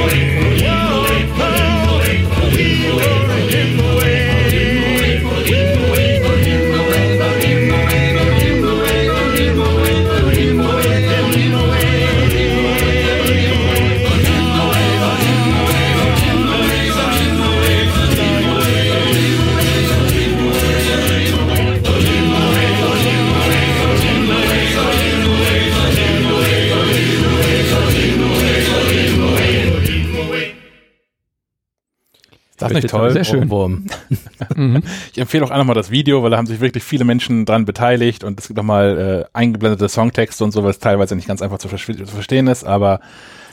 Das 32.57 32.71
ist 32.71 32.75
nicht 32.75 32.89
toll. 32.89 33.11
Sehr 33.11 33.23
schön. 33.23 33.47
mhm. 34.55 34.81
Ich 35.11 35.19
empfehle 35.19 35.43
auch 35.43 35.51
einfach 35.51 35.65
mal 35.65 35.73
das 35.73 35.91
Video, 35.91 36.23
weil 36.23 36.31
da 36.31 36.37
haben 36.37 36.47
sich 36.47 36.61
wirklich 36.61 36.83
viele 36.83 37.03
Menschen 37.03 37.45
dran 37.45 37.65
beteiligt 37.65 38.23
und 38.23 38.39
es 38.39 38.47
gibt 38.47 38.57
nochmal 38.57 39.25
äh, 39.25 39.37
eingeblendete 39.37 39.89
Songtexte 39.89 40.43
und 40.43 40.51
so, 40.51 40.63
was 40.63 40.79
teilweise 40.79 41.15
nicht 41.15 41.27
ganz 41.27 41.41
einfach 41.41 41.57
zu, 41.57 41.67
ver 41.67 41.77
zu, 41.77 42.05
verstehen 42.05 42.47
ist, 42.47 42.63
aber 42.63 43.01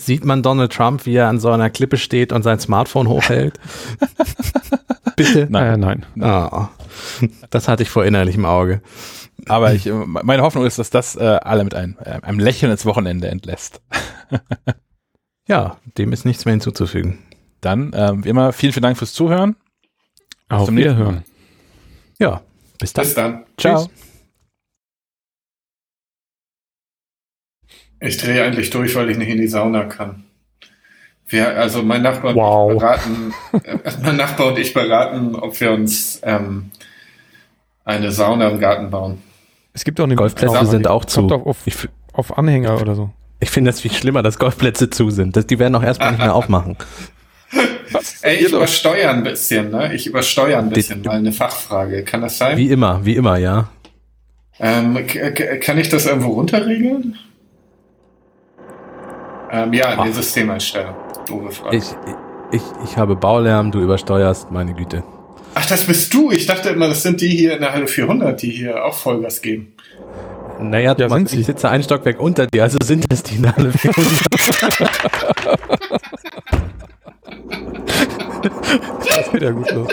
Sieht 0.03 0.24
man 0.24 0.43
Donald 0.43 0.73
Trump, 0.73 1.07
wie 1.07 1.15
er 1.15 1.29
an 1.29 1.39
so 1.39 1.51
einer 1.51 1.70
Klippe 1.70 1.97
steht 1.97 2.33
und 2.33 2.43
sein 2.43 2.59
Smartphone 2.59 3.09
hochhält? 3.09 3.61
Bitte? 5.16 5.47
Nein. 5.49 5.74
Äh, 5.74 5.77
nein. 5.77 6.07
Oh, 6.20 6.66
das 7.51 7.69
hatte 7.69 7.85
ich 7.85 7.91
vor 7.91 8.05
innerlichem 8.05 8.45
Auge. 8.45 8.83
Aber 9.47 9.73
ich, 9.74 9.89
meine 9.89 10.43
Hoffnung 10.43 10.66
ist, 10.66 10.81
dass 10.81 10.91
das 10.91 11.15
äh, 11.15 11.39
alle 11.43 11.62
mit 11.62 11.74
einem, 11.74 11.97
äh, 12.05 12.20
einem 12.20 12.41
Lächeln 12.41 12.73
ins 12.73 12.85
Wochenende 12.85 13.29
entlässt. 13.29 13.81
ja, 15.47 15.77
dem 15.99 16.12
ist 16.12 16.24
nichts 16.24 16.45
mehr 16.47 16.53
hinzuzufügen. 16.53 17.20
Dann, 17.63 17.93
ähm, 17.95 18.25
wie 18.25 18.29
immer, 18.29 18.53
vielen, 18.53 18.75
vielen 18.75 18.83
Dank 18.83 18.99
fürs 18.99 19.15
Zuhören. 19.15 19.57
Auf 20.49 20.71
Wiederhören. 20.71 21.25
Ja, 22.19 22.43
bis 22.79 22.93
dann. 22.93 23.05
Bis 23.05 23.15
dann. 23.15 23.45
Ciao. 23.57 23.87
Tschüss. 23.87 23.91
Ich 28.01 28.17
drehe 28.17 28.43
eigentlich 28.43 28.71
durch, 28.71 28.95
weil 28.97 29.11
ich 29.11 29.17
nicht 29.17 29.29
in 29.29 29.39
die 29.39 29.47
Sauna 29.47 29.85
kann. 29.85 30.25
Wir, 31.29 31.57
also 31.57 31.83
mein 31.83 32.03
Nachbar 32.03 32.35
wow. 32.35 32.69
und 32.69 32.75
ich 32.75 32.81
beraten, 32.81 33.35
äh, 33.63 33.93
mein 34.03 34.17
Nachbar 34.17 34.49
und 34.49 34.59
ich 34.59 34.75
beraten, 34.75 35.37
ob 35.37 35.59
wir 35.61 35.71
uns 35.71 36.21
ähm, 36.25 36.73
eine 37.85 38.11
Sauna 38.11 38.49
im 38.49 38.59
Garten 38.59 38.91
bauen. 38.91 39.23
Es 39.73 39.85
gibt 39.85 40.01
auch 40.01 40.05
eine 40.05 40.17
Golfplätze 40.17 40.67
sind 40.67 40.89
auch 40.89 41.05
zu. 41.05 41.29
Auf, 41.29 41.67
auf, 41.67 41.89
auf, 42.13 42.39
Anhänger 42.39 42.81
oder 42.81 42.97
so. 42.97 43.11
Ich 43.39 43.51
finde 43.51 43.71
das 43.71 43.81
viel 43.81 43.93
schlimmer, 43.93 44.23
dass 44.23 44.39
Golfplätze 44.39 44.91
zu 44.91 45.11
sind. 45.11 45.37
Das, 45.37 45.47
die 45.47 45.61
werden 45.61 45.75
auch 45.77 45.83
erstmal 45.83 46.11
nicht 46.11 46.21
mehr 46.21 46.35
aufmachen. 46.35 46.77
Ey, 48.23 48.36
ich 48.36 48.52
übersteuere 48.52 49.10
ein 49.10 49.23
bisschen, 49.23 49.70
ne? 49.70 49.94
Ich 49.94 50.06
übersteuere 50.06 50.59
ein 50.59 50.70
bisschen, 50.70 51.02
mal 51.02 51.16
eine 51.16 51.32
Fachfrage. 51.32 52.05
Kann 52.05 52.23
das 52.23 52.39
sein? 52.39 52.56
Wie 52.56 52.70
immer, 52.70 53.05
wie 53.05 53.16
immer, 53.16 53.36
ja. 53.36 53.69
Ähm, 54.60 55.06
kann 55.60 55.78
ich 55.78 55.89
das 55.89 56.06
irgendwo 56.06 56.32
runterregeln? 56.32 57.19
Ähm, 59.51 59.73
ja, 59.73 59.97
Ach. 59.98 60.05
die 60.05 60.12
Systemeinstellung. 60.12 60.94
Doofe 61.27 61.51
Frage. 61.51 61.77
Ich, 61.77 61.85
ich, 62.52 62.62
ich 62.85 62.97
habe 62.97 63.16
Baulärm, 63.16 63.70
du 63.70 63.81
übersteuerst, 63.81 64.51
meine 64.51 64.74
Güte. 64.74 65.02
Ach, 65.55 65.66
das 65.66 65.85
bist 65.85 66.14
du. 66.14 66.31
Ich 66.31 66.47
dachte 66.47 66.70
immer, 66.70 66.89
das 66.89 67.02
sind 67.02 67.20
die 67.20 67.28
hier 67.28 67.55
in 67.55 67.60
der 67.60 67.73
Halle 67.73 67.86
400, 67.86 68.40
die 68.40 68.51
hier 68.51 68.85
auch 68.85 68.94
Vollgas 68.94 69.43
geben. 69.43 69.74
Naja, 70.60 70.94
ja, 70.97 71.09
man, 71.09 71.27
ich 71.27 71.47
sitze 71.47 71.69
ein 71.69 71.82
Stockwerk 71.82 72.20
unter 72.20 72.47
dir, 72.47 72.62
also 72.62 72.78
sind 72.82 73.05
es 73.10 73.23
die 73.23 73.36
in 73.36 73.43
der 73.43 73.56
Halle 73.56 73.73
400. 73.73 74.20
das 79.17 79.31
geht 79.31 79.43
ja 79.43 79.51
gut 79.51 79.71
los. 79.73 79.89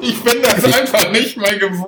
Ich 0.00 0.22
bin 0.22 0.42
das 0.42 0.64
einfach 0.64 1.10
nicht 1.10 1.36
mehr 1.36 1.58
gewohnt. 1.58 1.84